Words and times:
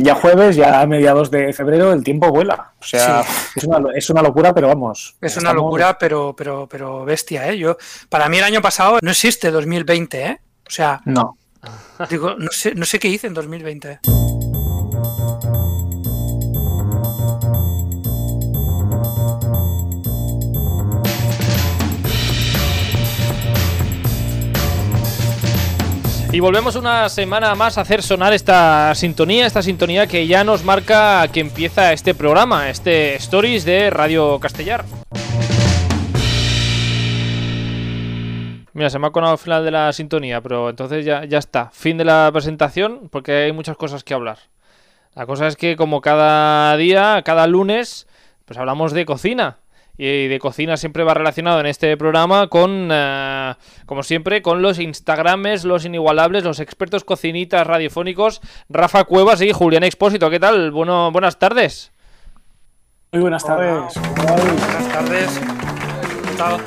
ya 0.00 0.14
jueves, 0.14 0.54
ya 0.54 0.80
a 0.80 0.86
mediados 0.86 1.30
de 1.30 1.52
febrero, 1.52 1.92
el 1.92 2.04
tiempo 2.04 2.30
vuela. 2.30 2.72
O 2.80 2.84
sea, 2.84 3.24
es, 3.54 3.64
una, 3.64 3.78
es, 3.94 4.08
una, 4.10 4.22
locura, 4.22 4.54
pero 4.54 4.68
vamos. 4.68 5.16
Es 5.20 5.36
una 5.36 5.52
locura, 5.52 5.98
pero, 5.98 6.34
pero, 6.36 6.68
pero 6.70 7.04
bestia, 7.04 7.48
¿eh? 7.48 7.58
Yo, 7.58 7.76
para 8.08 8.28
mí 8.28 8.38
el 8.38 8.44
año 8.44 8.62
pasado 8.62 8.98
no 9.02 9.10
existe 9.10 9.50
2020, 9.50 10.24
¿eh? 10.24 10.40
O 10.66 10.70
sea, 10.70 11.00
no. 11.04 11.36
Digo, 12.08 12.36
no 12.38 12.52
sé, 12.52 12.74
no 12.76 12.84
sé 12.84 13.00
qué 13.00 13.08
hice 13.08 13.26
en 13.26 13.34
2020. 13.34 14.00
Y 26.30 26.40
volvemos 26.40 26.76
una 26.76 27.08
semana 27.08 27.54
más 27.54 27.78
a 27.78 27.80
hacer 27.80 28.02
sonar 28.02 28.34
esta 28.34 28.94
sintonía, 28.94 29.46
esta 29.46 29.62
sintonía 29.62 30.06
que 30.06 30.26
ya 30.26 30.44
nos 30.44 30.62
marca 30.62 31.26
que 31.28 31.40
empieza 31.40 31.94
este 31.94 32.14
programa, 32.14 32.68
este 32.68 33.14
Stories 33.14 33.64
de 33.64 33.88
Radio 33.88 34.38
Castellar. 34.38 34.84
Mira, 38.74 38.90
se 38.90 38.98
me 38.98 39.06
ha 39.06 39.10
conado 39.10 39.32
el 39.32 39.38
final 39.38 39.64
de 39.64 39.70
la 39.70 39.90
sintonía, 39.94 40.42
pero 40.42 40.68
entonces 40.68 41.06
ya, 41.06 41.24
ya 41.24 41.38
está. 41.38 41.70
Fin 41.72 41.96
de 41.96 42.04
la 42.04 42.28
presentación, 42.30 43.08
porque 43.10 43.32
hay 43.32 43.52
muchas 43.52 43.78
cosas 43.78 44.04
que 44.04 44.12
hablar. 44.12 44.38
La 45.14 45.24
cosa 45.24 45.46
es 45.46 45.56
que 45.56 45.76
como 45.76 46.02
cada 46.02 46.76
día, 46.76 47.22
cada 47.24 47.46
lunes, 47.46 48.06
pues 48.44 48.58
hablamos 48.58 48.92
de 48.92 49.06
cocina 49.06 49.56
y 49.98 50.28
de 50.28 50.38
cocina 50.38 50.76
siempre 50.76 51.02
va 51.02 51.12
relacionado 51.12 51.58
en 51.58 51.66
este 51.66 51.96
programa 51.96 52.46
con, 52.46 52.88
eh, 52.90 53.54
como 53.84 54.04
siempre, 54.04 54.40
con 54.42 54.62
los 54.62 54.78
Instagrames, 54.78 55.64
los 55.64 55.84
inigualables, 55.84 56.44
los 56.44 56.60
expertos 56.60 57.02
cocinitas 57.02 57.66
radiofónicos, 57.66 58.40
Rafa 58.68 59.04
Cuevas 59.04 59.42
y 59.42 59.52
Julián 59.52 59.82
Expósito. 59.82 60.30
¿Qué 60.30 60.38
tal? 60.38 60.70
Bueno, 60.70 61.10
buenas 61.10 61.38
tardes. 61.38 61.90
Muy 63.12 63.22
buenas 63.22 63.44
tardes. 63.44 63.94
Buenas 64.16 64.88
tardes. 64.92 65.40
¿Qué 66.30 66.36
tal? 66.36 66.60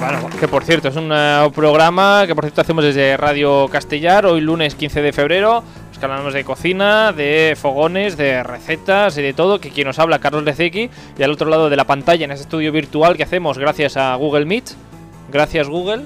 Bueno, 0.00 0.30
que 0.40 0.48
por 0.48 0.64
cierto, 0.64 0.88
es 0.88 0.96
un 0.96 1.10
eh, 1.12 1.50
programa 1.54 2.24
que 2.26 2.34
por 2.34 2.44
cierto 2.44 2.60
hacemos 2.60 2.84
desde 2.84 3.16
Radio 3.16 3.68
Castellar, 3.68 4.26
hoy 4.26 4.40
lunes 4.40 4.74
15 4.74 5.02
de 5.02 5.12
febrero 5.12 5.62
que 5.98 6.06
hablamos 6.06 6.32
de 6.32 6.44
cocina, 6.44 7.12
de 7.12 7.56
fogones, 7.60 8.16
de 8.16 8.42
recetas 8.42 9.18
y 9.18 9.22
de 9.22 9.32
todo, 9.32 9.60
que 9.60 9.70
quien 9.70 9.86
nos 9.86 9.98
habla, 9.98 10.18
Carlos 10.18 10.44
Leceki, 10.44 10.90
y 11.18 11.22
al 11.22 11.30
otro 11.30 11.48
lado 11.48 11.68
de 11.70 11.76
la 11.76 11.84
pantalla, 11.84 12.24
en 12.24 12.30
ese 12.30 12.42
estudio 12.42 12.72
virtual 12.72 13.16
que 13.16 13.22
hacemos 13.22 13.58
gracias 13.58 13.96
a 13.96 14.14
Google 14.14 14.46
Meet, 14.46 14.70
gracias 15.30 15.68
Google, 15.68 16.02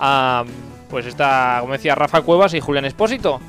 a, 0.00 0.44
pues 0.90 1.06
está, 1.06 1.58
como 1.60 1.72
decía, 1.72 1.94
Rafa 1.94 2.22
Cuevas 2.22 2.54
y 2.54 2.60
Julián 2.60 2.84
Espósito. 2.84 3.40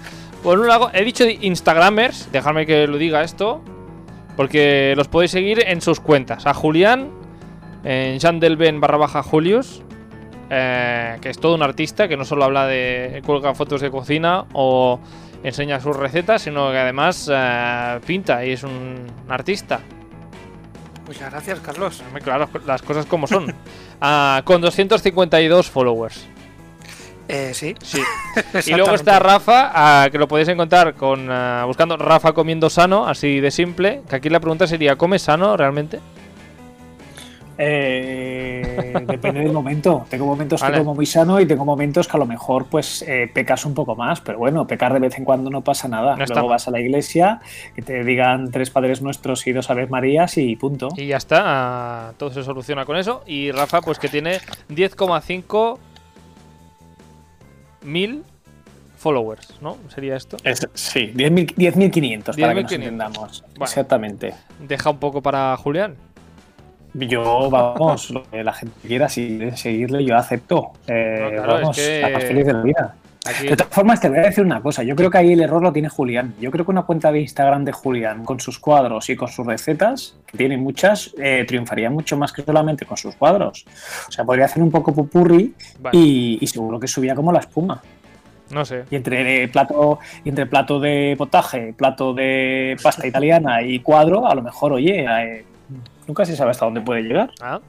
Por 0.43 0.59
un 0.59 0.67
lado, 0.67 0.91
he 0.93 1.03
dicho 1.03 1.25
Instagramers, 1.27 2.31
dejadme 2.31 2.65
que 2.65 2.87
lo 2.87 2.97
diga 2.97 3.23
esto, 3.23 3.61
porque 4.35 4.93
los 4.95 5.07
podéis 5.07 5.31
seguir 5.31 5.63
en 5.67 5.81
sus 5.81 5.99
cuentas. 5.99 6.45
A 6.45 6.53
Julián, 6.53 7.09
en 7.83 8.19
Jandelben 8.19 8.79
barra 8.79 8.97
baja 8.97 9.23
Julius, 9.23 9.81
eh, 10.49 11.17
que 11.21 11.29
es 11.29 11.39
todo 11.39 11.55
un 11.55 11.63
artista, 11.63 12.07
que 12.07 12.15
no 12.15 12.23
solo 12.23 12.45
habla 12.45 12.67
de 12.67 13.21
cuelga 13.25 13.53
fotos 13.53 13.81
de 13.81 13.89
cocina 13.89 14.45
o 14.53 14.99
enseña 15.47 15.79
sus 15.79 15.95
recetas, 15.95 16.41
sino 16.41 16.71
que 16.71 16.77
además 16.77 17.29
eh, 17.31 17.99
pinta 18.05 18.45
y 18.45 18.51
es 18.51 18.63
un 18.63 19.05
artista. 19.27 19.79
Muchas 21.05 21.31
gracias, 21.31 21.59
Carlos. 21.61 22.03
Claro, 22.23 22.49
las 22.65 22.81
cosas 22.81 23.05
como 23.05 23.27
son. 23.27 23.53
Ah, 23.99 24.43
con 24.45 24.61
252 24.61 25.71
followers. 25.71 26.27
Eh, 27.27 27.51
sí. 27.55 27.73
sí. 27.81 27.99
y 28.67 28.75
luego 28.75 28.93
está 28.93 29.17
Rafa, 29.17 29.71
ah, 29.73 30.09
que 30.11 30.19
lo 30.19 30.27
podéis 30.27 30.49
encontrar 30.49 30.93
con 30.93 31.31
ah, 31.31 31.63
buscando 31.65 31.97
Rafa 31.97 32.33
comiendo 32.33 32.69
sano, 32.69 33.07
así 33.07 33.39
de 33.39 33.49
simple. 33.49 34.03
Que 34.07 34.17
aquí 34.17 34.29
la 34.29 34.39
pregunta 34.39 34.67
sería, 34.67 34.95
¿come 34.97 35.17
sano 35.17 35.57
realmente? 35.57 35.99
Eh, 37.57 38.93
depende 39.05 39.41
del 39.41 39.51
momento. 39.51 40.05
Tengo 40.09 40.25
momentos 40.25 40.61
que 40.61 40.71
como 40.77 40.93
muy 40.93 41.05
sano 41.05 41.39
y 41.39 41.45
tengo 41.45 41.65
momentos 41.65 42.07
que 42.07 42.17
a 42.17 42.19
lo 42.19 42.25
mejor 42.25 42.67
pues 42.67 43.01
eh, 43.07 43.29
pecas 43.33 43.65
un 43.65 43.73
poco 43.73 43.95
más, 43.95 44.21
pero 44.21 44.37
bueno, 44.37 44.67
pecar 44.67 44.93
de 44.93 44.99
vez 44.99 45.17
en 45.17 45.25
cuando 45.25 45.49
no 45.49 45.61
pasa 45.61 45.87
nada. 45.87 46.15
Luego 46.15 46.47
vas 46.47 46.67
a 46.67 46.71
la 46.71 46.79
iglesia, 46.79 47.39
que 47.75 47.81
te 47.81 48.03
digan 48.03 48.51
tres 48.51 48.69
Padres 48.69 49.01
Nuestros 49.01 49.45
y 49.47 49.53
dos 49.53 49.69
Aves 49.69 49.89
Marías 49.89 50.37
y 50.37 50.55
punto. 50.55 50.89
Y 50.95 51.07
ya 51.07 51.17
está, 51.17 52.13
todo 52.17 52.31
se 52.31 52.43
soluciona 52.43 52.85
con 52.85 52.97
eso. 52.97 53.23
Y 53.25 53.51
Rafa 53.51 53.81
pues 53.81 53.99
que 53.99 54.09
tiene 54.09 54.39
10,5 54.69 55.77
mil 57.83 58.23
followers, 58.97 59.55
¿no? 59.61 59.77
¿Sería 59.89 60.15
esto? 60.15 60.37
sí, 60.73 61.13
10.500 61.15 62.39
para 62.39 62.53
que 62.53 62.63
nos 62.63 62.71
entendamos. 62.71 63.43
Exactamente. 63.59 64.33
Deja 64.59 64.89
un 64.89 64.97
poco 64.97 65.21
para 65.21 65.55
Julián. 65.57 65.95
Yo, 67.05 67.49
vamos, 67.49 68.09
lo 68.09 68.23
que 68.23 68.43
la 68.43 68.53
gente 68.53 68.87
quiera, 68.87 69.07
si 69.07 69.51
seguirle, 69.51 70.03
yo 70.03 70.15
acepto. 70.15 70.71
Eh, 70.87 71.39
vamos, 71.45 71.77
la 71.77 72.09
más 72.09 72.23
feliz 72.23 72.45
de 72.45 72.53
la 72.53 72.61
vida. 72.61 72.95
De 73.41 73.55
todas 73.55 73.73
formas, 73.73 73.99
te 73.99 74.09
voy 74.09 74.19
a 74.19 74.21
decir 74.23 74.43
una 74.43 74.61
cosa. 74.61 74.83
Yo 74.83 74.95
creo 74.95 75.11
que 75.11 75.17
ahí 75.17 75.33
el 75.33 75.41
error 75.41 75.61
lo 75.61 75.71
tiene 75.71 75.89
Julián. 75.89 76.33
Yo 76.39 76.49
creo 76.49 76.65
que 76.65 76.71
una 76.71 76.83
cuenta 76.83 77.11
de 77.11 77.19
Instagram 77.19 77.65
de 77.65 77.71
Julián 77.71 78.23
con 78.23 78.39
sus 78.39 78.57
cuadros 78.57 79.09
y 79.09 79.15
con 79.15 79.27
sus 79.27 79.45
recetas, 79.45 80.15
que 80.25 80.37
tiene 80.37 80.57
muchas, 80.57 81.13
eh, 81.17 81.43
triunfaría 81.47 81.89
mucho 81.89 82.17
más 82.17 82.31
que 82.31 82.41
solamente 82.41 82.85
con 82.85 82.97
sus 82.97 83.15
cuadros. 83.15 83.65
O 84.07 84.11
sea, 84.11 84.23
podría 84.23 84.45
hacer 84.45 84.63
un 84.63 84.71
poco 84.71 84.93
pupurri 84.93 85.53
y, 85.91 86.47
seguro 86.47 86.79
que 86.79 86.87
subía 86.87 87.13
como 87.15 87.31
la 87.31 87.39
espuma. 87.39 87.81
No 88.49 88.63
sé. 88.63 88.85
Y 88.89 88.95
entre 88.95 89.43
eh, 89.43 89.47
plato, 89.49 89.99
y 90.23 90.29
entre 90.29 90.45
plato 90.45 90.79
de 90.79 91.15
potaje, 91.17 91.73
plato 91.77 92.13
de 92.13 92.77
pasta 92.81 93.05
italiana 93.05 93.61
y 93.61 93.79
cuadro, 93.79 94.25
a 94.25 94.33
lo 94.33 94.41
mejor, 94.41 94.71
oye, 94.71 95.45
Nunca 96.07 96.25
se 96.25 96.35
sabe 96.35 96.51
hasta 96.51 96.65
dónde 96.65 96.81
puede 96.81 97.01
llegar. 97.01 97.31
Ah. 97.41 97.59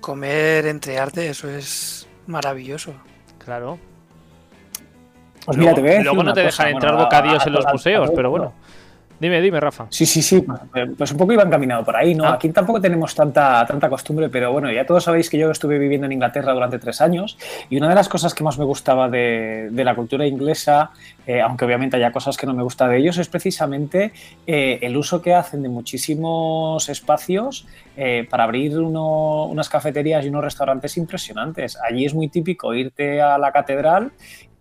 Comer 0.00 0.66
entre 0.66 0.98
arte, 0.98 1.28
eso 1.28 1.48
es 1.48 2.08
maravilloso. 2.26 2.94
Claro. 3.38 3.78
Pues 5.44 5.58
mira, 5.58 5.74
te 5.74 5.80
voy 5.80 5.90
a 5.90 6.02
Luego 6.02 6.22
no 6.22 6.32
te 6.32 6.42
dejan 6.42 6.68
entrar 6.68 6.96
bocadillos 6.96 7.46
en 7.46 7.52
los 7.52 7.64
museos, 7.72 8.10
pero 8.14 8.30
bueno. 8.30 8.52
Dime, 9.18 9.40
dime, 9.40 9.60
Rafa. 9.60 9.86
Sí, 9.90 10.04
sí, 10.04 10.20
sí. 10.20 10.44
Pues 10.96 11.12
un 11.12 11.18
poco 11.18 11.32
iba 11.32 11.42
encaminado 11.42 11.84
por 11.84 11.96
ahí, 11.96 12.14
¿no? 12.14 12.24
Ah. 12.24 12.34
Aquí 12.34 12.50
tampoco 12.50 12.80
tenemos 12.80 13.14
tanta, 13.14 13.64
tanta 13.66 13.88
costumbre, 13.88 14.28
pero 14.28 14.52
bueno, 14.52 14.70
ya 14.70 14.84
todos 14.84 15.04
sabéis 15.04 15.30
que 15.30 15.38
yo 15.38 15.50
estuve 15.50 15.78
viviendo 15.78 16.06
en 16.06 16.12
Inglaterra 16.12 16.52
durante 16.52 16.78
tres 16.78 17.00
años 17.00 17.38
y 17.70 17.78
una 17.78 17.88
de 17.88 17.94
las 17.94 18.08
cosas 18.08 18.34
que 18.34 18.44
más 18.44 18.58
me 18.58 18.64
gustaba 18.64 19.08
de, 19.08 19.70
la 19.72 19.94
cultura 19.94 20.26
inglesa, 20.26 20.90
eh, 21.26 21.40
aunque 21.40 21.64
obviamente 21.64 21.96
haya 21.96 22.12
cosas 22.12 22.36
que 22.36 22.46
no 22.46 22.52
me 22.52 22.62
gusta 22.62 22.88
de 22.88 22.98
ellos, 22.98 23.16
es 23.18 23.28
precisamente 23.28 24.12
eh, 24.46 24.78
el 24.82 24.96
uso 24.96 25.22
que 25.22 25.34
hacen 25.34 25.62
de 25.62 25.68
muchísimos 25.68 26.88
espacios 26.88 27.66
eh, 27.96 28.26
para 28.28 28.44
abrir 28.44 28.78
unas 28.78 29.68
cafeterías 29.68 30.24
y 30.24 30.28
unos 30.28 30.44
restaurantes 30.44 30.96
impresionantes. 30.98 31.78
Allí 31.82 32.04
es 32.04 32.14
muy 32.14 32.28
típico 32.28 32.74
irte 32.74 33.22
a 33.22 33.38
la 33.38 33.52
catedral 33.52 34.12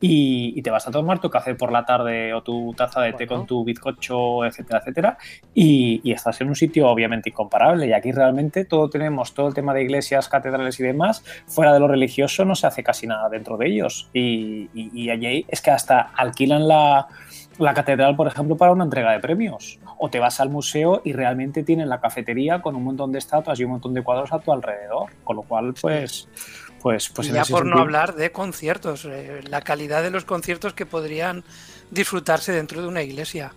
y, 0.07 0.61
te 0.61 0.69
vas 0.69 0.87
a 0.87 0.91
tomar 0.91 1.19
tu 1.19 1.29
café 1.29 1.55
por 1.55 1.71
la 1.71 1.83
tarde 1.83 2.33
o 2.33 2.43
tu 2.43 2.73
taza 2.73 3.01
de 3.01 3.13
té 3.13 3.25
con 3.25 3.47
tu 3.47 3.63
bizcocho, 3.63 4.45
etcétera, 4.45 4.79
etcétera, 4.79 5.17
y, 5.53 6.11
estás 6.11 6.39
en 6.41 6.49
un 6.49 6.55
sitio 6.55 6.87
obviamente 6.87 7.29
incomparable. 7.29 7.87
Y 7.87 7.93
aquí 7.93 8.11
realmente 8.11 8.65
todo 8.65 8.89
tenemos, 8.89 9.33
todo 9.33 9.47
el 9.47 9.53
tema 9.53 9.73
de 9.73 9.83
iglesias, 9.83 10.29
catedrales 10.29 10.79
y 10.79 10.83
demás, 10.83 11.23
fuera 11.47 11.73
de 11.73 11.79
lo 11.79 11.87
religioso 11.87 12.45
no 12.45 12.55
se 12.55 12.67
hace 12.67 12.83
casi 12.83 13.07
nada 13.07 13.29
dentro 13.29 13.57
de 13.57 13.67
ellos. 13.67 14.09
Y, 14.13 15.09
allí 15.09 15.45
es 15.47 15.61
que 15.61 15.71
hasta 15.71 16.01
alquilan 16.15 16.67
la, 16.67 17.07
la 17.57 17.73
catedral, 17.73 18.15
por 18.15 18.27
ejemplo, 18.27 18.55
para 18.57 18.71
una 18.71 18.83
entrega 18.83 19.11
de 19.11 19.19
premios. 19.19 19.79
O 19.97 20.09
te 20.09 20.19
vas 20.19 20.39
al 20.39 20.49
museo 20.49 21.01
y 21.03 21.13
realmente 21.13 21.63
tienen 21.63 21.89
la 21.89 21.99
cafetería 21.99 22.61
con 22.61 22.75
un 22.75 22.83
montón 22.83 23.11
de 23.11 23.19
estatuas 23.19 23.59
y 23.59 23.63
un 23.63 23.71
montón 23.71 23.93
de 23.93 24.03
cuadros 24.03 24.31
a 24.33 24.39
tu 24.39 24.51
alrededor. 24.51 25.09
Con 25.23 25.37
lo 25.37 25.43
cual, 25.43 25.73
pues 25.79 26.27
pues, 26.85 27.09
pues 27.09 27.29
ya 27.29 27.43
por 27.45 27.65
no 27.65 27.79
hablar 27.79 28.13
de 28.13 28.31
conciertos, 28.31 29.05
eh, 29.05 29.41
la 29.49 29.61
calidad 29.61 30.03
de 30.03 30.11
los 30.11 30.23
conciertos 30.23 30.75
que 30.75 30.85
podrían 30.85 31.43
disfrutarse 31.89 32.51
dentro 32.51 32.79
de 32.79 32.87
una 32.87 33.01
iglesia. 33.01 33.53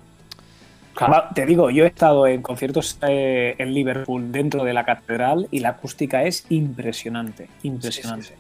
te 1.34 1.44
digo, 1.44 1.68
yo 1.68 1.84
he 1.84 1.88
estado 1.88 2.26
en 2.26 2.40
conciertos 2.40 2.98
eh, 3.06 3.54
en 3.58 3.74
Liverpool 3.74 4.32
dentro 4.32 4.64
de 4.64 4.72
la 4.72 4.82
catedral 4.82 5.46
y 5.50 5.60
la 5.60 5.68
acústica 5.68 6.22
es 6.22 6.46
impresionante, 6.48 7.50
impresionante. 7.64 8.34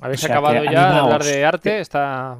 ¿Habéis 0.00 0.24
acabado 0.24 0.64
ya 0.64 0.92
de 0.94 0.98
hablar 1.00 1.22
de 1.22 1.44
arte? 1.44 1.80
Está... 1.80 2.38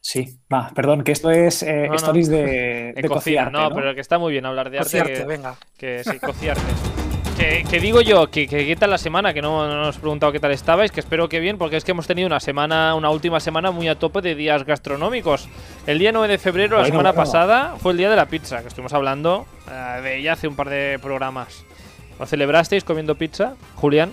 Sí, 0.00 0.38
va, 0.52 0.70
perdón, 0.72 1.02
que 1.02 1.10
esto 1.10 1.32
es 1.32 1.64
eh, 1.64 1.88
stories 1.94 2.28
de, 2.28 2.92
de, 2.94 3.08
cocinar, 3.08 3.50
no, 3.50 3.74
pero 3.74 3.92
que 3.92 4.02
está 4.02 4.20
muy 4.20 4.30
bien 4.30 4.46
hablar 4.46 4.70
de 4.70 4.78
arte. 4.78 5.02
Que, 5.02 5.24
venga. 5.24 5.56
Que 5.76 6.04
sí, 6.04 6.20
cociarte. 6.20 6.62
Que, 7.36 7.80
digo 7.80 8.00
yo, 8.02 8.30
que, 8.30 8.46
qué 8.46 8.76
tal 8.76 8.90
la 8.90 8.98
semana, 8.98 9.32
que 9.32 9.42
no, 9.42 9.66
nos 9.66 9.96
he 9.96 10.00
preguntado 10.00 10.30
qué 10.32 10.38
tal 10.38 10.52
estabais, 10.52 10.92
que 10.92 11.00
espero 11.00 11.28
que 11.28 11.40
bien, 11.40 11.58
porque 11.58 11.76
es 11.76 11.84
que 11.84 11.90
hemos 11.92 12.06
tenido 12.06 12.26
una 12.26 12.38
semana, 12.38 12.94
una 12.94 13.10
última 13.10 13.40
semana 13.40 13.70
muy 13.70 13.88
a 13.88 13.98
tope 13.98 14.20
de 14.20 14.34
días 14.34 14.64
gastronómicos. 14.64 15.48
El 15.86 15.98
día 15.98 16.12
9 16.12 16.28
de 16.28 16.38
febrero, 16.38 16.78
la 16.78 16.84
semana 16.84 17.12
pasada, 17.14 17.74
fue 17.78 17.92
el 17.92 17.98
día 17.98 18.10
de 18.10 18.16
la 18.16 18.26
pizza, 18.26 18.60
que 18.60 18.68
estuvimos 18.68 18.92
hablando 18.92 19.46
eh, 19.70 20.00
de 20.02 20.18
ella 20.18 20.34
hace 20.34 20.46
un 20.46 20.56
par 20.56 20.68
de 20.68 20.98
programas. 21.00 21.64
¿Lo 22.18 22.26
celebrasteis 22.26 22.84
comiendo 22.84 23.14
pizza, 23.16 23.54
Julián? 23.76 24.12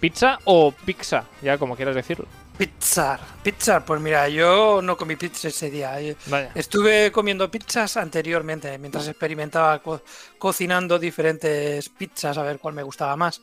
¿Pizza 0.00 0.38
o 0.44 0.72
pizza? 0.72 1.24
Ya 1.42 1.58
como 1.58 1.76
quieras 1.76 1.94
decirlo. 1.94 2.26
Pizza, 2.58 3.18
pizza, 3.42 3.84
pues 3.84 4.00
mira, 4.00 4.28
yo 4.28 4.80
no 4.82 4.96
comí 4.96 5.16
pizza 5.16 5.48
ese 5.48 5.70
día. 5.70 6.00
Eh, 6.00 6.16
estuve 6.54 7.12
comiendo 7.12 7.50
pizzas 7.50 7.98
anteriormente, 7.98 8.78
mientras 8.78 9.06
experimentaba 9.08 9.82
cocinando 10.38 10.98
diferentes 10.98 11.88
pizzas 11.90 12.38
a 12.38 12.42
ver 12.42 12.58
cuál 12.58 12.74
me 12.74 12.82
gustaba 12.82 13.14
más. 13.16 13.42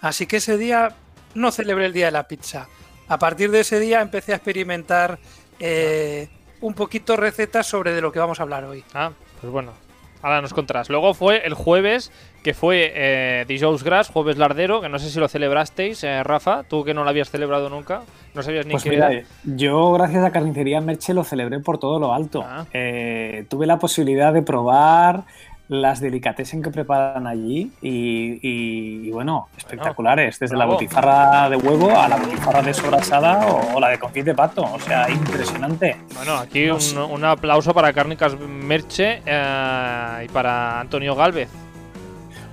Así 0.00 0.26
que 0.26 0.38
ese 0.38 0.56
día 0.56 0.96
no 1.34 1.50
celebré 1.50 1.86
el 1.86 1.92
día 1.92 2.06
de 2.06 2.12
la 2.12 2.26
pizza. 2.26 2.68
A 3.08 3.18
partir 3.18 3.50
de 3.50 3.60
ese 3.60 3.78
día 3.78 4.00
empecé 4.00 4.32
a 4.32 4.36
experimentar 4.36 5.18
eh, 5.60 6.28
un 6.60 6.72
poquito 6.72 7.16
recetas 7.16 7.66
sobre 7.66 7.92
de 7.92 8.00
lo 8.00 8.12
que 8.12 8.18
vamos 8.18 8.40
a 8.40 8.44
hablar 8.44 8.64
hoy. 8.64 8.82
Ah, 8.94 9.12
pues 9.40 9.52
bueno, 9.52 9.74
ahora 10.22 10.40
nos 10.40 10.54
contarás. 10.54 10.88
Luego 10.88 11.12
fue 11.12 11.46
el 11.46 11.52
jueves 11.52 12.10
que 12.42 12.54
fue 12.54 12.92
eh, 12.94 13.44
Dijous 13.46 13.82
Grass, 13.82 14.08
jueves 14.08 14.38
lardero, 14.38 14.80
que 14.80 14.88
no 14.88 14.98
sé 14.98 15.10
si 15.10 15.18
lo 15.18 15.28
celebrasteis, 15.28 16.02
eh, 16.04 16.22
Rafa, 16.22 16.62
tú 16.62 16.84
que 16.84 16.94
no 16.94 17.04
lo 17.04 17.10
habías 17.10 17.30
celebrado 17.30 17.68
nunca, 17.68 18.02
no 18.34 18.42
sabías 18.42 18.66
ni 18.66 18.72
pues 18.72 18.82
qué 18.82 18.94
era. 18.94 19.10
Yo, 19.44 19.92
gracias 19.92 20.24
a 20.24 20.30
Carnicería 20.30 20.80
Merche, 20.80 21.14
lo 21.14 21.24
celebré 21.24 21.60
por 21.60 21.78
todo 21.78 21.98
lo 21.98 22.12
alto. 22.12 22.44
Ah. 22.44 22.66
Eh, 22.72 23.46
tuve 23.48 23.66
la 23.66 23.78
posibilidad 23.78 24.32
de 24.32 24.42
probar 24.42 25.24
las 25.68 26.00
delicatessen 26.00 26.62
que 26.62 26.70
preparan 26.70 27.26
allí 27.26 27.72
y, 27.80 29.10
bueno, 29.10 29.48
espectaculares, 29.56 30.38
desde 30.38 30.56
la 30.56 30.66
botifarra 30.66 31.48
de 31.48 31.56
huevo 31.56 31.90
a 31.90 32.06
la 32.06 32.16
botifarra 32.16 32.60
de 32.60 32.74
sobrasada 32.74 33.46
o, 33.46 33.80
la 33.80 33.88
de 33.88 33.98
confit 33.98 34.26
de 34.26 34.34
pato, 34.34 34.62
o 34.62 34.78
sea, 34.78 35.08
impresionante. 35.08 35.96
Bueno, 36.14 36.36
aquí 36.36 36.68
un, 36.68 36.98
un 36.98 37.24
aplauso 37.24 37.72
para 37.72 37.92
Cárnicas 37.94 38.38
Merche 38.38 39.20
y 39.20 40.28
para 40.28 40.80
Antonio 40.80 41.14
Galvez, 41.14 41.48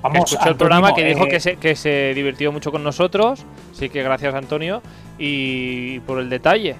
Vamos, 0.01 0.31
escuchó 0.31 0.49
el 0.49 0.55
programa 0.55 0.93
que 0.93 1.05
dijo 1.05 1.27
que, 1.27 1.35
eh, 1.35 1.39
se, 1.39 1.55
que 1.57 1.75
se 1.75 2.13
divirtió 2.15 2.51
mucho 2.51 2.71
con 2.71 2.83
nosotros, 2.83 3.45
así 3.71 3.89
que 3.89 4.01
gracias 4.03 4.33
Antonio 4.33 4.81
y 5.17 5.99
por 6.01 6.19
el 6.19 6.29
detalle. 6.29 6.75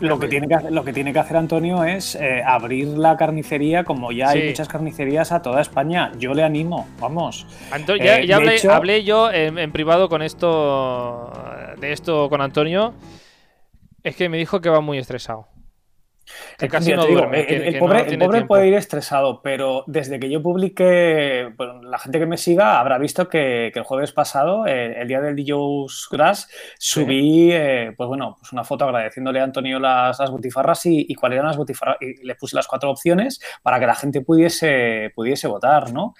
Lo 0.00 0.18
que, 0.18 0.28
tiene 0.28 0.46
que, 0.46 0.54
hacer, 0.54 0.72
lo 0.72 0.84
que 0.84 0.92
tiene 0.92 1.12
que 1.12 1.18
hacer 1.18 1.38
Antonio 1.38 1.82
es 1.84 2.16
eh, 2.16 2.42
abrir 2.44 2.88
la 2.88 3.16
carnicería, 3.16 3.84
como 3.84 4.12
ya 4.12 4.28
hay 4.30 4.48
muchas 4.48 4.68
carnicerías 4.68 5.32
a 5.32 5.40
toda 5.40 5.62
España. 5.62 6.12
Yo 6.18 6.34
le 6.34 6.42
animo, 6.42 6.86
vamos. 7.00 7.46
ya, 7.98 8.18
eh, 8.18 8.68
hablé, 8.68 9.04
yo 9.04 9.32
en, 9.32 9.72
privado 9.72 10.10
con 10.10 10.20
esto, 10.20 11.32
de 11.80 11.92
esto 11.92 12.28
con 12.28 12.42
Antonio. 12.42 12.92
Es 14.02 14.16
que 14.16 14.28
me 14.28 14.36
dijo 14.36 14.60
que 14.60 14.68
va 14.68 14.80
muy 14.80 14.98
estresado. 14.98 15.48
Casi 16.70 16.92
no 16.92 17.06
duerme. 17.06 17.40
el, 17.42 17.78
pobre, 17.78 18.44
puede 18.44 18.68
ir 18.68 18.74
estresado, 18.74 19.40
pero 19.42 19.84
desde 19.86 20.18
que 20.18 20.30
yo 20.30 20.42
publiqué, 20.42 21.52
la 21.82 21.98
gente 21.98 22.18
que 22.18 22.26
me 22.26 22.36
siga 22.36 22.78
habrá 22.80 22.98
visto 22.98 23.28
que, 23.28 23.72
el 23.74 23.82
jueves 23.82 24.12
pasado, 24.12 24.66
eh, 24.66 25.00
el 25.00 25.08
día 25.08 25.20
del 25.20 25.36
DJ's 25.36 26.08
Grass, 26.10 26.48
subí 26.78 27.50
eh, 27.52 27.92
pues 27.96 28.08
bueno, 28.08 28.36
pues 28.38 28.52
una 28.52 28.64
foto 28.64 28.84
agradeciéndole 28.84 29.40
a 29.40 29.44
Antonio 29.44 29.78
las, 29.78 30.18
las 30.18 30.30
butifarras 30.30 30.86
y, 30.86 31.06
y 31.08 31.14
cuáles 31.14 31.36
eran 31.36 31.48
las 31.48 31.56
butifarras. 31.56 31.98
Y 32.00 32.24
le 32.24 32.34
puse 32.34 32.56
las 32.56 32.66
cuatro 32.66 32.90
opciones 32.90 33.40
para 33.62 33.78
que 33.78 33.86
la 33.86 33.94
gente 33.94 34.20
pudiese, 34.20 35.12
pudiese 35.14 35.46
votar, 35.48 35.92
¿no? 35.92 36.14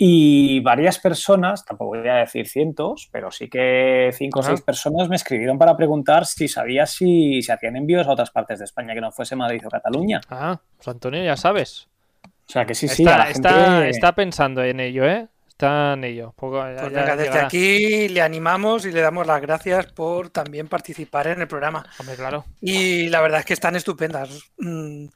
Y 0.00 0.60
varias 0.60 1.00
personas, 1.00 1.64
tampoco 1.64 1.98
voy 1.98 2.08
a 2.08 2.14
decir 2.14 2.46
cientos, 2.46 3.08
pero 3.10 3.32
sí 3.32 3.48
que 3.48 4.10
cinco 4.12 4.38
o 4.38 4.42
seis 4.44 4.60
personas 4.60 5.08
me 5.08 5.16
escribieron 5.16 5.58
para 5.58 5.76
preguntar 5.76 6.24
si 6.24 6.46
sabía 6.46 6.86
si 6.86 7.42
se 7.42 7.52
hacían 7.52 7.74
envíos 7.74 8.06
a 8.06 8.12
otras 8.12 8.30
partes 8.30 8.60
de 8.60 8.66
España 8.66 8.94
que 8.94 9.00
no 9.00 9.10
fuese 9.10 9.34
Madrid 9.34 9.60
o 9.66 9.68
Cataluña. 9.68 10.20
Ah, 10.30 10.60
pues 10.76 10.86
Antonio, 10.86 11.24
ya 11.24 11.36
sabes. 11.36 11.88
O 12.24 12.52
sea 12.52 12.64
que 12.64 12.76
sí, 12.76 12.86
sí. 12.86 13.02
Está, 13.02 13.88
está, 13.88 14.14
pensando 14.14 14.62
en 14.62 14.78
ello, 14.78 15.04
¿eh? 15.04 15.26
Está 15.48 15.94
en 15.94 16.04
ello. 16.04 16.32
pues 16.36 16.52
venga, 16.80 17.16
desde 17.16 17.40
aquí 17.40 18.06
le 18.06 18.22
animamos 18.22 18.86
y 18.86 18.92
le 18.92 19.00
damos 19.00 19.26
las 19.26 19.42
gracias 19.42 19.86
por 19.86 20.30
también 20.30 20.68
participar 20.68 21.26
en 21.26 21.40
el 21.40 21.48
programa. 21.48 21.84
Hombre, 21.98 22.14
claro. 22.14 22.44
Y 22.60 23.08
la 23.08 23.20
verdad 23.20 23.40
es 23.40 23.46
que 23.46 23.54
están 23.54 23.74
estupendas. 23.74 24.30
Mm, 24.58 25.06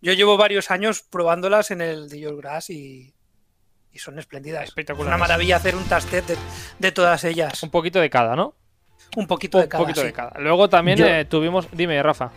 yo 0.00 0.12
llevo 0.12 0.36
varios 0.36 0.70
años 0.70 1.02
probándolas 1.02 1.72
en 1.72 1.80
el 1.80 2.08
de 2.08 2.20
Grass 2.36 2.70
y 2.70 3.12
y 3.92 3.98
son 3.98 4.18
espléndidas. 4.18 4.64
Espectacular. 4.64 5.08
Una 5.08 5.18
maravilla 5.18 5.56
hacer 5.56 5.76
un 5.76 5.84
tastet 5.84 6.24
de, 6.78 6.92
todas 6.92 7.24
ellas. 7.24 7.62
Un 7.62 7.70
poquito 7.70 8.00
de 8.00 8.10
cada, 8.10 8.36
¿no? 8.36 8.54
Un 9.16 9.26
poquito 9.26 9.58
de 9.58 9.68
cada. 9.68 9.82
poquito 9.82 10.02
de 10.02 10.12
cada. 10.12 10.38
Luego 10.38 10.68
también 10.68 11.02
eh, 11.02 11.24
tuvimos. 11.24 11.68
Dime, 11.72 12.02
Rafa. 12.02 12.30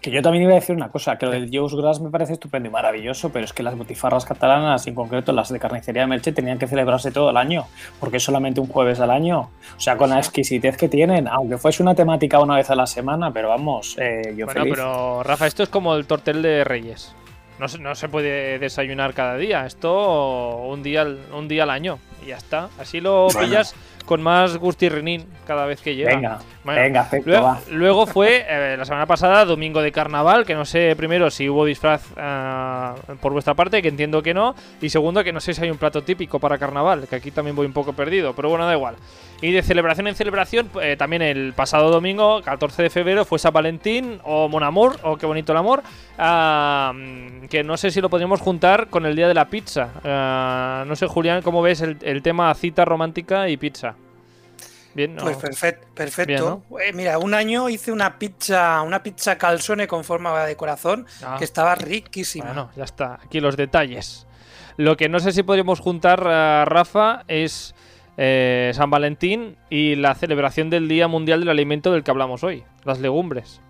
Que 0.00 0.10
yo 0.10 0.22
también 0.22 0.44
iba 0.44 0.52
a 0.52 0.56
decir 0.56 0.76
una 0.76 0.90
cosa, 0.90 1.16
que 1.16 1.26
lo 1.26 1.32
del 1.32 1.50
Joe's 1.50 1.74
Grass 1.74 2.00
me 2.00 2.10
parece 2.10 2.34
estupendo 2.34 2.68
y 2.68 2.72
maravilloso, 2.72 3.30
pero 3.30 3.44
es 3.44 3.52
que 3.52 3.62
las 3.62 3.76
botifarras 3.76 4.24
catalanas, 4.24 4.86
en 4.86 4.94
concreto 4.94 5.32
las 5.32 5.48
de 5.48 5.58
carnicería 5.58 6.02
de 6.02 6.06
Merche, 6.06 6.32
tenían 6.32 6.58
que 6.58 6.66
celebrarse 6.66 7.10
todo 7.10 7.30
el 7.30 7.36
año, 7.36 7.66
porque 7.98 8.18
es 8.18 8.22
solamente 8.22 8.60
un 8.60 8.68
jueves 8.68 9.00
al 9.00 9.10
año. 9.10 9.50
O 9.76 9.80
sea, 9.80 9.96
con 9.96 10.10
la 10.10 10.18
exquisitez 10.18 10.76
que 10.76 10.88
tienen, 10.88 11.26
aunque 11.26 11.56
fuese 11.56 11.82
una 11.82 11.94
temática 11.94 12.38
una 12.40 12.56
vez 12.56 12.70
a 12.70 12.76
la 12.76 12.86
semana, 12.86 13.32
pero 13.32 13.48
vamos, 13.48 13.96
eh, 13.98 14.34
yo 14.36 14.44
bueno, 14.44 14.64
pero 14.64 15.22
Rafa, 15.22 15.46
esto 15.46 15.62
es 15.62 15.70
como 15.70 15.96
el 15.96 16.06
tortel 16.06 16.42
de 16.42 16.62
Reyes. 16.62 17.14
No 17.58 17.68
se, 17.68 17.78
no 17.78 17.94
se 17.94 18.08
puede 18.08 18.58
desayunar 18.58 19.14
cada 19.14 19.36
día. 19.36 19.66
Esto 19.66 20.56
un 20.58 20.82
día, 20.82 21.06
un 21.32 21.48
día 21.48 21.62
al 21.62 21.70
año. 21.70 21.98
Y 22.22 22.28
ya 22.28 22.36
está. 22.36 22.68
Así 22.78 23.00
lo 23.00 23.28
pillas 23.28 23.74
con 24.06 24.22
más 24.22 24.56
gustirrinín 24.56 25.26
cada 25.46 25.66
vez 25.66 25.80
que 25.82 25.94
llega. 25.94 26.14
Venga, 26.14 26.38
venga, 26.64 27.60
luego, 27.70 28.06
fue 28.06 28.46
eh, 28.48 28.76
la 28.78 28.84
semana 28.84 29.06
pasada, 29.06 29.44
domingo 29.44 29.82
de 29.82 29.92
carnaval, 29.92 30.46
que 30.46 30.54
no 30.54 30.64
sé 30.64 30.94
primero 30.96 31.30
si 31.30 31.48
hubo 31.48 31.64
disfraz 31.64 32.04
eh, 32.16 32.90
por 33.20 33.32
vuestra 33.32 33.54
parte, 33.54 33.82
que 33.82 33.88
entiendo 33.88 34.22
que 34.22 34.32
no, 34.32 34.54
y 34.80 34.88
segundo 34.88 35.22
que 35.24 35.32
no 35.32 35.40
sé 35.40 35.52
si 35.52 35.62
hay 35.62 35.70
un 35.70 35.78
plato 35.78 36.02
típico 36.02 36.38
para 36.38 36.56
carnaval, 36.56 37.06
que 37.08 37.16
aquí 37.16 37.30
también 37.30 37.56
voy 37.56 37.66
un 37.66 37.72
poco 37.72 37.92
perdido, 37.92 38.32
pero 38.34 38.48
bueno, 38.48 38.64
da 38.64 38.72
igual. 38.72 38.96
Y 39.42 39.52
de 39.52 39.62
celebración 39.62 40.06
en 40.06 40.14
celebración, 40.14 40.70
eh, 40.80 40.96
también 40.96 41.20
el 41.20 41.52
pasado 41.52 41.90
domingo, 41.90 42.40
14 42.42 42.84
de 42.84 42.90
febrero, 42.90 43.24
fue 43.24 43.38
San 43.38 43.52
Valentín, 43.52 44.18
o 44.24 44.48
Mon 44.48 44.62
Amor, 44.62 44.96
o 45.02 45.16
Qué 45.16 45.26
bonito 45.26 45.52
el 45.52 45.58
amor, 45.58 45.82
ah, 46.18 46.92
que 47.50 47.62
no 47.62 47.76
sé 47.76 47.90
si 47.90 48.00
lo 48.00 48.08
podríamos 48.08 48.40
juntar 48.40 48.88
con 48.88 49.04
el 49.04 49.16
día 49.16 49.28
de 49.28 49.34
la 49.34 49.48
pizza. 49.48 49.90
Ah, 50.04 50.84
no 50.86 50.96
sé, 50.96 51.06
Julián, 51.06 51.42
¿cómo 51.42 51.60
ves 51.60 51.82
el 51.82 52.22
tema 52.22 52.54
cita 52.54 52.84
romántica 52.84 53.48
y 53.48 53.56
pizza? 53.56 53.95
Pues 54.96 55.36
perfecto. 55.36 55.86
perfecto. 55.94 56.62
Eh, 56.82 56.92
mira, 56.92 57.18
un 57.18 57.34
año 57.34 57.68
hice 57.68 57.92
una 57.92 58.18
pizza, 58.18 58.80
una 58.82 59.02
pizza 59.02 59.36
calzone 59.36 59.86
con 59.86 60.04
forma 60.04 60.44
de 60.44 60.56
corazón 60.56 61.06
ah. 61.22 61.36
que 61.38 61.44
estaba 61.44 61.74
riquísima. 61.74 62.46
Bueno, 62.46 62.70
ya 62.74 62.84
está. 62.84 63.18
Aquí 63.22 63.40
los 63.40 63.56
detalles. 63.56 64.26
Lo 64.76 64.96
que 64.96 65.08
no 65.08 65.20
sé 65.20 65.32
si 65.32 65.42
podríamos 65.42 65.80
juntar, 65.80 66.20
uh, 66.20 66.64
Rafa, 66.68 67.24
es 67.28 67.74
eh, 68.16 68.72
San 68.74 68.90
Valentín 68.90 69.56
y 69.70 69.96
la 69.96 70.14
celebración 70.14 70.70
del 70.70 70.88
Día 70.88 71.08
Mundial 71.08 71.40
del 71.40 71.50
Alimento 71.50 71.92
del 71.92 72.02
que 72.02 72.10
hablamos 72.10 72.42
hoy, 72.44 72.64
las 72.84 72.98
legumbres. 72.98 73.60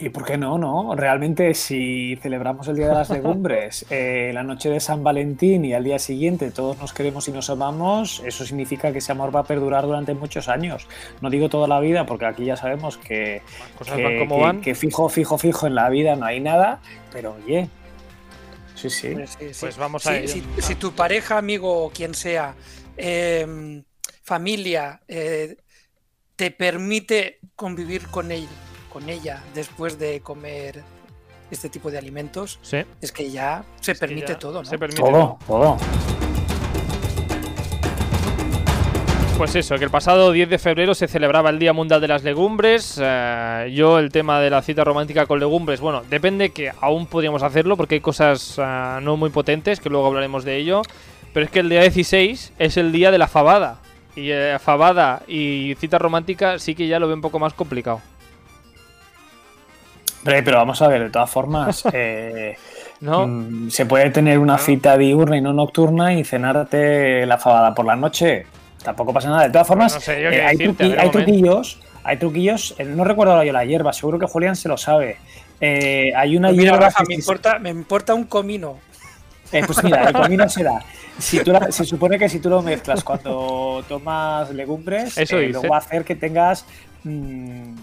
¿Y 0.00 0.10
por 0.10 0.24
qué 0.24 0.36
no, 0.36 0.58
no? 0.58 0.94
Realmente 0.94 1.54
si 1.54 2.16
celebramos 2.22 2.68
el 2.68 2.76
Día 2.76 2.88
de 2.88 2.94
las 2.94 3.10
Legumbres, 3.10 3.84
eh, 3.90 4.30
la 4.32 4.44
noche 4.44 4.70
de 4.70 4.78
San 4.78 5.02
Valentín 5.02 5.64
y 5.64 5.74
al 5.74 5.82
día 5.82 5.98
siguiente 5.98 6.50
todos 6.52 6.78
nos 6.78 6.92
queremos 6.92 7.26
y 7.26 7.32
nos 7.32 7.50
amamos, 7.50 8.22
eso 8.24 8.46
significa 8.46 8.92
que 8.92 8.98
ese 8.98 9.10
amor 9.12 9.34
va 9.34 9.40
a 9.40 9.44
perdurar 9.44 9.84
durante 9.84 10.14
muchos 10.14 10.48
años. 10.48 10.86
No 11.20 11.30
digo 11.30 11.48
toda 11.48 11.66
la 11.66 11.80
vida, 11.80 12.06
porque 12.06 12.26
aquí 12.26 12.44
ya 12.44 12.56
sabemos 12.56 12.96
que, 12.96 13.42
que, 14.62 14.74
fijo, 14.74 15.08
fijo, 15.08 15.36
fijo 15.36 15.66
en 15.66 15.74
la 15.74 15.88
vida 15.90 16.14
no 16.14 16.26
hay 16.26 16.40
nada, 16.40 16.80
pero 17.12 17.34
oye, 17.44 17.68
sí, 18.76 18.90
sí. 18.90 19.08
Pues, 19.14 19.36
pues 19.58 19.76
vamos 19.76 20.06
a 20.06 20.14
si, 20.26 20.44
si, 20.58 20.74
tu 20.76 20.92
pareja, 20.92 21.38
amigo 21.38 21.86
o 21.86 21.90
quien 21.90 22.14
sea, 22.14 22.54
em, 22.96 23.82
familia, 24.22 25.00
eh, 25.08 25.56
te 26.36 26.52
permite 26.52 27.40
convivir 27.56 28.06
con 28.06 28.30
él 28.30 28.46
con 28.98 29.08
ella 29.08 29.44
después 29.54 29.98
de 29.98 30.20
comer 30.20 30.82
este 31.52 31.68
tipo 31.68 31.90
de 31.90 31.98
alimentos, 31.98 32.58
es 33.00 33.12
que 33.12 33.30
ya 33.30 33.64
se 33.80 33.94
permite 33.94 34.34
todo, 34.34 34.62
¿no? 34.62 34.68
Se 34.68 34.76
permite 34.76 35.00
todo, 35.00 35.38
todo. 35.46 35.76
Pues 39.38 39.54
eso, 39.54 39.78
que 39.78 39.84
el 39.84 39.90
pasado 39.90 40.32
10 40.32 40.50
de 40.50 40.58
febrero 40.58 40.96
se 40.96 41.06
celebraba 41.06 41.50
el 41.50 41.60
Día 41.60 41.72
Mundial 41.72 42.00
de 42.00 42.08
las 42.08 42.24
Legumbres. 42.24 42.98
Eh, 43.00 43.72
yo 43.72 44.00
el 44.00 44.10
tema 44.10 44.40
de 44.40 44.50
la 44.50 44.62
cita 44.62 44.82
romántica 44.82 45.26
con 45.26 45.38
legumbres, 45.38 45.80
bueno, 45.80 46.02
depende 46.10 46.50
que 46.50 46.72
aún 46.80 47.06
podríamos 47.06 47.44
hacerlo 47.44 47.76
porque 47.76 47.94
hay 47.94 48.00
cosas 48.00 48.58
eh, 48.58 48.98
no 49.00 49.16
muy 49.16 49.30
potentes, 49.30 49.78
que 49.78 49.90
luego 49.90 50.08
hablaremos 50.08 50.44
de 50.44 50.56
ello. 50.56 50.82
Pero 51.32 51.46
es 51.46 51.52
que 51.52 51.60
el 51.60 51.68
día 51.68 51.82
16 51.82 52.52
es 52.58 52.76
el 52.76 52.90
día 52.90 53.12
de 53.12 53.18
la 53.18 53.28
fabada. 53.28 53.78
Y 54.16 54.32
eh, 54.32 54.58
fabada 54.58 55.22
y 55.28 55.76
cita 55.78 55.98
romántica 55.98 56.58
sí 56.58 56.74
que 56.74 56.88
ya 56.88 56.98
lo 56.98 57.06
veo 57.06 57.14
un 57.14 57.22
poco 57.22 57.38
más 57.38 57.54
complicado 57.54 58.00
pero 60.24 60.58
vamos 60.58 60.80
a 60.82 60.88
ver, 60.88 61.04
de 61.04 61.10
todas 61.10 61.30
formas, 61.30 61.84
eh, 61.92 62.56
¿No? 63.00 63.26
Mm, 63.26 63.70
se 63.70 63.86
puede 63.86 64.10
tener 64.10 64.38
una 64.38 64.58
cita 64.58 64.98
diurna 64.98 65.36
y 65.36 65.40
no 65.40 65.52
nocturna 65.52 66.14
y 66.14 66.24
cenarte 66.24 67.24
la 67.26 67.38
fabada 67.38 67.74
por 67.74 67.86
la 67.86 67.94
noche. 67.94 68.46
Tampoco 68.82 69.12
pasa 69.12 69.28
nada. 69.28 69.44
De 69.44 69.50
todas 69.50 69.66
formas, 69.66 70.08
eh, 70.08 70.44
hay, 70.44 70.56
truquillos. 70.56 71.80
Hay 72.02 72.16
truquillos. 72.16 72.74
Eh, 72.78 72.84
no 72.84 73.04
recuerdo 73.04 73.32
ahora 73.32 73.44
yo 73.44 73.52
la 73.52 73.64
hierba, 73.64 73.92
seguro 73.92 74.18
que 74.18 74.26
Julián 74.26 74.56
se 74.56 74.68
lo 74.68 74.76
sabe. 74.76 75.16
hay 75.60 76.36
una 76.36 76.48
pues 76.48 76.60
hierba. 76.60 76.92
me, 77.06 77.14
importa, 77.14 77.58
me 77.58 77.70
importa 77.70 78.14
un 78.14 78.24
comino. 78.24 78.78
pues 79.50 79.84
mira, 79.84 80.08
el 80.08 80.14
comino 80.14 80.48
será. 80.48 80.82
Si 81.18 81.40
se 81.70 81.84
supone 81.84 82.18
que 82.18 82.28
si 82.28 82.40
tú 82.40 82.48
lo 82.48 82.62
mezclas 82.62 83.02
cuando 83.04 83.84
tomas 83.88 84.50
legumbres, 84.50 85.16
Eso 85.18 85.36
luego 85.36 85.68
va 85.68 85.76
a 85.76 85.80
hacer 85.80 86.04
que 86.04 86.16
tengas. 86.16 86.64
Mm, 87.04 87.74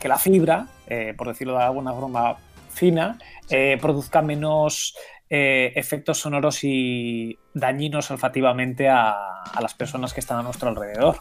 que 0.00 0.08
la 0.08 0.18
fibra, 0.18 0.66
eh, 0.86 1.14
por 1.16 1.28
decirlo 1.28 1.56
de 1.56 1.64
alguna 1.64 1.92
forma 1.92 2.36
fina, 2.72 3.18
eh, 3.48 3.78
produzca 3.80 4.20
menos 4.22 4.94
eh, 5.30 5.72
efectos 5.76 6.18
sonoros 6.18 6.64
y 6.64 7.38
dañinos 7.54 8.10
olfativamente 8.10 8.88
a, 8.88 9.16
las 9.60 9.74
personas 9.74 10.12
que 10.12 10.20
están 10.20 10.38
a 10.38 10.42
nuestro 10.42 10.68
alrededor. 10.68 11.16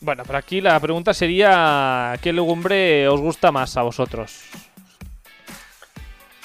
Bueno, 0.00 0.22
pero 0.26 0.38
aquí 0.38 0.60
la 0.60 0.78
pregunta 0.80 1.12
sería, 1.12 2.14
¿qué 2.22 2.32
legumbre 2.32 3.06
os 3.08 3.20
gusta 3.20 3.52
más 3.52 3.76
a 3.76 3.82
vosotros? 3.82 4.42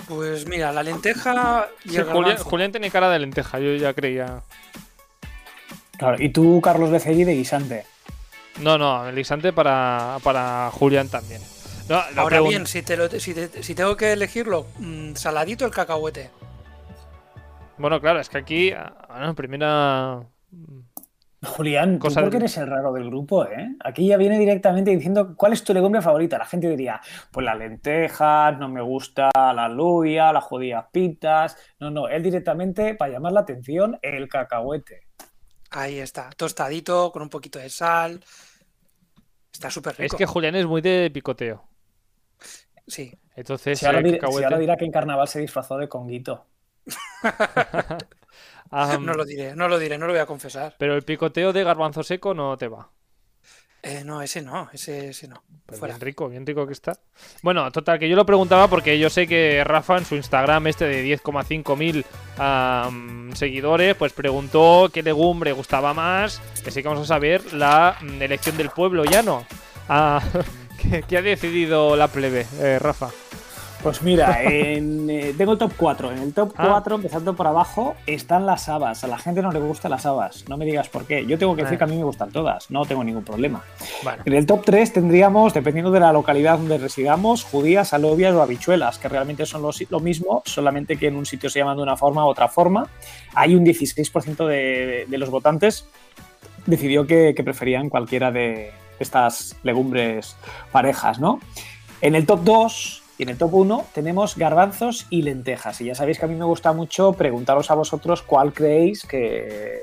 Pues 0.08 0.48
mira, 0.48 0.72
la 0.72 0.84
lenteja 0.84 1.68
y 1.86 1.98
Julián, 1.98 2.72
tiene 2.72 2.90
cara 2.90 3.10
de 3.10 3.20
lenteja, 3.20 3.60
yo 3.60 3.76
ya 3.76 3.94
creía. 3.94 4.42
Claro, 5.98 6.18
y 6.20 6.30
tú, 6.30 6.62
Carlos 6.62 6.92
Becerri, 6.92 7.24
de 7.24 7.34
guisante. 7.34 7.86
No, 8.62 8.78
no, 8.78 9.08
el 9.08 9.16
guisante 9.16 9.54
para, 9.54 10.18
para 10.24 10.70
Julián 10.72 11.10
también. 11.10 11.42
Ahora 11.90 12.42
bien, 12.42 12.68
si, 12.68 12.84
si, 13.62 13.76
tengo 13.76 13.96
que 13.96 14.14
elegirlo, 14.14 14.66
mm, 14.80 15.16
saladito 15.16 15.66
el 15.66 15.72
cacahuete. 15.72 16.30
Bueno, 17.78 18.02
claro, 18.02 18.20
es 18.20 18.30
que 18.30 18.38
aquí, 18.38 18.74
bueno, 19.08 19.36
primera. 19.36 20.24
Julián, 21.46 22.00
¿tú 22.00 22.12
por 22.12 22.30
qué 22.32 22.38
eres 22.38 22.58
el 22.58 22.68
raro 22.68 22.92
del 22.92 23.06
grupo, 23.06 23.46
¿eh? 23.46 23.76
Aquí 23.84 24.08
ya 24.08 24.18
viene 24.18 24.40
directamente 24.40 24.90
diciendo 24.90 25.36
cuál 25.36 25.54
es 25.54 25.64
tu 25.64 25.74
legumbre 25.74 26.02
favorita. 26.02 26.38
La 26.40 26.46
gente 26.46 26.68
diría, 26.68 27.00
pues 27.32 27.46
las 27.46 27.58
lentejas, 27.58 28.58
no 28.58 28.68
me 28.70 28.82
gusta 28.82 29.30
la 29.36 29.70
lubia, 29.70 30.34
las 30.34 30.44
judías 30.44 30.86
pitas. 30.92 31.56
No, 31.80 31.92
no, 31.92 32.08
él 32.08 32.24
directamente, 32.24 32.96
para 32.96 33.14
llamar 33.14 33.34
la 33.34 33.42
atención, 33.42 34.00
el 34.02 34.28
cacahuete. 34.28 35.02
Ahí 35.70 36.00
está, 36.00 36.32
tostadito, 36.36 37.12
con 37.12 37.22
un 37.22 37.30
poquito 37.30 37.60
de 37.60 37.70
sal. 37.70 38.24
Está 39.54 39.70
súper 39.70 39.94
rico. 39.94 40.16
Es 40.16 40.16
que 40.16 40.26
Julián 40.26 40.56
es 40.56 40.66
muy 40.66 40.82
de 40.82 41.12
picoteo. 41.14 41.64
Sí. 42.88 43.14
Entonces, 43.36 43.80
si 43.80 43.86
ahora, 43.86 44.02
dirá, 44.02 44.78
que 44.78 44.86
en 44.86 44.92
carnaval 44.92 45.28
se 45.28 45.40
disfrazó 45.40 45.78
de 45.78 45.90
conguito. 45.90 46.46
no 48.72 49.14
lo 49.14 49.26
diré, 49.26 49.56
no 49.56 49.68
lo 49.68 49.78
diré, 49.78 49.98
no 49.98 50.08
lo 50.08 50.14
voy 50.14 50.22
a 50.22 50.26
confesar. 50.26 50.76
Pero 50.80 50.96
el 50.96 51.04
picoteo 51.04 51.54
de 51.54 51.64
garbanzo 51.64 52.02
seco 52.02 52.34
no 52.34 52.58
te 52.58 52.68
va. 52.68 52.90
Eh, 53.84 54.04
no, 54.04 54.22
ese 54.22 54.42
no, 54.42 54.70
ese, 54.74 55.10
ese 55.10 55.28
no. 55.28 55.44
Pues 55.66 55.80
bien 55.80 56.00
rico, 56.00 56.28
bien 56.30 56.46
rico 56.46 56.66
que 56.66 56.74
está. 56.74 57.00
Bueno, 57.42 57.72
total, 57.72 58.00
que 58.00 58.10
yo 58.10 58.16
lo 58.16 58.26
preguntaba 58.26 58.68
porque 58.68 58.98
yo 58.98 59.10
sé 59.10 59.28
que 59.28 59.64
Rafa 59.64 59.98
en 59.98 60.06
su 60.06 60.16
Instagram, 60.16 60.68
este 60.68 60.86
de 60.86 61.06
10,5 61.06 61.78
mil 61.78 62.06
seguidores, 63.36 63.96
pues 63.96 64.14
preguntó 64.14 64.90
qué 64.92 65.04
legumbre 65.04 65.52
gustaba 65.52 65.94
más. 65.94 66.42
Que 66.64 66.72
sí 66.72 66.82
que 66.82 66.88
vamos 66.88 67.04
a 67.04 67.14
saber 67.14 67.54
la 67.54 67.98
mm, 68.02 68.22
elección 68.22 68.58
del 68.58 68.72
pueblo 68.72 69.06
llano. 69.06 69.46
Ah, 69.88 70.22
¿qué, 71.08 71.18
ha 71.18 71.22
decidido 71.22 71.96
la 71.96 72.08
plebe, 72.08 72.46
eh, 72.60 72.80
Rafa? 72.80 73.10
Pues 73.84 74.02
mira, 74.02 74.40
eh, 74.44 75.34
tengo 75.38 75.52
el 75.54 75.58
top 75.58 75.72
4. 75.78 76.12
En 76.12 76.18
el 76.18 76.34
top 76.34 76.54
4, 76.56 76.68
ah. 76.68 76.96
empezando 76.96 77.36
por 77.36 77.46
abajo, 77.46 77.96
están 78.08 78.46
las 78.46 78.68
habas. 78.70 79.04
A 79.04 79.08
la 79.08 79.20
gente 79.20 79.42
no 79.42 79.52
le 79.52 79.60
gustan 79.60 79.92
las 79.92 80.06
habas. 80.06 80.50
No 80.50 80.58
me 80.58 80.66
digas 80.66 80.90
por 80.90 81.06
qué. 81.06 81.26
Yo 81.26 81.38
tengo 81.38 81.56
que 81.56 81.62
decir 81.62 81.76
ah. 81.76 81.78
que 81.78 81.84
a 81.84 81.88
mí 81.88 81.96
me 81.96 82.04
gustan 82.04 82.32
todas. 82.32 82.72
No 82.72 82.86
tengo 82.86 83.04
ningún 83.04 83.24
problema. 83.24 83.64
En 84.26 84.34
el 84.34 84.46
top 84.46 84.66
3 84.66 84.94
tendríamos, 84.94 85.54
dependiendo 85.54 85.92
de 85.92 86.00
la 86.00 86.12
localidad 86.12 86.58
donde 86.58 86.80
residamos, 86.80 87.44
judías, 87.44 87.94
alobias 87.94 88.34
o 88.34 88.42
habichuelas, 88.42 88.98
que 88.98 89.10
realmente 89.10 89.46
son 89.46 89.62
lo 89.62 90.00
mismo, 90.00 90.42
solamente 90.46 90.98
que 90.98 91.08
en 91.08 91.16
un 91.16 91.26
sitio 91.26 91.50
se 91.50 91.60
llaman 91.60 91.78
de 91.78 91.84
una 91.84 91.96
forma 91.96 92.26
u 92.26 92.30
otra 92.30 92.48
forma. 92.48 92.90
Hay 93.36 93.56
un 93.56 93.64
16% 93.64 94.48
de, 94.48 95.06
los 95.18 95.30
votantes 95.30 95.86
decidió 96.66 97.08
que, 97.08 97.34
que 97.36 97.44
preferían 97.44 97.90
cualquiera 97.90 98.32
de 98.32 98.72
estas 99.00 99.56
legumbres 99.64 100.36
parejas, 100.72 101.20
¿no? 101.20 101.40
En 102.02 102.16
el 102.16 102.26
top 102.26 102.44
2 102.44 103.04
y 103.18 103.24
en 103.24 103.30
el 103.30 103.38
top 103.38 103.54
1 103.54 103.86
tenemos 103.94 104.38
garbanzos 104.38 105.08
y 105.10 105.24
lentejas. 105.24 105.82
Y 105.82 105.86
ya 105.86 105.96
sabéis 105.96 106.20
que 106.20 106.26
a 106.26 106.28
mí 106.28 106.36
me 106.36 106.46
gusta 106.46 106.74
mucho 106.74 107.14
preguntaros 107.14 107.72
a 107.72 107.76
vosotros 107.76 108.22
cuál 108.22 108.54
creéis 108.54 109.04
que, 109.04 109.82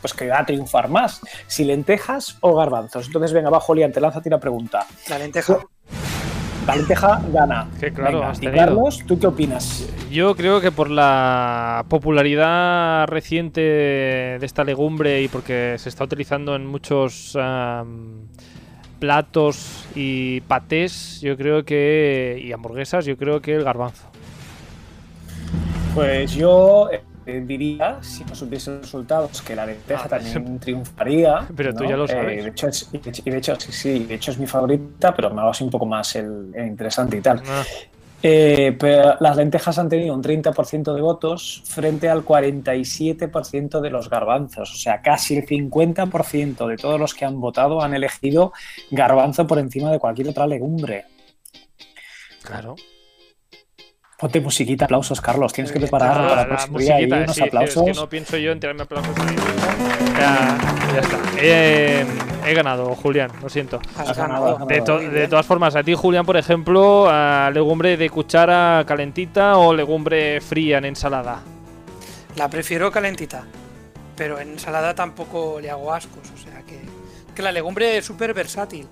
pues 0.00 0.12
que 0.12 0.28
va 0.28 0.40
a 0.40 0.46
triunfar 0.46 0.90
más, 0.90 1.22
si 1.46 1.64
lentejas 1.64 2.36
o 2.40 2.54
garbanzos. 2.54 3.06
Entonces, 3.06 3.32
venga, 3.32 3.48
abajo, 3.48 3.74
Lian, 3.74 3.90
te 3.90 4.02
lánzate 4.02 4.28
una 4.28 4.38
pregunta. 4.38 4.86
La 5.08 5.18
lenteja. 5.18 5.58
La 6.66 6.76
lenteja 6.76 7.22
gana. 7.32 7.70
Que 7.80 7.90
claro, 7.92 8.32
y 8.38 8.46
Carlos, 8.48 9.02
¿tú 9.06 9.18
qué 9.18 9.26
opinas? 9.26 9.86
Yo 10.10 10.34
creo 10.34 10.60
que 10.60 10.70
por 10.70 10.90
la 10.90 11.84
popularidad 11.88 13.06
reciente 13.06 13.60
de 13.60 14.46
esta 14.46 14.64
legumbre 14.64 15.22
y 15.22 15.28
porque 15.28 15.76
se 15.78 15.88
está 15.88 16.04
utilizando 16.04 16.54
en 16.54 16.66
muchos 16.66 17.36
platos 19.04 19.84
y 19.94 20.40
patés, 20.40 21.20
yo 21.20 21.36
creo 21.36 21.62
que. 21.62 22.40
y 22.42 22.52
hamburguesas, 22.52 23.04
yo 23.04 23.18
creo 23.18 23.42
que 23.42 23.54
el 23.54 23.62
garbanzo. 23.62 24.06
Pues 25.94 26.32
yo 26.32 26.88
eh, 27.26 27.44
diría, 27.46 27.98
si 28.00 28.24
no 28.24 28.34
supiese 28.34 28.70
los 28.70 28.80
resultados, 28.80 29.42
que 29.42 29.54
la 29.54 29.66
lenteja 29.66 30.04
ah, 30.06 30.08
también 30.08 30.58
triunfaría. 30.58 31.46
Pero 31.54 31.74
tú 31.74 31.84
ya 31.84 31.98
lo 31.98 32.08
sabes. 32.08 32.38
Eh, 32.38 32.42
de 32.44 32.48
hecho, 32.48 32.68
es, 32.68 32.88
y 32.92 33.30
de 33.30 33.36
hecho, 33.36 33.60
sí, 33.60 33.72
sí, 33.72 34.04
de 34.04 34.14
hecho 34.14 34.30
es 34.30 34.38
mi 34.38 34.46
favorita, 34.46 35.14
pero 35.14 35.28
me 35.28 35.42
hago 35.42 35.50
así 35.50 35.62
un 35.64 35.70
poco 35.70 35.84
más 35.84 36.16
el, 36.16 36.54
interesante 36.56 37.18
y 37.18 37.20
tal. 37.20 37.42
Ah. 37.46 37.62
Eh, 38.26 38.74
pero 38.80 39.16
las 39.20 39.36
lentejas 39.36 39.78
han 39.78 39.90
tenido 39.90 40.14
un 40.14 40.22
30% 40.22 40.94
de 40.94 41.02
votos 41.02 41.62
frente 41.66 42.08
al 42.08 42.24
47% 42.24 43.82
de 43.82 43.90
los 43.90 44.08
garbanzos. 44.08 44.72
O 44.72 44.76
sea, 44.76 45.02
casi 45.02 45.36
el 45.36 45.46
50% 45.46 46.66
de 46.66 46.76
todos 46.78 46.98
los 46.98 47.12
que 47.12 47.26
han 47.26 47.38
votado 47.38 47.82
han 47.82 47.92
elegido 47.92 48.54
garbanzo 48.90 49.46
por 49.46 49.58
encima 49.58 49.92
de 49.92 49.98
cualquier 49.98 50.28
otra 50.28 50.46
legumbre. 50.46 51.04
Claro. 52.42 52.76
Ponte 54.18 54.40
musiquita, 54.40 54.84
aplausos, 54.84 55.20
Carlos. 55.20 55.52
Tienes 55.52 55.72
que 55.72 55.80
preparar 55.80 56.20
la, 56.20 56.36
la 56.36 56.46
próxima 56.46 56.72
musiquita, 56.72 57.16
unos 57.16 57.40
aplausos. 57.40 57.88
Es 57.88 57.94
que 57.94 58.00
no 58.00 58.08
pienso 58.08 58.36
yo 58.36 58.52
en 58.52 58.60
tirarme 58.60 58.82
aplausos. 58.82 59.14
Ya, 60.18 60.58
ya 60.94 61.00
está. 61.00 62.48
he 62.48 62.54
ganado, 62.54 62.94
Julián, 62.94 63.30
lo 63.42 63.48
siento. 63.48 63.80
Has 63.96 64.16
ganado, 64.16 64.64
de, 64.66 64.80
de, 65.10 65.28
todas 65.28 65.44
formas, 65.44 65.74
a 65.74 65.82
ti, 65.82 65.94
Julián, 65.94 66.24
por 66.24 66.36
ejemplo, 66.36 67.10
legumbre 67.50 67.96
de 67.96 68.08
cuchara 68.08 68.84
calentita 68.86 69.58
o 69.58 69.74
legumbre 69.74 70.40
fría 70.40 70.78
en 70.78 70.84
ensalada. 70.84 71.42
La 72.36 72.48
prefiero 72.48 72.92
calentita, 72.92 73.44
pero 74.16 74.38
en 74.38 74.52
ensalada 74.52 74.94
tampoco 74.94 75.58
le 75.60 75.70
hago 75.70 75.92
ascos. 75.92 76.30
O 76.32 76.38
sea 76.38 76.62
que, 76.62 76.80
que 77.34 77.42
la 77.42 77.50
legumbre 77.50 77.98
es 77.98 78.04
súper 78.04 78.32
versátil. 78.32 78.86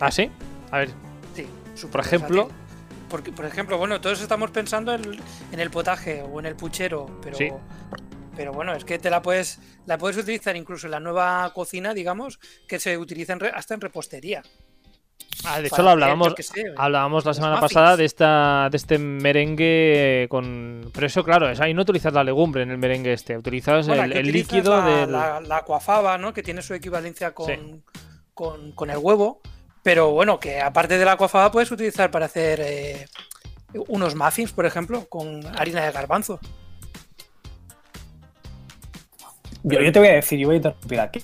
¿Ah, 0.00 0.10
sí? 0.10 0.28
A 0.72 0.78
ver. 0.78 0.90
Sí, 1.34 1.46
Por 1.90 2.00
ejemplo. 2.00 2.48
Porque, 3.14 3.30
por 3.30 3.44
ejemplo, 3.44 3.78
bueno, 3.78 4.00
todos 4.00 4.20
estamos 4.20 4.50
pensando 4.50 4.92
en, 4.92 5.20
el 5.52 5.70
potaje 5.70 6.20
o 6.20 6.40
en 6.40 6.46
el 6.46 6.56
puchero, 6.56 7.20
pero, 7.22 7.38
pero 8.34 8.52
bueno, 8.52 8.74
es 8.74 8.84
que 8.84 8.98
te 8.98 9.08
la 9.08 9.22
puedes, 9.22 9.60
la 9.86 9.98
puedes 9.98 10.16
utilizar 10.16 10.56
incluso 10.56 10.88
en 10.88 10.90
la 10.90 10.98
nueva 10.98 11.48
cocina, 11.54 11.94
digamos, 11.94 12.40
que 12.66 12.80
se 12.80 12.98
utiliza 12.98 13.38
hasta 13.54 13.74
en 13.74 13.82
repostería. 13.82 14.42
Ah, 15.44 15.60
de 15.60 15.68
hecho 15.68 15.80
lo 15.82 15.90
hablábamos, 15.90 16.34
hablábamos 16.76 17.24
la 17.24 17.34
semana 17.34 17.60
pasada 17.60 17.96
de 17.96 18.04
esta 18.04 18.68
de 18.68 18.76
este 18.76 18.98
merengue 18.98 20.26
con 20.28 20.90
pero 20.92 21.06
eso 21.06 21.22
claro, 21.22 21.48
es 21.48 21.60
ahí 21.60 21.72
no 21.72 21.82
utilizas 21.82 22.12
la 22.12 22.24
legumbre 22.24 22.62
en 22.62 22.72
el 22.72 22.78
merengue 22.78 23.12
este, 23.12 23.38
utilizas 23.38 23.86
el, 23.86 24.32
líquido 24.32 24.82
de 24.82 25.06
la, 25.06 25.40
la, 25.40 25.58
aquafaba, 25.58 26.18
¿no? 26.18 26.32
Que 26.32 26.42
tiene 26.42 26.62
su 26.62 26.74
equivalencia 26.74 27.32
con, 27.32 27.84
con, 28.34 28.72
con 28.72 28.90
el 28.90 28.98
huevo 28.98 29.40
pero 29.84 30.12
bueno, 30.12 30.40
que 30.40 30.60
aparte 30.60 30.96
de 30.98 31.04
la 31.04 31.18
coafada 31.18 31.52
puedes 31.52 31.70
utilizar 31.70 32.10
para 32.10 32.24
hacer 32.24 32.60
eh, 32.62 33.06
unos 33.86 34.16
muffins, 34.16 34.50
por 34.50 34.64
ejemplo, 34.64 35.06
con 35.10 35.46
harina 35.58 35.84
de 35.84 35.92
garbanzo. 35.92 36.40
Yo, 39.62 39.92
te 39.92 39.98
voy 39.98 40.08
a 40.08 40.14
decir, 40.14 40.38
yo 40.38 40.48
voy 40.48 40.54
a 40.54 40.56
interrumpir 40.56 41.00
aquí. 41.00 41.22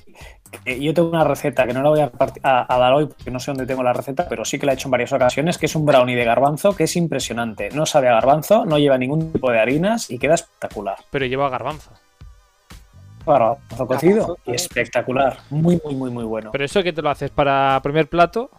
yo 0.79 0.95
tengo 0.95 1.09
una 1.09 1.25
receta 1.25 1.67
que 1.67 1.73
no 1.73 1.83
la 1.83 1.89
voy 1.89 2.01
a, 2.01 2.67
dar 2.69 2.93
hoy 2.93 3.07
porque 3.07 3.31
no 3.31 3.41
sé 3.41 3.51
dónde 3.51 3.67
tengo 3.67 3.83
la 3.83 3.95
receta, 3.95 4.29
pero 4.29 4.45
sí 4.45 4.59
que 4.59 4.67
la 4.67 4.73
he 4.73 4.75
hecho 4.75 4.89
en 4.89 4.93
varias 4.93 5.13
ocasiones, 5.15 5.57
que 5.57 5.65
es 5.65 5.75
un 5.75 5.87
brownie 5.87 6.17
de 6.17 6.25
garbanzo 6.25 6.77
que 6.77 6.85
es 6.85 6.97
impresionante. 6.97 7.71
No 7.71 7.87
sabe 7.87 8.09
a 8.09 8.13
garbanzo, 8.13 8.67
no 8.67 8.79
lleva 8.79 8.99
ningún 8.99 9.33
tipo 9.33 9.51
de 9.51 9.59
harinas 9.59 10.11
y 10.11 10.19
queda 10.19 10.35
espectacular. 10.35 10.99
Pero 11.11 11.25
lleva 11.25 11.49
garbanzo. 11.49 11.93
Garbanzo 13.27 13.87
cocido. 13.87 14.39
espectacular. 14.47 15.39
Muy, 15.51 15.81
muy, 15.85 15.95
muy, 15.95 16.11
muy 16.11 16.25
bueno. 16.25 16.51
¿Pero 16.53 16.65
eso 16.65 16.83
que 16.83 16.93
te 16.93 17.03
lo 17.03 17.11
haces 17.11 17.31
para 17.31 17.81
primer 17.83 18.09
plato? 18.09 18.51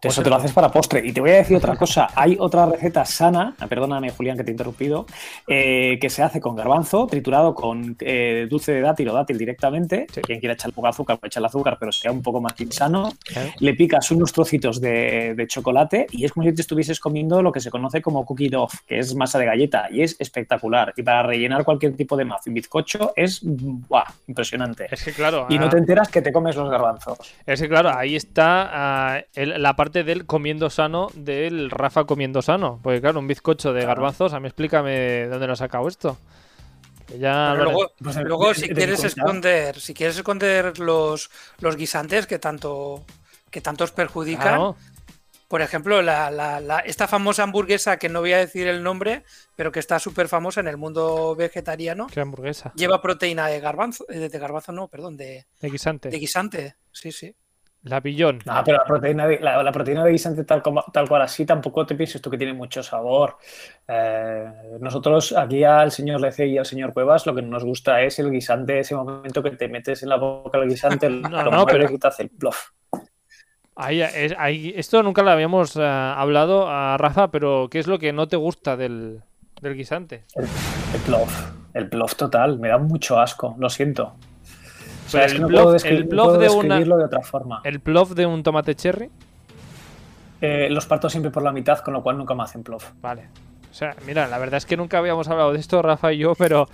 Eso 0.00 0.14
pues 0.14 0.24
te 0.24 0.30
lo 0.30 0.36
haces 0.36 0.52
para 0.52 0.70
postre. 0.70 1.04
Y 1.04 1.12
te 1.12 1.20
voy 1.20 1.30
a 1.30 1.36
decir 1.36 1.56
otra 1.56 1.74
cosa. 1.74 2.08
Hay 2.14 2.36
otra 2.38 2.66
receta 2.66 3.04
sana, 3.04 3.56
perdóname 3.68 4.10
Julián 4.10 4.36
que 4.36 4.44
te 4.44 4.50
he 4.50 4.52
interrumpido, 4.52 5.06
eh, 5.48 5.98
que 6.00 6.08
se 6.08 6.22
hace 6.22 6.40
con 6.40 6.54
garbanzo 6.54 7.08
triturado 7.08 7.52
con 7.52 7.96
eh, 7.98 8.46
dulce 8.48 8.72
de 8.72 8.80
dátil 8.80 9.08
o 9.08 9.14
dátil 9.14 9.36
directamente. 9.36 10.06
Quien 10.22 10.38
quiera 10.38 10.54
echar 10.54 10.72
poco 10.72 10.86
azúcar 10.86 11.18
puede 11.18 11.28
echar 11.30 11.40
el 11.40 11.46
azúcar, 11.46 11.78
pero 11.80 11.90
sea 11.90 12.12
un 12.12 12.22
poco 12.22 12.40
más 12.40 12.54
insano. 12.60 13.10
Le 13.58 13.74
picas 13.74 14.08
unos 14.12 14.32
trocitos 14.32 14.80
de, 14.80 15.46
chocolate 15.48 16.06
y 16.12 16.24
es 16.24 16.32
como 16.32 16.46
si 16.46 16.54
te 16.54 16.60
estuvieses 16.60 17.00
comiendo 17.00 17.42
lo 17.42 17.50
que 17.50 17.60
se 17.60 17.70
conoce 17.70 18.00
como 18.00 18.24
cookie 18.24 18.50
dough, 18.50 18.70
que 18.86 18.98
es 18.98 19.16
masa 19.16 19.38
de 19.38 19.46
galleta 19.46 19.88
y 19.90 20.02
es 20.02 20.14
espectacular. 20.20 20.92
Y 20.96 21.02
para 21.02 21.24
rellenar 21.24 21.64
cualquier 21.64 21.96
tipo 21.96 22.16
de 22.16 22.24
muffin 22.24 22.54
bizcocho 22.54 23.12
es 23.16 23.40
¡buah! 23.42 24.04
impresionante. 24.28 24.86
Es 24.90 25.02
que 25.02 25.12
claro. 25.12 25.46
Y 25.48 25.58
no 25.58 25.66
ah, 25.66 25.70
te 25.70 25.78
enteras 25.78 26.08
que 26.08 26.22
te 26.22 26.32
comes 26.32 26.54
los 26.54 26.70
garbanzos. 26.70 27.18
Es 27.44 27.60
que 27.60 27.68
claro, 27.68 27.90
ahí 27.92 28.14
está 28.14 28.70
ah, 28.70 29.20
la 29.34 29.74
parte 29.74 29.87
del 29.90 30.26
comiendo 30.26 30.70
sano 30.70 31.08
del 31.14 31.70
Rafa 31.70 32.04
comiendo 32.04 32.42
sano. 32.42 32.80
Porque 32.82 33.00
claro, 33.00 33.18
un 33.18 33.26
bizcocho 33.26 33.72
de 33.72 33.84
garbanzos, 33.84 34.32
a 34.32 34.40
mí 34.40 34.48
explícame 34.48 35.26
dónde 35.26 35.46
lo 35.46 35.52
ha 35.54 35.56
sacado 35.56 35.88
esto. 35.88 36.18
Ya 37.18 37.54
luego, 37.54 37.90
pues, 38.02 38.16
luego 38.16 38.52
si 38.52 38.68
quieres 38.68 39.02
esconder, 39.02 39.80
si 39.80 39.94
quieres 39.94 40.16
esconder 40.16 40.78
los, 40.78 41.30
los 41.58 41.76
guisantes 41.76 42.26
que 42.26 42.38
tanto 42.38 43.04
que 43.50 43.60
tantos 43.60 43.92
perjudican. 43.92 44.74
Por 45.48 45.62
ejemplo, 45.62 46.02
la, 46.02 46.82
esta 46.84 47.08
famosa 47.08 47.42
hamburguesa, 47.42 47.96
que 47.96 48.10
no 48.10 48.20
voy 48.20 48.34
a 48.34 48.38
decir 48.38 48.68
el 48.68 48.82
nombre, 48.82 49.24
pero 49.56 49.72
que 49.72 49.80
está 49.80 49.98
súper 49.98 50.28
famosa 50.28 50.60
en 50.60 50.68
el 50.68 50.76
mundo 50.76 51.34
vegetariano. 51.34 52.06
¿Qué 52.08 52.20
hamburguesa? 52.20 52.70
Lleva 52.76 53.00
proteína 53.00 53.46
de 53.46 53.58
garbanzo, 53.58 54.04
de, 54.10 54.28
de 54.28 54.38
garbanzo 54.38 54.72
no, 54.72 54.88
perdón, 54.88 55.16
de, 55.16 55.46
de 55.62 55.70
guisante. 55.70 56.10
De 56.10 56.18
guisante, 56.18 56.76
sí, 56.92 57.12
sí. 57.12 57.34
La 57.84 58.00
billón. 58.00 58.40
No, 58.44 58.62
pero 58.64 58.78
la 58.78 58.84
proteína 58.84 59.26
de, 59.26 59.38
la, 59.38 59.70
proteína 59.70 60.04
de 60.04 60.10
guisante 60.10 60.44
tal, 60.44 60.62
como, 60.62 60.82
tal 60.92 61.08
cual 61.08 61.22
así 61.22 61.46
tampoco 61.46 61.86
te 61.86 61.94
pienses 61.94 62.20
tú 62.20 62.28
que 62.28 62.36
tiene 62.36 62.52
mucho 62.52 62.82
sabor. 62.82 63.36
Eh, 63.86 64.78
nosotros 64.80 65.32
aquí 65.32 65.62
al 65.62 65.92
señor 65.92 66.20
Lece 66.20 66.46
y 66.46 66.58
al 66.58 66.66
señor 66.66 66.92
Cuevas 66.92 67.24
lo 67.26 67.34
que 67.34 67.42
nos 67.42 67.64
gusta 67.64 68.02
es 68.02 68.18
el 68.18 68.32
guisante, 68.32 68.80
ese 68.80 68.96
momento 68.96 69.42
que 69.42 69.52
te 69.52 69.68
metes 69.68 70.02
en 70.02 70.08
la 70.08 70.16
boca 70.16 70.58
el 70.58 70.68
guisante, 70.68 71.08
no, 71.10 71.44
no, 71.44 71.66
pero... 71.66 71.90
y 71.90 71.98
te 71.98 72.08
hace 72.08 72.24
el 72.24 72.30
bluff. 72.32 72.70
Ahí, 73.76 74.02
ahí, 74.02 74.74
esto 74.76 75.00
nunca 75.04 75.22
lo 75.22 75.30
habíamos 75.30 75.76
eh, 75.76 75.84
hablado 75.84 76.68
a 76.68 76.96
Rafa, 76.96 77.30
pero 77.30 77.68
¿qué 77.70 77.78
es 77.78 77.86
lo 77.86 78.00
que 78.00 78.12
no 78.12 78.26
te 78.26 78.36
gusta 78.36 78.76
del, 78.76 79.22
del 79.62 79.76
guisante? 79.76 80.24
El, 80.34 80.46
el 80.46 81.00
bluff, 81.06 81.52
el 81.74 81.84
bluff 81.84 82.16
total, 82.16 82.58
me 82.58 82.68
da 82.68 82.78
mucho 82.78 83.20
asco, 83.20 83.54
lo 83.56 83.70
siento 83.70 84.16
el, 85.14 85.44
bluff, 85.44 85.82
de 86.38 86.48
una, 86.50 86.80
de 86.80 87.04
otra 87.04 87.22
forma. 87.22 87.60
¿El 87.64 87.78
bluff 87.78 88.12
de 88.12 88.26
un 88.26 88.42
tomate 88.42 88.74
cherry? 88.74 89.10
Eh, 90.40 90.68
los 90.70 90.86
parto 90.86 91.10
siempre 91.10 91.30
por 91.30 91.42
la 91.42 91.52
mitad, 91.52 91.78
con 91.80 91.94
lo 91.94 92.02
cual 92.02 92.18
nunca 92.18 92.34
me 92.34 92.42
hacen 92.42 92.62
bluff. 92.62 92.90
Vale. 93.00 93.28
O 93.70 93.74
sea, 93.74 93.94
mira, 94.06 94.28
la 94.28 94.38
verdad 94.38 94.58
es 94.58 94.66
que 94.66 94.76
nunca 94.76 94.98
habíamos 94.98 95.28
hablado 95.28 95.52
de 95.52 95.58
esto, 95.58 95.82
Rafa 95.82 96.12
y 96.12 96.18
yo, 96.18 96.34
pero. 96.34 96.68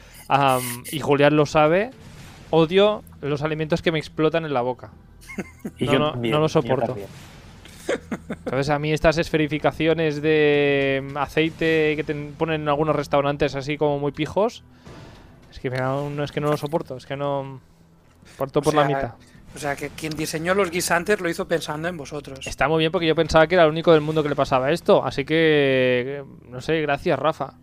y 0.91 1.01
Julián 1.01 1.37
lo 1.37 1.47
sabe. 1.47 1.91
Odio 2.51 3.03
los 3.21 3.43
alimentos 3.43 3.83
que 3.83 3.91
me 3.91 3.99
explotan 3.99 4.45
en 4.45 4.55
la 4.55 4.61
boca. 4.61 4.91
y 5.79 5.87
no, 5.87 5.93
yo 5.93 5.99
no, 5.99 6.15
no 6.17 6.41
lo 6.41 6.49
soporto. 6.49 6.97
Entonces 8.29 8.71
a 8.71 8.79
mí 8.79 8.93
estas 8.93 9.19
esferificaciones 9.19 10.23
de 10.23 11.07
aceite 11.17 11.95
que 11.97 12.05
te 12.05 12.15
ponen 12.15 12.63
en 12.63 12.69
algunos 12.69 12.97
restaurantes 12.97 13.55
así 13.55 13.77
como 13.77 13.99
muy 13.99 14.13
pijos, 14.13 14.65
es 15.51 15.59
que, 15.59 15.69
es 15.69 16.33
que 16.33 16.41
no 16.41 16.51
lo 16.51 16.57
soporto, 16.57 16.97
es 16.97 17.07
que 17.07 17.17
no... 17.17 17.61
Parto 18.37 18.63
por 18.63 18.75
la 18.75 18.85
mitad. 18.85 19.15
O 19.55 19.59
sea, 19.59 19.77
que 19.77 19.91
quien 19.91 20.15
diseñó 20.17 20.55
los 20.55 20.71
guisantes 20.71 21.21
lo 21.21 21.29
hizo 21.29 21.47
pensando 21.47 21.87
en 21.87 21.97
vosotros. 21.97 22.45
Está 22.47 22.67
muy 22.67 22.81
bien 22.81 22.91
porque 22.91 23.07
yo 23.07 23.15
pensaba 23.15 23.47
que 23.47 23.55
era 23.55 23.65
el 23.65 23.71
único 23.71 23.93
del 23.93 24.01
mundo 24.01 24.23
que 24.23 24.29
le 24.29 24.35
pasaba 24.35 24.73
esto. 24.73 25.05
Así 25.05 25.25
que, 25.25 26.25
no 26.49 26.61
sé, 26.61 26.81
gracias, 26.81 27.19
Rafa. 27.19 27.55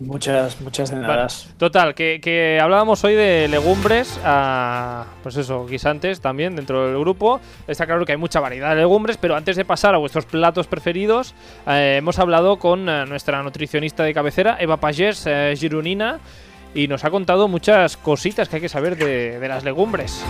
Muchas, 0.00 0.60
muchas 0.60 0.90
de 0.90 0.96
nada. 0.96 1.28
total, 1.56 1.94
que, 1.94 2.58
hablábamos 2.60 3.04
hoy 3.04 3.14
de 3.14 3.46
legumbres, 3.46 4.20
ah, 4.24 5.06
pues 5.22 5.36
eso, 5.36 5.66
guisantes 5.66 6.20
también 6.20 6.56
dentro 6.56 6.88
del 6.88 6.98
grupo. 6.98 7.40
Está 7.68 7.86
claro 7.86 8.04
que 8.04 8.10
hay 8.10 8.18
mucha 8.18 8.40
variedad 8.40 8.70
de 8.70 8.76
legumbres, 8.76 9.16
pero 9.18 9.36
antes 9.36 9.54
de 9.54 9.64
pasar 9.64 9.94
a 9.94 9.98
vuestros 9.98 10.26
platos 10.26 10.66
preferidos, 10.66 11.34
eh, 11.68 11.96
hemos 11.98 12.18
hablado 12.18 12.58
con 12.58 12.88
eh, 12.88 13.06
nuestra 13.06 13.40
nutricionista 13.44 14.02
de 14.02 14.12
cabecera, 14.12 14.56
Eva 14.58 14.78
Pagés 14.78 15.24
eh, 15.26 15.54
Girunina 15.56 16.18
y 16.74 16.88
nos 16.88 17.04
ha 17.04 17.10
contado 17.10 17.46
muchas 17.46 17.96
cositas 17.96 18.48
que 18.48 18.56
hay 18.56 18.62
que 18.62 18.68
saber 18.68 18.96
de, 18.96 19.48
las 19.48 19.62
legumbres. 19.62 20.24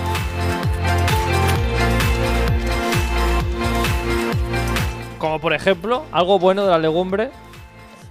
Como 5.18 5.40
por 5.40 5.54
ejemplo, 5.54 6.04
algo 6.12 6.38
bueno 6.38 6.64
de 6.64 6.70
la 6.70 6.78
legumbre. 6.78 7.30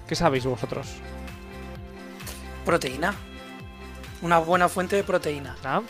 ¿Qué 0.08 0.16
sabéis 0.16 0.46
vosotros? 0.46 0.96
Proteína. 2.66 3.14
Una 4.24 4.40
buena 4.40 4.68
fuente 4.68 4.96
de 4.96 5.04
proteína. 5.04 5.56
¿Ah? 5.64 5.82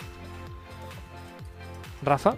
¿Rafa? 2.04 2.36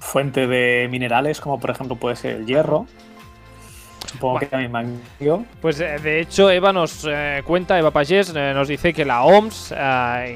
Fuente 0.00 0.48
de 0.48 0.88
minerales, 0.90 1.40
como 1.40 1.60
por 1.60 1.70
ejemplo 1.70 1.96
puede 1.96 2.16
ser 2.16 2.36
el 2.36 2.46
hierro. 2.46 2.86
Supongo 4.16 4.38
que 4.38 4.46
también 4.46 5.02
Pues 5.60 5.78
eh, 5.80 5.98
de 6.02 6.20
hecho, 6.20 6.50
Eva 6.50 6.72
nos 6.72 7.06
eh, 7.06 7.42
cuenta, 7.44 7.78
Eva 7.78 7.90
Pagés, 7.90 8.32
eh, 8.34 8.52
nos 8.54 8.66
dice 8.66 8.94
que 8.94 9.04
la 9.04 9.24
OMS 9.24 9.74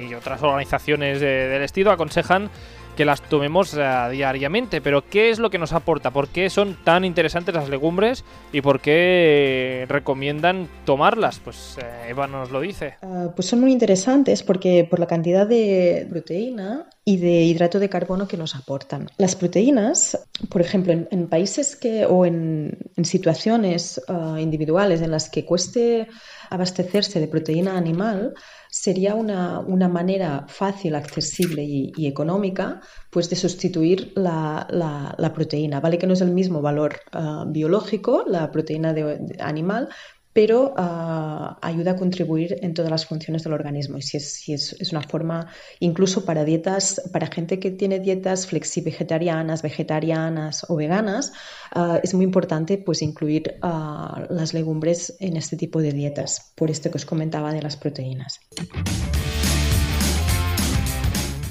y 0.06 0.12
otras 0.12 0.42
organizaciones 0.42 1.20
del 1.20 1.62
estilo 1.62 1.90
aconsejan 1.90 2.50
que 2.96 3.04
las 3.04 3.22
tomemos 3.22 3.74
diariamente. 3.74 4.80
Pero 4.80 5.04
¿qué 5.08 5.30
es 5.30 5.38
lo 5.38 5.50
que 5.50 5.58
nos 5.58 5.72
aporta? 5.72 6.10
¿Por 6.10 6.28
qué 6.28 6.50
son 6.50 6.76
tan 6.84 7.04
interesantes 7.04 7.54
las 7.54 7.68
legumbres 7.68 8.24
y 8.52 8.60
por 8.60 8.80
qué 8.80 9.86
recomiendan 9.88 10.68
tomarlas? 10.84 11.40
Pues 11.40 11.76
Eva 12.08 12.26
nos 12.26 12.50
lo 12.50 12.60
dice. 12.60 12.94
Ah, 13.02 13.28
pues 13.34 13.48
son 13.48 13.60
muy 13.60 13.72
interesantes 13.72 14.42
porque 14.42 14.86
por 14.88 14.98
la 14.98 15.06
cantidad 15.06 15.46
de 15.46 16.06
proteína 16.10 16.86
y 17.04 17.16
de 17.16 17.42
hidrato 17.42 17.78
de 17.78 17.88
carbono 17.88 18.28
que 18.28 18.36
nos 18.36 18.54
aportan. 18.54 19.10
Las 19.16 19.34
proteínas, 19.34 20.18
por 20.48 20.60
ejemplo, 20.60 20.92
en, 20.92 21.28
países 21.28 21.76
que 21.76 22.06
o 22.06 22.26
en, 22.26 22.78
situaciones 23.02 24.00
ah, 24.08 24.36
individuales 24.38 25.00
en 25.00 25.10
las 25.10 25.30
que 25.30 25.44
cueste 25.44 26.08
abastecerse 26.50 27.20
de 27.20 27.28
proteína 27.28 27.76
animal, 27.76 28.34
sería 28.68 29.14
una, 29.14 29.88
manera 29.88 30.44
fácil, 30.48 30.94
accesible 30.94 31.62
y, 31.64 32.06
económica 32.06 32.80
pues 33.10 33.30
de 33.30 33.36
sustituir 33.36 34.12
la, 34.16 35.32
proteína. 35.34 35.80
Vale 35.80 35.98
que 35.98 36.06
no 36.06 36.14
es 36.14 36.20
el 36.20 36.32
mismo 36.32 36.60
valor 36.60 37.00
ah, 37.12 37.44
biológico, 37.46 38.24
la 38.26 38.50
proteína 38.50 38.92
de 38.92 39.36
animal, 39.40 39.88
pero 40.32 40.74
ah, 40.76 41.58
ayuda 41.60 41.92
a 41.92 41.96
contribuir 41.96 42.58
en 42.62 42.74
todas 42.74 42.90
las 42.90 43.06
funciones 43.06 43.42
del 43.42 43.52
organismo. 43.52 43.98
Y 43.98 44.02
si 44.02 44.16
es, 44.16 44.48
es, 44.48 44.92
una 44.92 45.02
forma, 45.02 45.48
incluso 45.80 46.24
para 46.24 46.44
dietas, 46.44 47.02
para 47.12 47.26
gente 47.26 47.58
que 47.58 47.70
tiene 47.70 47.98
dietas 47.98 48.46
flexi-vegetarianas, 48.46 49.62
vegetarianas 49.62 50.66
o 50.68 50.76
veganas, 50.76 51.32
ah, 51.72 51.98
es 52.02 52.14
muy 52.14 52.24
importante 52.24 52.78
pues, 52.78 53.02
incluir 53.02 53.56
ah, 53.62 54.26
las 54.30 54.54
legumbres 54.54 55.16
en 55.20 55.36
este 55.36 55.56
tipo 55.56 55.80
de 55.80 55.92
dietas, 55.92 56.52
por 56.54 56.70
esto 56.70 56.90
que 56.90 56.98
os 56.98 57.04
comentaba 57.04 57.52
de 57.52 57.62
las 57.62 57.76
proteínas. 57.76 58.40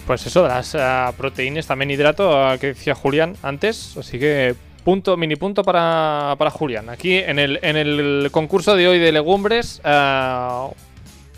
Pues 0.08 0.26
eso, 0.26 0.48
las 0.48 0.76
proteínas, 1.16 1.68
también 1.68 1.92
hidrato, 1.92 2.34
que 2.60 2.68
decía 2.68 2.96
Julián 2.96 3.36
antes, 3.44 3.96
así 3.96 4.18
que 4.18 4.56
Punto, 4.84 5.18
mini 5.18 5.36
punto 5.36 5.64
para, 5.64 6.36
Julián. 6.52 6.90
Aquí 6.90 7.18
en 7.18 7.38
el, 7.38 7.60
en 7.62 7.76
el 7.76 8.30
concurso 8.32 8.76
de 8.76 8.88
hoy 8.88 9.00
de 9.00 9.12
legumbres, 9.12 9.82
eh, 9.84 10.68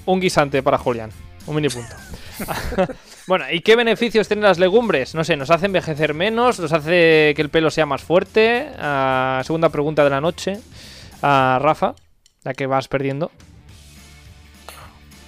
un 0.06 0.20
guisante 0.20 0.62
para 0.64 0.78
Julián. 0.78 1.10
Un 1.48 1.56
mini 1.56 1.70
punto. 1.70 1.96
bueno, 3.28 3.46
¿y 3.52 3.62
qué 3.62 3.76
beneficios 3.76 4.28
tienen 4.28 4.44
las 4.44 4.60
legumbres? 4.60 5.16
No 5.16 5.24
sé, 5.24 5.36
¿nos 5.38 5.50
hace 5.50 5.66
envejecer 5.66 6.14
menos? 6.14 6.60
¿Nos 6.60 6.72
hace 6.72 7.34
que 7.36 7.42
el 7.42 7.50
pelo 7.50 7.72
sea 7.72 7.86
más 7.86 8.04
fuerte? 8.04 8.68
Eh, 8.78 9.42
segunda 9.44 9.70
pregunta 9.70 10.04
de 10.04 10.10
la 10.12 10.22
noche. 10.22 10.54
eh, 10.54 11.58
Rafa, 11.60 11.96
la 12.44 12.54
que 12.54 12.68
vas 12.68 12.88
perdiendo. 12.88 13.32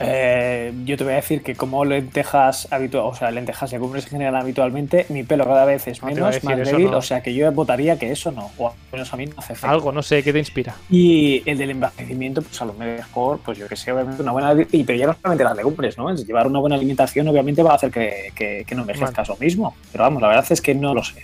Eh, 0.05 0.73
yo 0.85 0.97
te 0.97 1.03
voy 1.03 1.13
a 1.13 1.17
decir 1.17 1.41
que 1.41 1.55
como 1.55 1.85
lentejas 1.85 2.67
habitual, 2.71 3.05
o 3.05 3.15
sea, 3.15 3.31
lentejas 3.31 3.71
y 3.71 3.75
legumbres 3.75 4.05
en 4.05 4.11
general 4.11 4.35
habitualmente, 4.35 5.05
mi 5.09 5.23
pelo 5.23 5.45
cada 5.45 5.65
vez 5.65 5.87
es 5.87 6.03
menos, 6.03 6.43
más 6.43 6.57
débil, 6.57 6.93
o 6.93 7.01
sea 7.01 7.21
que 7.21 7.33
yo 7.33 7.51
votaría 7.51 7.97
que 7.97 8.11
eso 8.11 8.31
no, 8.31 8.51
o 8.57 8.69
al 8.69 8.75
menos 8.91 9.13
a 9.13 9.17
mí 9.17 9.25
no 9.25 9.33
hace 9.37 9.53
efecto. 9.53 9.69
Algo, 9.69 9.91
no 9.91 10.01
sé, 10.01 10.23
¿qué 10.23 10.33
te 10.33 10.39
inspira? 10.39 10.75
Y 10.89 11.41
el 11.49 11.57
del 11.57 11.71
envejecimiento, 11.71 12.41
pues 12.41 12.61
a 12.61 12.65
lo 12.65 12.73
mejor, 12.73 13.39
pues 13.43 13.57
yo 13.57 13.67
que 13.67 13.75
sé, 13.75 13.91
obviamente 13.91 14.21
una 14.21 14.31
buena, 14.31 14.53
y, 14.71 14.83
pero 14.83 14.97
ya 14.97 15.07
no 15.07 15.13
solamente 15.13 15.43
las 15.43 15.55
legumbres, 15.55 15.97
¿no? 15.97 16.13
llevar 16.13 16.47
una 16.47 16.59
buena 16.59 16.75
alimentación 16.75 17.27
obviamente 17.27 17.63
va 17.63 17.71
a 17.71 17.75
hacer 17.75 17.91
que, 17.91 18.65
no 18.75 18.81
envejezcas 18.81 19.27
lo 19.29 19.37
mismo, 19.37 19.75
pero 19.91 20.03
vamos, 20.03 20.21
la 20.21 20.29
verdad 20.29 20.45
es 20.49 20.61
que 20.61 20.73
no 20.73 20.93
lo 20.93 21.03
sé. 21.03 21.23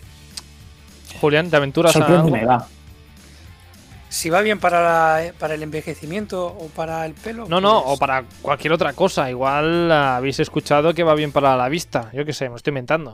Julián, 1.20 1.50
¿te 1.50 1.56
aventuras 1.56 1.96
a 1.96 2.06
algo? 2.06 2.30
Si 4.10 4.30
va 4.30 4.42
bien 4.42 4.60
para, 4.60 5.34
para 5.38 5.54
el 5.54 5.64
envejecimiento 5.64 6.46
o 6.48 6.68
para 6.70 7.06
el 7.06 7.14
pelo. 7.14 7.48
No, 7.48 7.62
no, 7.62 7.84
pues 7.84 7.96
o 7.96 8.00
para 8.00 8.24
cualquier 8.42 8.74
otra 8.74 8.94
cosa. 8.94 9.30
Igual 9.30 9.92
habéis 9.92 10.40
escuchado 10.40 10.94
que 10.94 11.04
va 11.04 11.16
bien 11.16 11.32
para 11.32 11.56
la 11.56 11.70
vista. 11.70 12.10
Yo 12.14 12.26
qué 12.26 12.34
sé, 12.34 12.50
me 12.50 12.56
estoy 12.56 12.72
inventando. 12.72 13.14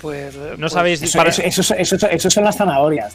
Pues. 0.00 0.34
No 0.34 0.56
pues, 0.56 0.72
sabéis. 0.72 1.02
Eso, 1.02 1.74
eso, 1.74 2.08
eso, 2.08 2.30
son 2.30 2.44
las 2.44 2.56
zanahorias. 2.56 3.14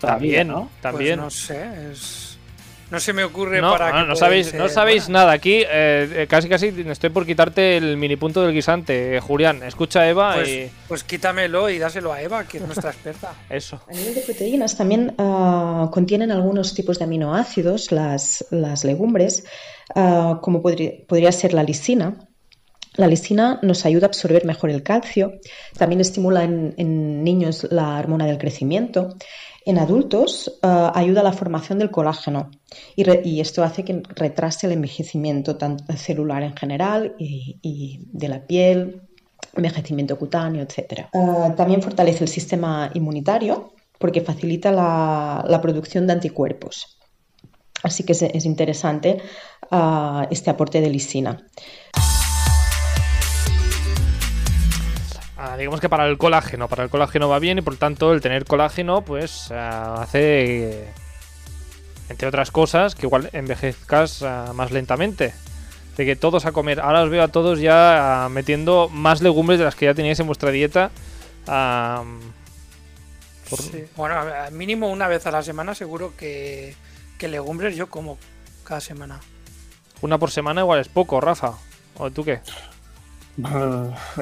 También, 0.00 0.48
¿no? 0.48 0.70
También. 0.80 1.20
Pues 1.20 1.24
no 1.24 1.30
sé. 1.30 1.90
Es 1.92 2.25
no 2.90 3.00
se 3.00 3.12
me 3.12 3.24
ocurre 3.24 3.60
para 3.60 3.90
no, 3.92 4.06
no 4.06 4.16
sabéis, 4.16 4.54
no 4.54 4.68
sabéis 4.68 5.08
nada. 5.08 5.32
Aquí 5.32 5.62
eh, 5.62 6.08
eh, 6.12 6.26
casi 6.28 6.48
casi 6.48 6.72
estoy 6.86 7.10
por 7.10 7.26
quitarte 7.26 7.76
el 7.76 7.96
mini 7.96 8.16
punto 8.16 8.42
del 8.42 8.54
guisante. 8.54 9.16
Eh, 9.16 9.20
Julián, 9.20 9.62
escucha 9.62 10.00
a 10.00 10.08
Eva 10.08 10.34
pues, 10.34 10.48
y... 10.48 10.70
Pues 10.86 11.04
quítamelo 11.04 11.68
y 11.68 11.78
dáselo 11.78 12.12
a 12.12 12.22
Eva, 12.22 12.44
que 12.44 12.58
es 12.58 12.64
nuestra 12.64 12.90
experta. 12.90 13.34
Eso. 13.50 13.80
A 13.88 13.92
nivel 13.92 14.14
de 14.14 14.20
proteínas 14.20 14.76
también 14.76 15.14
ah, 15.18 15.90
contienen 15.92 16.30
algunos 16.30 16.74
tipos 16.74 16.98
de 16.98 17.04
aminoácidos 17.04 17.90
las, 17.90 18.46
las 18.50 18.84
legumbres, 18.84 19.44
ah, 19.94 20.38
como 20.40 20.62
podría, 20.62 20.92
podría 21.08 21.32
ser 21.32 21.54
la 21.54 21.64
lisina, 21.64 22.16
la 22.94 23.08
lisina 23.08 23.58
nos 23.62 23.84
ayuda 23.84 24.06
a 24.06 24.08
absorber 24.08 24.44
mejor 24.46 24.70
el 24.70 24.82
calcio, 24.82 25.32
también 25.76 26.00
estimula 26.00 26.44
en, 26.44 26.72
en 26.78 27.24
niños 27.24 27.66
la 27.70 27.98
hormona 27.98 28.26
del 28.26 28.38
crecimiento 28.38 29.16
en 29.66 29.78
adultos 29.78 30.58
eh, 30.62 30.90
ayuda 30.94 31.20
a 31.20 31.24
la 31.24 31.32
formación 31.32 31.80
del 31.80 31.90
colágeno 31.90 32.50
y, 32.94 33.40
esto 33.40 33.64
hace 33.64 33.84
que 33.84 34.00
retrase 34.14 34.66
el 34.66 34.72
envejecimiento 34.72 35.58
celular 35.96 36.42
en 36.44 36.56
general 36.56 37.16
y, 37.18 38.00
de 38.12 38.28
la 38.28 38.46
piel, 38.46 39.02
envejecimiento 39.54 40.16
cutáneo, 40.16 40.62
etc. 40.62 41.06
Eh, 41.12 41.52
también 41.56 41.82
fortalece 41.82 42.24
el 42.24 42.28
sistema 42.28 42.90
inmunitario 42.94 43.74
porque 43.98 44.20
facilita 44.20 44.70
la, 44.70 45.60
producción 45.60 46.06
de 46.06 46.12
anticuerpos. 46.12 46.98
Así 47.82 48.04
que 48.04 48.12
es, 48.12 48.44
interesante 48.44 49.18
eh, 49.70 50.26
este 50.30 50.50
aporte 50.50 50.80
de 50.80 50.90
lisina. 50.90 51.44
Digamos 55.56 55.80
que 55.80 55.88
para 55.88 56.06
el 56.06 56.18
colágeno, 56.18 56.68
para 56.68 56.84
el 56.84 56.90
colágeno 56.90 57.28
va 57.28 57.38
bien 57.38 57.58
y 57.58 57.62
por 57.62 57.76
tanto 57.76 58.12
el 58.12 58.20
tener 58.20 58.44
colágeno 58.44 59.02
pues 59.02 59.50
eh, 59.50 59.54
hace, 59.54 60.88
entre 62.08 62.28
otras 62.28 62.50
cosas, 62.50 62.94
que 62.94 63.06
igual 63.06 63.30
envejezcas 63.32 64.22
eh, 64.22 64.44
más 64.54 64.70
lentamente. 64.72 65.34
De 65.96 66.04
que 66.04 66.14
todos 66.16 66.44
a 66.44 66.52
comer, 66.52 66.80
ahora 66.80 67.02
os 67.02 67.10
veo 67.10 67.22
a 67.22 67.28
todos 67.28 67.58
ya 67.58 68.28
metiendo 68.30 68.90
más 68.90 69.22
legumbres 69.22 69.58
de 69.58 69.64
las 69.64 69.74
que 69.74 69.86
ya 69.86 69.94
teníais 69.94 70.20
en 70.20 70.26
vuestra 70.26 70.50
dieta. 70.50 70.90
Bueno, 73.96 74.16
mínimo 74.52 74.90
una 74.90 75.08
vez 75.08 75.26
a 75.26 75.30
la 75.30 75.42
semana 75.42 75.74
seguro 75.74 76.12
que, 76.16 76.74
que 77.16 77.28
legumbres 77.28 77.76
yo 77.76 77.88
como 77.88 78.18
cada 78.64 78.80
semana. 78.80 79.20
Una 80.02 80.18
por 80.18 80.30
semana 80.30 80.60
igual 80.60 80.80
es 80.80 80.88
poco, 80.88 81.20
Rafa. 81.20 81.54
¿O 81.96 82.10
tú 82.10 82.24
qué? 82.24 82.40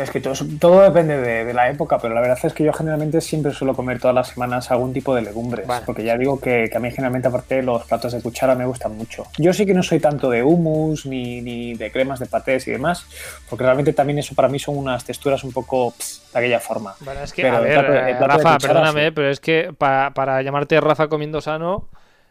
Es 0.01 0.11
que 0.11 0.21
todo, 0.21 0.35
todo 0.59 0.83
depende 0.83 1.17
de, 1.17 1.55
la 1.55 1.71
época, 1.71 1.99
pero 1.99 2.15
la 2.15 2.21
verdad 2.21 2.39
es 2.43 2.53
que 2.53 2.65
yo 2.65 2.73
generalmente 2.73 3.21
siempre 3.21 3.53
suelo 3.53 3.75
comer 3.75 4.01
todas 4.01 4.15
las 4.15 4.29
semanas 4.29 4.71
algún 4.71 4.93
tipo 4.93 5.15
de 5.15 5.23
legumbres, 5.23 5.67
porque 5.87 6.03
ya 6.03 6.17
digo 6.19 6.41
que, 6.41 6.71
a 6.75 6.79
mí 6.81 6.91
generalmente 6.91 7.29
aparte 7.29 7.63
los 7.63 7.85
platos 7.85 8.13
de 8.13 8.21
cuchara 8.21 8.55
me 8.55 8.67
gustan 8.67 8.97
mucho. 8.97 9.27
Yo 9.39 9.53
sí 9.53 9.67
que 9.67 9.75
no 9.75 9.83
soy 9.83 10.01
tanto 10.01 10.31
de 10.31 10.43
hummus 10.43 11.07
ni, 11.07 11.41
ni 11.41 11.75
de 11.75 11.93
cremas 11.93 12.19
de 12.19 12.27
patés 12.27 12.67
y 12.67 12.73
demás, 12.73 13.07
porque 13.49 13.65
realmente 13.65 13.93
también 13.93 14.19
eso 14.19 14.35
para 14.35 14.49
mí 14.49 14.59
son 14.59 14.77
unas 14.77 15.05
texturas 15.05 15.45
un 15.45 15.53
poco 15.53 15.95
de 16.33 16.39
aquella 16.39 16.61
forma. 16.61 16.95
Bueno, 17.01 17.21
es 17.21 17.33
que, 17.33 17.47
a 17.47 17.61
ver, 17.61 17.85
eh, 17.85 18.19
Rafa, 18.19 18.59
perdóname, 18.59 19.13
pero 19.13 19.31
es 19.31 19.39
que 19.39 19.73
para, 19.77 20.13
para 20.13 20.43
llamarte 20.43 20.81
Rafa 20.81 21.09
comiendo 21.09 21.41
sano, 21.41 21.89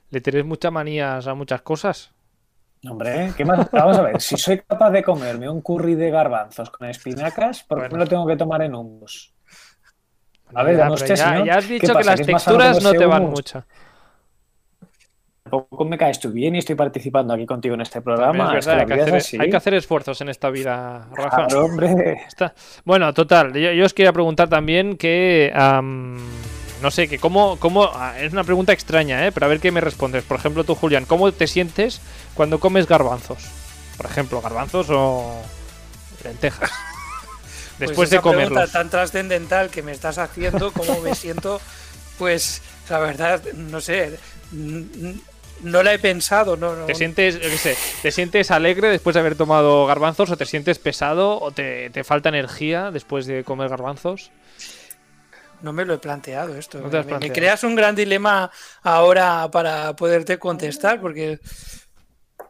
le 0.10 0.22
tienes 0.22 0.46
muchas 0.46 0.72
manías 0.72 1.28
a 1.28 1.34
muchas 1.34 1.62
cosas. 1.62 2.12
Hombre, 2.89 3.32
¿qué 3.38 3.46
más? 3.46 3.69
Vamos 3.72 3.98
a 3.98 4.02
ver, 4.02 4.22
si 4.22 4.38
soy 4.38 4.60
capaz 4.60 4.91
de 4.91 5.04
comerme 5.04 5.50
un 5.50 5.62
curry 5.62 5.96
de 5.96 6.12
garbanzos 6.12 6.69
con 6.69 6.89
espinacas, 6.89 7.63
¿por 7.63 7.82
qué 7.82 7.89
no 7.89 7.98
lo 7.98 8.08
tengo 8.08 8.28
que 8.28 8.36
tomar 8.36 8.62
en 8.62 8.76
hummus? 8.76 9.34
A 10.54 10.63
ver, 10.63 10.78
ya, 10.78 11.15
ya, 11.15 11.46
ya, 11.46 11.58
has 11.58 11.67
dicho 11.67 11.96
que 11.96 12.04
las 12.04 12.22
texturas 12.22 12.84
no 12.84 12.91
te 12.91 13.06
van 13.06 13.26
mucho. 13.26 13.63
Tampoco 15.43 15.86
me 15.86 15.98
caes 15.98 16.19
tú 16.19 16.32
bien 16.32 16.56
y 16.56 16.60
estoy 16.60 16.76
participando 16.76 17.34
aquí 17.34 17.46
contigo 17.46 17.76
en 17.76 17.82
este 17.82 18.02
programa. 18.02 18.58
Es 18.58 18.65
verdad, 18.65 18.82
hay, 18.91 19.50
que 19.50 19.56
hacer, 19.56 19.74
esfuerzos 19.76 20.19
en 20.22 20.30
esta 20.30 20.50
vida, 20.50 21.08
Rafa. 21.13 21.48
hombre. 21.58 22.22
Bueno, 22.86 23.13
total, 23.13 23.54
yo, 23.54 23.86
os 23.86 23.93
quería 23.93 24.13
preguntar 24.13 24.50
también 24.50 24.98
que 24.98 25.52
no 26.84 26.91
sé, 26.91 27.08
que 27.08 27.17
cómo, 27.17 27.58
cómo, 27.60 27.86
ah, 27.93 28.19
es 28.19 28.34
una 28.34 28.43
pregunta 28.43 28.74
extraña, 28.74 29.26
¿eh? 29.26 29.32
pero 29.32 29.46
a 29.46 29.50
ver 29.50 29.62
qué 29.62 29.72
me 29.72 29.80
respondes. 29.80 30.26
Por 30.26 30.38
ejemplo, 30.38 30.65
tú, 30.65 30.76
Julián, 30.76 31.06
¿cómo 31.06 31.32
te 31.32 31.48
sientes 31.48 32.02
cuando 32.34 32.60
comes 32.60 32.88
garbanzos? 32.88 33.46
Por 33.96 34.06
ejemplo, 34.06 34.41
garbanzos 34.41 34.88
o 34.89 35.41
lentejas. 36.24 36.69
Pues 37.76 37.89
Después 37.89 38.10
de 38.12 38.22
comerlos. 38.22 38.52
pregunta 38.52 38.72
tan 38.72 38.89
trascendental 38.91 39.72
que 39.72 39.82
me 39.82 39.91
estás 39.93 40.19
haciendo, 40.19 40.72
¿cómo 40.72 41.02
me 41.02 41.15
siento? 41.24 41.60
Pues 42.19 42.62
la 42.88 43.00
verdad, 43.00 43.41
no 43.56 43.82
sé, 43.82 44.19
no 44.52 45.82
la 45.82 45.91
he 45.91 45.98
pensado, 45.98 46.56
no, 46.56 46.72
¿Te 46.86 46.93
sientes, 46.93 47.39
te 48.04 48.12
sientes 48.12 48.52
alegre 48.52 48.89
después 48.89 49.15
de 49.15 49.22
haber 49.22 49.36
tomado 49.36 49.88
garbanzos 49.88 50.30
o 50.30 50.38
te 50.38 50.46
sientes 50.46 50.78
pesado 50.78 51.41
o 51.41 51.52
te, 51.52 51.89
te 51.89 52.04
falta 52.04 52.30
energía 52.30 52.91
después 52.91 53.26
de 53.26 53.43
comer 53.43 53.69
garbanzos? 53.69 54.30
No 55.63 55.71
me 55.71 55.86
lo 55.86 55.93
he 55.93 55.97
planteado 55.97 56.56
esto. 56.56 56.80
me, 56.80 57.32
creas 57.32 57.63
un 57.63 57.73
gran 57.73 57.95
dilema 57.95 58.52
ahora 58.82 59.49
para 59.49 59.95
poderte 59.95 60.38
contestar, 60.38 60.99
porque. 60.99 61.39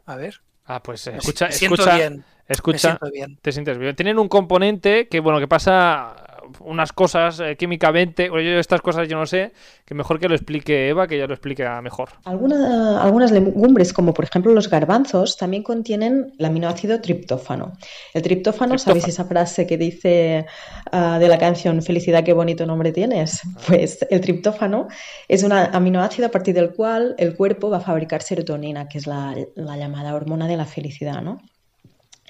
A 0.08 0.16
ver. 0.16 0.42
Ah, 0.66 0.82
pues 0.82 1.06
escucha, 1.06 1.46
escucha, 1.48 1.96
bien. 1.96 2.26
escucha, 2.48 2.98
bien. 3.14 3.38
te 3.40 3.52
sientes 3.52 3.78
bien. 3.78 3.96
Tienen 3.96 4.18
un 4.18 4.28
componente 4.28 5.08
que, 5.08 5.20
bueno, 5.20 5.40
que 5.40 5.48
pasa 5.48 6.33
unas 6.60 6.92
cosas 6.94 7.40
eh, 7.40 7.56
químicamente, 7.58 8.30
o 8.30 8.40
yo 8.40 8.60
estas 8.60 8.82
cosas 8.82 9.08
yo 9.08 9.18
no 9.18 9.26
sé, 9.26 9.52
que 9.86 9.94
mejor 9.94 10.20
que 10.20 10.28
lo 10.28 10.36
explique 10.36 10.90
Eva, 10.90 11.08
que 11.08 11.18
ya 11.18 11.28
lo 11.28 11.34
explique 11.34 11.68
mejor. 11.82 12.10
algunas 12.26 13.32
legumbres, 13.32 13.94
como 13.94 14.14
por 14.14 14.26
ejemplo 14.26 14.54
los 14.54 14.70
garbanzos, 14.70 15.38
también 15.38 15.64
contienen 15.64 16.34
el 16.38 16.46
aminoácido 16.46 17.02
triptófano. 17.02 17.74
El 18.14 18.22
triptófano, 18.22 18.78
¿sabéis 18.78 19.08
esa 19.08 19.26
frase 19.26 19.66
que 19.68 19.78
dice 19.78 20.46
ah, 20.92 21.20
de 21.20 21.28
la 21.28 21.38
canción 21.38 21.82
Felicidad, 21.82 22.24
qué 22.24 22.34
bonito 22.34 22.66
nombre 22.66 22.92
tienes? 22.92 23.42
Ah. 23.44 23.60
Pues 23.68 24.06
el 24.10 24.22
triptófano 24.22 24.88
es 25.28 25.44
un 25.44 25.52
aminoácido 25.52 26.28
a 26.28 26.32
partir 26.32 26.54
del 26.54 26.74
cual 26.74 27.16
el 27.18 27.36
cuerpo 27.36 27.70
va 27.70 27.78
a 27.78 27.82
fabricar 27.82 28.22
serotonina, 28.22 28.88
que 28.88 28.98
es 28.98 29.08
la, 29.08 29.36
la 29.56 29.78
llamada 29.78 30.14
hormona 30.14 30.48
de 30.48 30.58
la 30.58 30.66
felicidad, 30.66 31.22
¿no? 31.22 31.40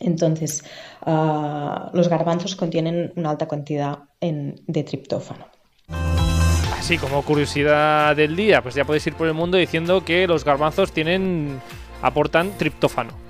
Entonces, 0.04 0.63
ah, 1.02 1.89
los 1.94 2.10
garbanzos 2.10 2.56
contienen 2.56 3.12
una 3.16 3.32
alta 3.32 3.48
cantidad 3.48 4.00
de 4.22 4.84
triptófano. 4.84 5.48
Así 6.78 6.98
como 6.98 7.22
curiosidad 7.24 8.16
del 8.16 8.36
día, 8.36 8.62
pues 8.62 8.76
ya 8.76 8.84
podéis 8.84 9.08
ir 9.08 9.16
por 9.16 9.28
el 9.28 9.34
mundo 9.34 9.58
diciendo 9.58 10.04
que 10.04 10.28
los 10.28 10.44
garbanzos 10.44 10.92
tienen 10.92 11.62
aportan 12.02 12.52
triptófano. 12.58 13.24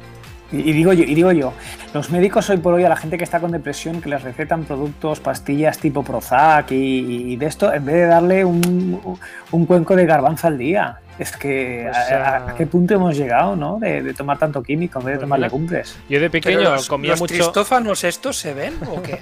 Y, 0.51 0.71
digo 0.71 0.93
yo, 0.93 1.03
y 1.03 1.15
digo 1.15 1.31
yo, 1.31 1.53
los 1.95 2.11
médicos 2.11 2.47
hoy 2.51 2.57
por 2.57 2.75
hoy 2.75 2.83
a 2.83 2.89
la 2.89 2.95
gente 2.95 3.17
que 3.17 3.23
está 3.23 3.39
con 3.39 3.51
depresión 3.51 4.01
que 4.01 4.09
les 4.09 4.21
recetan 4.21 4.65
productos, 4.65 5.19
pastillas 5.19 5.79
tipo 5.79 6.03
Prozac 6.03 6.71
y, 6.71 7.35
de 7.37 7.45
esto, 7.47 7.73
en 7.73 7.83
vez 7.85 7.95
de 7.95 8.05
darle 8.05 8.45
un, 8.45 9.19
cuenco 9.67 9.95
de 9.95 10.05
garbanzo 10.05 10.47
al 10.47 10.59
día. 10.59 10.99
Es 11.19 11.31
que 11.31 11.87
a, 11.87 12.55
qué 12.57 12.65
punto 12.65 12.95
hemos 12.95 13.15
llegado, 13.15 13.55
¿no? 13.55 13.77
De, 13.79 14.13
tomar 14.13 14.39
tanto 14.39 14.63
químico 14.63 14.99
en 14.99 15.05
vez 15.05 15.15
de 15.15 15.21
tomar 15.21 15.39
legumbres. 15.39 15.97
Yo 16.09 16.19
de 16.19 16.29
pequeño 16.29 16.75
comía 16.87 17.15
mucho. 17.15 17.35
¿Los 17.35 17.51
tristófanos 17.51 18.03
estos 18.03 18.37
se 18.37 18.53
ven 18.53 18.75
o 18.87 19.01
qué? 19.01 19.19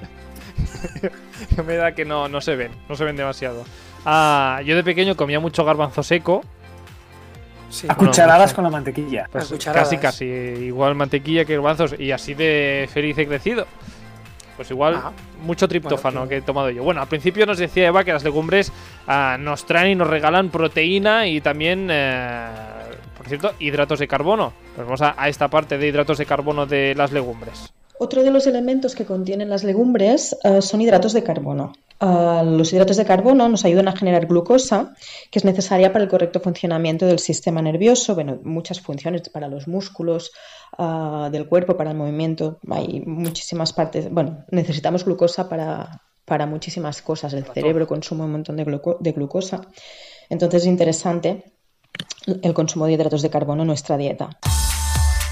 me 1.66 1.76
da 1.76 1.94
que 1.94 2.06
no, 2.06 2.28
no 2.28 2.42
se 2.42 2.56
ven, 2.56 2.72
no 2.88 2.96
se 2.96 3.04
ven 3.04 3.16
demasiado. 3.16 3.66
Ah, 4.06 4.62
yo 4.66 4.76
de 4.76 4.84
pequeño 4.84 5.16
comía 5.16 5.40
mucho 5.40 5.66
garbanzo 5.66 6.02
seco 6.02 6.44
a 7.88 7.96
cucharadas 7.96 8.54
con 8.54 8.64
la 8.64 8.70
mantequilla. 8.70 9.28
Pues 9.32 9.54
casi, 9.66 9.98
casi. 9.98 10.26
Igual 10.26 10.96
mantequilla 10.96 11.46
que 11.46 11.54
garbanzos 11.54 11.96
y 11.98 12.12
así 12.12 12.34
de 12.34 12.90
feliz 12.92 13.18
he 13.18 13.28
crecido. 13.28 13.66
Pues 14.62 14.70
igual 14.70 15.02
mucho 15.42 15.68
triptófano 15.68 16.28
que 16.28 16.38
he 16.38 16.42
tomado 16.44 16.70
yo. 16.70 16.84
Bueno, 16.84 17.02
al 17.02 17.08
principio 17.08 17.48
nos 17.48 17.58
decía 17.58 17.88
Eva 17.88 18.04
que 18.04 18.14
las 18.14 18.24
legumbres 18.24 18.72
ah, 19.08 19.36
nos 19.40 19.66
traen 19.66 19.94
y 19.94 19.96
nos 19.96 20.08
regalan 20.08 20.52
proteína 20.52 21.26
y 21.26 21.42
también, 21.42 21.88
eh, 21.90 22.48
por 23.18 23.28
cierto, 23.28 23.54
hidratos 23.58 23.98
de 23.98 24.08
carbono. 24.08 24.54
Pues 24.76 24.86
vamos 24.86 25.02
a 25.02 25.28
esta 25.28 25.48
parte 25.48 25.80
de 25.80 25.88
hidratos 25.88 26.20
de 26.20 26.28
carbono 26.28 26.68
de 26.68 26.94
las 26.94 27.12
legumbres. 27.12 27.74
Otro 28.04 28.24
de 28.24 28.32
los 28.32 28.48
elementos 28.48 28.96
que 28.96 29.06
contienen 29.06 29.48
las 29.48 29.64
legumbres 29.64 30.36
eh, 30.44 30.64
son 30.64 30.82
hidratos 30.82 31.14
de 31.14 31.22
carbono. 31.22 31.74
Eh, 32.00 32.42
los 32.46 32.74
hidratos 32.74 32.98
de 32.98 33.06
carbono 33.06 33.48
nos 33.48 33.64
ayudan 33.64 33.90
a 33.90 33.96
generar 33.96 34.26
glucosa, 34.26 34.96
que 35.30 35.38
es 35.38 35.46
necesaria 35.46 35.94
para 35.94 36.06
el 36.06 36.10
correcto 36.10 36.40
funcionamiento 36.40 37.06
del 37.06 37.20
sistema 37.20 37.62
nervioso, 37.62 38.16
bueno, 38.16 38.40
muchas 38.44 38.82
funciones 38.82 39.30
para 39.30 39.48
los 39.48 39.68
músculos 39.68 40.32
eh, 40.80 41.30
del 41.32 41.48
cuerpo, 41.48 41.78
para 41.78 41.92
el 41.92 41.98
movimiento, 41.98 42.58
hay 42.72 43.02
muchísimas 43.02 43.72
partes. 43.72 44.12
Bueno, 44.12 44.46
necesitamos 44.50 45.06
glucosa 45.06 45.48
para, 45.48 46.02
para 46.26 46.48
muchísimas 46.48 47.04
cosas. 47.04 47.34
El 47.34 47.46
cerebro 47.46 47.86
consume 47.86 48.24
un 48.24 48.32
montón 48.32 48.58
de, 48.58 48.66
de 49.00 49.12
glucosa. 49.12 49.62
Entonces 50.28 50.64
es 50.64 50.68
interesante 50.68 51.54
el 52.26 52.54
consumo 52.56 52.88
de 52.88 52.94
hidratos 52.94 53.22
de 53.22 53.30
carbono 53.30 53.62
en 53.62 53.68
nuestra 53.68 53.96
dieta. 53.96 54.40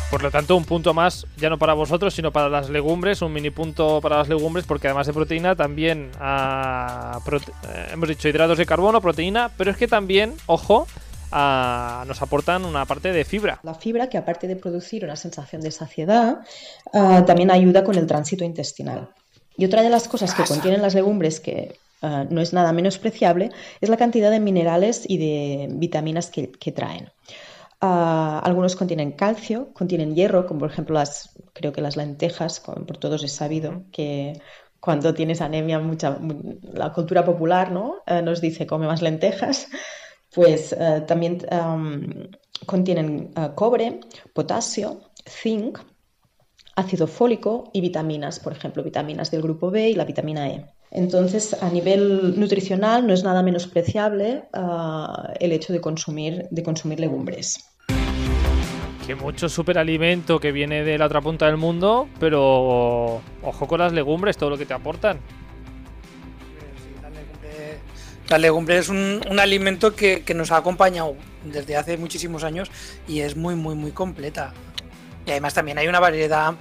Por 0.10 0.24
lo 0.24 0.32
tanto, 0.32 0.56
un 0.56 0.66
punto 0.66 0.96
más, 0.96 1.28
ya 1.38 1.52
no 1.52 1.60
para 1.60 1.76
vosotros, 1.76 2.16
sino 2.16 2.32
para 2.32 2.50
las 2.50 2.72
legumbres, 2.72 3.22
un 3.22 3.32
mini 3.32 3.52
punto 3.52 4.02
para 4.02 4.18
las 4.18 4.28
legumbres, 4.28 4.66
porque 4.66 4.88
además 4.88 5.06
de 5.06 5.14
proteína, 5.14 5.56
también 5.56 6.10
ah, 6.20 7.20
eh, 7.32 7.90
hemos 7.92 8.10
dicho 8.10 8.28
hidratos 8.28 8.58
de 8.58 8.66
carbono, 8.66 9.02
proteína, 9.02 9.52
pero 9.56 9.70
es 9.70 9.78
que 9.78 9.88
también, 9.88 10.34
ojo, 10.48 10.88
ah, 11.32 12.06
nos 12.08 12.24
aportan 12.24 12.66
una 12.66 12.86
parte 12.86 13.12
de 13.14 13.24
fibra. 13.24 13.60
La 13.62 13.76
fibra, 13.76 14.10
que 14.10 14.18
aparte 14.18 14.48
de 14.48 14.56
producir 14.56 15.04
una 15.04 15.16
sensación 15.16 15.62
de 15.62 15.70
saciedad, 15.70 16.40
ah, 16.92 17.24
también 17.28 17.52
ayuda 17.52 17.84
con 17.84 17.96
el 17.96 18.08
tránsito 18.08 18.44
intestinal. 18.44 19.10
Y 19.58 19.66
otra 19.66 19.84
de 19.84 19.92
las 19.92 20.08
cosas 20.08 20.34
que 20.34 20.44
contienen 20.44 20.82
las 20.82 20.96
legumbres 20.96 21.40
que 21.40 21.78
no 22.02 22.40
es 22.40 22.54
nada 22.54 22.72
menospreciable 22.72 23.52
es 23.82 23.90
la 23.90 23.98
cantidad 23.98 24.32
de 24.32 24.40
minerales 24.40 25.04
y 25.06 25.18
de 25.18 25.68
vitaminas 25.70 26.32
que 26.32 26.72
traen. 26.72 27.12
Ah, 27.82 28.42
algunos 28.44 28.76
contienen 28.76 29.14
calcio, 29.14 29.74
contienen 29.74 30.14
hierro, 30.14 30.46
como 30.46 30.60
por 30.62 30.70
ejemplo 30.72 30.96
las, 30.96 31.30
creo 31.54 31.72
que 31.72 31.82
las 31.82 31.96
lentejas, 31.96 32.60
por 32.60 32.98
todos 32.98 33.24
es 33.24 33.32
sabido 33.32 33.86
que 33.92 34.34
cuando 34.82 35.14
tienes 35.14 35.40
anemia, 35.42 35.80
mucha, 35.80 36.20
la 36.74 36.92
cultura 36.92 37.24
popular 37.24 37.72
¿no? 37.72 38.02
Eh, 38.06 38.22
nos 38.22 38.42
dice 38.42 38.68
come 38.68 38.86
más 38.88 39.02
lentejas, 39.02 39.68
pues 40.34 40.74
eh, 40.74 41.04
también 41.08 41.40
contienen 42.66 43.32
eh, 43.36 43.50
cobre, 43.56 44.02
potasio, 44.34 45.02
zinc, 45.26 45.80
ácido 46.76 47.08
fólico 47.08 47.70
y 47.74 47.82
vitaminas, 47.82 48.40
por 48.40 48.54
ejemplo, 48.54 48.84
vitaminas 48.84 49.32
del 49.32 49.42
grupo 49.42 49.72
B 49.72 49.90
y 49.90 49.96
la 49.96 50.06
vitamina 50.06 50.50
E. 50.50 50.66
Entonces, 50.92 51.56
a 51.62 51.70
nivel 51.70 52.40
nutricional 52.40 53.06
no 53.06 53.14
es 53.14 53.24
nada 53.24 53.44
menospreciable 53.44 54.44
ah, 54.54 55.34
el 55.40 55.52
hecho 55.52 55.72
de 55.72 55.82
consumir, 55.82 56.48
de 56.50 56.64
consumir 56.64 57.00
legumbres. 57.00 57.70
Que 59.06 59.16
mucho 59.16 59.50
superalimento 59.50 60.40
que 60.40 60.52
viene 60.52 60.84
de 60.84 60.98
la 60.98 61.06
otra 61.06 61.22
punta 61.22 61.46
del 61.48 61.58
mundo, 61.58 62.08
pero 62.20 63.22
ojo 63.44 63.68
con 63.68 63.80
las 63.80 63.94
legumbres, 63.94 64.38
todo 64.38 64.52
lo 64.52 64.58
que 64.58 64.66
te 64.66 64.74
aportan. 64.74 65.20
la 68.30 68.38
legumbre 68.38 68.78
es 68.78 68.90
un, 68.90 69.22
alimento 69.40 69.96
que, 69.96 70.24
nos 70.36 70.52
ha 70.52 70.58
acompañado 70.58 71.16
desde 71.44 71.76
hace 71.76 71.98
muchísimos 71.98 72.44
años 72.44 72.70
y 73.08 73.22
es 73.22 73.36
muy, 73.36 73.56
muy, 73.56 73.76
muy 73.76 73.92
completa. 73.92 74.54
Y 75.26 75.32
además 75.32 75.54
también 75.54 75.78
hay 75.78 75.88
una 75.88 76.00
variedad 76.00 76.54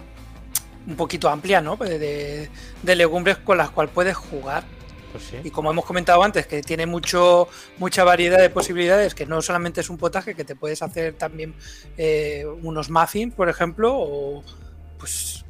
un 0.88 0.96
poquito 0.96 1.28
amplia, 1.28 1.60
¿no? 1.60 1.76
De, 1.76 2.48
legumbres 2.82 3.36
con 3.38 3.58
las 3.58 3.70
cuales 3.70 3.92
puedes 3.94 4.16
jugar. 4.16 4.64
Pues 5.12 5.32
y 5.44 5.50
como 5.50 5.70
hemos 5.70 5.84
comentado 5.84 6.22
antes, 6.22 6.46
que 6.46 6.62
tiene 6.62 6.86
mucho, 6.86 7.48
mucha 7.78 8.04
variedad 8.04 8.38
de 8.38 8.50
posibilidades, 8.50 9.14
que 9.14 9.26
no 9.26 9.40
solamente 9.40 9.80
es 9.80 9.90
un 9.90 9.96
potaje, 9.96 10.34
que 10.34 10.44
te 10.44 10.54
puedes 10.54 10.82
hacer 10.82 11.14
también 11.14 11.54
eh, 11.96 12.44
unos 12.62 12.90
muffins, 12.90 13.34
por 13.34 13.48
ejemplo, 13.48 13.94
o 13.94 14.42
pues 14.98 15.44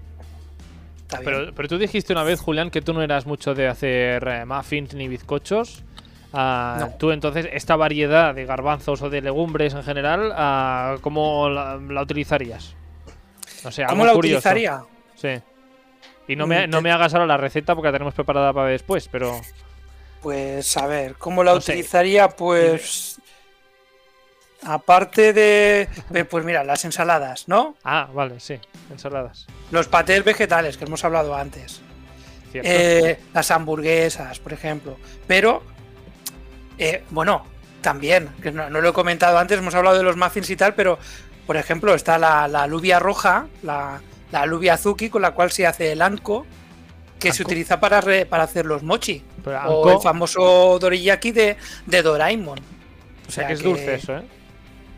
pero, 1.24 1.54
pero, 1.54 1.68
tú 1.68 1.78
dijiste 1.78 2.12
una 2.12 2.22
vez, 2.22 2.38
Julián, 2.38 2.70
que 2.70 2.82
tú 2.82 2.92
no 2.92 3.02
eras 3.02 3.24
mucho 3.24 3.54
de 3.54 3.66
hacer 3.66 4.28
eh, 4.28 4.44
muffins 4.44 4.94
ni 4.94 5.08
bizcochos. 5.08 5.82
Ah, 6.34 6.90
tú 6.98 7.10
entonces, 7.10 7.48
esta 7.52 7.76
variedad 7.76 8.34
de 8.34 8.44
garbanzos 8.44 9.00
o 9.00 9.08
de 9.08 9.22
legumbres 9.22 9.72
en 9.72 9.82
general, 9.82 10.32
ah, 10.36 10.96
¿cómo 11.00 11.48
la, 11.48 12.02
utilizarías? 12.02 12.74
O 13.64 13.70
sea, 13.70 13.86
¿Cómo 13.86 14.04
la 14.04 14.14
utilizaría? 14.14 14.84
Sí. 15.20 15.40
Y 16.28 16.36
no 16.36 16.46
me, 16.46 16.66
no 16.66 16.82
me 16.82 16.92
hagas 16.92 17.14
ahora 17.14 17.26
la 17.26 17.36
receta 17.38 17.74
porque 17.74 17.88
la 17.88 17.92
tenemos 17.92 18.14
preparada 18.14 18.52
para 18.52 18.68
después, 18.68 19.08
pero. 19.08 19.40
Pues 20.22 20.76
a 20.76 20.86
ver, 20.86 21.14
¿cómo 21.14 21.42
la 21.42 21.54
utilizaría? 21.54 22.28
Pues. 22.28 23.20
Aparte 24.62 25.32
de. 25.32 25.88
Pues 26.28 26.44
mira, 26.44 26.64
las 26.64 26.84
ensaladas, 26.84 27.48
¿no? 27.48 27.76
Ah, 27.82 28.08
vale, 28.12 28.40
sí, 28.40 28.58
ensaladas. 28.90 29.46
Los 29.70 29.88
patés 29.88 30.22
vegetales 30.22 30.76
que 30.76 30.84
hemos 30.84 31.04
hablado 31.04 31.34
antes. 31.34 31.80
Eh, 32.52 33.18
las 33.32 33.50
hamburguesas, 33.50 34.38
por 34.38 34.52
ejemplo. 34.52 34.96
Pero, 35.26 35.62
eh, 36.76 37.04
bueno, 37.10 37.44
también, 37.80 38.28
que 38.42 38.50
no, 38.50 38.68
lo 38.68 38.88
he 38.88 38.92
comentado 38.92 39.38
antes, 39.38 39.58
hemos 39.58 39.74
hablado 39.74 39.96
de 39.96 40.02
los 40.02 40.16
muffins 40.16 40.50
y 40.50 40.56
tal, 40.56 40.74
pero, 40.74 40.98
por 41.46 41.56
ejemplo, 41.56 41.94
está 41.94 42.18
la, 42.18 42.48
la 42.48 42.64
alubia 42.64 42.98
roja, 42.98 43.46
la, 43.62 44.00
la 44.32 44.42
alubia 44.42 44.74
azuki 44.74 45.08
con 45.08 45.22
la 45.22 45.32
cual 45.32 45.50
se 45.50 45.66
hace 45.66 45.92
el 45.92 46.02
anko, 46.02 46.46
que 47.18 47.32
se 47.32 47.42
utiliza 47.42 47.80
para, 47.80 48.02
para 48.26 48.44
hacer 48.44 48.66
los 48.66 48.82
mochi. 48.82 49.22
o 49.66 49.90
el 49.90 50.00
famoso 50.00 50.78
doriyaki 50.78 51.32
de, 51.32 51.56
de 51.86 52.02
Doraemon. 52.02 52.58
O 53.28 53.30
sea, 53.30 53.46
que 53.46 53.54
es 53.54 53.62
dulce 53.62 53.94
eso, 53.94 54.16
¿eh? 54.16 54.22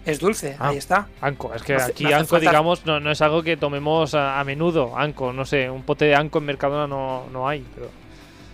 Es 0.07 0.19
dulce, 0.19 0.57
ah, 0.59 0.69
ahí 0.69 0.79
está. 0.79 1.09
Anko, 1.21 1.53
es 1.55 1.63
que 1.63 1.75
aquí 1.75 2.11
anko, 2.11 2.41
digamos, 2.41 2.87
no, 2.87 3.01
no, 3.01 3.11
es 3.11 3.21
algo 3.21 3.43
que 3.43 3.59
tomemos 3.59 4.15
a, 4.15 4.43
menudo. 4.45 4.97
Anko, 4.97 5.33
no 5.33 5.45
sé, 5.45 5.69
un 5.69 5.83
pote 5.83 6.07
de 6.07 6.15
anko 6.15 6.39
en 6.39 6.47
Mercadona 6.47 6.87
no, 6.87 7.27
no 7.31 7.47
hay. 7.47 7.67
Pero... 7.75 7.91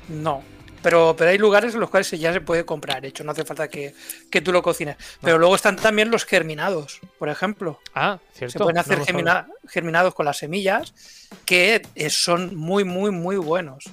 No, 0.09 0.43
pero, 0.87 1.17
pero 1.19 1.33
hay 1.33 1.39
lugares 1.39 1.75
en 1.75 1.81
los 1.81 1.91
cuales 1.91 2.09
ya 2.13 2.33
se 2.33 2.41
puede 2.41 2.65
comprar, 2.65 3.05
hecho, 3.05 3.25
no 3.25 3.33
hace 3.33 3.45
falta 3.45 3.67
que, 3.67 3.93
tú 4.41 4.53
lo 4.53 4.63
cocines. 4.63 4.97
Pero 5.21 5.37
luego 5.37 5.57
están 5.57 5.75
también 5.75 6.13
los 6.13 6.25
germinados, 6.25 7.01
por 7.19 7.29
ejemplo. 7.29 7.81
Ah, 7.93 8.21
cierto. 8.33 8.53
Se 8.53 8.59
pueden 8.61 8.79
hacer 8.79 9.01
germinados 9.69 10.15
con 10.15 10.27
las 10.27 10.37
semillas, 10.37 10.95
que 11.45 11.83
eh, 11.97 12.09
son 12.09 12.55
muy, 12.55 12.85
muy, 12.85 13.11
muy 13.11 13.37
buenos. 13.37 13.87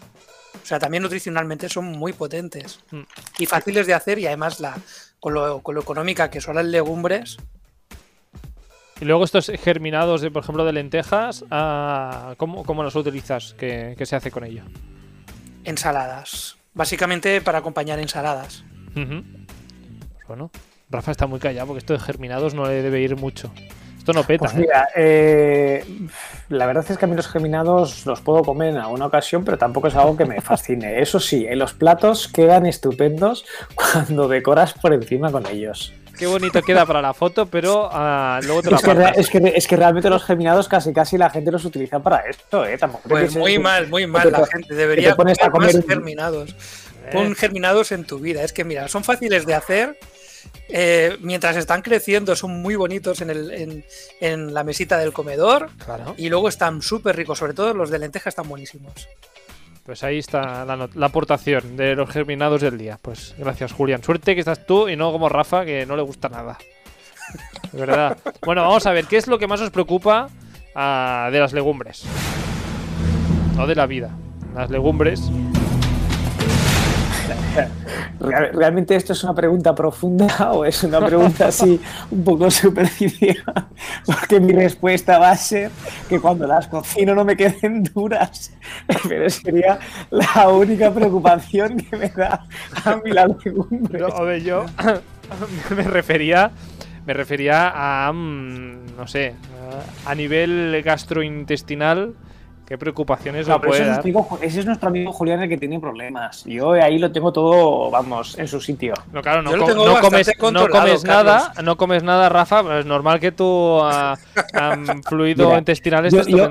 O 0.61 0.65
sea, 0.67 0.77
también 0.77 1.01
nutricionalmente 1.01 1.67
son 1.67 1.85
muy 1.85 2.13
potentes 2.13 2.81
mm. 2.91 3.01
y 3.39 3.47
fáciles 3.47 3.87
de 3.87 3.95
hacer 3.95 4.19
y 4.19 4.27
además 4.27 4.59
la, 4.59 4.77
con, 5.19 5.33
lo, 5.33 5.63
con 5.63 5.73
lo 5.73 5.81
económica 5.81 6.29
que 6.29 6.41
son 6.41 6.57
las 6.57 6.65
legumbres, 6.65 7.37
y 9.01 9.05
luego 9.05 9.23
estos 9.23 9.51
germinados, 9.63 10.21
de, 10.21 10.29
por 10.29 10.43
ejemplo, 10.43 10.63
de 10.63 10.73
lentejas, 10.73 11.43
ah, 11.49 12.35
¿cómo, 12.37 12.63
¿cómo, 12.63 12.83
los 12.83 12.95
utilizas? 12.95 13.55
¿Qué, 13.57 13.95
¿Qué, 13.97 14.05
se 14.05 14.15
hace 14.15 14.29
con 14.29 14.43
ello? 14.43 14.61
Ensaladas. 15.63 16.57
Básicamente 16.73 17.41
para 17.41 17.59
acompañar 17.59 17.99
ensaladas. 17.99 18.63
Pues 18.93 20.27
bueno, 20.27 20.51
Rafa 20.89 21.11
está 21.11 21.27
muy 21.27 21.39
callado 21.39 21.67
porque 21.67 21.79
esto 21.79 21.93
de 21.93 21.99
germinados 21.99 22.53
no 22.53 22.65
le 22.65 22.81
debe 22.81 23.01
ir 23.01 23.15
mucho. 23.15 23.51
Esto 23.97 24.11
no 24.11 24.23
peta. 24.23 24.45
Pues 24.45 24.55
mira, 24.55 24.89
¿eh? 24.95 25.85
Eh, 25.87 26.07
la 26.49 26.65
verdad 26.65 26.85
es 26.89 26.97
que 26.97 27.05
a 27.05 27.07
mí 27.07 27.15
los 27.15 27.27
germinados 27.27 28.05
los 28.05 28.19
puedo 28.19 28.43
comer 28.43 28.71
en 28.71 28.77
alguna 28.77 29.05
ocasión, 29.05 29.45
pero 29.45 29.57
tampoco 29.57 29.87
es 29.87 29.95
algo 29.95 30.17
que 30.17 30.25
me 30.25 30.41
fascine. 30.41 31.01
Eso 31.01 31.21
sí, 31.21 31.45
en 31.47 31.57
los 31.59 31.73
platos 31.73 32.27
quedan 32.27 32.65
estupendos 32.65 33.45
cuando 33.75 34.27
decoras 34.27 34.73
por 34.73 34.93
encima 34.93 35.31
con 35.31 35.45
ellos. 35.45 35.93
Qué 36.23 36.27
bonito 36.27 36.61
queda 36.61 36.85
para 36.85 37.01
la 37.01 37.13
foto, 37.13 37.47
pero 37.47 37.89
uh, 37.89 38.41
luego 38.43 38.61
te 38.61 38.71
lo 38.71 38.77
es 38.77 38.81
que, 38.81 38.91
es, 39.19 39.29
que, 39.29 39.53
es 39.57 39.67
que, 39.67 39.75
realmente 39.75 40.09
los 40.09 40.23
geminados 40.23 40.69
casi 40.69 40.93
casi 40.93 41.17
la 41.17 41.29
gente 41.29 41.51
los 41.51 41.65
utiliza 41.65 41.99
para 41.99 42.19
esto, 42.29 42.65
¿eh? 42.65 42.77
Tampoco 42.77 43.09
pues 43.09 43.35
muy 43.35 43.59
mal, 43.59 43.89
muy 43.89 44.07
mal 44.07 44.31
la 44.31 44.45
gente. 44.45 44.73
Debería 44.73 45.17
poner 45.17 45.35
más 45.51 45.85
germinados. 45.85 46.51
Eh. 46.51 47.09
Pon 47.11 47.35
germinados 47.35 47.91
en 47.91 48.05
tu 48.05 48.19
vida. 48.19 48.41
Es 48.41 48.53
que 48.53 48.63
mira, 48.63 48.87
son 48.87 49.03
fáciles 49.03 49.45
de 49.45 49.53
hacer. 49.53 49.99
Eh, 50.69 51.17
mientras 51.19 51.57
están 51.57 51.81
creciendo 51.81 52.37
son 52.37 52.61
muy 52.61 52.75
bonitos 52.75 53.19
en, 53.19 53.29
el, 53.29 53.51
en, 53.51 53.85
en 54.21 54.53
la 54.53 54.63
mesita 54.63 54.97
del 54.97 55.11
comedor 55.11 55.71
claro. 55.83 56.15
y 56.17 56.29
luego 56.29 56.47
están 56.47 56.81
súper 56.81 57.17
ricos, 57.17 57.37
sobre 57.37 57.53
todo 57.53 57.73
los 57.73 57.89
de 57.89 57.99
lenteja 57.99 58.29
están 58.29 58.47
buenísimos. 58.47 59.09
Pues 59.83 60.03
ahí 60.03 60.19
está 60.19 60.65
la, 60.65 61.05
aportación 61.05 61.75
de 61.75 61.95
los 61.95 62.09
germinados 62.09 62.61
del 62.61 62.77
día. 62.77 62.97
Pues 63.01 63.35
gracias, 63.37 63.73
Julián. 63.73 64.01
Suerte 64.01 64.33
que 64.33 64.39
estás 64.39 64.65
tú 64.65 64.87
y 64.87 64.95
no 64.95 65.11
como 65.11 65.27
Rafa, 65.27 65.65
que 65.65 65.85
no 65.85 65.97
le 65.97 66.03
gusta 66.03 66.29
nada. 66.29 66.57
De 67.71 67.79
verdad. 67.79 68.17
Bueno, 68.45 68.61
vamos 68.61 68.85
a 68.85 68.91
ver, 68.91 69.05
¿qué 69.05 69.17
es 69.17 69.27
lo 69.27 69.39
que 69.39 69.47
más 69.47 69.59
os 69.59 69.71
preocupa 69.71 70.29
ah, 70.75 71.29
de 71.31 71.39
las 71.39 71.53
legumbres? 71.53 72.05
No 73.55 73.67
de 73.67 73.75
la 73.75 73.87
vida. 73.87 74.11
Las 74.53 74.69
legumbres 74.69 75.31
¿Realmente 78.19 78.95
esto 78.95 79.13
es 79.13 79.23
una 79.23 79.33
pregunta 79.33 79.73
profunda 79.75 80.51
o 80.51 80.65
es 80.65 80.83
una 80.83 81.05
pregunta 81.05 81.47
así 81.47 81.79
un 82.11 82.23
poco 82.23 82.49
superficial? 82.49 83.43
Porque 84.05 84.39
mi 84.39 84.53
respuesta 84.53 85.19
va 85.19 85.31
a 85.31 85.37
ser 85.37 85.71
que 86.09 86.19
cuando 86.19 86.47
las 86.47 86.67
cocino 86.67 87.15
no 87.15 87.25
me 87.25 87.35
queden 87.35 87.83
duras. 87.83 88.53
Pero 89.07 89.29
sería 89.29 89.79
la 90.09 90.49
única 90.49 90.91
preocupación 90.91 91.77
que 91.77 91.97
me 91.97 92.09
da 92.09 92.45
a 92.83 92.95
mí 92.97 93.11
la 93.11 93.27
legumbre. 93.27 93.99
No, 93.99 94.35
yo 94.37 94.65
me 95.75 95.83
refería 95.83 96.51
me 97.05 97.13
refería 97.13 97.71
a 97.75 98.11
mm, 98.13 98.95
no 98.97 99.07
sé, 99.07 99.35
a 100.05 100.15
nivel 100.15 100.81
gastrointestinal 100.83 102.13
¿Qué 102.73 102.77
preocupaciones 102.79 103.47
no, 103.47 103.61
puede 103.61 103.83
ese 104.41 104.59
es 104.61 104.65
nuestro 104.65 104.89
amigo 104.89 105.13
Julián 105.13 105.43
el 105.43 105.47
que 105.47 105.59
tiene 105.59 105.79
problemas. 105.79 106.43
Yo 106.45 106.71
ahí 106.71 106.97
lo 106.97 107.11
tengo 107.11 107.31
todo, 107.31 107.91
vamos, 107.91 108.35
en 108.39 108.47
su 108.47 108.59
sitio. 108.59 108.95
No, 109.11 109.21
claro, 109.21 109.43
no, 109.43 109.51
comes, 110.01 110.27
no 110.41 110.67
comes 110.67 111.03
nada, 111.03 111.53
no 111.63 111.77
comes 111.77 112.01
nada, 112.01 112.29
Rafa. 112.29 112.79
Es 112.79 112.87
normal 112.87 113.19
que 113.19 113.31
tu 113.31 113.45
uh, 113.45 114.15
fluido 115.07 115.55
intestinal 115.55 116.07
esté 116.07 116.31
Yo 116.31 116.49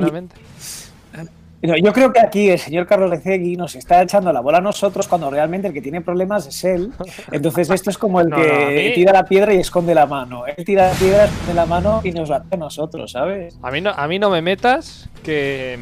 creo 1.92 2.12
que 2.12 2.20
aquí 2.20 2.51
el 2.51 2.59
señor 2.59 2.87
Carlos 2.87 3.09
Lecegui 3.09 3.57
nos 3.57 3.77
está 3.77 4.03
echando 4.03 4.33
la 4.33 4.40
bola 4.40 4.59
a 4.59 4.61
nosotros 4.61 5.07
cuando 5.07 5.31
realmente 5.31 5.68
el 5.68 5.75
que 5.75 5.81
tiene 5.81 6.01
problemas 6.01 6.46
es 6.46 6.64
él. 6.64 6.92
Entonces 7.31 7.70
esto 7.70 7.90
es 7.90 7.98
como 7.98 8.20
el 8.20 8.31
que 8.35 8.92
tira 8.94 9.12
la 9.12 9.25
piedra 9.25 9.55
y 9.55 9.59
esconde 9.59 9.94
la 9.94 10.07
mano. 10.07 10.44
Él 10.46 10.64
tira 10.64 10.88
la 10.88 10.94
piedra, 10.94 11.25
esconde 11.27 11.55
la 11.55 11.66
mano 11.66 12.01
y 12.03 12.11
nos 12.11 12.29
la 12.29 12.37
hace 12.37 12.55
a 12.55 12.57
nosotros, 12.57 13.12
¿sabes? 13.12 13.59
A 13.62 13.70
mí 13.70 13.81
no, 13.81 13.90
a 13.90 14.09
mí 14.09 14.18
no 14.18 14.31
me 14.31 14.42
metas 14.42 15.09
que, 15.22 15.79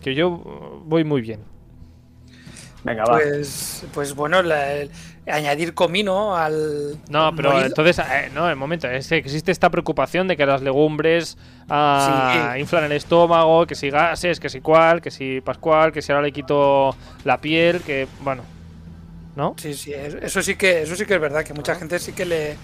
que 0.00 0.14
yo 0.14 0.82
voy 0.86 1.02
muy 1.02 1.22
bien. 1.22 1.40
Venga, 2.84 3.04
va. 3.04 3.18
Pues, 3.18 3.84
pues 3.92 4.14
bueno, 4.14 4.42
añadir 5.30 5.74
comino 5.74 6.36
al. 6.36 6.98
No, 7.08 7.34
pero 7.34 7.60
entonces, 7.60 7.98
eh, 7.98 8.30
no, 8.34 8.48
el 8.48 8.56
momento, 8.56 8.88
es 8.88 9.08
que 9.08 9.16
existe 9.16 9.52
esta 9.52 9.70
preocupación 9.70 10.28
de 10.28 10.36
que 10.36 10.46
las 10.46 10.62
legumbres 10.62 11.36
ah, 11.68 12.56
inflan 12.58 12.84
el 12.84 12.92
estómago, 12.92 13.66
que 13.66 13.74
si 13.74 13.90
gases, 13.90 14.40
que 14.40 14.48
si 14.48 14.60
cual, 14.60 15.00
que 15.00 15.10
si 15.10 15.40
pascual, 15.40 15.92
que 15.92 16.02
si 16.02 16.12
ahora 16.12 16.22
le 16.22 16.32
quito 16.32 16.96
la 17.24 17.40
piel, 17.40 17.80
que 17.80 18.06
bueno. 18.20 18.42
¿No? 19.36 19.54
Sí, 19.58 19.74
sí, 19.74 19.92
eso 19.94 20.42
sí 20.42 20.56
que, 20.56 20.82
eso 20.82 20.96
sí 20.96 21.06
que 21.06 21.14
es 21.14 21.20
verdad, 21.20 21.44
que 21.44 21.54
mucha 21.54 21.74
gente 21.76 21.98
sí 22.00 22.12
que 22.12 22.26
le 22.26 22.56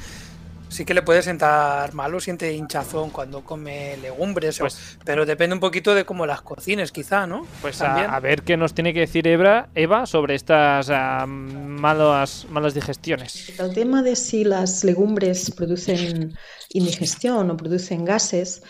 sí 0.69 0.85
que 0.85 0.95
le 0.95 1.03
puede 1.03 1.23
sentar 1.23 1.95
mal 1.95 2.15
o 2.15 2.21
siente 2.21 2.53
hinchazón 2.53 3.11
cuando 3.11 3.43
come 3.43 3.97
legumbres, 3.99 4.59
pues, 4.59 4.99
pero 5.05 5.25
depende 5.25 5.55
un 5.55 5.61
poquito 5.61 5.95
de 5.95 6.05
cómo 6.05 6.27
las 6.27 6.43
cocines, 6.43 6.93
quizá, 6.93 7.27
¿no? 7.27 7.47
Pues 7.63 7.81
a, 7.81 8.19
ver 8.21 8.43
qué 8.43 8.57
nos 8.57 8.75
tiene 8.75 8.93
que 8.93 9.01
decir 9.01 9.27
Eva, 9.27 9.69
Eva 9.75 10.07
sobre 10.07 10.35
estas 10.35 10.91
ah, 10.91 11.27
malas, 11.27 12.47
malas 12.51 12.75
digestiones. 12.75 13.59
El 13.59 13.75
tema 13.75 14.03
de 14.03 14.17
si 14.17 14.45
las 14.45 14.85
legumbres 14.85 15.51
producen 15.51 16.37
indigestión 16.71 17.51
o 17.51 17.57
producen 17.57 18.05
gases, 18.05 18.63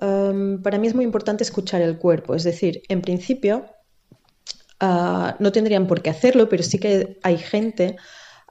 em, 0.00 0.62
para 0.62 0.78
mí 0.78 0.86
es 0.86 0.94
muy 0.94 1.04
importante 1.04 1.44
escuchar 1.44 1.82
el 1.82 1.98
cuerpo, 1.98 2.34
es 2.34 2.44
decir, 2.44 2.82
en 2.88 3.02
principio 3.02 3.66
ah, 4.80 5.36
no 5.38 5.52
tendrían 5.52 5.86
por 5.86 6.02
qué 6.02 6.10
hacerlo, 6.10 6.48
pero 6.48 6.62
sí 6.62 6.78
que 6.78 7.18
hay 7.22 7.38
gente 7.38 7.96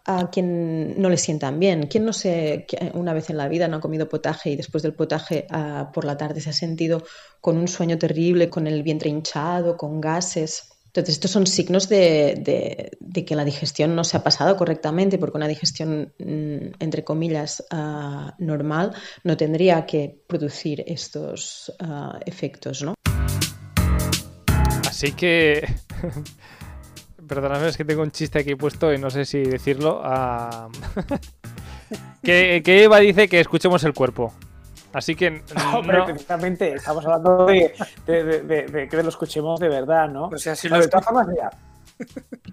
a 0.06 0.30
quien 0.30 1.02
no 1.02 1.10
le 1.10 1.18
sientan 1.18 1.60
bien. 1.60 1.88
¿Quién 1.88 2.06
no 2.06 2.14
sé, 2.14 2.66
una 2.94 3.14
vez 3.14 3.30
en 3.30 3.38
la 3.38 3.48
vida 3.48 3.68
no 3.68 3.78
ha 3.78 3.82
comido 3.82 4.10
potaje 4.10 4.52
y 4.52 4.56
después 4.56 4.84
del 4.84 4.94
potaje 4.94 5.48
ah, 5.50 5.92
por 5.94 6.06
la 6.06 6.18
tarde 6.18 6.42
se 6.42 6.50
ha 6.50 6.54
sentido 6.54 7.04
con 7.40 7.58
un 7.58 7.68
sueño 7.68 7.98
terrible, 7.98 8.50
con 8.50 8.68
el 8.68 8.84
vientre 8.84 9.10
hinchado, 9.10 9.78
con 9.78 10.02
gases? 10.02 10.72
Entonces, 10.88 11.16
estos 11.16 11.32
son 11.32 11.48
signos 11.48 11.88
de, 11.88 12.92
que 13.26 13.36
la 13.36 13.46
digestión 13.46 13.96
no 13.96 14.04
se 14.04 14.18
ha 14.18 14.24
pasado 14.24 14.58
correctamente, 14.58 15.18
porque 15.18 15.38
una 15.38 15.48
digestión, 15.48 16.12
mm, 16.20 16.74
entre 16.80 17.06
comillas, 17.06 17.64
ah, 17.72 18.36
normal 18.40 18.94
no 19.24 19.38
tendría 19.38 19.86
que 19.86 20.22
producir 20.28 20.84
estos 20.86 21.74
ah, 21.80 22.20
efectos, 22.26 22.84
¿no? 22.84 22.96
Así 24.86 25.14
que 25.14 25.66
perdóname, 27.32 27.70
es 27.70 27.78
que 27.78 27.86
tengo 27.86 28.02
un 28.02 28.12
chiste 28.12 28.40
aquí 28.40 28.56
puesto 28.56 28.92
y 28.92 28.98
no 28.98 29.10
sé 29.10 29.24
si 29.24 29.42
decirlo. 29.42 30.04
que, 32.24 32.62
Eva 32.66 33.00
dice 33.00 33.30
que 33.30 33.40
escuchemos 33.40 33.86
el 33.86 33.94
cuerpo. 33.94 34.34
Así 34.92 35.16
que. 35.16 35.42
No, 35.56 36.06
precisamente 36.06 36.74
estamos 36.74 37.06
hablando 37.06 37.46
de, 37.46 37.74
que 38.06 39.02
lo 39.02 39.08
escuchemos 39.08 39.62
de 39.62 39.70
verdad, 39.70 40.10
¿no? 40.10 40.26
O 40.26 40.38
sea, 40.38 40.58
si 40.58 40.68
lo 40.68 40.78
de 40.78 40.90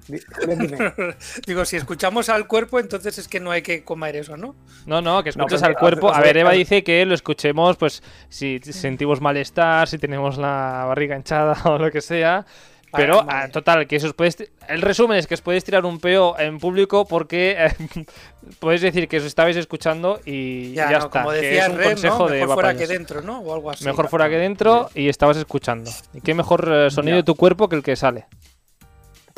Digo, 1.47 1.64
si 1.64 1.77
escuchamos 1.77 2.29
al 2.29 2.47
cuerpo, 2.47 2.79
entonces 2.79 3.19
es 3.19 3.27
que 3.27 3.41
no 3.41 3.51
hay 3.51 3.62
que 3.62 3.83
comer 3.83 4.14
eso, 4.14 4.37
¿no? 4.37 4.55
No, 4.87 5.03
no, 5.03 5.25
que 5.25 5.31
escuches 5.31 5.64
al 5.64 5.75
cuerpo. 5.75 6.14
A 6.14 6.21
ver, 6.21 6.37
Eva 6.37 6.53
dice 6.53 6.85
que 6.85 7.05
lo 7.05 7.14
escuchemos, 7.14 7.77
pues, 7.77 8.01
si 8.29 8.61
sentimos 8.61 9.21
malestar, 9.21 9.88
si 9.88 9.99
tenemos 9.99 10.38
la 10.38 10.85
barriga 10.87 11.17
hinchada 11.17 11.57
o 11.64 11.79
lo 11.79 11.91
que 11.91 12.01
sea. 12.01 12.47
Pero, 12.92 13.24
ah, 13.29 13.48
total, 13.48 13.87
que 13.87 13.96
eso 13.96 14.12
puedes. 14.14 14.37
El 14.68 14.83
resumen 14.83 15.18
es 15.18 15.27
que 15.27 15.35
os 15.35 15.42
podéis 15.42 15.64
tirar 15.64 15.85
un 15.85 15.98
peo 15.98 16.38
en 16.38 16.59
público 16.59 17.07
porque 17.07 17.57
eh, 17.59 18.07
podéis 18.61 18.81
decir 18.81 19.09
que 19.09 19.18
os 19.18 19.24
estabais 19.24 19.57
escuchando 19.57 20.20
y 20.24 20.72
ya, 20.72 20.90
está. 20.90 21.09
Como 21.09 21.33
decía 21.33 21.66
es 21.66 21.68
un 21.68 21.83
consejo 21.83 22.29
Mejor 22.29 22.55
fuera 22.55 22.77
que 22.77 22.87
dentro, 22.87 23.22
¿no? 23.22 23.40
O 23.40 23.55
algo 23.55 23.70
así. 23.70 23.85
Mejor 23.85 24.09
fuera 24.09 24.29
que 24.29 24.37
dentro 24.37 24.90
y 24.94 25.09
estabas 25.09 25.37
escuchando. 25.37 25.90
Y 26.14 26.20
qué 26.20 26.35
mejor 26.35 26.68
eh, 26.72 26.90
sonido 26.90 27.16
de 27.16 27.22
tu 27.22 27.35
cuerpo 27.35 27.68
que 27.68 27.77
el 27.77 27.83
que 27.83 27.96
sale. 27.96 28.27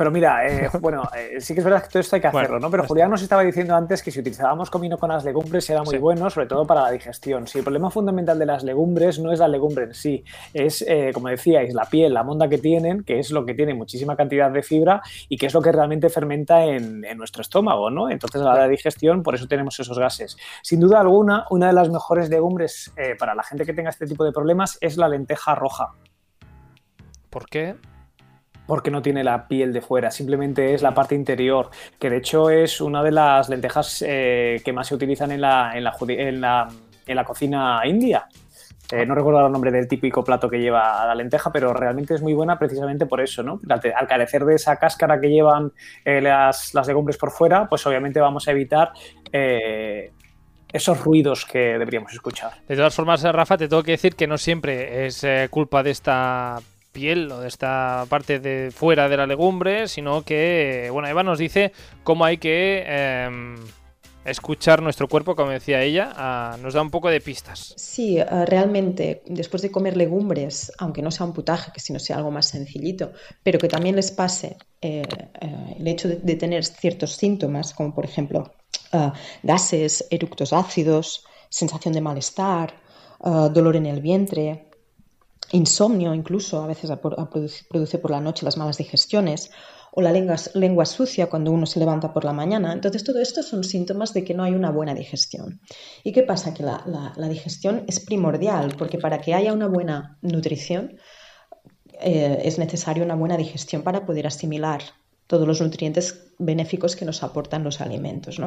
Pero 0.00 0.10
mira, 0.10 0.48
eh, 0.48 0.70
bueno, 0.80 1.02
eh, 1.14 1.42
sí 1.42 1.52
que 1.52 1.60
es 1.60 1.64
verdad 1.64 1.82
que 1.82 1.90
todo 1.90 2.00
esto 2.00 2.16
hay 2.16 2.22
que 2.22 2.28
hacerlo, 2.28 2.58
¿no? 2.58 2.70
Pero 2.70 2.86
Julián 2.86 3.10
nos 3.10 3.20
estaba 3.20 3.42
diciendo 3.42 3.74
antes 3.76 4.02
que 4.02 4.10
si 4.10 4.20
utilizábamos 4.20 4.70
comino 4.70 4.96
con 4.96 5.10
las 5.10 5.26
legumbres 5.26 5.68
era 5.68 5.82
muy 5.82 5.98
bueno, 5.98 6.30
sobre 6.30 6.46
todo 6.46 6.66
para 6.66 6.84
la 6.84 6.90
digestión. 6.90 7.46
Sí, 7.46 7.58
el 7.58 7.64
problema 7.64 7.90
fundamental 7.90 8.38
de 8.38 8.46
las 8.46 8.64
legumbres 8.64 9.18
no 9.18 9.30
es 9.30 9.40
la 9.40 9.46
legumbre 9.46 9.84
en 9.84 9.92
sí, 9.92 10.24
es, 10.54 10.80
eh, 10.88 11.10
como 11.12 11.28
decíais, 11.28 11.74
la 11.74 11.84
piel, 11.84 12.14
la 12.14 12.22
monda 12.22 12.48
que 12.48 12.56
tienen, 12.56 13.04
que 13.04 13.18
es 13.18 13.30
lo 13.30 13.44
que 13.44 13.52
tiene 13.52 13.74
muchísima 13.74 14.16
cantidad 14.16 14.50
de 14.50 14.62
fibra 14.62 15.02
y 15.28 15.36
que 15.36 15.44
es 15.44 15.52
lo 15.52 15.60
que 15.60 15.70
realmente 15.70 16.08
fermenta 16.08 16.64
en, 16.64 17.02
nuestro 17.18 17.42
estómago, 17.42 17.90
¿no? 17.90 18.08
Entonces, 18.08 18.40
a 18.40 18.54
la 18.54 18.68
digestión, 18.68 19.22
por 19.22 19.34
eso 19.34 19.48
tenemos 19.48 19.78
esos 19.80 19.98
gases. 19.98 20.38
Sin 20.62 20.80
duda 20.80 21.00
alguna, 21.00 21.44
una 21.50 21.66
de 21.66 21.74
las 21.74 21.90
mejores 21.90 22.30
legumbres 22.30 22.90
para 23.18 23.34
la 23.34 23.42
gente 23.42 23.66
que 23.66 23.74
tenga 23.74 23.90
este 23.90 24.06
tipo 24.06 24.24
de 24.24 24.32
problemas 24.32 24.78
es 24.80 24.96
la 24.96 25.10
lenteja 25.10 25.54
roja. 25.54 25.92
¿Por 27.28 27.44
qué? 27.50 27.76
Porque 28.70 28.92
no 28.92 29.02
tiene 29.02 29.24
la 29.24 29.48
piel 29.48 29.72
de 29.72 29.80
fuera, 29.80 30.12
simplemente 30.12 30.74
es 30.74 30.80
la 30.80 30.94
parte 30.94 31.16
interior, 31.16 31.70
que 31.98 32.09
de 32.09 32.18
hecho 32.18 32.50
es 32.50 32.80
una 32.80 33.02
de 33.02 33.11
las 33.11 33.48
lentejas 33.48 34.04
eh, 34.06 34.62
que 34.64 34.72
más 34.72 34.87
se 34.87 34.94
utilizan 34.94 35.33
en 35.33 35.40
la, 35.40 35.72
en 35.74 35.83
la, 35.83 36.68
en 37.04 37.16
la, 37.16 37.24
cocina 37.24 37.80
india. 37.85 38.28
Eh, 38.92 39.04
no 39.04 39.16
recuerdo 39.16 39.44
el 39.44 39.50
nombre 39.50 39.72
del 39.72 39.88
típico 39.88 40.22
plato 40.22 40.48
que 40.48 40.61
lleva 40.61 41.04
la 41.04 41.16
lenteja, 41.16 41.50
pero 41.50 41.72
realmente 41.72 42.14
es 42.14 42.22
muy 42.22 42.33
buena 42.33 42.61
precisamente 42.61 43.06
por 43.06 43.20
eso, 43.20 43.42
¿no? 43.42 43.61
Al, 43.68 44.06
carecer 44.06 44.44
de 44.44 44.54
esa 44.54 44.76
cáscara 44.76 45.20
que 45.20 45.30
llevan 45.30 45.72
eh, 46.04 46.20
las, 46.20 46.72
las, 46.72 46.87
legumbres 46.87 47.16
por 47.16 47.33
fuera, 47.33 47.68
pues 47.68 47.85
obviamente 47.88 48.20
vamos 48.20 48.46
a 48.46 48.52
evitar 48.52 48.92
esos 50.72 51.00
ruidos 51.02 51.44
que 51.44 51.59
deberíamos 51.59 52.12
escuchar. 52.12 52.52
De 52.68 52.76
todas 52.76 52.94
formas, 52.94 53.20
Rafa, 53.24 53.59
te 53.59 53.66
tengo 53.66 53.83
que 53.83 53.90
decir 53.90 54.14
que 54.14 54.28
no 54.28 54.38
siempre 54.38 55.06
es 55.06 55.26
culpa 55.50 55.83
de 55.83 55.90
esta 55.90 56.61
piel 56.92 57.31
o 57.33 57.40
de 57.40 57.48
esta 57.48 58.05
parte 58.09 58.38
de 58.38 58.70
fuera 58.70 59.09
de 59.09 59.16
la 59.16 59.26
legumbre, 59.26 59.88
sino 59.88 60.22
que, 60.22 60.88
bueno, 60.92 61.09
Eva 61.09 61.22
nos 61.22 61.38
dice 61.38 61.72
cómo 62.05 62.24
hay 62.24 62.38
que 62.38 62.85
em, 62.87 63.57
escuchar 64.24 64.83
nuestro 64.83 65.09
cuerpo, 65.09 65.35
como 65.35 65.50
decía 65.50 65.83
ella, 65.83 66.57
nos 66.62 66.74
da 66.74 66.83
un 66.83 66.90
poco 66.90 67.09
de 67.09 67.20
pistas. 67.20 67.74
Sí, 67.76 68.18
eh, 68.18 68.24
realmente, 68.46 69.22
después 69.26 69.62
de 69.62 69.70
comer 69.70 69.96
legumbres, 69.96 70.72
aunque 70.79 71.03
no 71.03 71.11
sea 71.11 71.26
un 71.26 71.33
putaje, 71.33 71.72
que 71.72 71.81
si 71.81 71.92
no 71.92 71.98
sea 71.98 72.16
algo 72.16 72.31
más 72.31 72.46
sencillito, 72.46 73.12
pero 73.42 73.59
que 73.59 73.68
también 73.68 73.96
les 73.96 74.11
pase 74.11 74.57
eh, 74.81 75.03
eh, 75.40 75.76
el 75.79 75.88
hecho 75.88 76.09
de, 76.09 76.35
tener 76.37 76.64
ciertos 76.64 77.12
síntomas, 77.12 77.74
como 77.74 77.94
por 77.94 78.05
ejemplo 78.05 78.53
gases, 79.42 80.05
eructos 80.11 80.53
ácidos, 80.53 81.24
sensación 81.48 81.94
de 81.94 82.00
malestar, 82.00 82.74
dolor 83.20 83.76
en 83.76 83.87
el 83.87 84.00
vientre, 84.00 84.69
insomnio 85.52 86.14
incluso, 86.14 86.62
a 86.62 86.66
veces 86.66 86.90
produce 87.68 87.98
por 87.98 88.10
la 88.10 88.20
noche 88.20 88.44
las 88.44 88.56
malas 88.56 88.78
digestiones, 88.78 89.50
o 89.92 90.02
la 90.02 90.12
lengua, 90.12 90.86
sucia 90.86 91.28
cuando 91.28 91.50
uno 91.50 91.66
se 91.66 91.80
levanta 91.80 92.12
por 92.12 92.24
la 92.24 92.32
mañana. 92.32 92.72
Entonces, 92.72 93.02
todo 93.02 93.20
esto 93.20 93.42
son 93.42 93.64
síntomas 93.64 94.12
de 94.14 94.24
que 94.24 94.34
no 94.34 94.44
hay 94.44 94.52
una 94.52 94.70
buena 94.70 94.94
digestión. 94.94 95.60
¿Y 96.04 96.12
qué 96.12 96.22
pasa? 96.22 96.54
Que 96.54 96.62
la, 96.62 97.28
digestión 97.28 97.84
es 97.88 98.00
primordial, 98.00 98.74
porque 98.78 98.98
para 98.98 99.20
que 99.20 99.34
haya 99.34 99.52
una 99.52 99.66
buena 99.66 100.18
nutrición 100.22 100.98
eh, 102.00 102.42
es 102.44 102.58
necesaria 102.58 103.04
una 103.04 103.16
buena 103.16 103.36
digestión 103.36 103.82
para 103.82 104.06
poder 104.06 104.26
asimilar 104.26 104.82
todos 105.26 105.46
los 105.46 105.60
nutrientes 105.60 106.32
benéficos 106.38 106.96
que 106.96 107.04
nos 107.04 107.22
aportan 107.22 107.64
los 107.64 107.80
alimentos. 107.80 108.38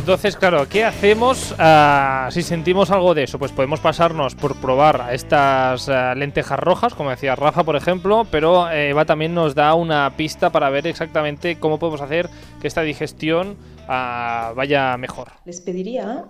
Entonces, 0.00 0.34
claro, 0.34 0.66
¿qué 0.66 0.82
hacemos 0.82 1.54
ah, 1.58 2.30
si 2.32 2.42
sentimos 2.42 2.90
algo 2.90 3.12
de 3.12 3.24
eso? 3.24 3.38
Pues 3.38 3.52
podemos 3.52 3.80
pasarnos 3.80 4.34
por 4.34 4.56
probar 4.56 5.10
estas 5.12 5.90
ah, 5.90 6.14
lentejas 6.14 6.58
rojas, 6.58 6.94
como 6.94 7.10
decía 7.10 7.36
Rafa, 7.36 7.64
por 7.64 7.76
ejemplo, 7.76 8.26
pero 8.30 8.70
eh, 8.70 8.88
Eva 8.88 9.04
también 9.04 9.34
nos 9.34 9.54
da 9.54 9.74
una 9.74 10.16
pista 10.16 10.48
para 10.48 10.70
ver 10.70 10.86
exactamente 10.86 11.60
cómo 11.60 11.78
podemos 11.78 12.00
hacer 12.00 12.30
que 12.62 12.66
esta 12.66 12.80
digestión 12.80 13.56
ah, 13.88 14.54
vaya 14.56 14.96
mejor. 14.96 15.28
Les 15.44 15.60
pediría 15.60 16.24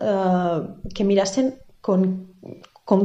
que 0.93 1.05
mirasen 1.05 1.55
con, 1.81 2.27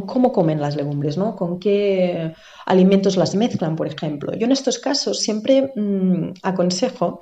cómo 0.06 0.32
comen 0.32 0.60
las 0.60 0.76
legumbres, 0.76 1.18
¿no? 1.18 1.36
Con 1.36 1.60
qué 1.60 2.34
alimentos 2.66 3.18
las 3.18 3.36
mezclan, 3.36 3.76
por 3.76 3.88
ejemplo. 3.88 4.34
Yo 4.34 4.46
en 4.46 4.52
estos 4.52 4.80
casos 4.80 5.20
siempre 5.20 5.72
mm, 5.76 6.34
aconsejo 6.44 7.22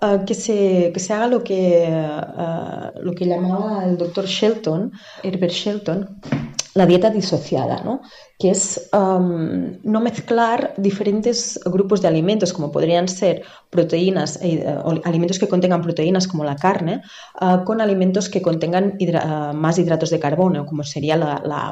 Ah, 0.00 0.24
que, 0.26 0.34
se, 0.34 0.90
que, 0.92 1.00
se, 1.00 1.12
haga 1.12 1.28
lo 1.28 1.42
que, 1.42 1.86
ah, 1.88 2.92
lo 3.00 3.12
que 3.12 3.26
llamaba 3.26 3.84
el 3.84 3.96
doctor 3.96 4.26
Shelton, 4.26 4.92
Herbert 5.22 5.52
Shelton, 5.52 6.20
la 6.74 6.86
dieta 6.86 7.10
disociada, 7.10 7.82
¿no? 7.84 8.02
que 8.38 8.50
es 8.50 8.90
no 8.92 10.00
mezclar 10.00 10.74
diferentes 10.76 11.60
grupos 11.64 12.02
de 12.02 12.08
alimentos, 12.08 12.52
como 12.52 12.72
podrían 12.72 13.08
ser 13.08 13.42
proteínas, 13.70 14.40
eh, 14.42 14.66
alimentos 15.04 15.38
que 15.38 15.48
contengan 15.48 15.82
proteínas 15.82 16.26
como 16.26 16.44
la 16.44 16.56
carne, 16.56 17.02
ah, 17.40 17.62
con 17.64 17.80
alimentos 17.80 18.28
que 18.28 18.42
contengan 18.42 18.98
ah, 19.14 19.52
más 19.54 19.78
hidratos 19.78 20.10
de 20.10 20.18
carbono, 20.18 20.66
como 20.66 20.82
sería 20.82 21.14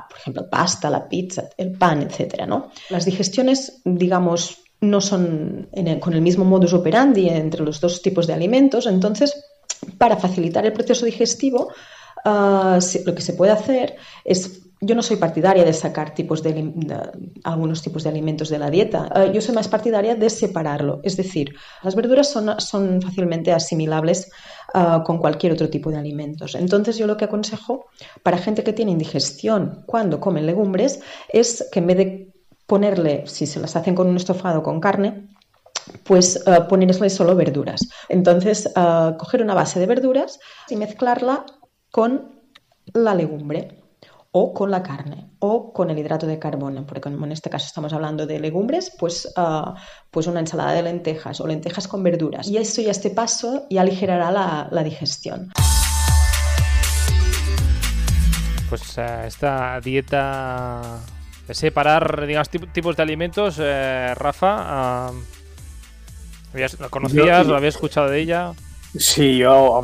por 0.09 0.19
ejemplo, 0.19 0.49
pasta, 0.49 0.89
la 0.89 1.09
pizza, 1.09 1.51
el 1.57 1.73
pan, 1.73 2.03
etc. 2.03 2.49
Las 2.91 3.05
digestiones, 3.05 3.83
digamos, 3.85 4.59
no 4.81 5.01
son 5.01 5.69
con 6.01 6.15
el 6.15 6.23
mismo 6.23 6.45
modus 6.45 6.73
operandi 6.75 7.29
entre 7.29 7.65
los 7.65 7.81
dos 7.81 8.03
tipos 8.03 8.27
de 8.27 8.35
alimentos, 8.35 8.87
entonces, 8.87 9.35
para 9.99 10.17
facilitar 10.17 10.65
el 10.65 10.73
proceso 10.73 11.07
digestivo, 11.07 11.73
ah, 12.25 12.79
lo 13.05 13.15
que 13.15 13.23
se 13.23 13.33
puede 13.33 13.51
hacer 13.51 13.97
es 14.25 14.62
yo 14.85 14.97
no 14.97 15.03
soy 15.03 15.17
partidaria 15.17 15.65
de 15.65 15.73
sacar 15.73 16.13
tipos 16.13 16.43
de, 16.43 16.73
algunos 17.45 17.83
tipos 17.83 18.03
de 18.03 18.11
alimentos 18.11 18.49
de 18.49 18.59
la 18.59 18.69
dieta. 18.69 19.09
Eh, 19.15 19.31
yo 19.33 19.41
soy 19.41 19.55
más 19.55 19.69
partidaria 19.69 20.17
de 20.17 20.29
separarlo. 20.29 21.01
Es 21.05 21.17
decir, 21.17 21.55
las 21.85 21.95
verduras 21.95 22.29
son, 22.29 23.01
fácilmente 23.01 23.53
asimilables 23.53 24.33
eh, 24.75 24.99
con 25.05 25.19
cualquier 25.19 25.53
otro 25.53 25.71
tipo 25.71 25.91
de 25.91 25.99
alimentos. 25.99 26.57
Entonces, 26.57 26.99
yo 26.99 27.07
lo 27.07 27.17
que 27.17 27.27
aconsejo 27.27 27.87
para 28.25 28.39
gente 28.39 28.65
que 28.65 28.73
tiene 28.73 28.91
indigestión 28.91 29.85
cuando 29.87 30.19
comen 30.19 30.47
legumbres 30.47 31.01
es 31.29 31.69
que 31.71 31.79
en 31.79 31.87
vez 31.87 31.97
de 31.97 32.33
ponerle, 32.67 33.23
si 33.29 33.47
se 33.47 33.61
las 33.61 33.77
hacen 33.77 33.95
con 33.95 34.09
un 34.09 34.17
estofado 34.17 34.65
con 34.65 34.81
carne, 34.81 35.29
pues 36.03 36.43
uh, 36.45 37.09
solo 37.09 37.37
verduras. 37.37 37.89
Entonces, 38.09 38.69
coger 39.19 39.43
una 39.43 39.55
base 39.55 39.79
de 39.79 39.87
verduras 39.87 40.41
y 40.69 40.77
mezclarla 40.77 41.45
con 41.91 42.41
la 42.95 43.15
legumbre 43.15 43.82
o 44.35 44.55
con 44.55 44.71
la 44.71 44.83
carne 44.83 45.29
o 45.39 45.73
con 45.73 45.91
el 45.91 45.99
hidrato 45.99 46.27
de 46.27 46.39
carbono, 46.39 46.87
porque 46.87 47.03
como 47.03 47.27
en 47.27 47.33
este 47.33 47.51
caso 47.51 47.67
estamos 47.67 47.93
hablando 47.93 48.27
de 48.27 48.41
legumbres, 48.41 48.91
pues, 48.99 49.31
ah, 49.37 49.75
pues 50.11 50.27
una 50.27 50.41
ensalada 50.41 50.73
de 50.73 50.83
lentejas 50.83 51.41
o 51.41 51.47
lentejas 51.47 51.87
con 51.87 52.03
verduras. 52.03 52.49
Y 52.49 52.57
esto 52.57 52.81
ya 52.81 52.91
este 52.91 53.11
paso 53.11 53.67
ya 53.69 53.83
aligerará 53.83 54.31
la, 54.31 54.83
digestión. 54.83 55.53
Pues 58.71 58.97
eh, 58.97 59.25
esta 59.27 59.79
dieta 59.81 61.01
de 61.47 61.55
separar 61.55 62.27
digamos, 62.27 62.49
tipos 62.49 62.97
de 62.97 63.03
alimentos, 63.03 63.57
eh, 63.61 64.15
Rafa, 64.15 64.57
ah, 64.59 65.13
¿la 66.55 66.89
conocías? 66.89 67.47
¿Lo 67.47 67.57
habías 67.57 67.75
escuchado 67.75 68.09
de 68.09 68.21
ella? 68.21 68.55
Sí, 68.95 69.39
yo, 69.39 69.81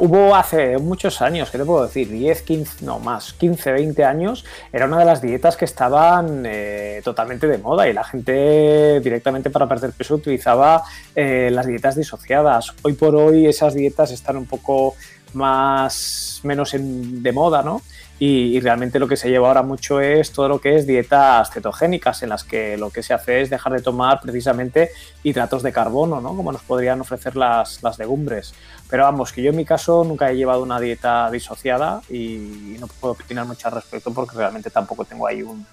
hubo 0.00 0.36
hace 0.36 0.78
muchos 0.78 1.20
años, 1.20 1.50
¿qué 1.50 1.58
te 1.58 1.64
puedo 1.64 1.84
decir? 1.84 2.08
10, 2.08 2.42
15, 2.42 2.84
no 2.84 3.00
más, 3.00 3.32
15, 3.32 3.72
20 3.72 4.04
años, 4.04 4.44
era 4.72 4.86
una 4.86 5.00
de 5.00 5.04
las 5.04 5.20
dietas 5.20 5.56
que 5.56 5.64
estaban 5.64 6.44
eh, 6.46 7.00
totalmente 7.02 7.48
de 7.48 7.58
moda 7.58 7.88
y 7.88 7.92
la 7.92 8.04
gente 8.04 9.00
directamente 9.00 9.50
para 9.50 9.68
perder 9.68 9.90
peso 9.90 10.14
utilizaba 10.14 10.84
eh, 11.16 11.50
las 11.50 11.66
dietas 11.66 11.96
disociadas. 11.96 12.72
Hoy 12.82 12.92
por 12.92 13.16
hoy 13.16 13.46
esas 13.46 13.74
dietas 13.74 14.12
están 14.12 14.36
un 14.36 14.46
poco 14.46 14.94
más, 15.32 16.40
menos 16.44 16.70
de 16.72 17.32
moda, 17.32 17.62
¿no? 17.62 17.82
Y, 18.24 18.60
realmente 18.60 19.00
lo 19.00 19.08
que 19.08 19.16
se 19.16 19.30
lleva 19.30 19.48
ahora 19.48 19.62
mucho 19.64 20.00
es 20.00 20.30
todo 20.30 20.48
lo 20.48 20.60
que 20.60 20.76
es 20.76 20.86
dietas 20.86 21.50
cetogénicas, 21.50 22.22
en 22.22 22.28
las 22.28 22.44
que 22.44 22.76
lo 22.76 22.88
que 22.88 23.02
se 23.02 23.12
hace 23.12 23.40
es 23.40 23.50
dejar 23.50 23.72
de 23.72 23.82
tomar 23.82 24.20
precisamente 24.20 24.90
hidratos 25.24 25.64
de 25.64 25.72
carbono, 25.72 26.20
¿no? 26.20 26.36
Como 26.36 26.52
nos 26.52 26.62
podrían 26.62 27.00
ofrecer 27.00 27.34
las, 27.34 27.82
las 27.82 27.98
legumbres. 27.98 28.54
Pero 28.88 29.02
vamos, 29.02 29.32
que 29.32 29.42
yo 29.42 29.50
en 29.50 29.56
mi 29.56 29.64
caso 29.64 30.04
nunca 30.04 30.30
he 30.30 30.36
llevado 30.36 30.62
una 30.62 30.78
dieta 30.78 31.32
disociada 31.32 32.00
y 32.08 32.76
no 32.78 32.86
puedo 32.86 33.14
opinar 33.14 33.44
mucho 33.44 33.66
al 33.66 33.74
respecto 33.74 34.14
porque 34.14 34.36
realmente 34.36 34.70
tampoco 34.70 35.04
tengo 35.04 35.26
ahí 35.26 35.42
un, 35.42 35.66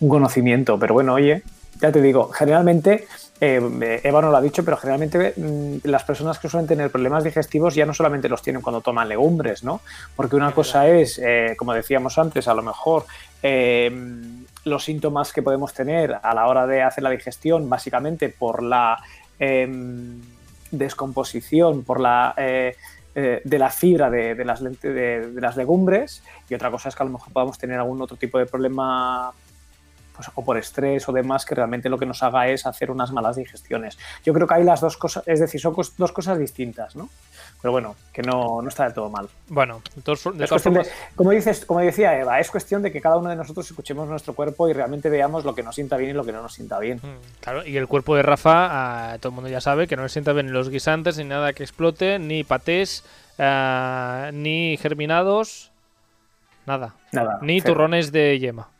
un 0.00 0.08
conocimiento. 0.08 0.78
Pero 0.78 0.94
bueno, 0.94 1.12
oye, 1.12 1.42
ya 1.78 1.92
te 1.92 2.00
digo, 2.00 2.30
generalmente 2.30 3.06
eh, 3.44 4.00
Eva 4.04 4.22
no 4.22 4.30
lo 4.30 4.36
ha 4.36 4.40
dicho, 4.40 4.64
pero 4.64 4.76
generalmente 4.76 5.34
mm, 5.36 5.78
las 5.88 6.04
personas 6.04 6.38
que 6.38 6.48
suelen 6.48 6.68
tener 6.68 6.92
problemas 6.92 7.24
digestivos 7.24 7.74
ya 7.74 7.84
no 7.84 7.92
solamente 7.92 8.28
los 8.28 8.40
tienen 8.40 8.62
cuando 8.62 8.82
toman 8.82 9.08
legumbres, 9.08 9.64
¿no? 9.64 9.80
Porque 10.14 10.36
una 10.36 10.52
cosa 10.52 10.86
es, 10.86 11.18
eh, 11.20 11.56
como 11.58 11.74
decíamos 11.74 12.18
antes, 12.18 12.46
a 12.46 12.54
lo 12.54 12.62
mejor 12.62 13.04
em, 13.42 14.44
los 14.64 14.84
síntomas 14.84 15.32
que 15.32 15.42
podemos 15.42 15.74
tener 15.74 16.20
a 16.22 16.34
la 16.34 16.46
hora 16.46 16.68
de 16.68 16.82
hacer 16.82 17.02
la 17.02 17.10
digestión, 17.10 17.68
básicamente 17.68 18.28
por 18.28 18.62
la 18.62 19.00
em, 19.40 20.20
descomposición, 20.70 21.82
por 21.82 21.98
la 21.98 22.34
eh, 23.14 23.42
de 23.44 23.58
la 23.58 23.70
fibra 23.70 24.08
de, 24.08 24.42
las, 24.42 24.62
de, 24.62 25.32
las 25.34 25.56
legumbres 25.58 26.22
y 26.48 26.54
otra 26.54 26.70
cosa 26.70 26.88
es 26.88 26.96
que 26.96 27.02
a 27.02 27.04
lo 27.06 27.12
mejor 27.12 27.30
podamos 27.30 27.58
tener 27.58 27.78
algún 27.78 28.00
otro 28.00 28.16
tipo 28.16 28.38
de 28.38 28.46
problema 28.46 29.34
pues, 30.14 30.30
o 30.34 30.44
por 30.44 30.56
estrés 30.56 31.08
o 31.08 31.12
demás, 31.12 31.44
que 31.44 31.54
realmente 31.54 31.88
lo 31.88 31.98
que 31.98 32.06
nos 32.06 32.22
haga 32.22 32.48
es 32.48 32.66
hacer 32.66 32.90
unas 32.90 33.12
malas 33.12 33.36
digestiones. 33.36 33.98
Yo 34.24 34.32
creo 34.32 34.46
que 34.46 34.54
hay 34.54 34.64
las 34.64 34.80
dos 34.80 34.96
cosas, 34.96 35.24
es 35.26 35.40
decir, 35.40 35.60
son 35.60 35.74
dos 35.96 36.12
cosas 36.12 36.38
distintas, 36.38 36.96
¿no? 36.96 37.08
Pero 37.62 37.70
bueno, 37.70 37.94
que 38.12 38.22
no, 38.22 38.60
no 38.60 38.68
está 38.68 38.84
del 38.84 38.92
todo 38.92 39.08
mal. 39.08 39.28
Bueno, 39.48 39.80
de 39.94 40.52
como, 41.14 41.30
dices, 41.30 41.64
como 41.64 41.78
decía 41.78 42.18
Eva, 42.18 42.40
es 42.40 42.50
cuestión 42.50 42.82
de 42.82 42.90
que 42.90 43.00
cada 43.00 43.16
uno 43.16 43.30
de 43.30 43.36
nosotros 43.36 43.70
escuchemos 43.70 44.08
nuestro 44.08 44.34
cuerpo 44.34 44.68
y 44.68 44.72
realmente 44.72 45.08
veamos 45.08 45.44
lo 45.44 45.54
que 45.54 45.62
nos 45.62 45.76
sienta 45.76 45.96
bien 45.96 46.10
y 46.10 46.12
lo 46.12 46.24
que 46.24 46.32
no 46.32 46.42
nos 46.42 46.54
sienta 46.54 46.80
bien. 46.80 46.98
Mm, 46.98 47.40
claro, 47.40 47.64
y 47.64 47.76
el 47.76 47.86
cuerpo 47.86 48.16
de 48.16 48.22
Rafa, 48.22 49.16
todo 49.20 49.28
el 49.28 49.34
mundo 49.36 49.48
ya 49.48 49.60
sabe 49.60 49.86
que 49.86 49.94
no 49.94 50.02
le 50.02 50.08
sienta 50.08 50.32
bien 50.32 50.52
los 50.52 50.70
guisantes, 50.70 51.16
ni 51.18 51.24
nada 51.24 51.52
que 51.52 51.62
explote, 51.62 52.18
ni 52.18 52.42
patés, 52.42 53.04
eh, 53.38 54.30
ni 54.34 54.76
germinados, 54.76 55.70
nada. 56.66 56.94
Nada. 57.12 57.38
Ni 57.42 57.60
turrones 57.60 58.10
de 58.10 58.40
yema. 58.40 58.71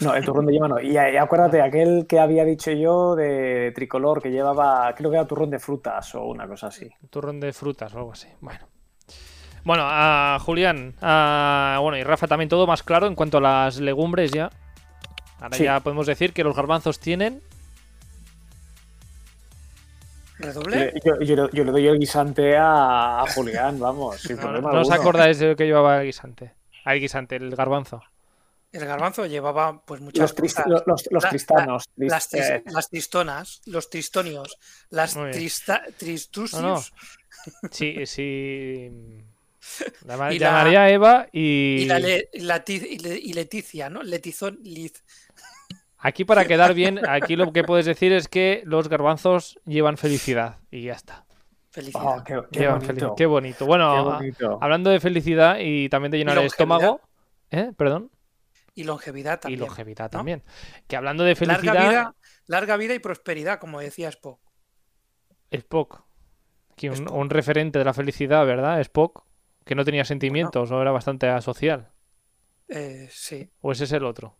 No, 0.00 0.14
el 0.14 0.24
turrón 0.24 0.46
de 0.46 0.52
yema 0.52 0.68
no. 0.68 0.80
Y, 0.80 0.96
acuérdate, 0.96 1.60
aquel 1.60 2.06
que 2.06 2.18
había 2.18 2.44
dicho 2.44 2.70
yo 2.70 3.14
de 3.14 3.72
tricolor 3.74 4.22
que 4.22 4.30
llevaba, 4.30 4.94
creo 4.94 5.10
que 5.10 5.16
era 5.16 5.26
turrón 5.26 5.50
de 5.50 5.58
frutas 5.58 6.14
o 6.14 6.24
una 6.24 6.46
cosa 6.48 6.68
así. 6.68 6.90
Turrón 7.10 7.38
de 7.38 7.52
frutas 7.52 7.94
o 7.94 7.98
algo 7.98 8.12
así. 8.12 8.28
Bueno. 8.40 8.60
Bueno, 9.62 9.82
a 9.86 10.38
Julián, 10.40 10.94
bueno, 11.00 11.96
y 11.98 12.02
Rafa 12.02 12.26
también 12.26 12.48
todo 12.48 12.66
más 12.66 12.82
claro 12.82 13.06
en 13.06 13.14
cuanto 13.14 13.38
a 13.38 13.40
las 13.42 13.78
legumbres 13.78 14.30
ya. 14.30 14.50
Ahora 15.38 15.56
ya 15.56 15.80
podemos 15.80 16.06
decir 16.06 16.32
que 16.32 16.44
los 16.44 16.56
garbanzos 16.56 16.98
tienen. 16.98 17.42
¿Redoble? 20.38 20.94
Yo, 21.04 21.48
le 21.52 21.70
doy 21.70 21.86
el 21.86 21.98
guisante 21.98 22.56
a, 22.58 23.24
Julián, 23.34 23.78
vamos. 23.78 24.28
no, 24.30 24.80
os 24.80 24.90
acordáis 24.90 25.38
de 25.38 25.48
lo 25.48 25.56
que 25.56 25.66
llevaba 25.66 26.00
el 26.00 26.06
guisante? 26.06 26.54
El 26.86 27.00
guisante, 27.00 27.36
el 27.36 27.54
garbanzo. 27.54 28.02
El 28.72 28.84
garbanzo 28.84 29.26
llevaba 29.26 29.84
pues 29.84 30.00
muchas 30.00 30.30
los 30.30 30.32
cosas. 30.32 30.66
Los, 30.66 31.06
los, 31.10 31.26
cristanos. 31.26 31.84
las, 31.96 32.28
las, 32.66 32.88
tristonas, 32.88 33.62
los 33.66 33.90
tristonios, 33.90 34.56
las 34.90 35.16
tristusios. 35.98 36.92
Sí, 37.70 38.06
sí. 38.06 38.90
La, 40.06 40.32
llamaría 40.32 40.88
Eva 40.88 41.28
y... 41.32 41.82
Y, 41.82 41.84
la 41.84 42.00
y, 42.66 43.32
Leticia, 43.34 43.90
¿no? 43.90 44.02
Letizón, 44.02 44.58
Liz. 44.62 45.04
Aquí 45.98 46.24
para 46.24 46.46
quedar 46.46 46.72
bien, 46.72 47.00
aquí 47.08 47.36
lo 47.36 47.52
que 47.52 47.62
puedes 47.62 47.86
decir 47.86 48.12
es 48.12 48.28
que 48.28 48.62
los 48.64 48.88
garbanzos 48.88 49.58
llevan 49.66 49.98
felicidad 49.98 50.58
y 50.70 50.84
ya 50.84 50.94
está. 50.94 51.26
Felicidad. 51.70 52.02
Oh, 52.04 52.24
qué, 52.24 52.66
bonito. 52.68 53.14
qué, 53.16 53.26
bonito. 53.26 53.66
Bueno, 53.66 54.18
hablando 54.60 54.90
de 54.90 54.98
felicidad 54.98 55.58
y 55.60 55.88
también 55.88 56.10
de 56.10 56.18
llenar 56.18 56.38
el 56.38 56.46
estómago. 56.46 57.00
¿Eh? 57.50 57.72
Perdón. 57.76 58.10
Y 58.80 58.84
longevidad 58.84 59.40
también. 59.40 59.60
Y 59.60 59.60
longevidad 59.60 60.10
también. 60.10 60.42
Que 60.88 60.96
hablando 60.96 61.22
de 61.22 61.36
felicidad. 61.36 61.74
Larga 61.74 61.90
vida, 61.90 62.14
larga 62.46 62.76
vida 62.78 62.94
y 62.94 62.98
prosperidad, 62.98 63.58
como 63.58 63.78
decía 63.80 64.08
Spock. 64.08 64.40
Spock. 65.50 66.02
Aquí 66.72 66.88
un, 66.88 67.28
referente 67.28 67.78
de 67.78 67.84
la 67.84 67.92
felicidad, 67.92 68.46
¿verdad? 68.46 68.80
Spock. 68.80 69.24
Que 69.66 69.74
no 69.74 69.84
tenía 69.84 70.06
sentimientos 70.06 70.70
o 70.70 70.80
era 70.80 70.92
bastante 70.92 71.28
asocial. 71.28 71.90
Eh, 72.68 73.06
sí. 73.10 73.50
¿O 73.60 73.72
ese 73.72 73.84
es 73.84 73.92
el 73.92 74.04
otro? 74.04 74.38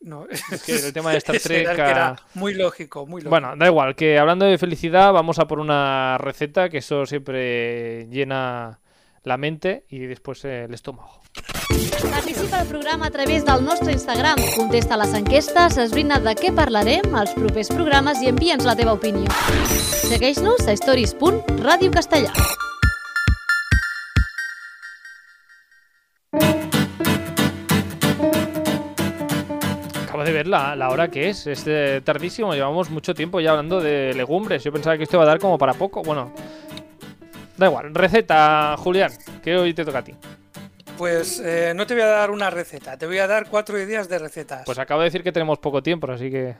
No, 0.00 0.28
es 0.28 0.62
que 0.64 0.76
el 0.76 0.92
tema 0.92 1.10
de 1.10 1.16
Star 1.18 1.40
Trek. 1.40 1.66
Era 1.66 2.14
muy 2.34 2.54
lógico, 2.54 3.06
muy 3.06 3.22
lógico. 3.22 3.30
Bueno, 3.30 3.56
da 3.56 3.66
igual, 3.66 3.96
que 3.96 4.18
hablando 4.18 4.44
de 4.44 4.56
felicidad, 4.56 5.12
vamos 5.12 5.40
a 5.40 5.48
por 5.48 5.58
una 5.58 6.16
receta 6.18 6.68
que 6.68 6.78
eso 6.78 7.06
siempre 7.06 8.06
llena 8.08 8.80
la 9.26 9.36
mente 9.36 9.84
y 9.90 9.98
después 10.06 10.44
el 10.44 10.72
estómago. 10.72 11.20
Participa 12.10 12.60
al 12.60 12.68
programa 12.68 13.06
a 13.06 13.10
través 13.10 13.44
del 13.44 13.64
nostre 13.64 13.92
Instagram. 13.92 14.36
Contesta 14.54 14.96
les 14.96 15.12
enquestes, 15.14 15.76
esbrina 15.82 16.20
de 16.22 16.36
què 16.38 16.52
parlarem 16.54 17.16
als 17.18 17.34
propers 17.34 17.72
programes 17.74 18.22
i 18.22 18.30
envia'ns 18.30 18.62
la 18.64 18.76
teva 18.78 18.94
opinió. 18.94 19.26
Segueix-nos 20.06 20.62
a 20.70 20.76
stories.radiocastellà. 20.78 22.30
Acabo 30.04 30.22
de 30.22 30.32
ver 30.32 30.46
la, 30.46 30.76
la, 30.76 30.88
hora 30.90 31.08
que 31.10 31.30
es. 31.30 31.48
Es 31.48 31.66
tardísimo. 32.04 32.54
Llevamos 32.54 32.90
mucho 32.90 33.12
tiempo 33.12 33.40
ya 33.40 33.50
hablando 33.50 33.80
de 33.80 34.14
legumbres. 34.14 34.62
Yo 34.62 34.72
pensaba 34.72 34.96
que 34.96 35.02
esto 35.02 35.16
iba 35.16 35.24
a 35.24 35.26
dar 35.34 35.40
como 35.40 35.58
para 35.58 35.74
poco. 35.74 36.02
Bueno, 36.04 36.30
da 37.56 37.66
igual. 37.66 37.94
Receta, 37.94 38.76
Julián, 38.78 39.12
que 39.42 39.56
hoy 39.56 39.74
te 39.74 39.84
toca 39.84 39.98
a 39.98 40.04
ti. 40.04 40.14
Pues 40.96 41.40
eh, 41.40 41.72
no 41.76 41.86
te 41.86 41.94
voy 41.94 42.02
a 42.02 42.06
dar 42.06 42.30
una 42.30 42.48
receta, 42.48 42.96
te 42.96 43.06
voy 43.06 43.18
a 43.18 43.26
dar 43.26 43.48
cuatro 43.48 43.78
ideas 43.78 44.08
de 44.08 44.18
recetas. 44.18 44.62
Pues 44.64 44.78
acabo 44.78 45.00
de 45.00 45.06
decir 45.06 45.22
que 45.22 45.32
tenemos 45.32 45.58
poco 45.58 45.82
tiempo, 45.82 46.10
así 46.10 46.30
que. 46.30 46.54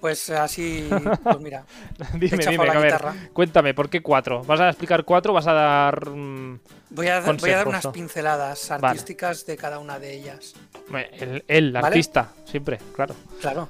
Pues 0.00 0.30
así, 0.30 0.88
pues 1.22 1.40
mira. 1.40 1.64
dime, 2.14 2.44
dime, 2.46 2.68
a 2.68 2.78
ver, 2.78 3.02
cuéntame, 3.32 3.74
¿por 3.74 3.90
qué 3.90 4.02
cuatro? 4.02 4.42
¿Vas 4.44 4.60
a 4.60 4.68
explicar 4.70 5.04
cuatro 5.04 5.32
vas 5.32 5.46
a 5.46 5.52
dar. 5.52 6.08
Mm, 6.08 6.60
voy, 6.90 7.08
a, 7.08 7.20
voy, 7.20 7.50
a, 7.50 7.56
dar 7.58 7.68
unas 7.68 7.86
pinceladas 7.88 8.70
artísticas 8.70 9.44
de 9.46 9.56
cada 9.56 9.78
una 9.78 9.98
de 9.98 10.14
ellas. 10.14 10.54
Él, 11.12 11.44
el 11.46 11.76
artista, 11.76 12.32
siempre, 12.44 12.78
claro. 12.94 13.14
Claro. 13.40 13.68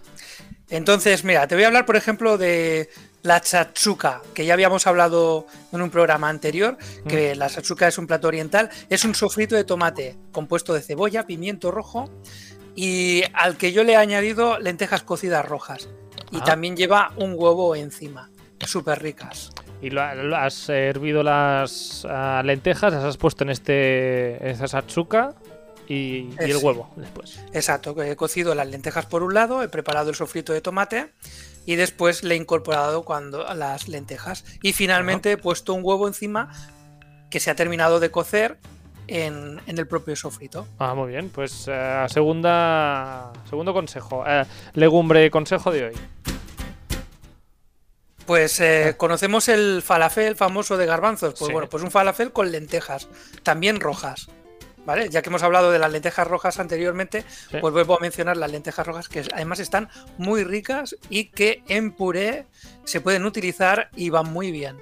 Entonces, 0.73 1.23
mira, 1.23 1.47
te 1.47 1.55
voy 1.55 1.65
a 1.65 1.67
hablar, 1.67 1.85
por 1.85 1.97
ejemplo, 1.97 2.39
de 2.39 2.89
la 3.23 3.43
chatsuka, 3.43 4.23
que 4.33 4.47
ya 4.47 4.55
habíamos 4.55 4.87
hablado 4.87 5.47
en 5.71 5.83
un 5.83 5.91
programa 5.91 6.31
anterior, 6.31 6.79
que 7.07 7.35
mm. 7.35 7.39
la 7.39 7.51
chatsuka 7.51 7.89
es 7.89 7.99
un 7.99 8.07
plato 8.07 8.27
oriental, 8.27 8.71
es 8.89 9.05
un 9.05 9.15
sofrito 9.15 9.55
de 9.55 9.65
tomate 9.65 10.17
compuesto 10.33 10.73
de 10.73 10.81
cebolla, 10.81 11.27
pimiento 11.27 11.71
rojo 11.71 12.11
y 12.75 13.23
al 13.35 13.59
que 13.59 13.73
yo 13.73 13.85
le 13.85 13.93
he 13.93 13.97
añadido 13.97 14.59
lentejas 14.59 15.03
cocidas 15.03 15.47
rojas. 15.47 15.91
Y 16.31 16.39
ah. 16.39 16.45
también 16.45 16.75
lleva 16.75 17.13
un 17.17 17.35
huevo 17.37 17.77
encima, 17.77 18.31
súper 18.61 19.03
ricas. 19.03 19.51
Y 19.83 19.91
lo, 19.91 20.01
has 20.01 20.71
hervido 20.71 21.23
las 21.23 22.07
ah, 22.09 22.41
lentejas, 22.43 22.95
las 22.95 23.05
has 23.05 23.19
puesto 23.19 23.45
en 23.45 23.51
este 23.51 24.51
esa 24.51 24.67
chatsuka 24.67 25.35
y, 25.93 26.35
el 26.39 26.57
huevo 26.57 26.91
después. 26.97 27.41
Exacto, 27.53 28.01
he 28.03 28.17
cocido 28.17 28.55
las 28.55 28.67
lentejas 28.67 29.07
por 29.07 29.23
un 29.23 29.35
lado, 29.35 29.63
he 29.63 29.69
preparado 29.69 30.11
el 30.11 30.17
sofrito 30.17 30.53
de 30.53 30.61
tomate 30.61 31.11
y 31.67 31.77
después 31.77 32.23
le 32.25 32.35
he 32.35 32.39
incorporado 32.39 33.03
cuando 33.05 33.45
las 33.55 33.89
lentejas. 33.89 34.45
Y 34.63 34.73
finalmente 34.73 35.33
he 35.33 35.37
puesto 35.37 35.75
un 35.75 35.83
huevo 35.85 36.09
encima 36.09 36.51
que 37.31 37.41
se 37.41 37.51
ha 37.51 37.55
terminado 37.55 38.01
de 38.01 38.11
cocer 38.11 38.59
en, 39.07 39.61
el 39.67 39.87
propio 39.87 40.17
sofrito. 40.17 40.67
Ah, 40.79 40.95
muy 40.95 41.11
bien. 41.11 41.29
Pues 41.29 41.67
eh, 41.69 42.07
segunda, 42.09 43.33
segundo 43.49 43.75
consejo. 43.75 44.25
Eh, 44.27 44.45
legumbre 44.75 45.31
consejo 45.31 45.71
de 45.71 45.87
hoy. 45.87 45.95
Pues 48.25 48.61
eh, 48.61 48.91
ah. 48.91 48.97
conocemos 48.97 49.49
el 49.49 49.83
falafel 49.83 50.37
famoso 50.37 50.79
de 50.79 50.87
garbanzos. 50.87 51.35
Pues 51.39 51.53
bueno, 51.53 51.69
pues 51.69 51.83
un 51.83 51.91
falafel 51.91 52.33
con 52.33 52.51
lentejas, 52.51 53.09
también 53.43 53.81
rojas. 53.81 54.29
¿Vale? 54.85 55.09
Ya 55.09 55.23
que 55.23 55.29
hemos 55.29 55.43
hablado 55.43 55.71
de 55.71 55.79
las 55.79 55.93
lentejas 55.93 56.27
rojas 56.27 56.59
anteriormente, 56.59 57.25
pues 57.61 57.73
vuelvo 57.73 57.97
a 57.97 58.01
mencionar 58.01 58.37
las 58.37 58.51
lentejas 58.51 58.87
rojas 58.87 59.09
que 59.09 59.23
además 59.33 59.61
están 59.61 59.89
muy 60.19 60.43
ricas 60.43 60.97
y 61.09 61.27
que 61.27 61.63
en 61.69 61.93
puré 61.93 62.47
se 62.85 63.01
pueden 63.01 63.25
utilizar 63.25 63.91
y 63.95 64.11
van 64.11 64.33
muy 64.33 64.51
bien. 64.51 64.79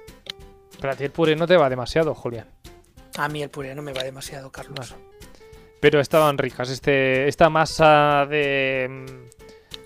Pero 0.79 0.93
a 0.93 0.95
ti 0.95 1.03
el 1.03 1.11
puré 1.11 1.35
no 1.35 1.45
te 1.45 1.55
va 1.55 1.69
demasiado, 1.69 2.15
Julián. 2.15 2.47
A 3.17 3.29
mí 3.29 3.43
el 3.43 3.49
puré 3.49 3.75
no 3.75 3.83
me 3.83 3.93
va 3.93 4.03
demasiado, 4.03 4.51
Carlos. 4.51 4.95
Pero 5.79 5.99
estaban 5.99 6.37
ricas. 6.37 6.69
Este, 6.69 7.27
esta 7.27 7.49
masa 7.49 8.25
de 8.27 9.27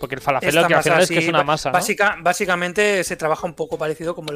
porque 0.06 0.16
el 0.16 0.22
falafel 0.22 0.54
lo 0.54 0.68
que 0.68 0.76
al 0.76 0.84
final 0.84 1.02
es 1.02 1.10
que 1.10 1.18
es 1.18 1.28
una 1.28 1.44
masa. 1.44 1.72
básicamente 1.72 3.04
se 3.04 3.16
trabaja 3.16 3.48
un 3.48 3.56
poco 3.56 3.80
parecido 3.80 4.14
como, 4.14 4.32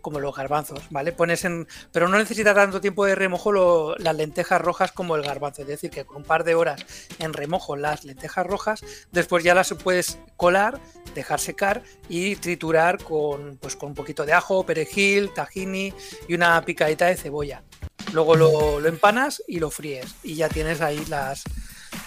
como 0.00 0.18
los 0.18 0.34
garbanzos, 0.34 0.80
¿vale? 0.88 1.12
Pones 1.12 1.44
en. 1.44 1.68
Pero 1.92 2.08
no 2.08 2.16
necesita 2.16 2.54
tanto 2.54 2.80
tiempo 2.80 3.04
de 3.04 3.14
remojo 3.14 3.52
las 3.98 4.16
lentejas 4.16 4.62
rojas 4.62 4.92
como 4.92 5.16
el 5.16 5.22
garbanzo. 5.22 5.60
Es 5.60 5.68
decir, 5.68 5.90
que 5.90 6.06
con 6.06 6.18
un 6.18 6.24
par 6.24 6.44
de 6.44 6.54
horas 6.54 6.86
en 7.18 7.34
remojo 7.34 7.76
las 7.76 8.04
lentejas 8.04 8.46
rojas, 8.46 8.82
después 9.12 9.44
ya 9.44 9.54
las 9.54 9.74
puedes 9.74 10.18
colar, 10.38 10.80
dejar 11.14 11.38
secar 11.38 11.82
y 12.08 12.36
triturar 12.36 13.04
con, 13.04 13.58
pues, 13.58 13.76
con 13.76 13.90
un 13.90 13.94
poquito 13.94 14.24
de 14.24 14.32
ajo, 14.32 14.64
perejil, 14.64 15.34
tahini 15.34 15.92
y 16.28 16.34
una 16.34 16.64
picadita 16.64 17.06
de 17.06 17.16
cebolla. 17.16 17.62
Luego 18.14 18.36
lo, 18.36 18.80
lo 18.80 18.88
empanas 18.88 19.42
y 19.46 19.60
lo 19.60 19.70
fríes. 19.70 20.14
Y 20.22 20.36
ya 20.36 20.48
tienes 20.48 20.80
ahí 20.80 21.04
las, 21.10 21.44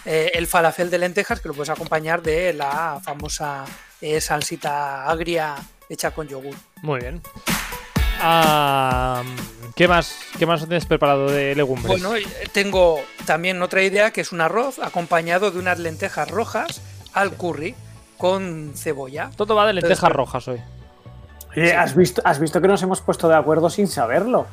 eh, 0.05 0.31
el 0.33 0.47
falafel 0.47 0.89
de 0.89 0.97
lentejas 0.97 1.39
que 1.39 1.47
lo 1.47 1.53
puedes 1.53 1.69
acompañar 1.69 2.21
de 2.21 2.53
la 2.53 2.99
famosa 3.01 3.65
eh, 4.01 4.19
salsita 4.19 5.09
agria 5.09 5.55
hecha 5.89 6.11
con 6.11 6.27
yogur. 6.27 6.55
Muy 6.81 6.99
bien. 6.99 7.21
¿qué, 9.75 9.87
más, 9.87 10.15
¿Qué 10.37 10.45
más 10.45 10.61
tienes 10.61 10.85
preparado 10.85 11.29
de 11.29 11.55
legumbres? 11.55 11.87
Bueno, 11.87 12.15
eh, 12.15 12.25
tengo 12.51 13.01
también 13.25 13.61
otra 13.61 13.81
idea 13.83 14.11
que 14.11 14.21
es 14.21 14.31
un 14.31 14.41
arroz 14.41 14.79
acompañado 14.79 15.51
de 15.51 15.59
unas 15.59 15.79
lentejas 15.79 16.29
rojas 16.29 16.81
al 17.13 17.33
curry 17.33 17.75
con 18.17 18.73
cebolla. 18.75 19.29
Todo 19.35 19.55
va 19.55 19.67
de 19.67 19.73
lentejas 19.73 20.11
rojas 20.11 20.47
hoy. 20.47 20.61
¿has, 21.75 21.95
visto, 21.95 22.21
¿has 22.25 22.39
visto 22.39 22.61
que 22.61 22.67
nos 22.67 22.81
hemos 22.81 23.01
puesto 23.01 23.27
de 23.27 23.35
acuerdo 23.35 23.69
sin 23.69 23.87
saberlo? 23.87 24.47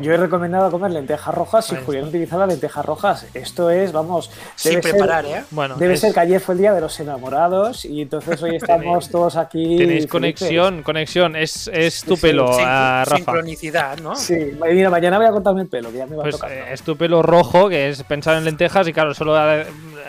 Yo 0.00 0.12
he 0.12 0.16
recomendado 0.16 0.70
comer 0.70 0.90
lentejas 0.90 1.34
rojas 1.34 1.66
si 1.66 1.76
Julián 1.76 2.08
utiliza 2.08 2.36
las 2.38 2.48
lentejas 2.48 2.84
rojas. 2.84 3.26
Esto 3.34 3.70
es, 3.70 3.92
vamos. 3.92 4.30
Sin 4.56 4.80
preparar, 4.80 5.26
¿eh? 5.26 5.44
Bueno, 5.50 5.76
debe 5.76 5.96
ser 5.96 6.12
que 6.14 6.20
ayer 6.20 6.40
fue 6.40 6.54
el 6.54 6.60
día 6.60 6.72
de 6.72 6.80
los 6.80 6.98
enamorados 7.00 7.84
y 7.84 8.02
entonces 8.02 8.42
hoy 8.42 8.56
estamos 8.60 9.08
todos 9.10 9.36
aquí. 9.36 9.76
Tenéis 9.78 10.06
conexión, 10.06 10.82
conexión. 10.82 11.36
Es, 11.36 11.70
es 11.72 12.02
tu 12.02 12.16
pelo, 12.16 12.56
Rafa. 12.56 13.16
Sincronicidad, 13.16 13.98
¿no? 13.98 14.16
Sí, 14.16 14.52
mira, 14.70 14.90
mañana 14.90 15.18
voy 15.18 15.26
a 15.26 15.30
contarme 15.30 15.62
el 15.62 15.68
pelo, 15.68 15.90
que 15.90 15.98
ya 15.98 16.06
me 16.06 16.16
va 16.16 16.22
pues, 16.22 16.38
eh, 16.48 16.64
Es 16.72 16.82
tu 16.82 16.96
pelo 16.96 17.22
rojo, 17.22 17.68
que 17.68 17.88
es 17.88 18.02
pensar 18.04 18.36
en 18.36 18.44
lentejas 18.44 18.88
y 18.88 18.92
claro, 18.92 19.14
solo 19.14 19.34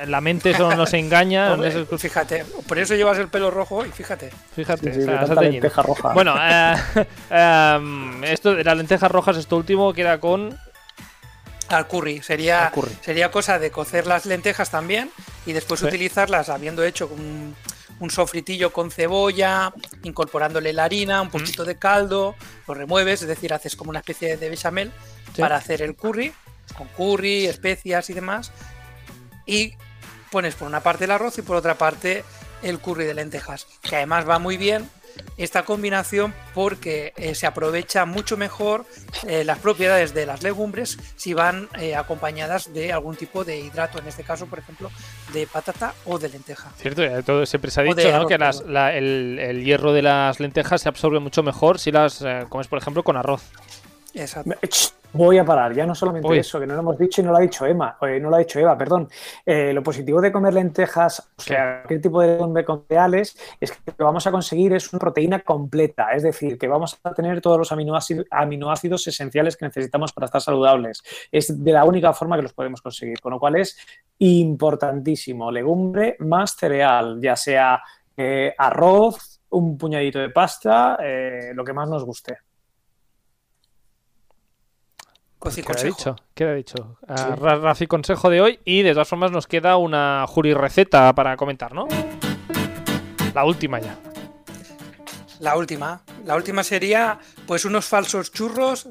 la 0.08 0.22
mente 0.22 0.56
solo 0.56 0.76
nos 0.76 0.94
engaña. 0.94 1.56
fíjate, 1.98 2.46
por 2.68 2.80
eso 2.80 2.96
llevas 2.96 3.18
el 3.18 3.28
pelo 3.28 3.52
rojo 3.52 3.86
y 3.86 3.90
fíjate. 3.90 4.32
Fíjate, 4.56 4.92
lenteja 5.42 5.82
roja. 5.82 6.14
Bueno, 6.14 6.36
eh, 6.40 6.76
eh, 7.30 8.22
esto 8.24 8.56
de 8.56 8.64
las 8.64 8.78
lentejas 8.78 9.12
rojas, 9.12 9.38
esto 9.38 9.58
último 9.58 9.94
queda 9.94 10.20
con. 10.20 10.58
Al 11.70 11.88
curry. 11.88 12.22
Sería, 12.22 12.72
sería 13.00 13.32
cosa 13.32 13.58
de 13.58 13.72
cocer 13.72 14.06
las 14.06 14.26
lentejas 14.26 14.70
también 14.70 15.10
y 15.46 15.54
después 15.54 15.82
utilizarlas 15.82 16.50
habiendo 16.50 16.84
hecho 16.84 17.08
un, 17.08 17.56
sofritillo 18.10 18.74
con 18.74 18.92
cebolla, 18.92 19.72
incorporándole 20.04 20.74
la 20.74 20.84
harina, 20.86 21.22
un 21.22 21.30
poquito 21.30 21.64
de 21.64 21.78
caldo, 21.78 22.36
lo 22.68 22.74
remueves, 22.74 23.22
es 23.22 23.28
decir, 23.28 23.54
haces 23.54 23.76
como 23.76 23.92
una 23.92 24.00
especie 24.00 24.36
de 24.36 24.50
bechamel 24.50 24.92
para 25.38 25.56
hacer 25.56 25.82
el 25.82 25.96
curry, 25.96 26.34
con 26.76 26.88
curry, 26.88 27.46
especias 27.46 28.10
y 28.10 28.14
demás. 28.14 28.52
Y 29.46 29.76
pones 30.32 30.56
por 30.56 30.68
una 30.68 30.82
parte 30.82 31.06
el 31.06 31.12
arroz 31.12 31.38
y 31.38 31.42
por 31.42 31.58
otra 31.58 31.76
parte 31.76 32.24
el 32.64 32.80
curry 32.80 33.06
de 33.06 33.14
lentejas, 33.14 33.68
que 33.82 33.98
además 33.98 34.28
va 34.28 34.40
muy 34.40 34.58
bien 34.58 34.90
esta 35.38 35.64
combinación 35.64 36.34
porque 36.54 37.14
eh, 37.18 37.36
se 37.36 37.48
aprovecha 37.48 38.06
mucho 38.06 38.38
mejor 38.38 38.86
eh, 39.28 39.44
las 39.44 39.60
propiedades 39.60 40.14
de 40.14 40.26
las 40.26 40.44
legumbres 40.44 40.98
si 41.16 41.34
van 41.34 41.68
eh, 41.80 41.96
acompañadas 41.96 42.74
de 42.74 42.94
algún 42.94 43.16
tipo 43.16 43.44
de 43.44 43.60
hidrato, 43.60 44.00
en 44.00 44.08
este 44.08 44.24
caso, 44.24 44.46
por 44.48 44.60
ejemplo, 44.60 44.90
de 45.34 45.48
patata 45.48 45.94
o 46.06 46.20
de 46.20 46.30
lenteja. 46.30 46.72
Cierto, 46.78 47.02
todo 47.24 47.46
siempre 47.46 47.72
se 47.72 47.82
ha 47.82 47.84
dicho 47.84 48.28
que 48.28 48.36
el, 48.36 49.64
hierro 49.64 49.94
de 49.94 50.02
las 50.02 50.40
lentejas 50.40 50.82
se 50.82 50.90
absorbe 50.90 51.20
mucho 51.20 51.44
mejor 51.44 51.80
si 51.80 51.92
las 51.92 52.24
comes, 52.50 52.68
por 52.68 52.80
ejemplo, 52.80 53.04
con 53.04 53.18
arroz. 53.18 53.44
Exacto. 54.14 54.58
Voy 55.14 55.38
a 55.38 55.44
parar, 55.44 55.74
ya 55.74 55.86
no 55.86 55.94
solamente 55.94 56.38
eso, 56.38 56.58
que 56.60 56.66
no 56.66 56.74
lo 56.74 56.80
hemos 56.80 56.98
dicho 56.98 57.22
y 57.22 57.26
no 57.26 57.32
lo 57.32 57.38
ha 57.38 57.42
dicho 57.42 57.66
Emma, 57.66 57.98
no 58.02 58.30
lo 58.30 58.36
ha 58.36 58.40
dicho 58.40 58.60
Eva, 58.60 58.78
perdón. 58.78 59.10
Eh, 59.46 59.74
lo 59.74 59.84
positivo 59.84 60.22
de 60.22 60.32
comer 60.32 60.54
lentejas, 60.54 61.32
o 61.38 61.42
sea, 61.42 61.82
cualquier 61.82 62.02
tipo 62.02 62.22
de 62.22 62.66
cereales, 62.88 63.38
es 63.60 63.72
que 63.72 63.80
lo 63.88 63.96
que 63.98 64.04
vamos 64.04 64.26
a 64.26 64.32
conseguir 64.32 64.74
es 64.74 64.92
una 64.94 65.00
proteína 65.00 65.40
completa, 65.42 66.12
es 66.14 66.24
decir, 66.24 66.58
que 66.58 66.68
vamos 66.68 66.98
a 67.04 67.14
tener 67.14 67.42
todos 67.42 67.58
los 67.58 67.72
aminoácidos, 67.74 68.26
aminoácidos 68.32 69.06
esenciales 69.06 69.58
que 69.58 69.66
necesitamos 69.66 70.14
para 70.14 70.26
estar 70.26 70.42
saludables. 70.42 71.04
Es 71.30 71.62
de 71.62 71.72
la 71.74 71.84
única 71.84 72.14
forma 72.14 72.38
que 72.38 72.44
los 72.44 72.54
podemos 72.54 72.82
conseguir, 72.82 73.20
con 73.20 73.34
lo 73.34 73.40
cual 73.40 73.58
es 73.58 73.78
importantísimo, 74.20 75.52
legumbre 75.52 76.16
más 76.20 76.56
cereal, 76.56 77.20
ya 77.22 77.36
sea 77.36 77.82
eh, 78.16 78.54
arroz, 78.58 79.42
un 79.50 79.78
puñadito 79.78 80.20
de 80.20 80.30
pasta, 80.30 80.98
eh, 81.02 81.52
lo 81.54 81.66
que 81.66 81.74
más 81.74 81.90
nos 81.90 82.06
guste. 82.06 82.38
¿Qué 85.42 85.72
ha 85.72 85.84
dicho? 85.84 86.16
¿Qué 86.36 86.44
ha 86.44 86.54
dicho? 86.54 86.98
Uh, 87.08 87.36
Rafi 87.36 87.88
consejo 87.88 88.30
de 88.30 88.42
hoy 88.42 88.60
y 88.64 88.84
de 88.84 88.92
todas 88.92 89.08
formas 89.08 89.32
nos 89.32 89.48
queda 89.48 89.76
una 89.78 90.26
Juri 90.28 90.54
receta 90.54 91.14
para 91.16 91.36
comentar, 91.36 91.74
¿no? 91.74 91.88
La 93.34 93.44
última 93.46 93.80
ya. 93.80 93.98
La 95.40 95.58
última. 95.58 96.04
La 96.26 96.36
última 96.36 96.64
sería 96.64 97.18
pues 97.48 97.66
unos 97.66 97.86
falsos 97.86 98.32
churros 98.32 98.90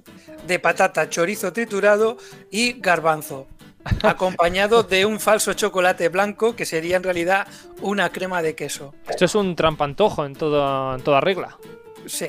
de 0.49 0.59
patata, 0.59 1.09
chorizo 1.09 1.53
triturado 1.53 2.17
y 2.51 2.81
garbanzo. 2.81 3.47
Acompañado 4.03 4.83
de 4.83 5.07
un 5.07 5.21
falso 5.21 5.55
chocolate 5.55 6.09
blanco 6.09 6.57
que 6.57 6.67
sería 6.67 6.97
en 6.97 7.05
realidad 7.05 7.47
una 7.81 8.11
crema 8.11 8.43
de 8.43 8.57
queso. 8.57 8.93
Esto 9.09 9.25
es 9.25 9.35
un 9.37 9.55
trampantojo 9.55 10.27
en, 10.27 10.35
todo, 10.35 10.97
en 10.97 11.03
toda 11.03 11.21
regla. 11.21 11.57
Sí. 12.07 12.27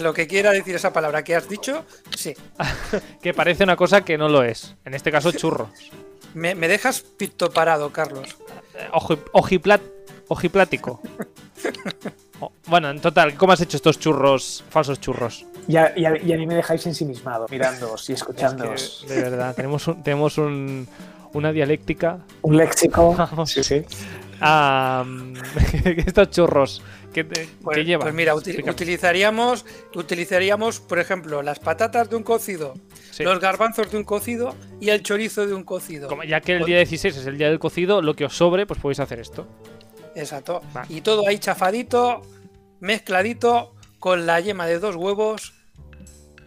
Lo 0.00 0.14
que 0.14 0.26
quiera 0.26 0.52
decir 0.52 0.74
esa 0.74 0.92
palabra 0.92 1.24
que 1.24 1.34
has 1.34 1.48
dicho, 1.48 1.84
sí. 2.16 2.34
que 3.22 3.34
parece 3.34 3.64
una 3.64 3.76
cosa 3.76 4.04
que 4.04 4.16
no 4.16 4.28
lo 4.28 4.42
es. 4.42 4.74
En 4.84 4.94
este 4.94 5.10
caso, 5.10 5.32
churros. 5.32 5.70
me, 6.34 6.54
dejas 6.54 7.00
pito 7.00 7.50
parado, 7.50 7.90
Carlos. 7.90 8.36
Eh, 8.74 8.88
ojiplat, 9.32 9.80
ojiplático. 10.28 11.00
bueno, 12.66 12.90
en 12.90 13.00
total, 13.00 13.34
¿cómo 13.34 13.52
has 13.52 13.60
hecho 13.60 13.76
estos 13.76 13.98
churros, 13.98 14.64
falsos 14.70 15.00
churros? 15.00 15.46
Y 15.68 15.76
a, 15.76 15.92
mí 15.94 16.46
me 16.46 16.54
dejáis 16.54 16.86
ensimismado, 16.86 17.46
mirándoos 17.50 18.08
y 18.10 18.14
escuchándoos. 18.14 19.04
de 19.08 19.22
verdad, 19.22 19.54
tenemos, 19.54 19.88
tenemos 20.02 20.38
una 20.38 21.52
dialéctica. 21.52 22.18
Un 22.42 22.56
léxico. 22.56 23.16
sí, 23.46 23.62
sí. 23.62 23.84
estos 26.06 26.30
churros 26.30 26.82
¿Qué, 27.12 27.24
te, 27.24 27.48
pues, 27.62 27.84
llevan? 27.84 28.02
Pues 28.02 28.14
mira, 28.14 28.34
utilizaríamos, 28.34 29.66
utilizaríamos, 29.94 30.80
por 30.80 30.98
ejemplo, 30.98 31.42
las 31.42 31.58
patatas 31.58 32.08
de 32.08 32.16
un 32.16 32.22
cocido, 32.22 32.74
los 33.18 33.40
garbanzos 33.40 33.90
de 33.90 33.98
un 33.98 34.04
cocido 34.04 34.54
y 34.80 34.90
el 34.90 35.02
chorizo 35.02 35.46
de 35.46 35.54
un 35.54 35.64
cocido. 35.64 36.08
Como 36.08 36.22
ya 36.22 36.40
que 36.40 36.56
el 36.56 36.64
día 36.64 36.76
16 36.76 37.16
es 37.16 37.26
el 37.26 37.36
día 37.36 37.48
del 37.48 37.58
cocido, 37.58 38.00
lo 38.00 38.14
que 38.14 38.24
os 38.24 38.36
sobre, 38.36 38.64
pues 38.66 38.78
podéis 38.78 39.00
hacer 39.00 39.18
esto. 39.18 39.48
Exacto. 40.14 40.62
Y 40.88 41.00
todo 41.00 41.26
ahí 41.26 41.38
chafadito, 41.38 42.22
mezcladito, 42.78 43.74
con 43.98 44.26
la 44.26 44.38
yema 44.40 44.66
de 44.66 44.78
dos 44.78 44.94
huevos 44.94 45.59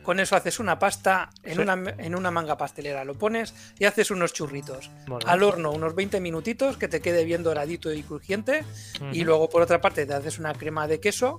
con 0.04 0.20
eso 0.20 0.36
haces 0.36 0.60
una 0.60 0.78
pasta 0.80 1.30
en, 1.44 1.60
una, 1.60 1.74
en 1.98 2.16
una 2.16 2.32
manga 2.32 2.58
pastelera, 2.58 3.04
lo 3.04 3.16
pones 3.16 3.54
y 3.80 3.86
haces 3.86 4.12
unos 4.12 4.34
churritos. 4.34 4.92
Al 5.26 5.44
horno 5.44 5.72
unos 5.72 5.96
20 5.96 6.20
minutitos 6.20 6.78
que 6.78 6.88
te 6.88 7.02
quede 7.02 7.24
bien 7.26 7.44
doradito 7.44 7.92
y 7.92 8.04
crujiente. 8.04 8.64
Y 9.12 9.24
luego 9.24 9.50
por 9.50 9.62
otra 9.62 9.82
parte 9.82 10.06
te 10.06 10.14
haces 10.14 10.40
una 10.40 10.54
crema 10.54 10.88
de 10.88 11.00
queso. 11.00 11.38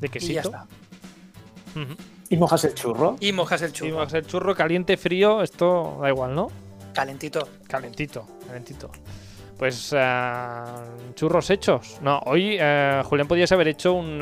De 0.00 0.08
quesito. 0.08 0.32
Y 0.32 0.34
ya 0.34 0.40
está. 0.42 0.66
¿Y 2.28 2.36
mojas 2.36 2.64
el 2.64 2.74
churro? 2.74 3.16
Y 3.20 3.32
mojas 3.32 3.62
el 3.62 3.72
churro. 3.72 3.88
Y 3.88 3.92
mojas 3.92 4.14
el 4.14 4.26
churro, 4.26 4.54
caliente, 4.54 4.96
frío, 4.96 5.42
esto 5.42 5.98
da 6.00 6.08
igual, 6.08 6.34
¿no? 6.34 6.50
Calentito. 6.92 7.48
Calentito, 7.68 8.26
calentito. 8.46 8.90
Pues 9.58 9.92
uh, 9.92 11.14
churros 11.14 11.50
hechos. 11.50 11.98
No, 12.02 12.18
hoy 12.26 12.58
uh, 12.58 13.04
Julián 13.04 13.28
podías 13.28 13.52
haber 13.52 13.68
hecho 13.68 13.92
un... 13.92 14.20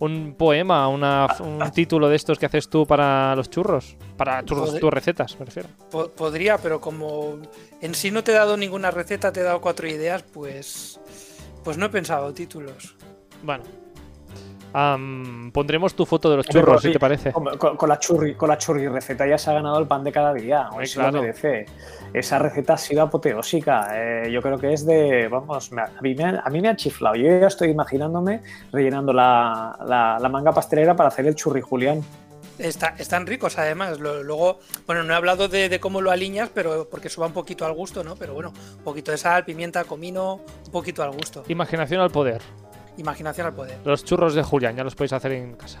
Un 0.00 0.34
poema, 0.36 0.88
una, 0.88 1.28
un 1.40 1.70
título 1.72 2.08
de 2.08 2.16
estos 2.16 2.38
que 2.38 2.46
haces 2.46 2.68
tú 2.68 2.86
para 2.86 3.36
los 3.36 3.50
churros, 3.50 3.96
para 4.16 4.42
tus, 4.42 4.80
tus 4.80 4.90
recetas, 4.90 5.38
me 5.38 5.44
refiero. 5.46 5.68
Podría, 6.16 6.58
pero 6.58 6.80
como 6.80 7.38
en 7.80 7.94
sí 7.94 8.10
no 8.10 8.24
te 8.24 8.32
he 8.32 8.34
dado 8.34 8.56
ninguna 8.56 8.90
receta, 8.90 9.30
te 9.30 9.40
he 9.40 9.42
dado 9.42 9.60
cuatro 9.60 9.86
ideas, 9.86 10.22
pues, 10.22 10.98
pues 11.62 11.76
no 11.76 11.86
he 11.86 11.90
pensado 11.90 12.32
títulos. 12.32 12.96
Bueno, 13.42 13.64
pondremos 15.52 15.94
tu 15.94 16.06
foto 16.06 16.30
de 16.30 16.36
los 16.38 16.46
churros, 16.46 16.82
si 16.82 16.92
te 16.92 16.98
parece. 16.98 17.32
Con, 17.32 17.88
la 17.88 17.98
churri, 17.98 18.34
con 18.34 18.48
la 18.48 18.58
churri 18.58 18.88
receta 18.88 19.26
ya 19.26 19.38
se 19.38 19.50
ha 19.50 19.54
ganado 19.54 19.78
el 19.78 19.86
pan 19.86 20.04
de 20.04 20.12
cada 20.12 20.32
día. 20.32 20.68
Hoy 20.72 20.86
claro. 20.86 21.20
merece. 21.20 21.66
Esa 22.12 22.38
receta 22.38 22.74
ha 22.74 22.78
sido 22.78 23.02
apoteósica. 23.02 23.90
Eh, 23.92 24.30
yo 24.32 24.42
creo 24.42 24.58
que 24.58 24.72
es 24.72 24.84
de. 24.84 25.28
Vamos, 25.28 25.70
a 25.72 26.02
mí, 26.02 26.14
me, 26.14 26.24
a 26.24 26.50
mí 26.50 26.60
me 26.60 26.68
ha 26.68 26.76
chiflado. 26.76 27.14
Yo 27.14 27.40
ya 27.40 27.46
estoy 27.46 27.70
imaginándome 27.70 28.42
rellenando 28.72 29.12
la, 29.12 30.18
manga 30.30 30.52
pastelera 30.52 30.96
para 30.96 31.08
hacer 31.08 31.26
el 31.26 31.34
churri 31.36 31.60
Julián. 31.60 32.02
están 32.58 33.26
ricos 33.26 33.58
además. 33.58 34.00
Luego, 34.00 34.58
bueno, 34.86 35.04
no 35.04 35.12
he 35.12 35.16
hablado 35.16 35.48
de, 35.48 35.78
cómo 35.78 36.00
lo 36.00 36.10
aliñas, 36.10 36.50
pero 36.52 36.88
porque 36.90 37.08
suba 37.08 37.28
un 37.28 37.32
poquito 37.32 37.64
al 37.64 37.74
gusto, 37.74 38.02
¿no? 38.02 38.16
Pero 38.16 38.34
bueno, 38.34 38.52
un 38.78 38.84
poquito 38.84 39.12
de 39.12 39.18
sal, 39.18 39.44
pimienta, 39.44 39.84
comino, 39.84 40.40
un 40.66 40.72
poquito 40.72 41.02
al 41.04 41.12
gusto. 41.12 41.44
Imaginación 41.48 42.00
al 42.00 42.10
poder. 42.10 42.42
Imaginación 42.96 43.46
al 43.46 43.54
poder. 43.54 43.78
Los 43.84 44.04
churros 44.04 44.34
de 44.34 44.42
Julián, 44.42 44.76
ya 44.76 44.82
los 44.82 44.96
podéis 44.96 45.12
hacer 45.12 45.32
en 45.32 45.54
casa. 45.54 45.80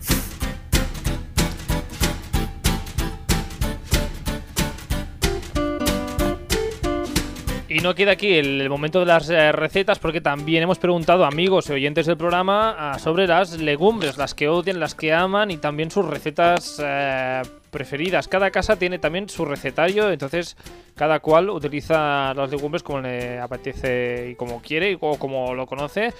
Y 7.73 7.79
no 7.79 7.95
queda 7.95 8.11
aquí 8.11 8.33
el, 8.33 8.69
momento 8.69 8.99
de 8.99 9.05
las 9.05 9.29
eh, 9.29 9.53
recetas 9.53 9.97
porque 9.97 10.19
también 10.19 10.61
hemos 10.61 10.77
preguntado 10.77 11.23
a 11.23 11.29
amigos 11.29 11.69
y 11.69 11.71
oyentes 11.71 12.05
del 12.05 12.17
programa 12.17 12.97
sobre 12.99 13.27
las 13.27 13.61
legumbres, 13.61 14.17
las 14.17 14.35
que 14.35 14.49
odian, 14.49 14.81
las 14.81 14.93
que 14.93 15.13
aman 15.13 15.51
y 15.51 15.57
también 15.57 15.89
sus 15.89 16.05
recetas 16.05 16.81
eh, 16.83 17.41
preferidas. 17.69 18.27
Cada 18.27 18.51
casa 18.51 18.75
tiene 18.75 18.99
también 18.99 19.29
su 19.29 19.45
recetario, 19.45 20.11
entonces 20.11 20.57
cada 20.95 21.21
cual 21.21 21.49
utiliza 21.49 22.33
las 22.33 22.51
legumbres 22.51 22.83
como 22.83 22.99
le 22.99 23.39
apetece 23.39 24.31
y 24.31 24.35
como 24.35 24.61
quiere 24.61 24.97
o 24.99 25.17
como 25.17 25.53
lo 25.53 25.65
conoce. 25.65 26.13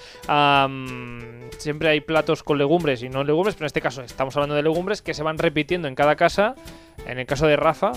siempre 1.58 1.88
hay 1.90 2.00
platos 2.00 2.42
con 2.42 2.56
legumbres 2.56 3.02
y 3.02 3.10
no 3.10 3.24
legumbres, 3.24 3.56
pero 3.56 3.64
en 3.64 3.66
este 3.66 3.82
caso 3.82 4.00
estamos 4.00 4.34
hablando 4.36 4.54
de 4.54 4.62
legumbres 4.62 5.02
que 5.02 5.12
se 5.12 5.22
van 5.22 5.36
repitiendo 5.36 5.86
en 5.86 5.94
cada 5.96 6.16
casa. 6.16 6.54
En 7.06 7.18
el 7.18 7.26
caso 7.26 7.46
de 7.46 7.56
Rafa, 7.56 7.92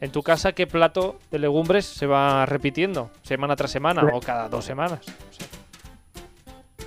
en 0.00 0.10
tu 0.10 0.22
casa, 0.22 0.52
¿qué 0.52 0.66
plato 0.66 1.18
de 1.30 1.38
legumbres 1.38 1.86
se 1.86 2.06
va 2.06 2.46
repitiendo 2.46 3.10
semana 3.22 3.56
tras 3.56 3.70
semana 3.70 4.02
o 4.12 4.20
cada 4.20 4.48
dos 4.48 4.64
semanas? 4.64 5.00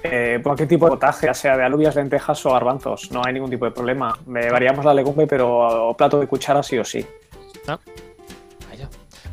Eh, 0.04 0.40
¿Por 0.42 0.56
qué 0.56 0.66
tipo 0.66 0.86
de 0.86 0.92
potaje? 0.92 1.26
Ya 1.26 1.34
sea 1.34 1.58
de 1.58 1.64
alubias, 1.64 1.96
lentejas 1.96 2.46
o 2.46 2.54
garbanzos. 2.54 3.12
No 3.12 3.22
hay 3.26 3.34
ningún 3.34 3.50
tipo 3.50 3.66
de 3.66 3.72
problema. 3.72 4.18
Me 4.28 4.50
variamos 4.50 4.86
la 4.86 4.94
legumbre, 4.94 5.28
pero 5.28 5.94
plato 5.98 6.20
de 6.20 6.28
cuchara 6.28 6.64
sí 6.64 6.78
o 6.78 6.86
sí. 6.86 7.06
Ah. 7.68 7.78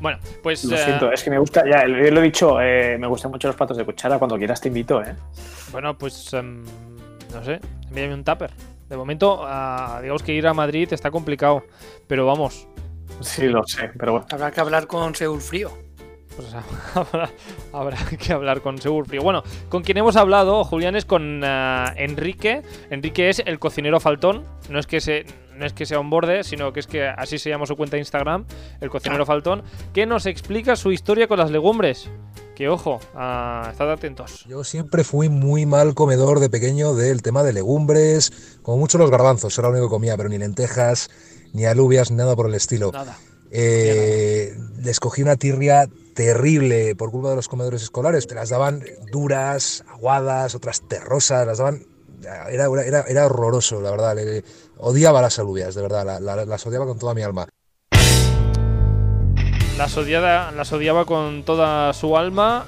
Bueno, 0.01 0.18
pues. 0.43 0.64
Lo 0.64 0.77
siento, 0.77 1.11
eh, 1.11 1.14
es 1.14 1.22
que 1.22 1.31
me 1.31 1.39
gusta, 1.39 1.64
ya 1.68 1.87
lo 1.87 2.20
he 2.20 2.22
dicho, 2.22 2.61
eh, 2.61 2.99
me 2.99 3.07
gustan 3.07 3.31
mucho 3.31 3.49
los 3.49 3.57
platos 3.57 3.77
de 3.77 3.85
cuchara. 3.85 4.18
Cuando 4.18 4.37
quieras 4.37 4.61
te 4.61 4.68
invito, 4.68 5.03
¿eh? 5.03 5.14
Bueno, 5.72 5.97
pues. 5.97 6.33
Em, 6.33 6.64
no 7.33 7.45
sé, 7.45 7.61
envíame 7.89 8.14
un 8.14 8.24
tupper. 8.24 8.51
De 8.89 8.97
momento, 8.97 9.41
ah, 9.45 9.99
digamos 10.01 10.22
que 10.22 10.33
ir 10.33 10.47
a 10.47 10.55
Madrid 10.55 10.93
está 10.93 11.11
complicado. 11.11 11.64
Pero 12.07 12.27
vamos, 12.27 12.68
Sí, 13.20 13.46
lo 13.48 13.66
sé, 13.66 13.90
pero 13.98 14.12
bueno. 14.12 14.26
Habrá 14.30 14.50
que 14.50 14.61
hablar 14.61 14.86
con 14.86 15.14
Seúl 15.14 15.40
Frío. 15.40 15.70
Pues 16.36 16.48
habrá, 17.72 17.96
que 18.18 18.32
hablar 18.32 18.61
con 18.61 18.78
Seúl 18.78 19.07
Frío. 19.07 19.22
Bueno, 19.22 19.42
con 19.68 19.82
quien 19.82 19.96
hemos 19.96 20.16
hablado, 20.16 20.64
Julián, 20.64 20.94
es 20.94 21.07
con 21.07 21.40
eh, 21.42 21.84
Enrique. 21.96 22.62
Enrique 22.90 23.30
es 23.30 23.42
el 23.44 23.59
cocinero 23.59 24.00
faltón. 24.00 24.44
No 24.68 24.78
es 24.78 24.86
que 24.86 25.00
se, 25.00 25.24
no 25.57 25.64
es 25.64 25.72
que 25.72 25.86
sea 25.86 25.98
un 25.98 26.11
borde, 26.11 26.44
sino 26.44 26.72
que 26.72 26.80
es 26.80 26.86
que 26.86 27.07
así 27.07 27.38
se 27.38 27.48
llama 27.48 27.66
su 27.66 27.76
cuenta 27.76 27.96
de 27.96 28.00
Instagram, 28.00 28.44
el 28.80 28.90
cocinero 28.90 29.22
ah. 29.22 29.26
faltón, 29.26 29.62
que 29.94 30.07
nos 30.07 30.26
explica 30.26 30.76
su 30.76 30.92
historia 30.92 31.26
con 31.26 31.38
las 31.38 31.50
legumbres. 31.50 32.11
Que 32.54 32.70
ojo, 32.70 32.94
uh, 33.14 33.70
estad 33.70 33.92
atentos. 33.92 34.44
Yo 34.46 34.64
siempre 34.64 35.04
fui 35.04 35.28
muy 35.28 35.66
mal 35.66 35.94
comedor 35.94 36.40
de 36.40 36.48
pequeño 36.48 36.94
del 36.94 37.20
tema 37.20 37.42
de 37.42 37.52
legumbres, 37.52 38.59
como 38.62 38.78
mucho 38.78 38.96
los 38.96 39.11
garbanzos, 39.11 39.59
era 39.59 39.68
lo 39.68 39.72
único 39.72 39.88
que 39.88 39.94
comía, 39.94 40.16
pero 40.16 40.30
ni 40.30 40.38
lentejas, 40.38 41.11
ni 41.53 41.64
alubias, 41.66 42.11
ni 42.11 42.16
nada 42.16 42.36
por 42.36 42.47
el 42.47 42.55
estilo. 42.55 42.92
Nada. 42.92 43.16
Eh, 43.51 44.55
les 44.82 45.01
cogí 45.01 45.22
una 45.22 45.36
tirria 45.36 45.88
terrible 46.14 46.94
por 46.97 47.11
culpa 47.11 47.30
de 47.30 47.36
los 47.36 47.49
comedores 47.49 47.82
escolares. 47.82 48.26
Te 48.26 48.34
las 48.34 48.49
daban 48.49 48.82
duras, 49.11 49.84
aguadas, 49.88 50.55
otras 50.55 50.82
terrosas, 50.88 51.47
las 51.47 51.59
daban. 51.59 51.86
Era, 52.51 52.66
era, 52.84 53.03
era 53.03 53.26
horroroso, 53.26 53.80
la 53.80 53.90
verdad. 53.90 54.16
odiaba 54.78 55.22
las 55.22 55.38
alubias, 55.38 55.74
de 55.74 55.82
verdad, 55.82 56.20
las 56.20 56.66
odiaba 56.66 56.86
con 56.86 56.99
toda 56.99 57.14
mi 57.14 57.22
alma. 57.22 57.47
Las, 59.78 59.97
odiaba, 59.97 60.51
las 60.53 60.72
odiaba 60.72 61.05
con 61.05 61.44
toda 61.44 61.92
su 61.92 62.16
alma. 62.16 62.66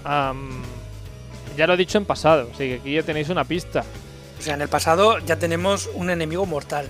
ya 1.56 1.66
lo 1.66 1.74
he 1.74 1.76
dicho 1.76 1.98
en 1.98 2.04
pasado, 2.04 2.48
así 2.52 2.68
que 2.68 2.74
aquí 2.74 2.94
ya 2.94 3.02
tenéis 3.02 3.30
una 3.30 3.44
pista. 3.44 3.84
O 4.38 4.42
sea, 4.42 4.54
en 4.54 4.62
el 4.62 4.68
pasado 4.68 5.18
ya 5.18 5.36
tenemos 5.36 5.88
un 5.94 6.10
enemigo 6.10 6.46
mortal. 6.46 6.88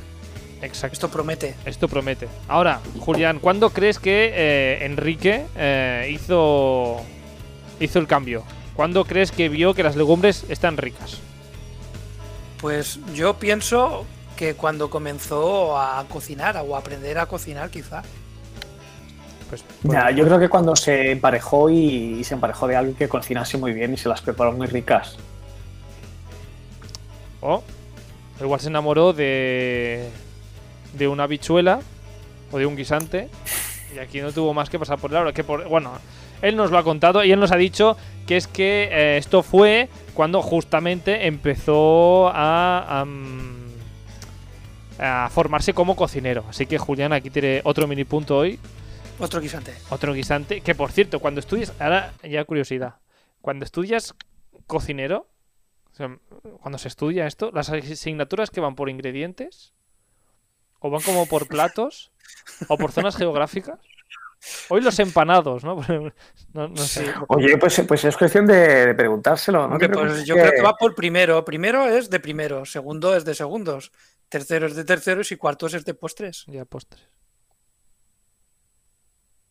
Exacto. 0.63 0.95
Esto 0.95 1.09
promete. 1.09 1.55
Esto 1.65 1.89
promete. 1.89 2.29
Ahora, 2.49 2.81
Julián, 2.99 3.39
¿cuándo 3.39 3.71
crees 3.71 3.99
que 3.99 4.33
eh, 4.35 4.85
Enrique 4.85 5.47
eh, 5.57 6.09
hizo, 6.13 7.01
hizo 7.81 7.99
el 7.99 8.07
cambio? 8.07 8.45
¿Cuándo 8.75 9.05
crees 9.05 9.33
que 9.33 9.49
vio 9.49 9.75
que 9.75 9.83
las 9.83 9.97
legumbres 9.97 10.45
están 10.49 10.77
ricas? 10.77 11.19
Pues 12.61 12.99
yo 13.15 13.35
pienso 13.35 14.05
que 14.37 14.55
cuando 14.55 14.91
comenzó 14.91 15.79
a 15.79 16.05
cocinar 16.09 16.57
o 16.67 16.77
a 16.77 16.79
aprender 16.79 17.19
a 17.19 17.27
cocinar, 17.27 17.71
quizá. 17.71 18.03
Pues, 19.49 19.65
ya, 19.83 20.11
yo 20.11 20.25
creo 20.25 20.39
que 20.39 20.49
cuando 20.49 20.77
se 20.77 21.13
emparejó 21.13 21.71
y, 21.71 22.23
se 22.23 22.35
emparejó 22.35 22.67
de 22.67 22.77
alguien 22.77 22.97
que 22.97 23.09
cocinase 23.09 23.57
muy 23.57 23.73
bien 23.73 23.95
y 23.95 23.97
se 23.97 24.09
las 24.09 24.21
preparó 24.21 24.53
muy 24.53 24.67
ricas. 24.67 25.17
O 27.41 27.63
igual 28.41 28.61
se 28.61 28.69
enamoró 28.69 29.13
de, 29.13 30.09
de 30.95 31.09
una 31.09 31.27
bichuela 31.27 31.81
o 32.53 32.59
de 32.59 32.67
un 32.67 32.77
guisante. 32.77 33.29
Y 33.95 33.99
aquí 33.99 34.21
no 34.21 34.33
tuvo 34.33 34.53
más 34.55 34.69
que 34.69 34.79
pasar 34.79 34.99
por 34.99 35.11
la 35.11 35.33
Que 35.33 35.45
por, 35.45 35.67
bueno, 35.69 35.93
él 36.43 36.57
nos 36.57 36.71
lo 36.71 36.79
ha 36.79 36.85
contado 36.85 37.25
y 37.25 37.33
él 37.33 37.41
nos 37.41 37.53
ha 37.53 37.57
dicho 37.57 37.97
que 38.27 38.37
es 38.37 38.47
que 38.47 38.89
eh, 38.91 39.17
esto 39.19 39.43
fue 39.43 39.89
cuando 40.15 40.43
justamente 40.43 41.27
empezó 41.27 42.29
a, 42.29 43.05
a, 44.99 45.29
formarse 45.31 45.73
como 45.73 45.97
cocinero. 45.97 46.45
Así 46.49 46.67
que 46.67 46.79
Julián 46.79 47.13
aquí 47.13 47.31
tiene 47.31 47.61
otro 47.65 47.87
mini 47.87 48.05
punto 48.05 48.37
hoy 48.37 48.59
Otro 49.19 49.41
guisante. 49.41 49.75
Otro 49.91 50.13
guisante. 50.13 50.61
Que 50.61 50.75
por 50.75 50.93
cierto, 50.93 51.21
cuando 51.21 51.41
estudias. 51.41 51.73
Ahora 51.79 52.13
ya 52.23 52.45
curiosidad. 52.45 52.97
Cuando 53.41 53.65
estudias 53.65 54.15
cocinero, 54.67 55.27
cuando 56.61 56.79
se 56.79 56.89
estudia 56.89 57.27
esto, 57.27 57.51
las 57.53 57.71
asignaturas 57.71 58.51
que 58.51 58.61
van 58.61 58.75
por 58.75 58.91
ingredientes, 58.91 59.73
o 60.81 60.91
van 60.91 61.03
como 61.03 61.27
por 61.27 61.49
platos, 61.49 62.13
o 62.69 62.77
por 62.77 62.93
zonas 62.93 63.17
geográficas. 63.17 63.79
Hoy 64.69 64.81
los 64.81 64.99
empanados, 65.01 65.65
¿no? 65.65 65.77
no, 66.55 66.77
sé. 66.77 67.13
Oye, 67.29 67.59
pues, 67.59 67.83
pues 67.87 68.05
es 68.05 68.17
cuestión 68.17 68.47
de, 68.47 68.95
preguntárselo. 68.95 69.67
¿no? 69.67 69.79
Pues 69.79 70.25
yo 70.25 70.35
creo 70.35 70.53
que 70.53 70.63
va 70.63 70.77
por 70.77 70.95
primero. 70.95 71.45
Primero 71.45 71.87
es 71.87 72.09
de 72.09 72.21
primero, 72.21 72.65
segundo 72.65 73.17
es 73.17 73.25
de 73.25 73.35
segundos, 73.35 73.93
tercero 74.29 74.67
es 74.67 74.77
de 74.77 74.85
terceros 74.85 75.33
y 75.33 75.37
cuartos 75.37 75.75
es 75.75 75.85
de 75.85 75.95
postres. 75.95 76.45
Ya, 76.47 76.65
postres. 76.65 77.09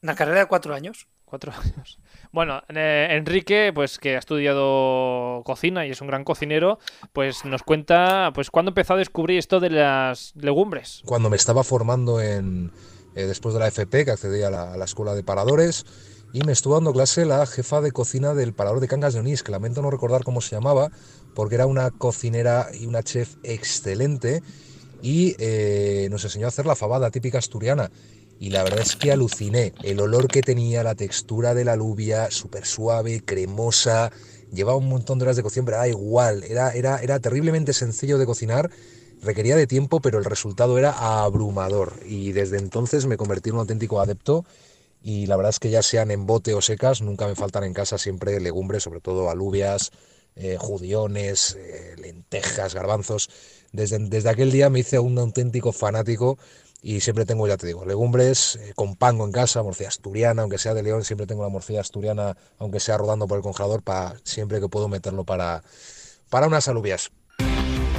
Una 0.01 0.15
carrera 0.15 0.41
de 0.41 0.45
cuatro 0.45 0.73
años. 0.73 1.07
Cuatro 1.28 1.51
años. 1.61 1.99
Bueno, 2.32 2.61
eh, 2.69 3.09
Enrique, 3.11 3.71
pues 3.75 3.99
que 3.99 4.15
ha 4.15 4.19
estudiado 4.19 5.43
cocina 5.43 5.86
y 5.86 5.91
es 5.91 5.99
un 5.99 6.07
gran 6.07 6.23
cocinero, 6.23 6.80
pues 7.11 7.43
nos 7.43 7.63
cuenta, 7.63 8.32
pues 8.34 8.49
cuándo 8.49 8.71
empezó 8.71 8.93
a 8.93 8.97
descubrir 8.97 9.38
esto 9.38 9.59
de 9.59 9.69
las 9.69 10.34
legumbres. 10.38 11.01
Cuando 11.05 11.30
me 11.30 11.36
estaba 11.36 11.65
formando 11.65 12.21
en 12.21 12.71
eh, 13.13 13.25
después 13.25 13.53
de 13.53 13.59
la 13.59 13.67
FP, 13.67 14.05
que 14.05 14.11
accedí 14.11 14.41
a 14.43 14.49
la, 14.49 14.86
escuela 14.86 15.15
de 15.15 15.23
paradores, 15.23 15.86
y 16.32 16.43
me 16.43 16.53
estuvo 16.53 16.75
dando 16.75 16.93
clase 16.93 17.25
la 17.25 17.45
jefa 17.45 17.82
de 17.82 17.91
cocina 17.91 18.34
del 18.34 18.53
parador 18.53 18.80
de 18.80 18.88
Cangas 18.88 19.13
de 19.13 19.19
Onís, 19.19 19.43
que 19.43 19.51
lamento 19.51 19.82
no 19.82 19.91
recordar 19.91 20.23
cómo 20.23 20.39
se 20.39 20.55
llamaba, 20.55 20.91
porque 21.36 21.55
era 21.55 21.65
una 21.65 21.91
cocinera 21.91 22.67
y 22.73 22.86
una 22.86 23.03
chef 23.03 23.36
excelente, 23.43 24.43
y 25.01 25.36
eh, 25.39 26.07
nos 26.09 26.23
enseñó 26.23 26.45
a 26.45 26.49
hacer 26.49 26.65
la 26.65 26.75
fabada 26.75 27.11
típica 27.11 27.38
asturiana 27.38 27.91
y 28.39 28.49
la 28.49 28.63
verdad 28.63 28.81
es 28.81 28.95
que 28.95 29.11
aluciné. 29.11 29.73
El 29.83 29.99
olor 29.99 30.27
que 30.27 30.41
tenía, 30.41 30.83
la 30.83 30.95
textura 30.95 31.53
de 31.53 31.65
la 31.65 31.73
alubia, 31.73 32.29
súper 32.31 32.65
suave, 32.65 33.21
cremosa, 33.23 34.11
llevaba 34.51 34.77
un 34.77 34.89
montón 34.89 35.19
de 35.19 35.23
horas 35.23 35.35
de 35.35 35.43
cocción, 35.43 35.65
pero 35.65 35.77
era 35.77 35.88
igual, 35.88 36.43
era, 36.43 36.71
era, 36.71 36.99
era 36.99 37.19
terriblemente 37.19 37.73
sencillo 37.73 38.17
de 38.17 38.25
cocinar, 38.25 38.69
requería 39.21 39.55
de 39.55 39.67
tiempo, 39.67 39.99
pero 40.01 40.19
el 40.19 40.25
resultado 40.25 40.77
era 40.77 41.23
abrumador. 41.23 41.93
Y 42.05 42.31
desde 42.31 42.57
entonces 42.57 43.05
me 43.07 43.17
convertí 43.17 43.49
en 43.49 43.55
un 43.55 43.61
auténtico 43.61 43.99
adepto. 43.99 44.45
Y 45.01 45.27
la 45.27 45.38
verdad 45.38 45.51
es 45.51 45.59
que 45.59 45.69
ya 45.69 45.83
sean 45.83 46.11
en 46.11 46.25
bote 46.25 46.53
o 46.53 46.61
secas, 46.61 47.01
nunca 47.01 47.27
me 47.27 47.35
faltan 47.35 47.63
en 47.63 47.73
casa 47.73 47.97
siempre 47.97 48.39
legumbres, 48.39 48.83
sobre 48.83 48.99
todo 48.99 49.29
alubias, 49.29 49.91
eh, 50.35 50.57
judiones, 50.59 51.55
eh, 51.59 51.95
lentejas, 51.97 52.75
garbanzos. 52.75 53.29
Desde, 53.71 53.99
desde 53.99 54.29
aquel 54.29 54.51
día 54.51 54.69
me 54.69 54.79
hice 54.79 54.99
un 54.99 55.17
auténtico 55.17 55.71
fanático 55.71 56.38
y 56.88 57.01
siempre 57.01 57.25
tengo, 57.25 57.45
ya 57.49 57.57
te 57.57 57.67
digo, 57.67 57.83
legumbres 57.83 58.55
eh, 58.55 58.71
con 58.73 58.95
pango 58.95 59.25
en 59.25 59.33
casa, 59.33 59.61
morcilla 59.61 59.89
asturiana, 59.89 60.43
aunque 60.43 60.57
sea 60.57 60.73
de 60.73 60.83
León, 60.83 61.03
siempre 61.03 61.27
tengo 61.27 61.43
la 61.43 61.49
morcilla 61.49 61.81
asturiana, 61.81 62.38
aunque 62.59 62.79
sea 62.79 62.97
rodando 62.97 63.27
por 63.27 63.35
el 63.35 63.43
congelador, 63.43 63.83
para 63.83 64.13
siempre 64.23 64.61
que 64.61 64.69
puedo 64.69 64.88
meterlo 64.88 65.25
para, 65.25 65.63
para 66.29 66.47
unas 66.47 66.65
alubias. 66.69 67.11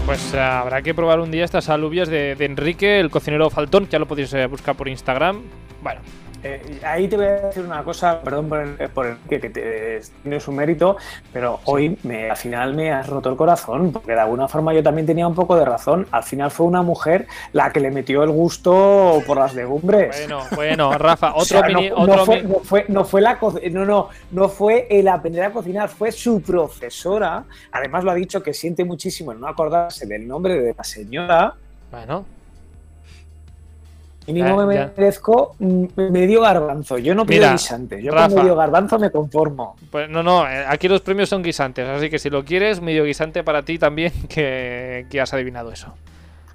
Pues 0.06 0.32
eh, 0.32 0.40
habrá 0.40 0.80
que 0.80 0.94
probar 0.94 1.20
un 1.20 1.30
día 1.30 1.44
estas 1.44 1.68
alubias 1.68 2.08
de, 2.08 2.32
Enrique, 2.40 2.98
el 2.98 3.10
cocinero 3.10 3.50
Faltón, 3.50 3.90
ya 3.90 3.98
lo 3.98 4.08
podéis 4.08 4.32
eh, 4.32 4.46
buscar 4.46 4.74
por 4.74 4.88
Instagram. 4.88 5.42
Bueno, 5.82 6.00
eh, 6.42 6.80
ahí 6.84 7.08
te 7.08 7.16
voy 7.16 7.26
a 7.26 7.32
decir 7.40 7.64
una 7.64 7.82
cosa, 7.82 8.20
perdón 8.20 8.48
por 8.48 8.60
el, 8.60 8.90
por 8.90 9.06
el 9.06 9.16
que, 9.28 9.40
te, 9.40 10.00
tiene 10.22 10.40
su 10.40 10.52
mérito, 10.52 10.96
pero 11.32 11.60
hoy 11.64 11.98
me, 12.04 12.30
al 12.30 12.36
final 12.36 12.74
me 12.74 12.92
has 12.92 13.08
roto 13.08 13.28
el 13.28 13.36
corazón, 13.36 13.92
porque 13.92 14.12
de 14.12 14.20
alguna 14.20 14.46
forma 14.46 14.72
yo 14.72 14.82
también 14.82 15.06
tenía 15.06 15.26
un 15.26 15.34
poco 15.34 15.56
de 15.56 15.64
razón. 15.64 16.06
Al 16.12 16.22
final 16.22 16.50
fue 16.50 16.66
una 16.66 16.82
mujer 16.82 17.26
la 17.52 17.72
que 17.72 17.80
le 17.80 17.90
metió 17.90 18.22
el 18.22 18.30
gusto 18.30 19.20
por 19.26 19.38
las 19.38 19.54
legumbres. 19.54 20.16
Bueno, 20.16 20.42
bueno, 20.54 20.98
Rafa, 20.98 21.32
otro 21.36 21.62
mini. 21.64 21.90
No, 21.90 22.24
fue, 22.24 22.42
no, 22.42 22.60
fue, 22.60 22.84
no, 22.88 23.04
fue, 23.04 23.20
la 23.20 23.38
no, 23.70 23.84
no, 23.84 24.08
no 24.30 24.48
fue 24.48 24.86
el 24.90 25.08
aprender 25.08 25.42
a 25.44 25.52
cocinar, 25.52 25.88
fue 25.88 26.12
su 26.12 26.40
profesora. 26.40 27.44
Además 27.72 28.04
lo 28.04 28.12
ha 28.12 28.14
dicho 28.14 28.42
que 28.42 28.54
siente 28.54 28.84
muchísimo 28.84 29.32
en 29.32 29.40
no 29.40 29.48
acordarse 29.48 30.06
del 30.06 30.26
nombre 30.28 30.60
de 30.60 30.74
la 30.76 30.84
señora. 30.84 31.54
Bueno, 31.90 32.37
Mínimo 34.28 34.58
me 34.58 34.66
merezco 34.66 35.56
medio 35.58 36.42
garbanzo. 36.42 36.98
Yo 36.98 37.14
no 37.14 37.24
pido 37.24 37.50
guisante. 37.50 38.02
Yo 38.02 38.12
con 38.14 38.34
medio 38.34 38.54
garbanzo 38.54 38.98
me 38.98 39.10
conformo. 39.10 39.76
Pues 39.90 40.08
no, 40.10 40.22
no. 40.22 40.46
Eh, 40.46 40.64
aquí 40.68 40.86
los 40.86 41.00
premios 41.00 41.30
son 41.30 41.42
guisantes. 41.42 41.88
Así 41.88 42.10
que 42.10 42.18
si 42.18 42.28
lo 42.28 42.44
quieres, 42.44 42.82
medio 42.82 43.04
guisante 43.04 43.42
para 43.42 43.62
ti 43.62 43.78
también, 43.78 44.12
que, 44.28 45.06
has 45.20 45.32
adivinado 45.32 45.72
eso. 45.72 45.94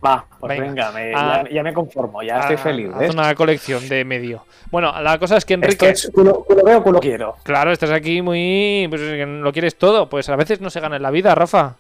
Va, 0.05 0.25
pues 0.37 0.59
venga, 0.59 0.91
ah. 1.15 1.45
ya, 1.49 1.63
me 1.63 1.73
conformo, 1.73 2.21
ya 2.21 2.41
estoy 2.41 2.57
ah, 2.57 2.59
feliz. 2.59 2.89
Haz 2.93 3.13
una 3.13 3.33
colección 3.35 3.87
de 3.87 4.03
medio. 4.03 4.43
Bueno, 4.69 5.01
la 5.01 5.17
cosa 5.17 5.37
es 5.37 5.45
que 5.45 5.53
Enrique. 5.53 5.89
Esto 5.89 6.09
es 6.09 6.13
culo, 6.13 6.45
veo, 6.65 6.83
culo 6.83 6.99
quiero. 6.99 7.37
Claro, 7.43 7.71
estás 7.71 7.89
aquí 7.89 8.21
muy. 8.21 8.85
Pues 8.89 9.01
lo 9.01 9.51
quieres 9.53 9.77
todo. 9.77 10.09
Pues 10.09 10.27
a 10.27 10.35
veces 10.35 10.59
no 10.59 10.69
se 10.69 10.81
gana 10.81 10.97
en 10.97 11.03
la 11.03 11.09
vida, 11.09 11.33
Rafa. 11.33 11.77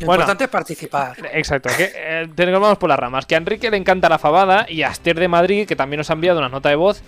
Lo 0.00 0.12
importante 0.14 0.44
es 0.44 0.50
participar. 0.50 1.16
Exacto, 1.32 1.68
que 1.76 1.90
eh, 1.94 2.26
vamos 2.36 2.78
por 2.78 2.88
las 2.88 2.98
ramas. 2.98 3.26
Que 3.26 3.34
a 3.34 3.38
Enrique 3.38 3.70
le 3.70 3.76
encanta 3.76 4.08
la 4.08 4.18
fabada 4.18 4.66
y 4.68 4.82
a 4.82 4.88
Esther 4.88 5.18
de 5.18 5.28
Madrid, 5.28 5.66
que 5.66 5.76
también 5.76 5.98
nos 5.98 6.10
ha 6.10 6.14
enviado 6.14 6.38
una 6.38 6.48
nota 6.48 6.68
de 6.68 6.76
voz, 6.76 7.02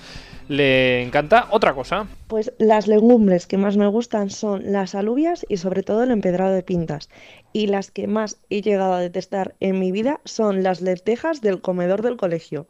le 0.49 1.03
encanta 1.03 1.47
otra 1.51 1.75
cosa. 1.75 2.07
Pues 2.27 2.53
las 2.59 2.87
legumbres 2.87 3.47
que 3.47 3.59
más 3.59 3.77
me 3.77 3.87
gustan 3.87 4.31
son 4.31 4.73
las 4.73 4.95
alubias 4.95 5.47
y 5.49 5.57
sobre 5.57 5.83
todo 5.83 6.03
el 6.03 6.11
empedrado 6.11 6.53
de 6.53 6.63
pintas. 6.63 7.09
Y 7.53 7.69
las 7.69 7.91
que 7.91 8.07
más 8.07 8.39
he 8.51 8.61
llegado 8.61 8.95
a 8.95 9.01
detestar 9.01 9.55
en 9.61 9.79
mi 9.79 9.93
vida 9.93 10.21
son 10.25 10.63
las 10.63 10.81
lentejas 10.81 11.41
del 11.41 11.61
comedor 11.61 12.03
del 12.03 12.17
colegio. 12.17 12.67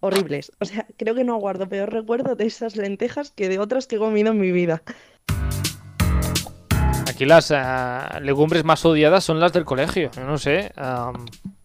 Horribles. 0.00 0.52
O 0.60 0.66
sea, 0.66 0.86
creo 0.98 1.14
que 1.14 1.24
no 1.24 1.36
guardo 1.36 1.68
peor 1.68 1.92
recuerdo 1.92 2.34
de 2.34 2.46
esas 2.46 2.76
lentejas 2.76 3.30
que 3.30 3.48
de 3.48 3.58
otras 3.58 3.86
que 3.86 3.96
he 3.96 3.98
comido 3.98 4.32
en 4.32 4.40
mi 4.40 4.52
vida. 4.52 4.82
Aquí 7.24 7.30
las 7.30 7.50
eh, 7.50 8.20
legumbres 8.20 8.64
más 8.64 8.84
odiadas 8.84 9.24
son 9.24 9.40
las 9.40 9.50
del 9.54 9.64
colegio. 9.64 10.10
no 10.26 10.36
sé. 10.36 10.70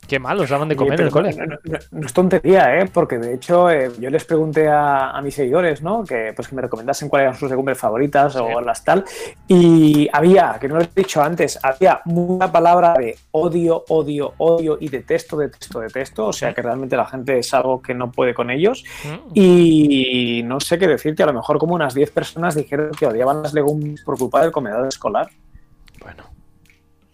Qué 0.07 0.17
mal 0.17 0.37
los 0.37 0.49
daban 0.49 0.69
de 0.69 0.75
comer 0.75 1.01
en 1.01 1.05
el 1.05 1.11
colegio. 1.11 1.43
No, 1.91 2.07
es 2.07 2.13
tontería, 2.13 2.79
¿eh? 2.79 2.89
Porque 2.91 3.19
de 3.19 3.35
hecho 3.35 3.69
eh, 3.69 3.91
yo 3.99 4.09
les 4.09 4.25
pregunté 4.25 4.67
a, 4.67 5.19
mis 5.21 5.35
seguidores, 5.35 5.83
¿no? 5.83 6.03
Que 6.03 6.33
pues 6.35 6.47
que 6.47 6.55
me 6.55 6.63
recomendasen 6.63 7.09
cuáles 7.09 7.25
eran 7.25 7.37
sus 7.37 7.49
legumbres 7.49 7.77
favoritas 7.77 8.35
o 8.37 8.59
las 8.61 8.83
tal. 8.83 9.03
Y 9.47 10.09
había, 10.11 10.57
que 10.59 10.67
no 10.67 10.75
lo 10.75 10.81
he 10.81 10.89
dicho 10.95 11.21
antes, 11.21 11.59
había 11.61 12.01
una 12.05 12.51
palabra 12.51 12.95
de 12.97 13.17
odio, 13.31 13.83
odio, 13.89 14.33
odio 14.37 14.77
y 14.79 14.87
detesto, 14.87 15.37
detesto, 15.37 15.81
detesto. 15.81 16.25
O 16.25 16.33
sea 16.33 16.53
que 16.55 16.61
realmente 16.63 16.95
la 16.95 17.05
gente 17.05 17.37
es 17.37 17.53
algo 17.53 17.79
que 17.79 17.93
no 17.93 18.11
puede 18.11 18.33
con 18.33 18.49
ellos. 18.49 18.85
Mm. 19.03 19.31
Y 19.35 20.41
no 20.43 20.59
sé 20.59 20.79
qué 20.79 20.87
decirte, 20.87 21.21
a 21.21 21.27
lo 21.27 21.33
mejor 21.33 21.59
como 21.59 21.75
unas 21.75 21.93
10 21.93 22.09
personas 22.11 22.55
dijeron 22.55 22.89
que 22.97 23.05
odiaban 23.05 23.43
las 23.43 23.53
legumbres 23.53 24.01
por 24.01 24.17
culpa 24.17 24.41
del 24.41 24.51
comedor 24.51 24.87
escolar. 24.87 25.29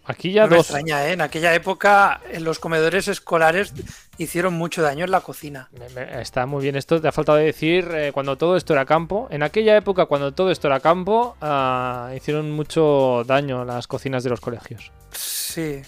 Aquí 0.05 0.31
ya 0.31 0.47
dos. 0.47 0.59
extraña, 0.59 1.07
¿eh? 1.07 1.13
En 1.13 1.21
aquella 1.21 1.53
época, 1.55 2.21
en 2.31 2.43
los 2.43 2.59
comedores 2.59 3.07
escolares 3.07 3.73
hicieron 4.17 4.53
mucho 4.53 4.81
daño 4.81 5.05
en 5.05 5.11
la 5.11 5.21
cocina. 5.21 5.69
Está 6.11 6.45
muy 6.45 6.63
bien 6.63 6.75
esto. 6.75 7.01
Te 7.01 7.07
ha 7.07 7.11
faltado 7.11 7.39
decir 7.39 7.89
eh, 7.91 8.11
cuando 8.13 8.37
todo 8.37 8.55
esto 8.55 8.73
era 8.73 8.85
campo. 8.85 9.27
En 9.31 9.41
aquella 9.43 9.75
época, 9.75 10.05
cuando 10.05 10.31
todo 10.31 10.51
esto 10.51 10.67
era 10.67 10.79
campo, 10.79 11.35
ah, 11.41 12.11
hicieron 12.15 12.51
mucho 12.51 13.23
daño 13.25 13.65
las 13.65 13.87
cocinas 13.87 14.23
de 14.23 14.29
los 14.29 14.41
colegios. 14.41 14.91
Sí, 15.11 15.81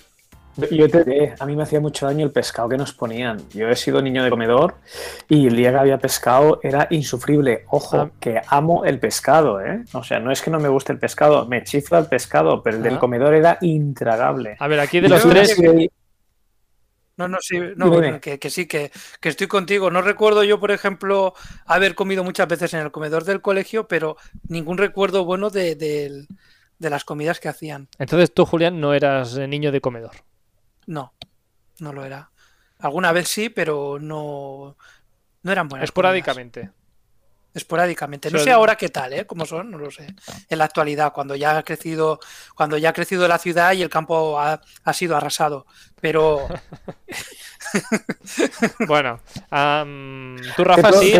yo 0.72 0.90
te 0.90 1.36
a 1.40 1.46
mí 1.46 1.56
me 1.56 1.64
hacía 1.64 1.80
mucho 1.80 2.06
daño 2.06 2.26
el 2.26 2.32
pescado 2.32 2.70
que 2.70 2.78
nos 2.78 2.94
ponían. 2.94 3.38
Yo 3.50 3.70
he 3.70 3.76
sido 3.76 4.02
niño 4.02 4.24
de 4.24 4.30
comedor 4.30 4.76
y 5.28 5.48
el 5.48 5.56
día 5.56 5.72
que 5.72 5.78
había 5.78 5.98
pescado 5.98 6.60
era 6.64 6.88
insufrible. 6.90 7.66
Ojo, 7.70 7.98
ah. 7.98 8.12
que 8.20 8.42
amo 8.48 8.86
el 8.86 9.00
pescado, 9.00 9.62
¿eh? 9.62 9.84
O 9.94 10.04
sea, 10.04 10.20
no 10.20 10.32
es 10.32 10.42
que 10.42 10.52
no 10.52 10.60
me 10.60 10.70
guste 10.70 10.94
el 10.94 11.00
pescado, 11.00 11.46
me 11.46 11.64
chifla 11.64 12.00
el 12.00 12.06
pescado, 12.08 12.62
pero 12.64 12.78
el 12.78 12.84
del 12.84 12.96
ah. 12.96 13.00
comedor 13.00 13.34
era 13.34 13.58
intragable. 13.62 14.56
A 14.60 14.68
ver, 14.68 14.80
aquí 14.80 15.00
de 15.00 15.10
los 15.10 15.28
tres. 15.28 15.58
No, 17.18 17.28
no, 17.28 17.38
sí, 17.42 17.60
no, 17.76 18.20
que, 18.22 18.50
sí, 18.52 18.68
que, 18.68 18.92
estoy 19.24 19.48
contigo. 19.48 19.90
No 19.90 20.04
recuerdo 20.04 20.44
yo, 20.44 20.60
por 20.60 20.70
ejemplo, 20.70 21.34
haber 21.66 21.96
comido 21.96 22.24
muchas 22.24 22.48
veces 22.48 22.76
en 22.76 22.82
el 22.82 22.92
comedor 22.92 23.24
del 23.24 23.42
colegio, 23.42 23.88
pero 23.88 24.18
ningún 24.48 24.78
recuerdo 24.78 25.26
bueno 25.26 25.50
de, 25.50 25.76
de 25.76 26.90
las 26.90 27.04
comidas 27.04 27.40
que 27.40 27.50
hacían. 27.50 27.88
Entonces 27.98 28.32
tú, 28.32 28.46
Julián, 28.46 28.80
no 28.80 28.94
eras 28.94 29.36
niño 29.36 29.72
de 29.72 29.82
comedor. 29.82 30.27
No, 30.88 31.14
no 31.80 31.94
lo 31.94 32.04
era. 32.04 32.32
Alguna 32.80 33.12
vez 33.12 33.28
sí, 33.28 33.50
pero 33.50 34.00
no, 34.00 34.76
no 35.44 35.52
eran 35.52 35.68
buenas. 35.68 35.86
Esporádicamente. 35.86 36.72
Esporádicamente. 37.58 38.30
No 38.30 38.38
sé 38.38 38.52
ahora 38.52 38.76
qué 38.76 38.90
tal, 38.90 39.14
¿eh? 39.14 39.26
Cómo 39.26 39.46
son, 39.46 39.72
no 39.72 39.80
lo 39.80 39.90
sé. 39.90 40.06
En 40.48 40.60
la 40.60 40.66
actualidad, 40.66 41.12
cuando 41.12 41.36
ya 41.36 41.58
ha 41.58 41.64
crecido, 41.64 42.20
cuando 42.56 42.78
ya 42.78 42.90
ha 42.90 42.94
crecido 42.94 43.28
la 43.28 43.40
ciudad 43.40 43.74
y 43.74 43.82
el 43.82 43.90
campo 43.90 44.40
ha, 44.40 44.62
sido 44.94 45.18
arrasado. 45.18 45.66
Pero 46.00 46.48
bueno, 48.88 49.20
tú, 50.56 50.64
Rafa, 50.64 50.94
sí. 50.94 51.16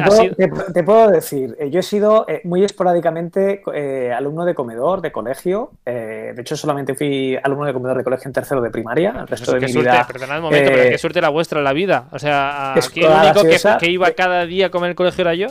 Te 0.74 0.84
puedo, 0.84 1.10
decir, 1.10 1.56
eh, 1.60 1.72
yo 1.72 1.80
he 1.80 1.84
sido 1.84 2.26
eh, 2.28 2.42
muy 2.44 2.64
esporádicamente 2.64 3.64
eh, 3.74 4.14
alumno 4.16 4.46
de 4.46 4.54
comedor, 4.54 5.02
de 5.02 5.12
colegio. 5.12 5.72
de 5.84 6.36
hecho, 6.38 6.56
solamente 6.56 6.94
fui 6.94 7.36
alumno 7.42 7.66
de 7.66 7.74
comedor 7.74 7.98
de 7.98 8.04
colegio 8.04 8.30
en 8.30 8.34
tercero 8.34 8.62
de 8.62 8.70
primaria. 8.70 9.16
El 9.22 9.28
resto 9.28 9.54
de 9.54 9.62
mi 9.62 9.72
suerte, 9.72 9.90
vida. 9.90 10.06
Perdonad 10.06 10.38
un 10.38 10.44
momento, 10.44 10.72
pero 10.72 10.90
qué 10.92 10.98
suerte 11.00 11.20
la 11.20 11.30
vuestra 11.30 11.58
en 11.58 11.64
la 11.64 11.74
vida. 11.74 12.10
O 12.12 12.20
sea, 12.20 12.74
aquí 12.74 13.04
el 13.04 13.12
único 13.12 13.42
que, 13.42 13.60
que, 13.80 13.90
iba 13.90 14.12
cada 14.12 14.46
día 14.46 14.68
a 14.68 14.70
comer 14.70 14.92
el 14.92 14.96
colegio 14.96 15.24
era 15.24 15.34
yo. 15.34 15.48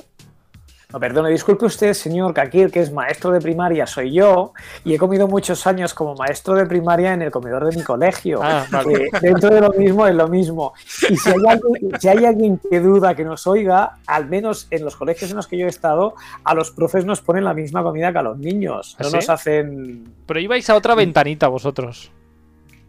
No, 0.97 1.01
perdone, 1.01 1.29
disculpe 1.29 1.67
usted, 1.67 1.93
señor, 1.93 2.33
el 2.35 2.71
que 2.71 2.81
es 2.81 2.91
maestro 2.91 3.31
de 3.31 3.39
primaria 3.39 3.87
soy 3.87 4.15
yo 4.15 4.55
y 4.83 4.95
he 4.95 4.99
comido 4.99 5.29
muchos 5.29 5.67
años 5.67 5.93
como 5.93 6.15
maestro 6.15 6.55
de 6.55 6.65
primaria 6.65 7.13
en 7.13 7.21
el 7.21 7.31
comedor 7.31 7.69
de 7.69 7.77
mi 7.77 7.83
colegio. 7.83 8.41
Ah, 8.43 8.65
dentro 9.21 9.51
de 9.51 9.61
lo 9.61 9.75
mismo 9.75 10.07
es 10.07 10.15
lo 10.15 10.27
mismo. 10.27 10.73
Y 11.11 11.19
si 11.19 12.09
hay, 12.09 12.25
alguien, 12.25 12.59
que 12.71 12.81
duda 12.81 13.15
que 13.15 13.27
nos 13.27 13.47
oiga, 13.47 13.99
al 14.07 14.27
menos 14.27 14.69
en 14.71 14.87
los 14.87 14.97
colegios 14.97 15.31
en 15.33 15.37
los 15.37 15.47
que 15.47 15.59
yo 15.59 15.67
he 15.67 15.69
estado, 15.69 16.15
a 16.45 16.55
los 16.55 16.71
profes 16.71 17.05
nos 17.05 17.21
ponen 17.21 17.45
la 17.45 17.53
misma 17.53 17.83
comida 17.83 18.11
que 18.11 18.17
a 18.17 18.23
los 18.23 18.39
niños. 18.39 18.97
No 18.99 19.09
¿Ah, 19.09 19.11
nos 19.17 19.29
hacen. 19.29 20.03
Pero 20.25 20.41
ibais 20.41 20.71
a 20.71 20.77
otra 20.77 20.95
ventanita 20.95 21.49
vosotros. 21.49 22.11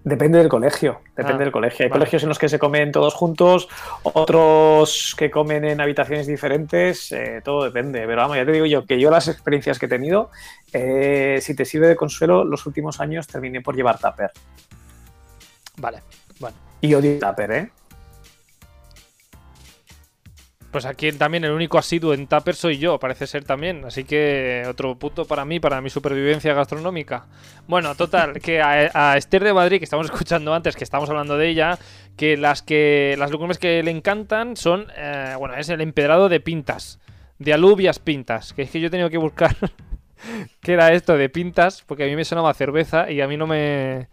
Depende 0.07 0.37
del 0.37 0.47
colegio, 0.47 1.01
depende 1.17 1.43
ah, 1.43 1.43
del 1.43 1.51
colegio. 1.51 1.83
Hay 1.83 1.91
colegios 1.91 2.23
en 2.23 2.29
los 2.29 2.39
que 2.39 2.47
se 2.47 2.57
comen 2.57 2.93
todos 2.93 3.13
juntos, 3.13 3.67
otros 4.03 5.13
que 5.17 5.29
comen 5.29 5.65
en 5.65 5.81
habitaciones 5.81 6.27
diferentes, 6.27 7.11
eh, 7.11 7.41
todo 7.43 7.65
depende. 7.65 8.05
Pero 8.07 8.21
vamos, 8.21 8.37
ya 8.37 8.45
te 8.45 8.53
digo 8.53 8.65
yo 8.65 8.85
que 8.85 9.01
yo 9.01 9.11
las 9.11 9.27
experiencias 9.27 9.77
que 9.77 9.87
he 9.87 9.89
tenido, 9.89 10.29
eh, 10.71 11.39
si 11.41 11.57
te 11.57 11.65
sirve 11.65 11.89
de 11.89 11.97
consuelo, 11.97 12.45
los 12.45 12.65
últimos 12.65 13.01
años 13.01 13.27
terminé 13.27 13.59
por 13.59 13.75
llevar 13.75 13.99
tupper. 13.99 14.31
Vale, 15.75 15.99
bueno. 16.39 16.55
Y 16.79 16.93
odio 16.93 17.19
tupper, 17.19 17.51
¿eh? 17.51 17.69
Pues 20.71 20.85
aquí 20.85 21.11
también 21.13 21.45
el 21.45 21.51
único 21.51 21.77
asiduo 21.77 22.13
en 22.13 22.27
Tupper 22.27 22.55
soy 22.55 22.77
yo, 22.77 22.99
parece 22.99 23.25
ser 23.25 23.45
también. 23.45 23.85
Así 23.85 24.03
que 24.03 24.63
otro 24.67 24.95
punto 24.95 25.25
para 25.25 25.45
mí, 25.45 25.59
para 25.59 25.79
mi 25.81 25.89
supervivencia 25.89 26.53
gastronómica. 26.53 27.25
Bueno, 27.67 27.95
total, 27.95 28.39
que 28.41 28.61
a, 28.61 29.15
Esther 29.15 29.43
de 29.43 29.53
Madrid, 29.53 29.79
que 29.79 29.85
estamos 29.85 30.05
escuchando 30.11 30.53
antes, 30.53 30.75
que 30.75 30.83
estamos 30.83 31.09
hablando 31.09 31.37
de 31.37 31.47
ella, 31.47 31.79
que 32.17 32.35
las 32.35 32.61
que 32.61 33.15
las 33.17 33.31
legumbres 33.31 33.59
que 33.59 33.81
le 33.81 33.91
encantan 33.91 34.57
son, 34.57 34.87
eh, 34.97 35.35
bueno, 35.37 35.55
es 35.55 35.69
el 35.69 35.79
empedrado 35.79 36.27
de 36.27 36.41
pintas, 36.41 36.99
de 37.39 37.53
alubias 37.53 37.99
pintas, 37.99 38.53
que 38.53 38.63
es 38.63 38.69
que 38.69 38.81
yo 38.81 38.87
he 38.87 38.91
tenido 38.91 39.09
que 39.09 39.17
buscar 39.17 39.55
qué 40.61 40.73
era 40.73 40.91
esto 40.91 41.15
de 41.15 41.29
pintas, 41.29 41.81
porque 41.87 42.03
a 42.03 42.07
mí 42.07 42.15
me 42.17 42.25
sonaba 42.25 42.53
cerveza 42.53 43.09
y 43.09 43.21
a 43.21 43.27
mí 43.27 43.37
no 43.37 43.47
me... 43.47 44.09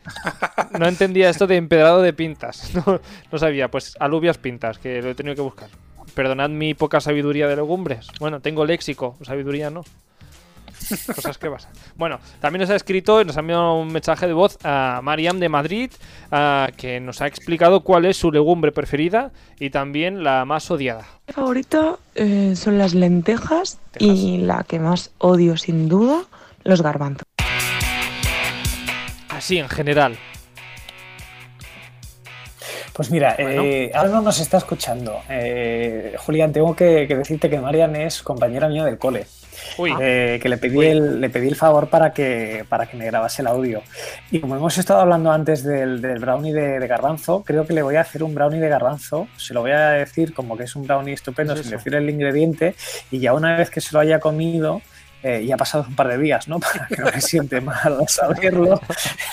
No 0.78 0.86
entendía 0.86 1.30
esto 1.30 1.48
de 1.48 1.56
empedrado 1.56 2.00
de 2.00 2.12
pintas, 2.12 2.72
no, 2.86 3.00
no 3.32 3.38
sabía, 3.38 3.70
pues 3.72 3.96
alubias 3.98 4.38
pintas, 4.38 4.78
que 4.78 5.02
lo 5.02 5.10
he 5.10 5.14
tenido 5.16 5.34
que 5.34 5.42
buscar. 5.42 5.68
Perdonad 6.14 6.50
mi 6.50 6.74
poca 6.74 7.00
sabiduría 7.00 7.48
de 7.48 7.56
legumbres. 7.56 8.08
Bueno, 8.20 8.40
tengo 8.40 8.64
léxico, 8.64 9.16
sabiduría 9.22 9.70
no. 9.70 9.82
Cosas 11.14 11.38
que 11.38 11.50
pasan. 11.50 11.72
Bueno, 11.96 12.18
también 12.40 12.60
nos 12.60 12.70
ha 12.70 12.76
escrito 12.76 13.20
y 13.20 13.24
nos 13.24 13.36
ha 13.36 13.40
enviado 13.40 13.74
un 13.74 13.92
mensaje 13.92 14.26
de 14.26 14.32
voz 14.32 14.58
a 14.64 15.00
Mariam 15.02 15.38
de 15.38 15.48
Madrid, 15.48 15.90
que 16.76 17.00
nos 17.00 17.20
ha 17.20 17.26
explicado 17.26 17.80
cuál 17.80 18.04
es 18.04 18.16
su 18.16 18.30
legumbre 18.30 18.72
preferida 18.72 19.32
y 19.58 19.70
también 19.70 20.22
la 20.22 20.44
más 20.44 20.70
odiada. 20.70 21.06
Mi 21.28 21.34
favorita 21.34 21.96
eh, 22.14 22.54
son 22.56 22.78
las 22.78 22.94
lentejas 22.94 23.78
y 23.98 24.38
la 24.38 24.64
que 24.64 24.78
más 24.78 25.12
odio 25.18 25.56
sin 25.56 25.88
duda, 25.88 26.24
los 26.64 26.82
garbanzos. 26.82 27.24
Así 29.28 29.58
en 29.58 29.68
general. 29.68 30.16
Pues 32.94 33.10
mira, 33.10 33.34
eh, 33.38 33.90
ahora 33.92 34.08
no 34.08 34.22
nos 34.22 34.38
está 34.38 34.58
escuchando. 34.58 35.20
Eh, 35.28 36.14
Julián, 36.16 36.52
tengo 36.52 36.76
que, 36.76 37.08
decirte 37.08 37.50
que 37.50 37.58
Marian 37.58 37.96
es 37.96 38.22
compañera 38.22 38.68
mía 38.68 38.84
del 38.84 38.98
cole. 38.98 39.26
Eh, 40.00 40.38
que 40.40 40.48
le 40.48 40.58
pedí, 40.58 40.78
el, 40.86 41.20
le 41.20 41.28
pedí 41.28 41.48
el 41.48 41.56
favor 41.56 41.88
para 41.88 42.12
que, 42.12 42.64
para 42.68 42.86
que 42.86 42.96
me 42.96 43.06
grabase 43.06 43.42
el 43.42 43.48
audio. 43.48 43.82
Y 44.30 44.38
como 44.38 44.54
hemos 44.54 44.78
estado 44.78 45.00
hablando 45.00 45.32
antes 45.32 45.64
del, 45.64 45.98
brownie 46.20 46.52
de, 46.52 46.86
garbanzo, 46.86 47.42
creo 47.42 47.66
que 47.66 47.72
le 47.72 47.82
voy 47.82 47.96
a 47.96 48.02
hacer 48.02 48.22
un 48.22 48.32
brownie 48.32 48.60
de 48.60 48.68
garbanzo. 48.68 49.26
Se 49.36 49.54
lo 49.54 49.62
voy 49.62 49.72
a 49.72 49.90
decir 49.90 50.32
como 50.32 50.56
que 50.56 50.62
es 50.62 50.76
un 50.76 50.86
brownie 50.86 51.14
estupendo 51.14 51.56
sin 51.56 51.70
decir 51.72 51.96
el 51.96 52.08
ingrediente. 52.08 52.76
Y 53.10 53.18
ya 53.18 53.32
una 53.32 53.56
vez 53.56 53.70
que 53.70 53.80
se 53.80 53.92
lo 53.92 53.98
haya 53.98 54.20
comido, 54.20 54.82
eh, 55.24 55.40
y 55.42 55.50
ha 55.50 55.56
pasado 55.56 55.86
un 55.88 55.96
par 55.96 56.08
de 56.08 56.18
días, 56.18 56.48
¿no? 56.48 56.60
Para 56.60 56.86
que 56.86 56.96
no 56.98 57.10
me 57.10 57.20
siente 57.22 57.58
mal 57.62 57.98
saberlo, 58.08 58.78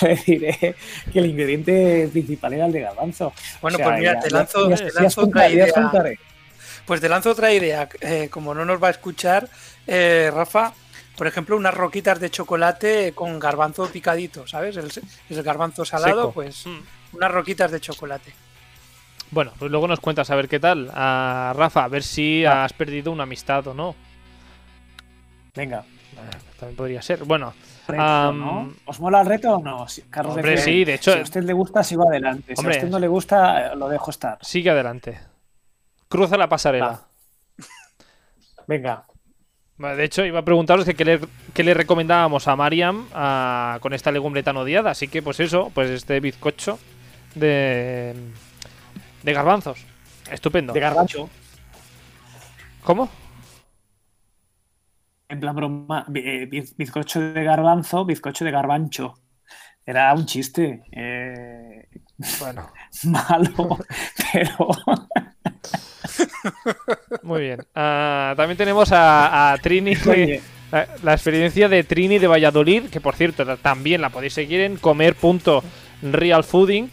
le 0.01 0.15
diré 0.25 0.75
que 1.11 1.19
el 1.19 1.25
ingrediente 1.25 2.07
principal 2.09 2.53
era 2.53 2.65
el 2.67 2.71
de 2.71 2.79
garbanzo. 2.79 3.33
Bueno, 3.61 3.77
pues 3.77 3.99
mira, 3.99 4.17
te 4.21 4.29
lanzo, 4.29 4.69
otra 5.17 5.49
idea. 5.49 5.67
Pues 6.85 7.01
te 7.01 7.09
lanzo 7.09 7.31
otra 7.31 7.51
idea. 7.51 7.89
Eh, 7.99 8.29
como 8.31 8.55
no 8.55 8.63
nos 8.63 8.81
va 8.81 8.87
a 8.87 8.91
escuchar, 8.91 9.49
eh, 9.85 10.31
Rafa, 10.33 10.73
por 11.17 11.27
ejemplo, 11.27 11.57
unas 11.57 11.73
roquitas 11.73 12.21
de 12.21 12.29
chocolate 12.29 13.11
con 13.13 13.37
garbanzo 13.37 13.85
picadito, 13.87 14.47
¿sabes? 14.47 14.77
El, 14.77 14.89
el 15.29 15.43
garbanzo 15.43 15.83
salado, 15.83 16.31
pues 16.31 16.65
mm. 16.67 17.17
unas 17.17 17.31
roquitas 17.31 17.69
de 17.69 17.81
chocolate. 17.81 18.33
Bueno, 19.29 19.51
pues 19.59 19.69
luego 19.69 19.89
nos 19.89 19.99
cuentas 19.99 20.29
a 20.29 20.35
ver 20.35 20.47
qué 20.47 20.61
tal. 20.61 20.89
A 20.93 21.53
Rafa, 21.53 21.83
a 21.83 21.89
ver 21.89 22.03
si 22.03 22.45
has 22.45 22.71
perdido 22.71 23.11
una 23.11 23.23
amistad 23.23 23.67
o 23.67 23.73
no. 23.73 23.93
Venga. 25.55 25.83
También 26.59 26.75
podría 26.75 27.01
ser. 27.01 27.23
Bueno. 27.23 27.53
¿Os 28.85 28.99
mola 28.99 29.21
el 29.21 29.27
reto 29.27 29.55
o 29.55 29.63
no? 29.63 29.85
Carlos 30.09 30.35
hombre, 30.35 30.57
sí, 30.57 30.83
de 30.83 30.95
hecho. 30.95 31.13
Si 31.13 31.19
a 31.19 31.23
usted 31.23 31.43
le 31.43 31.53
gusta, 31.53 31.83
sigo 31.83 32.07
adelante. 32.07 32.55
si 32.55 32.65
a 32.65 32.69
usted 32.69 32.89
no 32.89 32.99
le 32.99 33.07
gusta, 33.07 33.75
lo 33.75 33.89
dejo 33.89 34.11
estar. 34.11 34.37
Sigue 34.41 34.69
adelante. 34.69 35.19
Cruza 36.07 36.37
la 36.37 36.47
pasarela. 36.47 37.01
Venga. 38.67 39.05
De 39.77 40.03
hecho, 40.03 40.23
iba 40.23 40.39
a 40.39 40.45
preguntaros 40.45 40.85
que 40.85 40.93
qué 40.93 41.03
le, 41.05 41.19
le 41.63 41.73
recomendábamos 41.73 42.47
a 42.47 42.55
Mariam 42.55 43.07
con 43.81 43.93
esta 43.93 44.11
legumbre 44.11 44.43
tan 44.43 44.57
odiada. 44.57 44.91
Así 44.91 45.07
que, 45.07 45.23
pues 45.23 45.39
eso, 45.39 45.71
pues 45.73 45.89
este 45.89 46.19
bizcocho 46.19 46.77
de, 47.33 48.13
de 49.23 49.33
garbanzos. 49.33 49.83
Estupendo. 50.29 50.73
De 50.73 50.79
garbancho. 50.79 51.29
¿Cómo? 52.83 53.09
En 55.31 55.39
plan 55.39 55.55
broma, 55.55 56.05
eh, 56.13 56.47
bizcocho 56.77 57.21
de 57.21 57.43
garbanzo, 57.43 58.05
bizcocho 58.05 58.45
de 58.45 58.51
garbancho. 58.51 59.15
Era 59.85 60.13
un 60.13 60.25
chiste. 60.25 60.81
Eh, 60.91 61.87
bueno, 62.39 62.69
malo, 63.05 63.77
pero. 64.33 64.67
Muy 67.23 67.41
bien. 67.41 67.61
Ah, 67.73 68.33
también 68.35 68.57
tenemos 68.57 68.89
a, 68.91 69.55
Trini. 69.61 69.95
La, 71.03 71.13
experiencia 71.13 71.67
de 71.67 71.83
Trini 71.83 72.19
de 72.19 72.27
Valladolid, 72.27 72.89
que 72.89 73.01
por 73.01 73.15
cierto 73.15 73.57
también 73.57 74.01
la 74.01 74.09
podéis 74.09 74.33
seguir 74.33 74.61
en 74.61 74.77
comer.realfooding. 74.77 76.91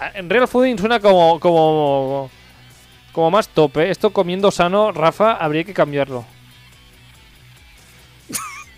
Ah, 0.00 0.10
en 0.14 0.28
Real 0.28 0.48
Fooding 0.48 0.78
suena 0.78 1.00
como, 1.00 1.40
como, 1.40 2.30
como 3.12 3.30
más 3.30 3.48
tope. 3.48 3.90
Esto 3.90 4.12
comiendo 4.12 4.50
sano, 4.50 4.92
Rafa, 4.92 5.32
habría 5.32 5.64
que 5.64 5.74
cambiarlo. 5.74 6.26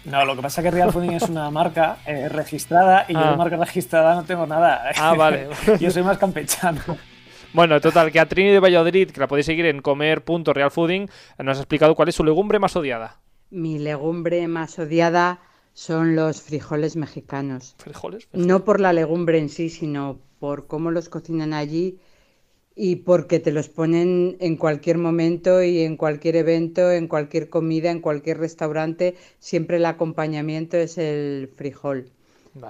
No, 0.06 0.24
lo 0.24 0.36
que 0.36 0.42
pasa 0.42 0.60
es 0.60 0.64
que 0.64 0.70
Real 0.70 0.92
Fooding 0.92 1.12
es 1.12 1.28
una 1.28 1.50
marca 1.50 1.98
eh, 2.06 2.28
registrada 2.28 3.06
y 3.08 3.14
yo 3.14 3.20
de 3.20 3.26
ah. 3.26 3.36
marca 3.36 3.56
registrada 3.56 4.14
no 4.14 4.24
tengo 4.24 4.46
nada. 4.46 4.90
Ah, 4.98 5.14
vale. 5.14 5.48
yo 5.80 5.90
soy 5.90 6.04
más 6.04 6.16
campechano. 6.16 6.80
Bueno, 7.52 7.80
total, 7.80 8.12
que 8.12 8.20
a 8.20 8.26
Trini 8.26 8.50
de 8.50 8.60
Valladolid, 8.60 9.10
que 9.10 9.18
la 9.18 9.26
podéis 9.26 9.46
seguir 9.46 9.66
en 9.66 9.82
comer.realfooding, 9.82 11.08
nos 11.38 11.58
ha 11.58 11.60
explicado 11.60 11.94
cuál 11.94 12.08
es 12.08 12.14
su 12.14 12.22
legumbre 12.22 12.58
más 12.58 12.76
odiada. 12.76 13.20
Mi 13.50 13.78
legumbre 13.78 14.46
más 14.46 14.78
odiada 14.78 15.40
son 15.72 16.14
los 16.14 16.40
frijoles 16.40 16.96
mexicanos. 16.96 17.74
¿Frijoles? 17.78 18.28
No 18.32 18.64
por 18.64 18.80
la 18.80 18.92
legumbre 18.92 19.38
en 19.38 19.48
sí, 19.48 19.70
sino 19.70 20.20
por 20.38 20.66
cómo 20.66 20.90
los 20.90 21.08
cocinan 21.08 21.52
allí 21.52 21.98
y 22.76 22.96
porque 22.96 23.40
te 23.40 23.52
los 23.52 23.70
ponen 23.70 24.36
en 24.38 24.56
cualquier 24.56 24.98
momento 24.98 25.62
y 25.62 25.80
en 25.80 25.96
cualquier 25.96 26.36
evento, 26.36 26.92
en 26.92 27.08
cualquier 27.08 27.48
comida, 27.48 27.90
en 27.90 28.00
cualquier 28.00 28.38
restaurante, 28.38 29.16
siempre 29.38 29.78
el 29.78 29.86
acompañamiento 29.86 30.76
es 30.76 30.98
el 30.98 31.50
frijol. 31.56 32.10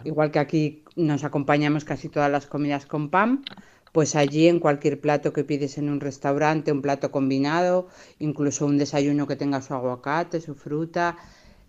Igual 0.04 0.30
que 0.30 0.38
aquí 0.38 0.84
nos 0.94 1.24
acompañamos 1.24 1.84
casi 1.84 2.08
todas 2.08 2.30
las 2.30 2.46
comidas 2.46 2.86
con 2.86 3.10
pan, 3.10 3.44
pues 3.90 4.14
allí 4.14 4.46
en 4.46 4.60
cualquier 4.60 5.00
plato 5.00 5.32
que 5.32 5.42
pides 5.42 5.76
en 5.76 5.88
un 5.88 6.00
restaurante, 6.00 6.70
un 6.70 6.82
plato 6.82 7.10
combinado, 7.10 7.88
incluso 8.20 8.64
un 8.64 8.78
desayuno 8.78 9.26
que 9.26 9.36
tenga 9.36 9.60
su 9.60 9.74
aguacate, 9.74 10.40
su 10.40 10.54
fruta, 10.54 11.16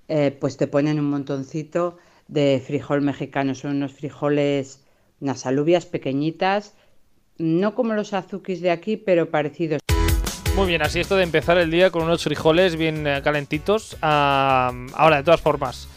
eh, 0.07 0.35
pues 0.39 0.57
te 0.57 0.67
ponen 0.67 0.99
un 0.99 1.09
montoncito 1.09 1.97
de 2.27 2.61
frijol 2.63 3.01
mexicano. 3.01 3.55
Son 3.55 3.75
unos 3.77 3.93
frijoles, 3.93 4.83
unas 5.21 5.45
alubias 5.45 5.85
pequeñitas, 5.85 6.75
no 7.37 7.75
como 7.75 7.93
los 7.93 8.13
azukis 8.13 8.61
de 8.61 8.71
aquí, 8.71 8.97
pero 8.97 9.29
parecidos. 9.29 9.79
Muy 10.55 10.67
bien, 10.67 10.81
así 10.81 10.99
esto 10.99 11.15
de 11.15 11.23
empezar 11.23 11.57
el 11.57 11.69
día 11.69 11.91
con 11.91 12.03
unos 12.03 12.23
frijoles 12.23 12.75
bien 12.75 13.05
eh, 13.05 13.21
calentitos. 13.23 13.95
ahora, 14.01 15.17
de 15.17 15.23
todas 15.23 15.41
formas, 15.41 15.87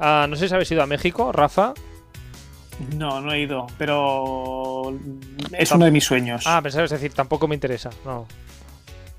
ah, 0.00 0.26
no 0.28 0.36
sé 0.36 0.48
si 0.48 0.54
habéis 0.54 0.70
ido 0.72 0.82
a 0.82 0.86
México, 0.86 1.30
Rafa. 1.30 1.74
No, 2.96 3.20
no 3.20 3.32
he 3.32 3.40
ido, 3.40 3.66
pero 3.76 3.98
pero 5.50 5.62
es 5.62 5.72
uno 5.72 5.84
de 5.84 5.90
mis 5.90 6.04
sueños. 6.04 6.44
Ah, 6.46 6.60
pensaba, 6.62 6.84
es 6.84 6.90
decir, 6.90 7.12
tampoco 7.12 7.48
me 7.48 7.54
interesa. 7.54 7.90
No. 8.04 8.26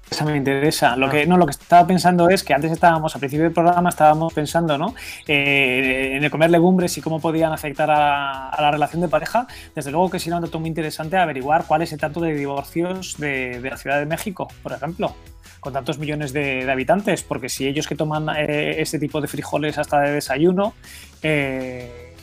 Eso 0.09 0.25
me 0.25 0.35
interesa. 0.35 0.95
Lo 0.95 1.09
que 1.09 1.25
no, 1.25 1.37
lo 1.37 1.45
que 1.45 1.51
estaba 1.51 1.85
pensando 1.85 2.29
es 2.29 2.43
que 2.43 2.53
antes 2.53 2.71
estábamos, 2.71 3.13
al 3.15 3.19
principio 3.19 3.43
del 3.43 3.53
programa, 3.53 3.89
estábamos 3.89 4.33
pensando, 4.33 4.77
¿no? 4.77 4.95
Eh, 5.27 6.13
en 6.15 6.23
el 6.23 6.31
comer 6.31 6.49
legumbres 6.49 6.97
y 6.97 7.01
cómo 7.01 7.19
podían 7.19 7.53
afectar 7.53 7.89
a, 7.91 8.55
la 8.59 8.71
relación 8.71 9.01
de 9.01 9.07
pareja. 9.07 9.45
Desde 9.75 9.91
luego 9.91 10.09
que 10.09 10.19
sería 10.19 10.37
un 10.37 10.43
dato 10.43 10.59
muy 10.59 10.69
interesante 10.69 11.17
averiguar 11.17 11.65
cuál 11.67 11.83
es 11.83 11.93
el 11.93 11.99
tanto 11.99 12.21
de 12.21 12.33
divorcios 12.33 13.17
de, 13.17 13.61
la 13.61 13.77
Ciudad 13.77 13.99
de 13.99 14.07
México, 14.07 14.47
por 14.63 14.73
ejemplo, 14.73 15.15
con 15.59 15.73
tantos 15.73 15.99
millones 15.99 16.33
de, 16.33 16.69
habitantes, 16.69 17.23
porque 17.23 17.49
si 17.49 17.67
ellos 17.67 17.87
que 17.87 17.95
toman 17.95 18.29
eh, 18.35 18.75
este 18.79 18.97
tipo 18.97 19.21
de 19.21 19.27
frijoles 19.27 19.77
hasta 19.77 19.99
de 19.99 20.11
desayuno, 20.13 20.73
eh, 21.21 22.15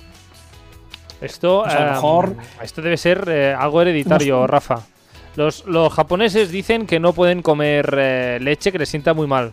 esto, 1.21 1.63
pues 1.63 1.75
a 1.75 1.85
lo 1.85 1.93
mejor, 1.93 2.37
esto 2.63 2.83
debe 2.83 2.97
ser 2.97 3.31
algo 3.57 3.81
hereditario, 3.81 4.47
Rafa. 4.47 4.83
Los, 5.37 5.65
japoneses 5.93 6.51
dicen 6.51 6.87
que 6.87 6.99
no 6.99 7.13
pueden 7.13 7.43
comer 7.43 7.95
eh, 7.99 8.39
leche, 8.41 8.73
que 8.73 8.79
les 8.79 8.89
sienta 8.89 9.15
muy 9.15 9.27
mal. 9.27 9.53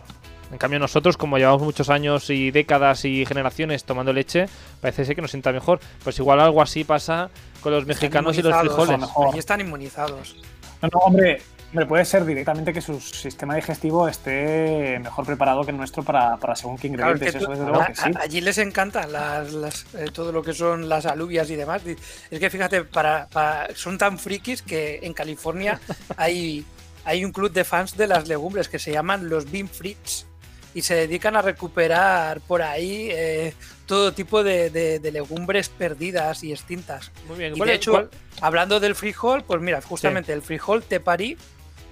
En 0.50 0.58
cambio 0.58 0.78
nosotros, 0.78 1.16
como 1.16 1.36
llevamos 1.36 1.62
muchos 1.62 1.90
años 1.90 2.30
y 2.30 2.50
décadas 2.50 3.04
y 3.04 3.26
generaciones 3.26 3.84
tomando 3.84 4.12
leche, 4.12 4.46
parece 4.80 5.04
ser 5.04 5.16
que 5.16 5.22
nos 5.22 5.30
sienta 5.30 5.52
mejor. 5.52 5.80
Pues 6.02 6.18
igual 6.18 6.40
algo 6.40 6.62
así 6.62 6.84
pasa 6.84 7.30
con 7.60 7.72
los 7.72 7.86
mexicanos 7.86 8.38
y 8.38 8.42
los 8.42 8.56
frijoles. 8.56 9.00
Allí 9.28 9.38
están 9.38 9.60
inmunizados. 9.60 10.36
No, 10.80 10.88
no, 11.10 11.18
hombre, 11.74 11.86
puede 11.86 12.04
ser 12.04 12.24
directamente 12.24 12.72
que 12.72 12.80
su 12.80 13.00
sistema 13.00 13.56
digestivo 13.56 14.06
esté 14.06 15.00
mejor 15.02 15.26
preparado 15.26 15.64
que 15.64 15.72
el 15.72 15.76
nuestro 15.76 16.04
para, 16.04 16.38
según 16.54 16.78
qué 16.78 16.86
ingredientes. 16.86 17.36
Allí 18.20 18.40
les 18.40 18.58
encantan 18.58 19.10
las, 19.10 19.86
eh, 19.94 20.06
todo 20.12 20.30
lo 20.30 20.42
que 20.42 20.52
son 20.52 20.88
las 20.88 21.04
alubias 21.04 21.50
y 21.50 21.56
demás. 21.56 21.82
Es 22.30 22.38
que 22.38 22.48
fíjate, 22.48 22.84
para, 22.84 23.26
son 23.74 23.98
tan 23.98 24.20
frikis 24.20 24.62
que 24.62 25.00
en 25.02 25.12
California 25.14 25.80
hay, 26.16 26.64
hay 27.04 27.24
un 27.24 27.32
club 27.32 27.50
de 27.50 27.64
fans 27.64 27.96
de 27.96 28.06
las 28.06 28.28
legumbres 28.28 28.68
que 28.68 28.78
se 28.78 28.92
llaman 28.92 29.28
los 29.28 29.50
Bean 29.50 29.68
Freaks 29.68 30.26
y 30.74 30.82
se 30.82 30.94
dedican 30.94 31.34
a 31.34 31.42
recuperar 31.42 32.40
por 32.40 32.62
ahí 32.62 33.08
eh, 33.10 33.52
todo 33.86 34.12
tipo 34.12 34.44
de, 34.44 35.00
legumbres 35.12 35.68
perdidas 35.70 36.44
y 36.44 36.52
extintas. 36.52 37.10
Muy 37.26 37.38
bien. 37.38 37.56
Y 37.56 37.60
de 37.60 37.74
hecho, 37.74 38.10
hablando 38.40 38.78
del 38.78 38.94
frijol, 38.94 39.42
pues 39.42 39.60
mira, 39.60 39.80
justamente 39.82 40.32
el 40.32 40.42
frijol 40.42 40.84
teparí 40.84 41.36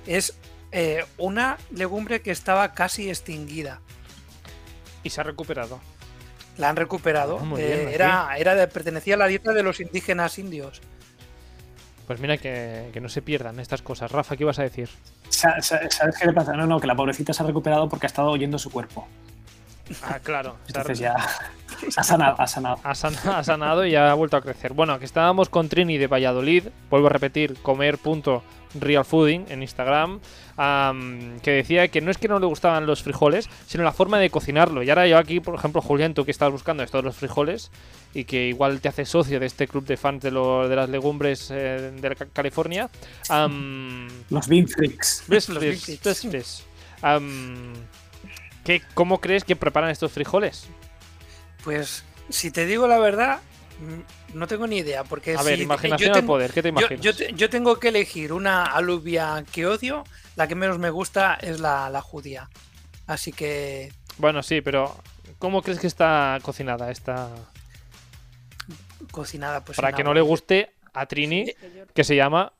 es 0.06 0.34
eh, 0.72 1.04
una 1.18 1.58
legumbre 1.70 2.22
que 2.22 2.30
estaba 2.30 2.72
casi 2.72 3.08
extinguida. 3.08 3.80
Y 5.02 5.10
se 5.10 5.20
ha 5.20 5.24
recuperado. 5.24 5.80
La 6.58 6.68
han 6.68 6.76
recuperado. 6.76 7.38
Ah, 7.40 7.54
eh, 7.58 7.90
era, 7.92 8.36
era 8.36 8.54
de, 8.54 8.66
pertenecía 8.68 9.14
a 9.14 9.18
la 9.18 9.26
dieta 9.26 9.52
de 9.52 9.62
los 9.62 9.80
indígenas 9.80 10.38
indios. 10.38 10.80
Pues 12.06 12.20
mira 12.20 12.36
que, 12.36 12.98
no 13.00 13.08
se 13.08 13.22
pierdan 13.22 13.60
estas 13.60 13.82
cosas. 13.82 14.10
Rafa, 14.10 14.36
¿qué 14.36 14.44
ibas 14.44 14.58
a 14.58 14.62
decir? 14.62 14.88
¿Sabes 15.28 16.18
qué 16.18 16.26
le 16.26 16.32
pasa? 16.32 16.52
No, 16.52 16.66
no, 16.66 16.80
que 16.80 16.86
la 16.86 16.94
pobrecita 16.94 17.32
se 17.32 17.42
ha 17.42 17.46
recuperado 17.46 17.88
porque 17.88 18.06
ha 18.06 18.08
estado 18.08 18.30
oyendo 18.30 18.58
su 18.58 18.70
cuerpo. 18.70 19.06
Ah, 20.02 20.18
claro. 20.22 20.56
Entonces 20.66 20.98
ya 20.98 21.14
ha 21.96 22.02
sanado, 22.02 22.36
ha 22.38 22.46
sanado. 22.46 22.80
Ha 22.84 23.44
sanado, 23.44 23.86
y 23.86 23.94
ha 23.94 24.12
vuelto 24.14 24.36
a 24.36 24.42
crecer. 24.42 24.72
Bueno, 24.72 24.94
aquí 24.94 25.04
estábamos 25.04 25.48
con 25.48 25.68
Trini 25.68 25.96
de 25.98 26.06
Valladolid. 26.06 26.68
Vuelvo 26.90 27.06
a 27.06 27.10
repetir, 27.10 27.56
comer 27.62 27.98
punto 27.98 28.42
Real 28.74 29.04
Fooding 29.04 29.46
en 29.48 29.62
Instagram, 29.62 30.20
que 31.42 31.50
decía 31.50 31.88
que 31.88 32.00
no 32.00 32.10
es 32.10 32.18
que 32.18 32.28
no 32.28 32.38
le 32.38 32.46
gustaban 32.46 32.86
los 32.86 33.02
frijoles, 33.02 33.48
sino 33.66 33.84
la 33.84 33.92
forma 33.92 34.18
de 34.18 34.30
cocinarlo. 34.30 34.82
Y 34.82 34.90
ahora 34.90 35.06
yo 35.06 35.18
aquí, 35.18 35.40
por 35.40 35.54
ejemplo, 35.54 35.80
Julián, 35.80 36.14
tú 36.14 36.24
que 36.24 36.30
estás 36.30 36.50
buscando 36.50 36.82
estos 36.82 37.04
los 37.04 37.16
frijoles 37.16 37.70
y 38.14 38.24
que 38.24 38.48
igual 38.48 38.80
te 38.80 38.88
hace 38.88 39.04
socio 39.04 39.40
de 39.40 39.46
este 39.46 39.66
club 39.66 39.84
de 39.84 39.96
fans 39.96 40.22
de, 40.22 40.30
de 40.30 40.76
las 40.76 40.88
legumbres 40.88 41.50
eh, 41.50 41.92
de 42.00 42.16
California. 42.32 42.90
los 44.30 44.48
Bean 44.48 44.68
Freaks. 44.68 45.24
¿Cómo 48.94 49.20
crees 49.20 49.44
que 49.44 49.56
preparan 49.56 49.90
estos 49.90 50.12
frijoles? 50.12 50.68
Pues, 51.64 52.04
si 52.28 52.50
te 52.50 52.66
digo 52.66 52.86
la 52.86 52.98
verdad, 52.98 53.40
no 54.34 54.46
tengo 54.46 54.66
ni 54.66 54.78
idea, 54.78 55.04
porque 55.04 55.36
A 55.36 55.42
ver, 55.42 55.60
imaginación 55.60 56.14
al 56.14 56.24
poder, 56.24 56.52
¿qué 56.52 56.62
te 56.62 56.68
imaginas? 56.68 57.00
Yo, 57.00 57.50
tengo 57.50 57.78
que 57.78 57.88
elegir 57.88 58.32
una 58.32 58.64
alubia 58.64 59.44
que 59.52 59.66
odio, 59.66 60.04
la 60.36 60.48
que 60.48 60.54
menos 60.54 60.78
me 60.78 60.90
gusta 60.90 61.34
es 61.34 61.60
la, 61.60 62.00
judía. 62.02 62.48
Así 63.06 63.32
que... 63.32 63.92
Bueno, 64.18 64.42
sí, 64.42 64.60
pero 64.60 64.96
¿cómo 65.38 65.62
crees 65.62 65.78
que 65.78 65.86
está 65.86 66.38
cocinada 66.42 66.90
esta...? 66.90 67.30
Cocinada, 69.10 69.64
pues... 69.64 69.76
Para 69.76 69.92
que 69.92 70.04
no 70.04 70.14
le 70.14 70.20
guste 70.20 70.72
a 70.92 71.06
Trini, 71.06 71.52
que 71.94 72.04
se 72.04 72.16
llama 72.16 72.52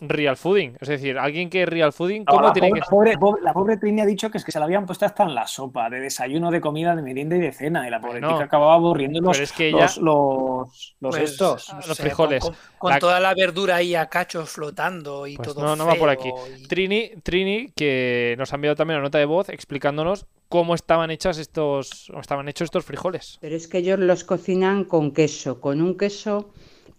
real 0.00 0.36
fooding. 0.36 0.76
Es 0.80 0.88
decir, 0.88 1.18
alguien 1.18 1.50
que 1.50 1.62
es 1.62 1.68
real 1.68 1.92
fooding, 1.92 2.24
¿cómo 2.24 2.42
la 2.42 2.52
tiene 2.52 2.68
pobre, 2.88 3.12
que 3.12 3.18
pobre, 3.18 3.42
La 3.42 3.52
pobre 3.52 3.76
Trini 3.76 4.00
ha 4.00 4.06
dicho 4.06 4.30
que 4.30 4.38
es 4.38 4.44
que 4.44 4.52
se 4.52 4.58
la 4.58 4.64
habían 4.64 4.86
puesto 4.86 5.04
hasta 5.04 5.24
en 5.24 5.34
la 5.34 5.46
sopa, 5.46 5.90
de 5.90 6.00
desayuno, 6.00 6.50
de 6.50 6.60
comida, 6.60 6.96
de 6.96 7.02
merienda 7.02 7.36
y 7.36 7.40
de 7.40 7.52
cena. 7.52 7.86
Y 7.86 7.90
la 7.90 8.00
pobre 8.00 8.20
no, 8.20 8.38
acababa 8.38 8.74
aburriendo 8.74 9.20
los, 9.20 9.38
es 9.38 9.52
que 9.52 9.70
los, 9.70 9.98
los, 9.98 10.68
pues, 11.00 11.30
estos. 11.30 11.72
los 11.86 11.98
frijoles. 11.98 12.50
Con, 12.78 12.98
toda 12.98 13.20
la 13.20 13.34
verdura 13.34 13.76
ahí 13.76 13.94
a 13.94 14.06
cachos 14.06 14.50
flotando 14.50 15.26
y 15.26 15.36
pues 15.36 15.48
todo. 15.48 15.64
No, 15.64 15.76
no 15.76 15.86
va 15.86 15.94
por 15.94 16.08
aquí. 16.08 16.30
Trini, 16.68 17.12
Trini, 17.22 17.72
que 17.74 18.34
nos 18.38 18.52
ha 18.52 18.56
enviado 18.56 18.76
también 18.76 18.98
una 18.98 19.04
nota 19.04 19.18
de 19.18 19.26
voz 19.26 19.48
explicándonos 19.48 20.26
cómo 20.48 20.74
estaban 20.74 21.10
hechas 21.10 21.38
estos, 21.38 22.10
estaban 22.20 22.48
hechos 22.48 22.66
estos 22.66 22.84
frijoles. 22.84 23.38
Pero 23.40 23.54
es 23.54 23.68
que 23.68 23.78
ellos 23.78 23.98
los 23.98 24.24
cocinan 24.24 24.84
con 24.84 25.12
queso, 25.12 25.60
con 25.60 25.80
un 25.80 25.96
queso 25.96 26.50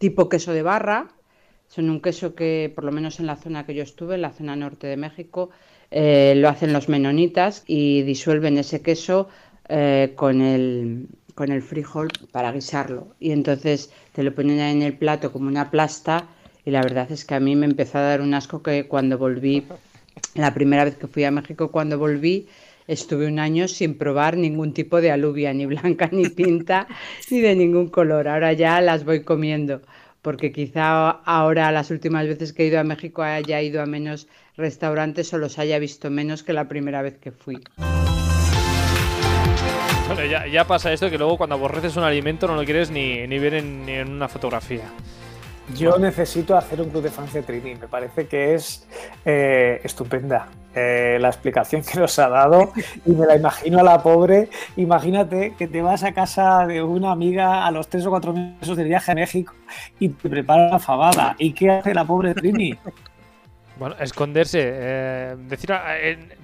tipo 0.01 0.29
queso 0.29 0.51
de 0.51 0.63
barra, 0.63 1.09
son 1.73 1.89
un 1.89 2.01
queso 2.01 2.35
que, 2.35 2.69
por 2.75 2.83
lo 2.83 2.91
menos 2.91 3.21
en 3.21 3.27
la 3.27 3.37
zona 3.37 3.65
que 3.65 3.73
yo 3.73 3.83
estuve, 3.83 4.15
en 4.15 4.21
la 4.21 4.31
zona 4.31 4.57
norte 4.57 4.87
de 4.87 4.97
México, 4.97 5.51
eh, 5.89 6.33
lo 6.35 6.49
hacen 6.49 6.73
los 6.73 6.89
menonitas 6.89 7.63
y 7.65 8.01
disuelven 8.01 8.57
ese 8.57 8.81
queso 8.81 9.29
eh, 9.69 10.11
con, 10.15 10.41
el, 10.41 11.07
con 11.33 11.49
el 11.49 11.61
frijol 11.61 12.09
para 12.33 12.51
guisarlo. 12.51 13.15
Y 13.21 13.31
entonces 13.31 13.89
te 14.11 14.21
lo 14.21 14.35
ponen 14.35 14.59
en 14.59 14.81
el 14.81 14.97
plato 14.97 15.31
como 15.31 15.47
una 15.47 15.71
plasta 15.71 16.27
y 16.65 16.71
la 16.71 16.81
verdad 16.81 17.09
es 17.09 17.23
que 17.23 17.35
a 17.35 17.39
mí 17.39 17.55
me 17.55 17.67
empezó 17.67 17.99
a 17.99 18.01
dar 18.01 18.19
un 18.19 18.33
asco 18.33 18.61
que 18.61 18.87
cuando 18.87 19.17
volví, 19.17 19.63
la 20.35 20.53
primera 20.53 20.83
vez 20.83 20.97
que 20.97 21.07
fui 21.07 21.23
a 21.23 21.31
México, 21.31 21.71
cuando 21.71 21.97
volví, 21.97 22.49
estuve 22.85 23.27
un 23.27 23.39
año 23.39 23.69
sin 23.69 23.97
probar 23.97 24.35
ningún 24.35 24.73
tipo 24.73 24.99
de 24.99 25.11
alubia, 25.11 25.53
ni 25.53 25.67
blanca, 25.67 26.09
ni 26.11 26.27
pinta, 26.27 26.87
ni 27.31 27.39
de 27.39 27.55
ningún 27.55 27.87
color. 27.87 28.27
Ahora 28.27 28.51
ya 28.51 28.81
las 28.81 29.05
voy 29.05 29.23
comiendo 29.23 29.81
porque 30.21 30.51
quizá 30.51 31.09
ahora 31.09 31.71
las 31.71 31.91
últimas 31.91 32.27
veces 32.27 32.53
que 32.53 32.63
he 32.63 32.67
ido 32.67 32.79
a 32.79 32.83
México 32.83 33.23
haya 33.23 33.61
ido 33.61 33.81
a 33.81 33.85
menos 33.85 34.27
restaurantes 34.55 35.33
o 35.33 35.37
los 35.37 35.57
haya 35.59 35.79
visto 35.79 36.09
menos 36.09 36.43
que 36.43 36.53
la 36.53 36.67
primera 36.67 37.01
vez 37.01 37.17
que 37.17 37.31
fui. 37.31 37.61
Bueno, 40.07 40.25
ya, 40.25 40.67
pasa 40.67 40.91
esto 40.91 41.09
que 41.09 41.17
luego 41.17 41.37
cuando 41.37 41.55
aborreces 41.55 41.95
un 41.95 42.03
alimento 42.03 42.45
no 42.45 42.55
lo 42.55 42.65
quieres 42.65 42.91
ni, 42.91 43.25
ni 43.27 43.39
ver 43.39 43.53
en, 43.53 43.85
ni 43.85 43.93
en 43.93 44.09
una 44.09 44.27
fotografía. 44.27 44.83
Yo 45.75 45.97
necesito 45.97 46.55
hacer 46.55 46.81
un 46.81 46.89
club 46.89 47.03
de 47.03 47.09
fans 47.09 47.33
de 47.33 47.43
Trini. 47.43 47.75
Me 47.75 47.87
parece 47.87 48.27
que 48.27 48.55
es 48.55 48.87
eh, 49.25 49.81
estupenda 49.83 50.47
eh, 50.73 51.17
la 51.19 51.27
explicación 51.27 51.83
que 51.83 51.99
nos 51.99 52.17
ha 52.19 52.29
dado 52.29 52.71
y 53.05 53.11
me 53.11 53.25
la 53.25 53.35
imagino 53.35 53.79
a 53.79 53.83
la 53.83 54.01
pobre. 54.01 54.49
Imagínate 54.77 55.53
que 55.57 55.67
te 55.67 55.81
vas 55.81 56.03
a 56.03 56.13
casa 56.13 56.65
de 56.65 56.81
una 56.81 57.11
amiga 57.11 57.65
a 57.65 57.71
los 57.71 57.87
tres 57.87 58.05
o 58.05 58.09
cuatro 58.09 58.33
meses 58.33 58.75
de 58.75 58.83
viaje 58.83 59.11
a 59.11 59.15
México 59.15 59.53
y 59.99 60.09
te 60.09 60.29
prepara 60.29 60.69
la 60.69 60.79
fabada. 60.79 61.35
¿Y 61.37 61.53
qué 61.53 61.71
hace 61.71 61.93
la 61.93 62.05
pobre 62.05 62.33
Trini? 62.33 62.77
Bueno, 63.79 63.95
esconderse, 63.99 64.59
eh, 64.61 65.35
decir, 65.47 65.71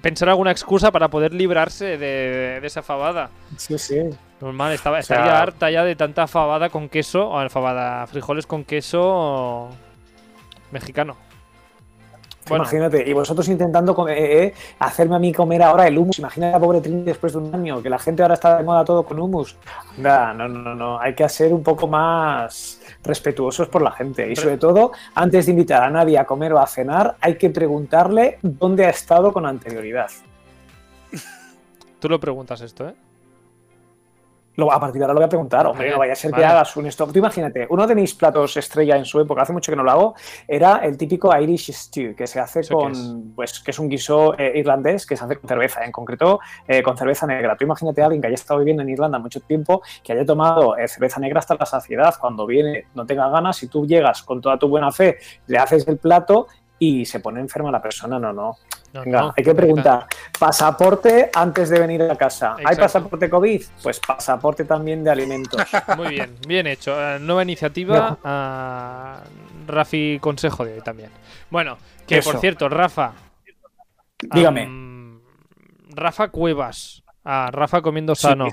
pensar 0.02 0.28
alguna 0.28 0.50
excusa 0.50 0.90
para 0.90 1.06
poder 1.08 1.32
librarse 1.32 1.96
de, 1.96 2.58
esa 2.64 2.82
fabada. 2.82 3.30
Sí, 3.56 3.78
sí. 3.78 4.00
Normal, 4.40 4.72
estaba, 4.72 5.00
estaría 5.00 5.40
harta 5.40 5.70
ya 5.70 5.84
de 5.84 5.96
tanta 5.96 6.26
fabada 6.28 6.70
con 6.70 6.88
queso, 6.88 7.28
o 7.28 7.48
fabada, 7.48 8.06
frijoles 8.06 8.46
con 8.46 8.64
queso 8.64 9.68
mexicano. 10.70 11.16
Imagínate, 12.56 13.04
y 13.06 13.12
vosotros 13.12 13.48
intentando 13.48 14.08
eh, 14.08 14.44
eh, 14.44 14.54
hacerme 14.78 15.16
a 15.16 15.18
mí 15.18 15.32
comer 15.32 15.62
ahora 15.62 15.86
el 15.86 15.98
humus. 15.98 16.18
Imagina 16.18 16.50
la 16.50 16.58
pobre 16.58 16.80
Trini 16.80 17.02
después 17.02 17.32
de 17.32 17.40
un 17.40 17.54
año, 17.54 17.82
que 17.82 17.90
la 17.90 17.98
gente 17.98 18.22
ahora 18.22 18.34
está 18.34 18.56
de 18.56 18.64
moda 18.64 18.84
todo 18.84 19.02
con 19.02 19.18
humus. 19.18 19.56
No, 19.98 20.32
no, 20.34 20.48
no, 20.48 20.74
no, 20.74 20.98
hay 20.98 21.14
que 21.14 21.28
ser 21.28 21.52
un 21.52 21.62
poco 21.62 21.86
más 21.86 22.80
respetuosos 23.02 23.68
por 23.68 23.82
la 23.82 23.90
gente. 23.92 24.30
Y 24.30 24.36
sobre 24.36 24.56
todo, 24.56 24.92
antes 25.14 25.46
de 25.46 25.52
invitar 25.52 25.82
a 25.82 25.90
nadie 25.90 26.18
a 26.18 26.24
comer 26.24 26.52
o 26.52 26.58
a 26.58 26.66
cenar, 26.66 27.16
hay 27.20 27.36
que 27.36 27.50
preguntarle 27.50 28.38
dónde 28.42 28.86
ha 28.86 28.90
estado 28.90 29.32
con 29.32 29.44
anterioridad. 29.44 30.10
Tú 32.00 32.08
lo 32.08 32.18
preguntas 32.20 32.60
esto, 32.60 32.88
¿eh? 32.88 32.94
A 34.72 34.80
partir 34.80 34.98
de 34.98 35.04
ahora 35.04 35.14
lo 35.14 35.20
voy 35.20 35.26
a 35.26 35.28
preguntar, 35.28 35.66
hombre, 35.66 35.90
no 35.90 35.98
vaya 35.98 36.12
a 36.12 36.16
ser 36.16 36.32
que 36.32 36.44
hagas 36.44 36.76
un 36.76 36.86
stop. 36.86 37.12
Tú 37.12 37.18
imagínate, 37.18 37.66
uno 37.70 37.86
de 37.86 37.94
mis 37.94 38.14
platos 38.14 38.56
estrella 38.56 38.96
en 38.96 39.04
su 39.04 39.20
época, 39.20 39.42
hace 39.42 39.52
mucho 39.52 39.70
que 39.70 39.76
no 39.76 39.84
lo 39.84 39.90
hago, 39.90 40.14
era 40.46 40.78
el 40.78 40.96
típico 40.96 41.34
Irish 41.36 41.72
Stew, 41.72 42.14
que 42.16 42.26
se 42.26 42.40
hace 42.40 42.66
con, 42.66 43.32
pues, 43.34 43.60
que 43.60 43.70
es 43.70 43.78
un 43.78 43.88
guiso 43.88 44.36
eh, 44.38 44.52
irlandés 44.56 45.06
que 45.06 45.16
se 45.16 45.24
hace 45.24 45.36
con 45.36 45.48
cerveza, 45.48 45.84
en 45.84 45.92
concreto 45.92 46.40
eh, 46.66 46.82
con 46.82 46.96
cerveza 46.96 47.26
negra. 47.26 47.56
Tú 47.56 47.64
imagínate 47.64 48.02
a 48.02 48.06
alguien 48.06 48.20
que 48.20 48.26
haya 48.26 48.34
estado 48.34 48.58
viviendo 48.58 48.82
en 48.82 48.88
Irlanda 48.88 49.18
mucho 49.18 49.40
tiempo, 49.40 49.82
que 50.02 50.12
haya 50.12 50.24
tomado 50.24 50.76
eh, 50.76 50.88
cerveza 50.88 51.20
negra 51.20 51.38
hasta 51.38 51.54
la 51.54 51.66
saciedad, 51.66 52.14
cuando 52.20 52.44
viene 52.46 52.86
no 52.94 53.06
tenga 53.06 53.28
ganas, 53.28 53.56
si 53.56 53.68
tú 53.68 53.86
llegas 53.86 54.22
con 54.22 54.40
toda 54.40 54.58
tu 54.58 54.68
buena 54.68 54.90
fe, 54.90 55.18
le 55.46 55.58
haces 55.58 55.86
el 55.86 55.98
plato 55.98 56.48
y 56.78 57.04
se 57.04 57.20
pone 57.20 57.40
enferma 57.40 57.70
la 57.70 57.82
persona, 57.82 58.18
no, 58.18 58.32
no. 58.32 58.56
Venga, 58.92 59.34
hay 59.36 59.44
que 59.44 59.54
preguntar. 59.54 60.06
Pasaporte 60.38 61.30
antes 61.34 61.68
de 61.68 61.78
venir 61.78 62.02
a 62.02 62.16
casa. 62.16 62.56
¿Hay 62.64 62.76
pasaporte 62.76 63.28
COVID? 63.28 63.62
Pues 63.82 64.00
pasaporte 64.00 64.64
también 64.64 65.04
de 65.04 65.10
alimentos. 65.10 65.60
Muy 65.96 66.08
bien, 66.08 66.36
bien 66.46 66.66
hecho. 66.66 66.98
Eh, 66.98 67.18
nueva 67.18 67.42
iniciativa. 67.42 68.18
a 68.24 69.22
Rafi 69.66 70.18
consejo 70.20 70.64
de 70.64 70.74
hoy 70.74 70.80
también. 70.80 71.10
Bueno, 71.50 71.78
que 72.06 72.22
por 72.22 72.38
cierto, 72.40 72.68
Rafa. 72.68 73.12
Dígame. 74.20 75.20
Rafa 75.90 76.28
Cuevas. 76.28 77.02
Ah, 77.24 77.50
Rafa 77.52 77.82
comiendo 77.82 78.14
sano. 78.14 78.48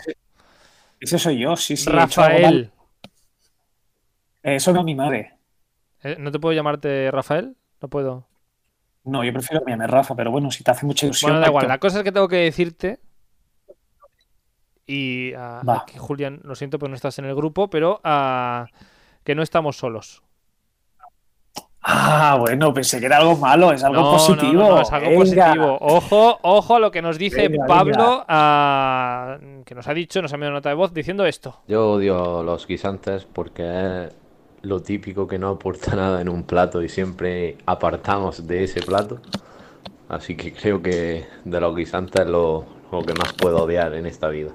ese, 0.99 1.17
soy 1.17 1.39
yo, 1.39 1.55
sí, 1.55 1.77
sí. 1.77 1.89
Rafael. 1.89 2.71
Eso 4.43 4.73
no 4.73 4.79
es 4.79 4.86
mi 4.86 4.95
madre. 4.95 5.33
Eh, 6.03 6.17
¿No 6.19 6.31
te 6.31 6.39
puedo 6.39 6.53
llamarte 6.53 7.09
Rafael? 7.09 7.55
No 7.81 7.88
puedo. 7.88 8.27
No, 9.06 9.24
yo 9.24 9.32
prefiero 9.32 9.62
que 9.62 9.66
me 9.66 9.72
llame 9.72 9.88
Rafa, 9.88 10.16
pero 10.16 10.32
bueno, 10.32 10.51
si 10.51 10.64
te 10.64 10.72
hace 10.72 10.86
mucha 10.86 11.06
ilusión. 11.06 11.32
Bueno, 11.32 11.41
da 11.41 11.47
igual. 11.47 11.68
La 11.68 11.80
cosa 11.80 11.99
es 11.99 12.03
que 12.03 12.12
tengo 12.12 12.28
que 12.28 12.38
decirte. 12.38 12.99
Y 14.88 15.34
aquí, 15.34 15.97
Julián, 15.97 16.41
lo 16.43 16.56
siento, 16.56 16.78
pero 16.78 16.89
no 16.89 16.95
estás 16.95 17.18
en 17.20 17.26
el 17.26 17.36
grupo, 17.36 17.70
pero 17.70 18.01
que 19.24 19.36
no 19.36 19.41
estamos 19.43 19.78
solos. 19.78 20.22
Ah, 21.88 22.38
bueno, 22.39 22.74
pensé 22.74 22.99
que 22.99 23.06
era 23.06 23.18
algo 23.18 23.36
malo, 23.36 23.72
es 23.72 23.84
algo 23.84 24.12
positivo. 24.12 24.53
No, 24.53 24.82
es 24.82 24.91
algo 24.91 25.20
positivo. 25.20 25.78
Ojo, 25.82 26.39
ojo 26.41 26.76
a 26.76 26.80
lo 26.80 26.89
que 26.89 27.03
nos 27.03 27.20
dice 27.20 27.47
Pablo, 27.68 28.26
que 29.66 29.76
nos 29.76 29.88
ha 29.88 29.93
dicho, 29.93 30.20
nos 30.20 30.32
ha 30.32 30.36
enviado 30.36 30.53
nota 30.53 30.70
de 30.70 30.76
voz 30.76 30.95
diciendo 30.95 31.28
esto. 31.28 31.62
Yo 31.68 31.91
odio 31.91 32.41
los 32.41 32.66
guisantes 32.66 33.26
porque 33.26 34.10
lo 34.66 34.82
típico 34.82 35.28
que 35.28 35.38
no 35.38 35.49
aporta 35.49 35.95
nada 35.95 36.22
en 36.22 36.30
un 36.30 36.43
plato 36.43 36.82
y 36.82 36.89
siempre 36.89 37.57
apartamos 37.66 38.45
de 38.47 38.63
ese 38.63 38.82
plato. 38.82 39.20
Así 40.09 40.36
que 40.36 40.53
creo 40.53 40.82
que 40.82 41.26
de 41.45 41.59
los 41.59 41.76
guisantes 41.76 42.22
es 42.22 42.28
lo, 42.28 42.66
lo 42.91 43.01
que 43.01 43.13
más 43.13 43.34
puedo 43.34 43.63
odiar 43.63 43.93
en 43.95 44.05
esta 44.05 44.30
vida. 44.30 44.51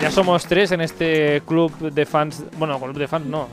Ya 0.00 0.10
somos 0.10 0.44
tres 0.46 0.70
en 0.72 0.80
este 0.80 1.42
club 1.46 1.72
de 1.78 2.06
fans. 2.06 2.44
Bueno, 2.58 2.78
club 2.78 2.96
de 2.96 3.08
fans 3.08 3.26
no. 3.26 3.48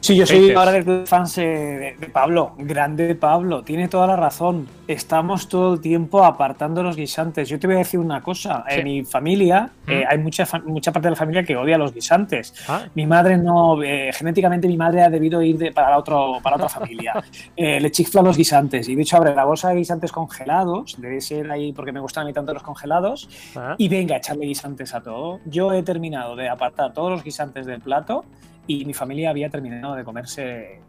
Sí, 0.00 0.14
yo 0.14 0.26
soy 0.26 0.52
ahora 0.52 0.70
del 0.70 1.06
fans 1.06 1.34
de, 1.34 1.96
Pablo. 2.12 2.52
Grande 2.58 3.16
Pablo, 3.16 3.62
tiene 3.62 3.88
toda 3.88 4.06
la 4.06 4.14
razón. 4.14 4.68
Estamos 4.86 5.48
todo 5.48 5.74
el 5.74 5.80
tiempo 5.80 6.24
apartando 6.24 6.84
los 6.84 6.96
guisantes. 6.96 7.48
Yo 7.48 7.58
te 7.58 7.66
voy 7.66 7.76
a 7.76 7.78
decir 7.80 7.98
una 7.98 8.22
cosa. 8.22 8.64
En 8.68 8.84
mi 8.84 9.04
familia 9.04 9.70
eh, 9.88 10.04
hay 10.08 10.18
mucha, 10.18 10.46
mucha 10.64 10.92
parte 10.92 11.08
de 11.08 11.10
la 11.10 11.16
familia 11.16 11.42
que 11.42 11.56
odia 11.56 11.76
los 11.78 11.92
guisantes. 11.92 12.54
Ah. 12.68 12.84
Mi 12.94 13.06
madre 13.06 13.38
no. 13.38 13.82
Eh, 13.82 14.12
genéticamente, 14.12 14.68
mi 14.68 14.76
madre 14.76 15.02
ha 15.02 15.10
debido 15.10 15.42
ir 15.42 15.74
para, 15.74 15.98
otro, 15.98 16.38
para 16.42 16.56
otra 16.56 16.68
familia. 16.68 17.14
Eh, 17.56 17.80
le 17.80 17.90
chifla 17.90 18.22
los 18.22 18.36
guisantes. 18.36 18.88
Y 18.88 18.94
de 18.94 19.02
hecho, 19.02 19.16
abre 19.16 19.34
la 19.34 19.44
bolsa 19.44 19.68
de 19.70 19.76
guisantes 19.76 20.12
congelados. 20.12 20.96
Debe 20.98 21.20
ser 21.20 21.50
ahí 21.50 21.72
porque 21.72 21.92
me 21.92 22.00
gustan 22.00 22.22
a 22.22 22.26
mí 22.26 22.32
tanto 22.32 22.54
los 22.54 22.62
congelados. 22.62 23.28
Ah. 23.56 23.74
Y 23.76 23.88
venga, 23.88 24.16
echarle 24.16 24.46
guisantes 24.46 24.94
a 24.94 25.02
todo. 25.02 25.40
Yo 25.44 25.72
he 25.72 25.82
terminado 25.82 26.36
de 26.36 26.48
apartar 26.48 26.92
todos 26.92 27.10
los 27.10 27.24
guisantes 27.24 27.66
del 27.66 27.80
plato 27.80 28.24
y 28.66 28.84
mi 28.84 28.94
familia 28.94 29.30
había 29.30 29.48
terminado 29.50 29.94
de 29.94 30.04
comerse 30.04 30.80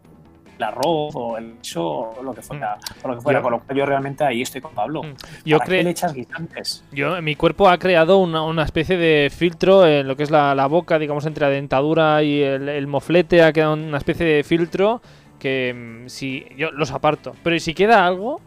el 0.58 0.64
arroz 0.64 1.16
o 1.16 1.38
el 1.38 1.56
queso 1.62 1.84
o 1.86 2.24
lo 2.24 2.34
que 2.34 2.42
fuera, 2.42 2.78
mm. 2.78 3.08
lo 3.08 3.16
que 3.16 3.22
fuera. 3.22 3.40
Yo, 3.40 3.44
con 3.44 3.52
lo 3.54 3.60
cual 3.62 3.78
yo 3.78 3.86
realmente 3.86 4.24
ahí 4.24 4.42
estoy 4.42 4.62
con 4.62 4.74
Pablo. 4.74 5.04
Mm. 5.04 5.16
Yo 5.46 5.58
¿Para 5.58 5.70
qué 5.70 5.84
le 5.84 5.90
echas 5.90 6.14
guisantes? 6.14 6.84
Yo, 6.92 7.22
mi 7.22 7.36
cuerpo 7.36 7.70
ha 7.70 7.78
creado 7.78 8.18
una, 8.20 8.44
una, 8.44 8.64
especie 8.64 8.98
de 8.98 9.30
filtro 9.30 9.88
en 9.88 10.08
lo 10.08 10.16
que 10.16 10.24
es 10.24 10.32
la, 10.32 10.54
la 10.56 10.68
boca, 10.68 11.00
digamos, 11.00 11.26
entre 11.26 11.46
la 11.48 11.52
dentadura 11.52 12.24
y 12.24 12.42
el, 12.42 12.70
el, 12.70 12.88
moflete, 12.88 13.42
ha 13.42 13.52
quedado 13.52 13.74
una 13.74 13.98
especie 13.98 14.26
de 14.26 14.44
filtro 14.44 15.02
que 15.40 15.74
mm, 16.06 16.10
si 16.10 16.46
yo 16.56 16.72
los 16.72 16.92
aparto. 16.92 17.36
Pero 17.44 17.58
si 17.60 17.74
queda 17.74 18.06
algo, 18.06 18.40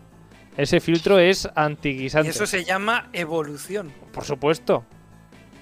ese 0.56 0.80
filtro 0.80 1.18
es 1.18 1.48
antiguisante. 1.54 2.28
Y 2.28 2.30
eso 2.30 2.46
se 2.46 2.64
llama 2.64 3.08
evolución. 3.12 3.92
Por 4.12 4.24
supuesto. 4.24 4.84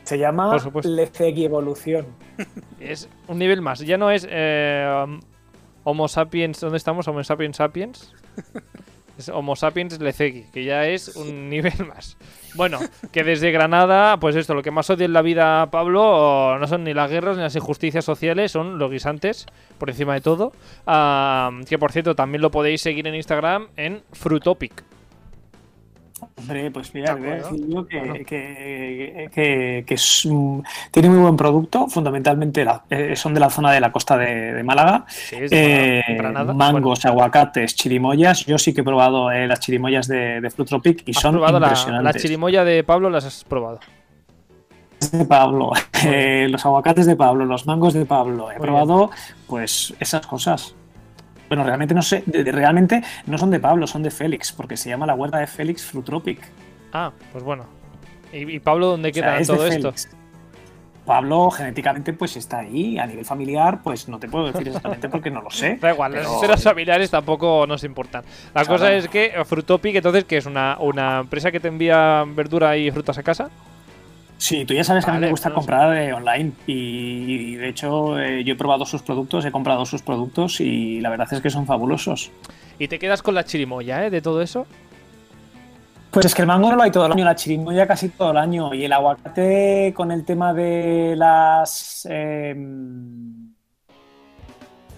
Se 0.05 0.19
llama 0.19 0.57
Lecegi 0.83 1.45
Evolución. 1.45 2.07
Es 2.81 3.09
un 3.29 3.39
nivel 3.39 3.63
más. 3.63 3.81
Ya 3.81 3.97
no 3.97 4.11
es 4.11 4.27
eh, 4.29 5.07
Homo 5.85 6.09
sapiens. 6.09 6.61
¿Dónde 6.61 6.79
estamos? 6.79 7.07
Homo 7.07 7.23
sapiens 7.23 7.57
sapiens. 7.57 8.13
Es 9.19 9.29
Homo 9.29 9.57
sapiens 9.57 10.01
Lecegi, 10.01 10.47
que 10.53 10.65
ya 10.65 10.89
es 10.89 11.17
un 11.17 11.51
nivel 11.51 11.87
más. 11.87 12.17
Bueno, 12.55 12.79
que 13.13 13.23
desde 13.23 13.51
Granada, 13.51 14.17
pues 14.17 14.37
esto, 14.37 14.55
lo 14.55 14.63
que 14.63 14.71
más 14.71 14.89
odia 14.89 15.05
en 15.05 15.13
la 15.13 15.21
vida, 15.21 15.71
Pablo, 15.71 16.59
no 16.59 16.67
son 16.67 16.85
ni 16.85 16.95
las 16.95 17.11
guerras 17.11 17.37
ni 17.37 17.43
las 17.43 17.55
injusticias 17.55 18.07
sociales, 18.07 18.53
son 18.53 18.79
los 18.79 18.91
guisantes, 18.91 19.47
por 19.77 19.91
encima 19.91 20.15
de 20.15 20.23
todo. 20.23 20.53
Ah, 20.87 21.51
que 21.69 21.79
por 21.79 21.93
cierto, 21.93 22.15
también 22.15 22.41
lo 22.41 22.51
podéis 22.51 22.81
seguir 22.81 23.07
en 23.07 23.15
Instagram 23.15 23.69
en 23.77 24.03
Frutopic. 24.13 24.83
Hombre, 26.37 26.71
pues 26.71 26.95
mira, 26.95 27.15
voy 27.15 27.29
a 27.29 27.35
decir 27.37 27.69
yo 27.69 27.87
que, 27.87 28.25
que, 28.27 29.85
que, 29.87 29.95
es, 29.95 30.29
tiene 30.91 31.09
muy 31.09 31.19
buen 31.19 31.37
producto, 31.37 31.89
fundamentalmente 31.89 32.65
eh, 32.91 33.17
son 33.17 33.35
de 33.35 33.41
la 33.41 33.51
zona 33.51 33.73
de 33.73 33.81
la 33.81 33.93
costa 33.93 34.17
de, 34.17 34.63
Málaga. 34.63 35.05
Eh, 35.33 36.03
mangos, 36.55 37.05
aguacates, 37.05 37.75
chirimoyas. 37.75 38.47
Yo 38.47 38.59
sí 38.59 38.73
que 38.73 38.83
he 38.83 38.85
probado 38.85 39.31
eh, 39.31 39.47
las 39.47 39.61
chirimoyas 39.61 40.07
de, 40.09 40.41
de 40.41 40.51
Frutropic 40.51 41.03
y 41.07 41.15
son 41.15 41.37
impresionantes. 41.39 41.87
La, 41.87 42.03
la, 42.03 42.15
chirimoya 42.15 42.65
de 42.65 42.85
Pablo 42.85 43.11
las 43.11 43.25
has 43.25 43.45
probado 43.45 43.81
de 45.11 45.25
Pablo, 45.25 45.73
los 46.49 46.65
aguacates 46.65 47.07
de 47.07 47.17
Pablo, 47.17 47.45
los 47.45 47.67
mangos 47.67 47.95
de 47.95 48.07
Pablo. 48.07 48.51
He 48.53 48.61
probado 48.61 49.11
pues 49.47 49.95
esas 49.99 50.27
cosas. 50.27 50.75
Bueno, 51.53 51.65
realmente 51.65 51.95
no 51.95 52.01
sé, 52.01 52.25
realmente 52.27 53.03
no 53.27 53.37
son 53.37 53.51
de 53.51 53.61
Pablo, 53.61 53.87
son 53.87 54.03
de 54.03 54.11
Félix, 54.11 54.53
porque 54.53 54.75
se 54.75 54.89
llama 54.89 55.05
la 55.05 55.13
huerta 55.13 55.37
de 55.37 55.47
Félix 55.47 55.85
Frutropic. 55.85 56.39
Ah, 56.95 57.13
pues 57.31 57.45
bueno. 57.45 57.67
¿Y, 58.33 58.59
Pablo 58.61 58.87
dónde 58.87 59.13
queda 59.13 59.39
todo 59.43 59.67
esto? 59.67 59.93
Pablo 61.05 61.51
genéticamente 61.51 62.15
pues 62.15 62.39
está 62.39 62.61
ahí, 62.61 62.99
a 62.99 63.07
nivel 63.07 63.27
familiar 63.27 63.83
pues 63.83 64.09
no 64.09 64.19
te 64.19 64.29
puedo 64.29 64.51
decir 64.51 64.67
exactamente 64.67 65.11
porque 65.11 65.31
no 65.31 65.43
lo 65.43 65.51
sé. 65.51 65.77
Da 65.83 65.93
igual, 65.93 66.15
las 66.15 66.33
esferas 66.33 66.63
familiares 66.63 67.11
tampoco 67.11 67.67
nos 67.67 67.85
importan. 67.85 68.25
La 68.55 68.65
cosa 68.65 68.91
es 68.95 69.09
que 69.09 69.35
Frutopic 69.45 69.97
entonces 69.97 70.25
que 70.25 70.39
es 70.39 70.47
una, 70.47 70.79
una 70.81 71.19
empresa 71.21 71.53
que 71.53 71.61
te 71.61 71.69
envía 71.69 72.25
verdura 72.29 72.79
y 72.79 72.91
frutas 72.91 73.19
a 73.19 73.23
casa. 73.23 73.51
Sí, 74.39 74.65
tú 74.65 74.75
ya 74.75 74.83
sabes 74.83 75.05
que 75.05 75.11
a 75.13 75.15
mí 75.15 75.21
me 75.21 75.31
gusta 75.31 75.55
comprar 75.55 75.97
eh, 75.97 76.13
online 76.13 76.53
y, 76.67 77.55
de 77.55 77.69
hecho 77.69 78.19
eh, 78.19 78.43
yo 78.43 78.55
he 78.55 78.57
probado 78.57 78.85
sus 78.85 79.03
productos, 79.03 79.45
he 79.45 79.53
comprado 79.53 79.87
sus 79.87 80.03
productos 80.03 80.61
y 80.61 81.01
la 81.01 81.11
verdad 81.11 81.29
es 81.31 81.41
que 81.41 81.49
son 81.49 81.65
fabulosos. 81.65 82.33
¿Y 82.79 82.89
te 82.89 82.99
quedas 82.99 83.23
con 83.23 83.37
la 83.37 83.45
chirimoya, 83.45 84.05
eh, 84.05 84.11
de 84.11 84.21
todo 84.21 84.43
eso? 84.43 84.67
Pues 86.11 86.27
es 86.27 86.35
que 86.35 86.43
el 86.43 86.49
mango 86.49 86.71
no 86.71 86.77
lo 86.77 86.83
hay 86.83 86.91
todo 86.91 87.07
el 87.07 87.13
año, 87.13 87.25
la 87.25 87.37
chirimoya 87.37 87.87
casi 87.87 88.09
todo 88.09 88.33
el 88.33 88.37
año 88.37 88.75
y 88.75 88.85
el 88.85 88.93
aguacate 88.93 89.95
con 89.97 90.11
el 90.11 90.25
tema 90.25 90.53
de 90.53 91.15
las 91.17 92.07
em, 92.11 93.53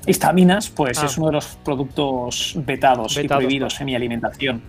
histaminas, 0.06 0.70
pues 0.70 0.98
ah. 0.98 1.06
es 1.06 1.18
uno 1.18 1.26
de 1.26 1.34
los 1.34 1.46
productos 1.64 2.54
vetados, 2.56 3.16
y 3.16 3.28
prohibidos 3.28 3.80
en 3.80 3.86
mi 3.86 3.94
alimentación. 3.94 4.62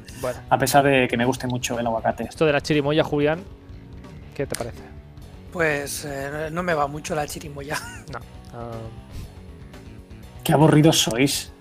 A 0.49 0.57
pesar 0.57 0.83
de 0.83 1.07
que 1.07 1.17
me 1.17 1.25
guste 1.25 1.47
mucho 1.47 1.79
el 1.79 1.87
aguacate. 1.87 2.25
Esto 2.25 2.45
de 2.45 2.53
la 2.53 2.61
chirimoya, 2.61 3.03
Julián, 3.03 3.39
¿Qué 4.35 4.45
te 4.45 4.55
parece? 4.55 4.83
Pues 5.51 6.05
eh, 6.05 6.49
no 6.51 6.61
me 6.61 6.73
va 6.73 6.87
mucho 6.87 7.15
la 7.15 7.25
chirimoya. 7.25 7.77
No. 8.11 8.19
Ah. 8.53 8.71
Qué 10.43 10.53
aburridos 10.53 10.99
sois. 10.99 11.51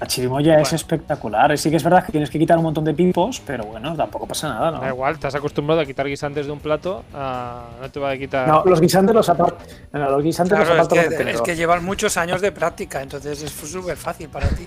La 0.00 0.06
chirimoya 0.06 0.58
es 0.60 0.72
espectacular. 0.72 1.56
Sí 1.56 1.70
que 1.70 1.76
es 1.76 1.84
verdad 1.84 2.04
que 2.04 2.10
tienes 2.10 2.30
que 2.30 2.38
quitar 2.38 2.56
un 2.58 2.64
montón 2.64 2.84
de 2.84 2.94
pipos, 2.94 3.40
pero 3.46 3.64
bueno, 3.64 3.94
tampoco 3.94 4.26
pasa 4.26 4.48
nada, 4.48 4.70
¿no? 4.72 4.80
Da 4.80 4.88
igual, 4.88 5.14
estás 5.14 5.34
acostumbrado 5.36 5.80
a 5.80 5.84
quitar 5.84 6.08
guisantes 6.08 6.46
de 6.46 6.52
un 6.52 6.58
plato, 6.58 7.04
no 7.12 7.90
te 7.90 8.00
va 8.00 8.10
a 8.10 8.18
quitar... 8.18 8.48
No, 8.48 8.64
los 8.64 8.80
guisantes 8.80 9.14
los 9.14 9.28
aparto. 9.28 9.58
No, 9.92 10.10
los 10.10 10.24
guisantes 10.24 10.58
los 10.58 10.68
aparto 10.68 10.96
es, 10.96 11.08
que, 11.08 11.30
es 11.30 11.40
que 11.42 11.54
llevan 11.54 11.84
muchos 11.84 12.16
años 12.16 12.40
de 12.40 12.50
práctica, 12.50 13.00
entonces 13.00 13.42
es 13.44 13.52
súper 13.52 13.96
fácil 13.96 14.28
para 14.28 14.48
ti. 14.48 14.66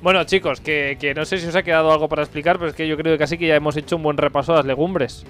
Bueno, 0.00 0.24
chicos, 0.24 0.62
que, 0.62 0.96
que, 0.98 1.12
no 1.14 1.26
sé 1.26 1.36
si 1.36 1.46
os 1.46 1.56
ha 1.56 1.62
quedado 1.62 1.92
algo 1.92 2.08
para 2.08 2.22
explicar, 2.22 2.56
pero 2.56 2.70
es 2.70 2.76
que 2.76 2.88
yo 2.88 2.96
creo 2.96 3.14
que 3.14 3.18
casi 3.18 3.36
que 3.36 3.48
ya 3.48 3.56
hemos 3.56 3.76
hecho 3.76 3.96
un 3.96 4.02
buen 4.02 4.16
repaso 4.16 4.52
a 4.52 4.56
las 4.56 4.64
legumbres. 4.64 5.26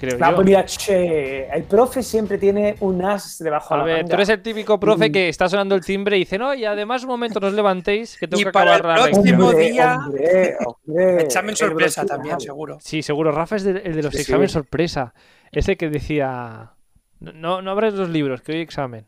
Creo 0.00 0.18
yo. 0.18 0.34
pues 0.34 0.46
mira, 0.46 0.64
che, 0.64 1.46
el 1.48 1.64
profe 1.64 2.02
siempre 2.02 2.38
tiene 2.38 2.74
un 2.80 3.04
as 3.04 3.38
debajo 3.38 3.74
A 3.74 3.76
de 3.76 3.80
la 3.82 3.84
ver, 3.86 3.96
manga. 3.98 4.08
tú 4.08 4.14
eres 4.14 4.28
el 4.30 4.42
típico 4.42 4.80
profe 4.80 5.08
Mm. 5.08 5.12
que 5.12 5.28
está 5.28 5.48
sonando 5.48 5.74
el 5.74 5.84
timbre 5.84 6.16
y 6.16 6.20
dice, 6.20 6.38
no, 6.38 6.54
y 6.54 6.64
además 6.64 7.02
un 7.04 7.10
momento 7.10 7.38
no 7.40 7.46
os 7.48 7.52
levantéis, 7.52 8.16
que 8.18 8.26
tengo 8.26 8.40
Y 8.40 8.44
que 8.44 8.50
para 8.52 8.76
acabar 8.76 8.98
el 9.08 9.10
próximo 9.12 9.52
lección". 9.52 9.72
día- 9.72 9.98
Hombre, 10.06 10.56
hombre, 10.66 11.22
Examen 11.22 11.56
sorpresa 11.56 12.04
también, 12.06 12.40
seguro. 12.40 12.78
Sí, 12.80 13.02
seguro. 13.02 13.30
Rafa 13.32 13.56
es 13.56 13.64
de- 13.64 13.82
el 13.84 13.94
de 13.94 14.02
los 14.02 14.10
Sí, 14.12 14.16
sí. 14.18 14.22
exámenes 14.22 14.52
sorpresa. 14.52 15.14
Ese 15.52 15.76
que 15.76 15.88
decía, 15.90 16.72
no, 17.20 17.60
no 17.62 17.70
abres 17.70 17.94
los 17.94 18.08
libros, 18.08 18.40
que 18.42 18.52
hoy 18.52 18.60
examen. 18.60 19.06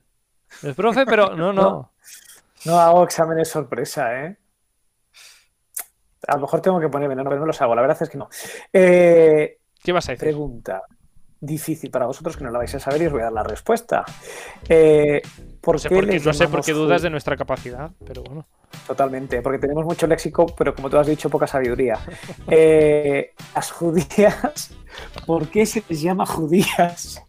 El 0.62 0.74
profe, 0.74 1.06
pero 1.06 1.34
no, 1.34 1.52
no. 1.52 1.62
No. 2.64 2.72
No 2.72 2.78
hago 2.78 3.02
exámenes 3.02 3.48
sorpresa, 3.48 4.24
¿eh? 4.24 4.36
A 6.28 6.36
lo 6.36 6.42
mejor 6.42 6.60
tengo 6.60 6.78
que 6.78 6.88
ponerme, 6.88 7.16
no, 7.16 7.24
pero 7.24 7.40
no 7.40 7.46
los 7.46 7.60
hago, 7.60 7.74
la 7.74 7.82
verdad 7.82 7.98
es 8.00 8.08
que 8.08 8.16
no. 8.18 8.28
Eh, 8.72 9.58
¿Qué 9.82 9.92
vas 9.92 10.08
a 10.08 10.12
decir? 10.12 10.28
pregunta 10.28 10.82
difícil 11.42 11.90
para 11.90 12.06
vosotros 12.06 12.36
que 12.36 12.44
no 12.44 12.50
la 12.50 12.58
vais 12.58 12.74
a 12.74 12.78
saber 12.78 13.02
y 13.02 13.06
os 13.06 13.12
voy 13.12 13.20
a 13.20 13.24
dar 13.24 13.32
la 13.32 13.42
respuesta. 13.42 14.04
Eh, 14.68 15.20
¿por 15.60 15.74
No 15.74 15.78
sé 15.80 15.88
qué 15.88 15.94
por 15.96 16.08
qué, 16.08 16.20
no 16.20 16.32
sé 16.32 16.48
por 16.48 16.64
qué 16.64 16.72
dudas 16.72 17.02
de 17.02 17.10
nuestra 17.10 17.36
capacidad, 17.36 17.90
pero 18.06 18.22
bueno. 18.22 18.46
Totalmente, 18.86 19.42
porque 19.42 19.58
tenemos 19.58 19.84
mucho 19.84 20.06
léxico, 20.06 20.46
pero 20.56 20.74
como 20.74 20.88
tú 20.88 20.96
has 20.98 21.06
dicho, 21.06 21.28
poca 21.28 21.46
sabiduría. 21.46 21.98
Eh, 22.48 23.32
las 23.54 23.72
judías, 23.72 24.70
¿por 25.26 25.48
qué 25.48 25.66
se 25.66 25.82
les 25.88 26.00
llama 26.00 26.26
judías? 26.26 27.20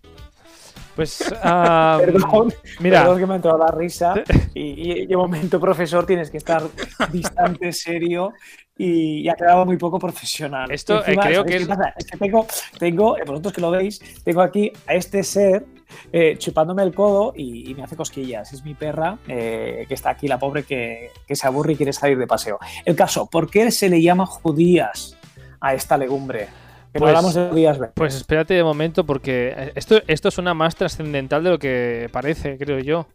Pues, 0.96 1.34
ah, 1.44 1.98
Perdón, 2.00 2.54
mira, 2.80 3.02
perdón 3.02 3.20
que 3.20 3.26
me 3.26 3.34
ha 3.34 3.36
entrado 3.38 3.58
la 3.58 3.72
risa 3.72 4.14
y, 4.54 5.02
y 5.02 5.08
de 5.08 5.18
momento, 5.18 5.60
profesor, 5.60 6.06
tienes 6.06 6.30
que 6.30 6.38
estar 6.38 6.62
distante, 7.12 7.74
serio 7.74 8.32
y, 8.78 9.22
y 9.22 9.30
ha 9.30 9.36
quedado 9.36 9.66
muy 9.66 9.78
poco 9.78 10.00
profesional. 10.00 10.72
Esto, 10.72 11.00
encima, 11.00 11.24
eh, 11.24 11.26
creo 11.28 11.42
¿sabéis 11.42 11.56
que 11.58 11.62
es- 11.64 11.68
pasa? 11.68 11.94
Es 11.98 12.06
que 12.08 12.18
tengo, 12.18 12.48
tengo, 12.80 13.18
eh, 13.18 13.22
vosotros 13.26 13.54
que 13.54 13.62
lo 13.62 13.72
veis, 13.72 14.00
tengo 14.24 14.42
aquí 14.42 14.72
a 14.88 14.96
este 14.96 15.24
ser 15.24 15.66
eh, 16.12 16.36
chupándome 16.40 16.82
el 16.84 16.94
codo 16.94 17.34
y, 17.36 17.70
y 17.70 17.76
me 17.76 17.84
hace 17.84 17.96
cosquillas. 17.96 18.52
Es 18.52 18.64
mi 18.66 18.74
perra 18.74 19.18
eh, 19.28 19.86
que 19.88 19.94
está 19.94 20.10
aquí, 20.10 20.28
la 20.28 20.40
pobre 20.40 20.64
que, 20.64 21.12
que 21.28 21.36
se 21.36 21.46
aburre 21.46 21.74
y 21.74 21.76
quiere 21.76 21.94
salir 21.94 22.18
de 22.18 22.26
paseo. 22.28 22.58
El 22.86 22.96
caso, 22.96 23.30
¿por 23.30 23.50
qué 23.50 23.70
se 23.72 23.90
le 23.90 24.02
llama 24.02 24.26
judías 24.26 25.18
a 25.62 25.74
esta 25.76 25.98
legumbre? 25.98 26.48
Pues- 26.94 27.10
hablamos 27.10 27.34
de 27.34 27.90
pues 27.96 28.14
espérate 28.16 28.54
de 28.54 28.64
momento 28.64 29.04
porque 29.04 29.72
esto, 29.74 30.00
esto 30.06 30.30
suena 30.30 30.54
más 30.54 30.76
trascendental 30.76 31.44
de 31.44 31.50
lo 31.50 31.58
que 31.58 32.08
parece, 32.12 32.56
creo 32.58 32.78
yo. 32.80 33.08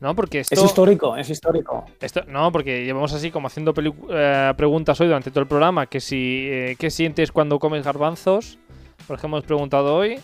No, 0.00 0.14
porque 0.14 0.40
esto... 0.40 0.54
Es 0.54 0.62
histórico, 0.62 1.16
es 1.16 1.30
histórico. 1.30 1.86
Esto, 2.00 2.22
no, 2.28 2.52
porque 2.52 2.84
llevamos 2.84 3.12
así 3.14 3.30
como 3.30 3.46
haciendo 3.46 3.72
eh, 4.10 4.52
preguntas 4.56 5.00
hoy 5.00 5.06
durante 5.06 5.30
todo 5.30 5.40
el 5.40 5.46
programa. 5.48 5.86
Que 5.86 6.00
si, 6.00 6.46
eh, 6.50 6.76
¿Qué 6.78 6.90
sientes 6.90 7.32
cuando 7.32 7.58
comes 7.58 7.84
garbanzos? 7.84 8.58
Por 9.06 9.16
ejemplo, 9.16 9.38
hemos 9.38 9.46
preguntado 9.46 9.94
hoy. 9.96 10.18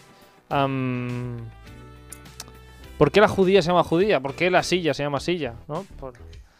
¿Por 2.99 3.11
qué 3.11 3.20
la 3.20 3.28
judía 3.28 3.62
se 3.62 3.69
llama 3.69 3.82
judía? 3.85 4.20
¿Por 4.20 4.35
qué 4.35 4.51
la 4.51 4.62
silla 4.62 4.94
se 4.94 5.03
llama 5.03 5.20
silla? 5.20 5.55
¿No? 5.69 5.85
Por- 5.99 6.12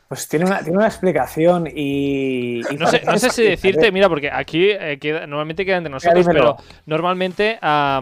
Pues 0.09 0.29
tiene 0.29 0.45
una, 0.47 0.61
tiene 0.61 0.79
una 0.79 0.87
explicación 0.89 1.67
y... 1.67 2.61
y 2.71 2.77
No 2.77 2.87
sé, 2.87 3.03
no 3.05 3.19
sé 3.19 3.31
si 3.31 3.43
decirte, 3.45 3.93
mira, 3.93 4.09
porque 4.09 4.31
aquí 4.31 4.71
eh, 4.71 4.99
queda- 5.01 5.27
normalmente 5.27 5.65
queda 5.65 5.77
entre 5.79 5.91
nosotros, 5.93 6.27
pero 6.27 6.57
normalmente 6.87 7.59
ah, 7.63 8.01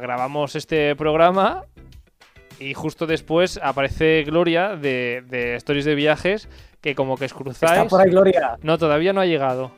grabamos 0.00 0.56
este 0.56 0.96
programa 0.96 1.64
y 2.60 2.74
justo 2.74 3.06
después 3.06 3.58
aparece 3.62 4.22
Gloria 4.24 4.76
de, 4.76 5.22
de 5.28 5.56
Stories 5.56 5.84
de 5.84 5.94
Viajes, 5.94 6.48
que 6.80 6.94
como 6.94 7.16
que 7.16 7.26
os 7.26 7.34
cruzáis. 7.34 7.72
Está 7.72 7.84
por 7.88 8.00
ahí, 8.00 8.10
Gloria. 8.10 8.56
No, 8.62 8.78
todavía 8.78 9.12
no 9.12 9.20
ha 9.20 9.26
llegado. 9.26 9.72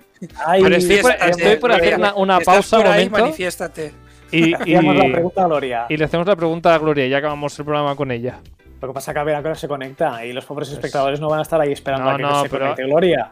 Ay, 0.45 0.63
Pero 0.63 0.77
estoy 0.77 0.97
por, 0.99 1.11
Manifiéstate, 1.13 1.43
estoy 1.43 1.57
por 1.61 1.73
hacer 1.73 1.95
una, 1.97 2.15
una 2.15 2.41
pausa 2.41 2.77
por 2.79 2.87
un 2.87 2.93
ahí, 2.93 3.05
momento 3.05 3.21
manifiéstate. 3.27 3.93
y, 4.33 4.49
y- 4.71 4.75
la 4.75 5.13
pregunta 5.13 5.43
a 5.43 5.47
Gloria. 5.47 5.87
y 5.89 5.97
le 5.97 6.05
hacemos 6.05 6.27
la 6.27 6.37
pregunta 6.37 6.75
a 6.75 6.79
Gloria 6.79 7.07
y 7.07 7.11
ya 7.11 7.19
acabamos 7.19 7.59
el 7.59 7.65
programa 7.65 7.95
con 7.95 8.11
ella. 8.11 8.41
Lo 8.81 8.89
que 8.89 8.95
pasa 8.95 9.11
es 9.11 9.15
que 9.15 9.19
a 9.21 9.25
ver 9.25 9.35
a 9.37 9.41
qué 9.43 9.47
hora 9.49 9.55
se 9.57 9.67
conecta 9.69 10.25
y 10.25 10.33
los 10.33 10.45
pobres 10.45 10.71
espectadores 10.71 11.21
no 11.21 11.29
van 11.29 11.41
a 11.41 11.43
estar 11.43 11.61
ahí 11.61 11.73
esperando 11.73 12.05
No, 12.05 12.11
a 12.11 12.17
que 12.17 12.23
no, 12.23 12.43
se 12.43 12.49
pero- 12.49 12.61
conecte 12.65 12.85
Gloria. 12.85 13.31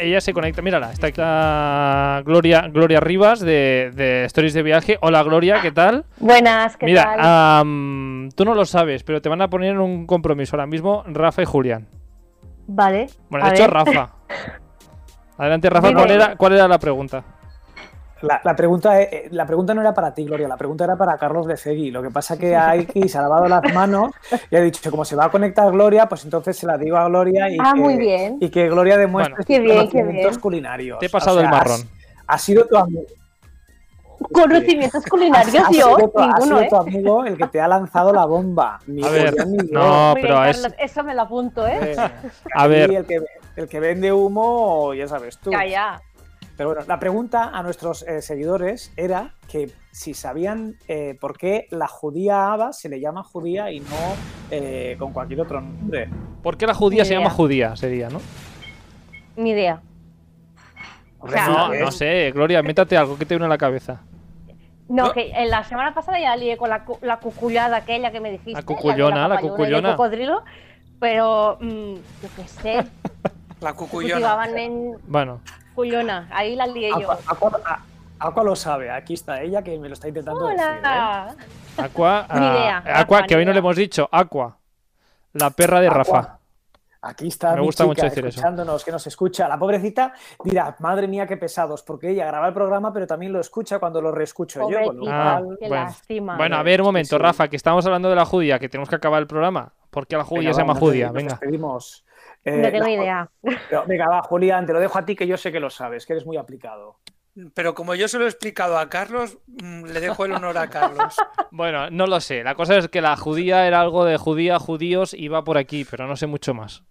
Ella 0.00 0.20
se 0.20 0.32
conecta, 0.32 0.60
mírala, 0.60 0.90
está 0.90 1.06
aquí 1.08 1.20
la 1.20 2.20
Gloria, 2.24 2.62
Gloria 2.68 2.98
Rivas 2.98 3.38
de, 3.38 3.92
de 3.94 4.24
Stories 4.24 4.54
de 4.54 4.62
Viaje. 4.64 4.98
Hola 5.00 5.22
Gloria, 5.22 5.60
¿qué 5.62 5.70
tal? 5.70 6.04
Buenas, 6.18 6.76
¿qué 6.76 6.86
Mira, 6.86 7.04
tal? 7.04 7.20
am, 7.20 8.28
tú 8.34 8.44
no 8.44 8.54
lo 8.54 8.64
sabes, 8.64 9.04
pero 9.04 9.22
te 9.22 9.28
van 9.28 9.40
a 9.40 9.48
poner 9.48 9.70
en 9.70 9.80
un 9.80 10.06
compromiso 10.06 10.56
ahora 10.56 10.66
mismo 10.66 11.04
Rafa 11.06 11.42
y 11.42 11.44
Julián. 11.44 11.86
Vale. 12.66 13.06
Bueno, 13.30 13.46
de 13.46 13.52
hecho 13.54 13.62
ver. 13.62 13.70
Rafa. 13.72 14.10
Adelante 15.38 15.70
Rafa. 15.70 15.92
¿cuál 15.92 16.10
era, 16.10 16.36
¿cuál 16.36 16.52
era 16.54 16.66
la 16.66 16.78
pregunta? 16.78 17.22
La, 18.22 18.40
la 18.44 18.54
pregunta, 18.56 19.00
eh, 19.00 19.08
eh, 19.12 19.28
la 19.32 19.44
pregunta 19.46 19.74
no 19.74 19.80
era 19.80 19.92
para 19.92 20.14
ti, 20.14 20.24
Gloria, 20.24 20.46
la 20.48 20.56
pregunta 20.56 20.84
era 20.84 20.96
para 20.96 21.16
Carlos 21.18 21.46
de 21.46 21.56
Cegui. 21.56 21.90
Lo 21.90 22.02
que 22.02 22.10
pasa 22.10 22.38
que 22.38 22.54
Aiki 22.56 23.08
se 23.08 23.18
ha 23.18 23.22
lavado 23.22 23.46
las 23.48 23.62
manos 23.74 24.12
y 24.50 24.56
ha 24.56 24.60
dicho 24.60 24.90
como 24.90 25.04
se 25.04 25.16
va 25.16 25.24
a 25.26 25.30
conectar 25.30 25.70
Gloria, 25.72 26.06
pues 26.08 26.24
entonces 26.24 26.56
se 26.56 26.66
la 26.66 26.78
digo 26.78 26.96
a 26.96 27.06
Gloria 27.08 27.50
y, 27.50 27.56
Ah, 27.60 27.72
que, 27.74 27.80
muy 27.80 27.96
bien. 27.96 28.38
y 28.40 28.48
que 28.50 28.68
Gloria 28.68 28.96
demuestre 28.96 29.34
Bueno. 29.34 29.36
sus 29.36 29.46
Qué 29.46 29.60
bien, 29.60 29.74
qué 29.88 29.92
conocimientos 29.98 30.30
bien. 30.32 30.40
culinarios. 30.40 30.98
Te 31.00 31.06
he 31.06 31.10
pasado 31.10 31.36
O 31.36 31.40
sea, 31.40 31.48
el 31.48 31.54
marrón. 31.54 31.80
Ha, 32.26 32.34
ha 32.34 32.38
sido 32.38 32.64
tu 32.66 32.76
amigo. 32.76 33.02
Conocimientos 34.32 35.04
culinarios 35.06 35.54
ha 35.66 35.70
yo, 35.72 35.96
sido 35.96 36.08
tu- 36.10 36.18
ha 36.20 36.26
ninguno, 36.26 36.44
sido 36.44 36.60
¿eh? 36.60 36.68
tu 36.70 36.76
amigo 36.76 37.24
el 37.24 37.36
que 37.36 37.46
te 37.48 37.60
ha 37.60 37.66
lanzado 37.66 38.12
la 38.12 38.24
bomba. 38.24 38.78
Ni 38.86 39.02
A 39.04 39.08
ver, 39.08 39.30
Julián 39.30 39.50
ni 39.50 39.66
yo. 39.68 39.72
no, 39.80 40.12
pero 40.14 40.34
bien, 40.40 40.48
es... 40.50 40.60
Carlos, 40.62 40.74
eso 40.78 41.02
me 41.04 41.14
lo 41.14 41.22
apunto, 41.22 41.66
¿eh? 41.66 41.78
Eh, 41.82 41.96
A 42.54 42.66
ver. 42.68 42.92
El 42.92 43.04
que, 43.04 43.18
el 43.56 43.68
que 43.68 43.80
vende 43.80 44.12
humo, 44.12 44.94
ya 44.94 45.08
sabes 45.08 45.38
tú. 45.38 45.50
Ya, 45.50 45.66
ya. 45.66 46.00
Pero 46.62 46.74
bueno, 46.74 46.86
la 46.86 47.00
pregunta 47.00 47.50
a 47.52 47.60
nuestros 47.64 48.02
eh, 48.06 48.22
seguidores 48.22 48.92
era 48.96 49.34
que 49.48 49.72
si 49.90 50.14
sabían 50.14 50.76
eh, 50.86 51.18
por 51.20 51.36
qué 51.36 51.66
la 51.72 51.88
judía 51.88 52.52
Ava 52.52 52.72
se 52.72 52.88
le 52.88 53.00
llama 53.00 53.24
judía 53.24 53.72
y 53.72 53.80
no 53.80 53.96
eh, 54.48 54.94
con 54.96 55.12
cualquier 55.12 55.40
otro 55.40 55.60
nombre. 55.60 56.08
¿Por 56.40 56.56
qué 56.56 56.68
la 56.68 56.74
judía 56.74 57.02
Ni 57.02 57.08
se 57.08 57.14
llama 57.16 57.30
judía? 57.30 57.74
Sería, 57.74 58.10
¿no? 58.10 58.20
Ni 59.34 59.50
idea. 59.50 59.80
Sea, 61.28 61.48
No, 61.48 61.74
no 61.74 61.90
sé, 61.90 62.30
Gloria, 62.32 62.62
métate 62.62 62.96
algo 62.96 63.18
que 63.18 63.26
te 63.26 63.34
une 63.34 63.46
a 63.46 63.48
la 63.48 63.58
cabeza. 63.58 64.02
No, 64.88 65.06
No. 65.06 65.12
que 65.12 65.32
en 65.32 65.50
la 65.50 65.64
semana 65.64 65.92
pasada 65.92 66.20
ya 66.20 66.36
lié 66.36 66.56
con 66.56 66.70
la, 66.70 66.84
cu- 66.84 66.98
la 67.02 67.18
cucullada 67.18 67.78
aquella 67.78 68.12
que 68.12 68.20
me 68.20 68.30
dijiste. 68.30 68.52
La 68.52 68.62
cucullona, 68.62 69.26
la 69.26 69.40
cucullona. 69.40 69.96
cocodrilo, 69.96 70.44
pero 71.00 71.58
mm, 71.60 71.94
yo 71.96 72.28
qué 72.36 72.46
sé, 72.46 72.84
La 73.60 73.72
cucuyona. 73.74 74.12
cultivaban 74.14 74.58
en 74.58 74.92
Bueno, 75.08 75.40
cullona, 75.74 76.28
ahí 76.32 76.54
la 76.56 76.66
lié 76.66 76.90
yo. 76.90 77.10
Aqua, 77.10 77.18
Aqua- 77.48 77.60
a- 77.64 77.82
Aqua 78.18 78.44
lo 78.44 78.54
sabe, 78.54 78.88
aquí 78.90 79.14
está 79.14 79.40
ella 79.42 79.62
que 79.62 79.76
me 79.78 79.88
lo 79.88 79.94
está 79.94 80.06
intentando 80.08 80.46
decir. 80.46 80.60
¿eh? 80.62 80.78
Hola. 80.78 81.34
Aqua, 81.78 82.26
Ni 82.34 82.46
ah, 82.46 82.54
idea, 82.82 83.00
Aqua, 83.00 83.22
que 83.24 83.34
hoy 83.34 83.44
no 83.44 83.52
le 83.52 83.58
hemos 83.58 83.74
dicho, 83.76 84.08
Aqua, 84.12 84.56
la 85.32 85.50
perra 85.50 85.80
de 85.80 85.88
Aqua. 85.88 85.98
Rafa. 85.98 86.38
Aquí 87.04 87.26
está 87.26 87.54
Me 87.54 87.62
mi 87.62 87.66
gusta 87.66 87.82
chica 87.82 87.88
mucho 87.88 88.02
decir 88.04 88.18
eso. 88.20 88.28
escuchándonos, 88.28 88.84
que 88.84 88.92
nos 88.92 89.04
escucha. 89.08 89.48
La 89.48 89.58
pobrecita 89.58 90.12
dirá, 90.44 90.76
madre 90.78 91.08
mía, 91.08 91.26
qué 91.26 91.36
pesados, 91.36 91.82
porque 91.82 92.10
ella 92.10 92.26
graba 92.26 92.46
el 92.46 92.54
programa, 92.54 92.92
pero 92.92 93.08
también 93.08 93.32
lo 93.32 93.40
escucha 93.40 93.80
cuando 93.80 94.00
lo 94.00 94.12
reescucho 94.12 94.70
yo. 94.70 94.84
Con 94.84 94.98
lo 94.98 95.06
Ah, 95.10 95.40
cual, 95.42 95.56
qué 95.58 95.66
bueno. 95.68 95.84
lástima. 95.84 96.36
Bueno, 96.36 96.56
a 96.58 96.62
ver, 96.62 96.80
un 96.80 96.86
momento, 96.86 97.16
sí. 97.16 97.20
Rafa, 97.20 97.48
que 97.48 97.56
estamos 97.56 97.84
hablando 97.86 98.08
de 98.08 98.14
la 98.14 98.24
judía, 98.24 98.60
que 98.60 98.68
tenemos 98.68 98.88
que 98.88 98.94
acabar 98.94 99.20
el 99.20 99.26
programa. 99.26 99.72
¿Por 99.92 100.06
qué 100.06 100.16
la 100.16 100.24
judía 100.24 100.40
venga, 100.48 100.54
se 100.54 100.60
llama 100.62 100.74
judía? 100.74 101.06
nos 101.08 101.14
Venga. 101.14 101.30
despedimos. 101.34 102.04
no 102.46 102.52
Eh, 102.66 102.70
tengo 102.72 102.84
la- 102.84 102.90
idea. 102.90 103.30
pero, 103.68 103.84
venga, 103.86 104.08
va, 104.08 104.22
Julián, 104.22 104.64
te 104.64 104.72
lo 104.72 104.80
dejo 104.80 104.98
a 104.98 105.04
ti, 105.04 105.14
que 105.14 105.26
yo 105.26 105.36
sé 105.36 105.52
que 105.52 105.60
lo 105.60 105.68
sabes, 105.68 106.06
que 106.06 106.14
eres 106.14 106.24
muy 106.24 106.38
aplicado. 106.38 106.98
Pero 107.54 107.74
como 107.74 107.94
yo 107.94 108.08
se 108.08 108.18
lo 108.18 108.24
he 108.24 108.28
explicado 108.28 108.78
a 108.78 108.88
Carlos, 108.88 109.38
mm, 109.46 109.84
le 109.84 110.00
dejo 110.00 110.24
el 110.24 110.32
honor 110.32 110.56
a 110.58 110.68
Carlos. 110.68 111.16
Bueno, 111.54 111.90
no 111.90 112.06
lo 112.06 112.18
sé. 112.20 112.42
La 112.42 112.54
cosa 112.54 112.78
es 112.78 112.88
que 112.88 113.02
la 113.02 113.14
judía 113.14 113.66
era 113.66 113.82
algo 113.82 114.06
de 114.06 114.16
judía, 114.16 114.58
judíos, 114.58 115.12
y 115.12 115.28
va 115.28 115.44
por 115.44 115.58
aquí, 115.58 115.84
pero 115.84 116.06
no 116.06 116.16
sé 116.16 116.26
mucho 116.26 116.54
más. 116.54 116.82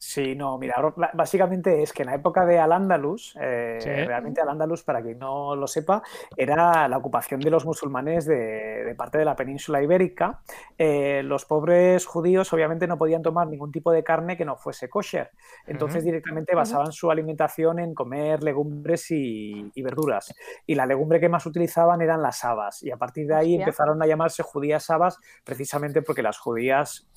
Sí, 0.00 0.36
no, 0.36 0.58
mira, 0.58 0.76
básicamente 1.12 1.82
es 1.82 1.92
que 1.92 2.02
en 2.04 2.10
la 2.10 2.14
época 2.14 2.46
de 2.46 2.60
Al-Ándalus, 2.60 3.36
eh, 3.40 3.78
Sí. 3.80 3.88
realmente 3.90 4.40
Al-Ándalus, 4.40 4.84
para 4.84 5.02
quien 5.02 5.18
no 5.18 5.56
lo 5.56 5.66
sepa, 5.66 6.02
era 6.36 6.86
la 6.86 6.96
ocupación 6.98 7.40
de 7.40 7.50
los 7.50 7.66
musulmanes 7.66 8.24
de, 8.24 8.84
de 8.84 8.94
parte 8.94 9.18
de 9.18 9.24
la 9.24 9.34
península 9.34 9.82
ibérica. 9.82 10.40
Eh, 10.78 11.22
los 11.24 11.44
pobres 11.46 12.06
judíos 12.06 12.52
obviamente 12.52 12.86
no 12.86 12.96
podían 12.96 13.22
tomar 13.22 13.48
ningún 13.48 13.72
tipo 13.72 13.90
de 13.90 14.04
carne 14.04 14.36
que 14.36 14.44
no 14.44 14.56
fuese 14.56 14.88
kosher. 14.88 15.32
Entonces 15.66 16.04
directamente 16.04 16.54
basaban 16.54 16.92
su 16.92 17.10
alimentación 17.10 17.80
en 17.80 17.92
comer 17.92 18.44
legumbres 18.44 19.10
y, 19.10 19.68
y 19.74 19.82
verduras. 19.82 20.32
Y 20.64 20.76
la 20.76 20.86
legumbre 20.86 21.18
que 21.18 21.28
más 21.28 21.44
utilizaban 21.44 22.02
eran 22.02 22.22
las 22.22 22.44
habas. 22.44 22.84
Y 22.84 22.92
a 22.92 22.96
partir 22.98 23.26
de 23.26 23.34
ahí 23.34 23.54
Hostia. 23.54 23.64
empezaron 23.64 24.00
a 24.00 24.06
llamarse 24.06 24.44
judías 24.44 24.88
habas 24.90 25.18
precisamente 25.42 26.02
porque 26.02 26.22
las 26.22 26.38
judías 26.38 27.08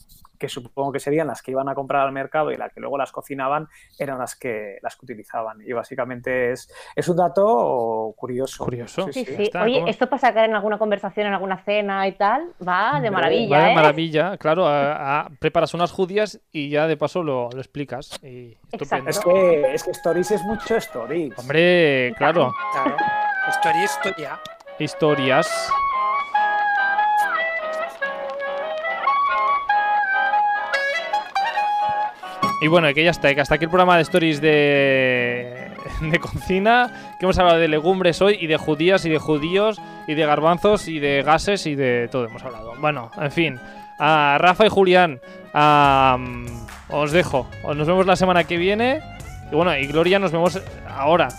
que 0.41 0.49
supongo 0.49 0.91
que 0.91 0.99
serían 0.99 1.27
las 1.27 1.43
que 1.43 1.51
iban 1.51 1.69
a 1.69 1.75
comprar 1.75 2.01
al 2.07 2.11
mercado 2.11 2.51
y 2.51 2.57
las 2.57 2.73
que 2.73 2.79
luego 2.81 2.97
las 2.97 3.11
cocinaban, 3.11 3.67
eran 3.99 4.17
las 4.17 4.35
que 4.35 4.79
las 4.81 4.95
que 4.95 5.05
utilizaban. 5.05 5.61
Y 5.61 5.71
básicamente 5.71 6.51
es, 6.51 6.67
es 6.95 7.07
un 7.07 7.17
dato 7.17 8.11
curioso. 8.17 8.63
Curioso. 8.65 9.07
Sí, 9.11 9.23
sí. 9.23 9.43
está, 9.43 9.61
Oye, 9.63 9.75
¿cómo? 9.75 9.87
esto 9.87 10.07
para 10.09 10.19
sacar 10.19 10.49
en 10.49 10.55
alguna 10.55 10.79
conversación, 10.79 11.27
en 11.27 11.33
alguna 11.33 11.63
cena 11.63 12.07
y 12.07 12.13
tal, 12.13 12.47
va 12.67 12.99
de 12.99 13.11
maravilla, 13.11 13.57
Va 13.59 13.63
de 13.65 13.71
¿eh? 13.71 13.75
maravilla, 13.75 14.37
claro. 14.37 14.65
a- 14.67 15.19
a- 15.21 15.29
preparas 15.39 15.73
unas 15.75 15.91
judías 15.91 16.39
y 16.51 16.69
ya 16.71 16.87
de 16.87 16.97
paso 16.97 17.21
lo, 17.21 17.49
lo 17.51 17.59
explicas. 17.59 18.19
Y 18.23 18.57
estupendo. 18.71 19.09
Es 19.11 19.19
que, 19.19 19.73
es 19.75 19.83
que 19.83 19.91
Stories 19.91 20.31
es 20.31 20.41
mucho 20.43 20.75
Stories. 20.77 21.37
Hombre, 21.37 22.13
claro. 22.17 22.51
Claro. 22.73 22.95
Historia, 23.47 23.83
historia. 23.85 24.39
Historias. 24.79 25.47
Y 32.61 32.67
bueno, 32.67 32.93
que 32.93 33.03
ya 33.03 33.09
está, 33.09 33.33
que 33.33 33.41
hasta 33.41 33.55
aquí 33.55 33.63
el 33.63 33.71
programa 33.71 33.95
de 33.95 34.03
stories 34.03 34.39
de, 34.39 35.71
de 35.99 36.19
cocina, 36.19 37.15
que 37.19 37.25
hemos 37.25 37.39
hablado 37.39 37.57
de 37.57 37.67
legumbres 37.67 38.21
hoy, 38.21 38.37
y 38.39 38.45
de 38.45 38.57
judías, 38.57 39.03
y 39.03 39.09
de 39.09 39.17
judíos, 39.17 39.81
y 40.05 40.13
de 40.13 40.25
garbanzos, 40.27 40.87
y 40.87 40.99
de 40.99 41.23
gases, 41.23 41.65
y 41.65 41.73
de 41.73 42.07
todo 42.11 42.25
hemos 42.25 42.43
hablado. 42.43 42.75
Bueno, 42.77 43.09
en 43.19 43.31
fin, 43.31 43.59
a 43.97 44.37
Rafa 44.39 44.67
y 44.67 44.69
Julián, 44.69 45.19
os 46.89 47.11
dejo. 47.11 47.49
Nos 47.75 47.87
vemos 47.87 48.05
la 48.05 48.15
semana 48.15 48.43
que 48.43 48.57
viene. 48.57 49.01
Y 49.51 49.55
bueno, 49.55 49.75
y 49.75 49.87
Gloria 49.87 50.19
nos 50.19 50.31
vemos 50.31 50.61
ahora. 50.87 51.29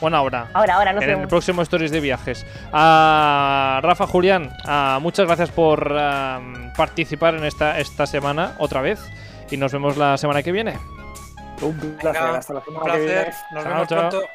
Buena 0.00 0.22
hora. 0.22 0.48
Ahora, 0.54 0.76
ahora, 0.76 0.90
En 0.92 1.20
el 1.20 1.28
próximo 1.28 1.60
Stories 1.60 1.90
de 1.90 2.00
Viajes. 2.00 2.46
A 2.72 3.78
Rafa, 3.82 4.06
Julián, 4.06 4.50
muchas 5.00 5.26
gracias 5.26 5.50
por 5.50 5.94
participar 6.76 7.34
en 7.34 7.44
esta, 7.44 7.78
esta 7.78 8.06
semana 8.06 8.54
otra 8.58 8.80
vez 8.80 8.98
y 9.52 9.56
nos 9.58 9.72
vemos 9.72 9.96
la 9.96 10.16
semana 10.16 10.42
que 10.42 10.50
viene. 10.50 10.78
Un 11.60 11.78
placer, 12.00 12.22
Venga, 12.22 12.38
hasta 12.38 12.54
la 12.54 12.64
semana 12.64 12.92
que 12.94 12.98
viene. 13.00 13.26
Nos 13.52 13.62
chao, 13.62 13.72
vemos 13.72 13.88
chao. 13.88 14.10
pronto. 14.10 14.28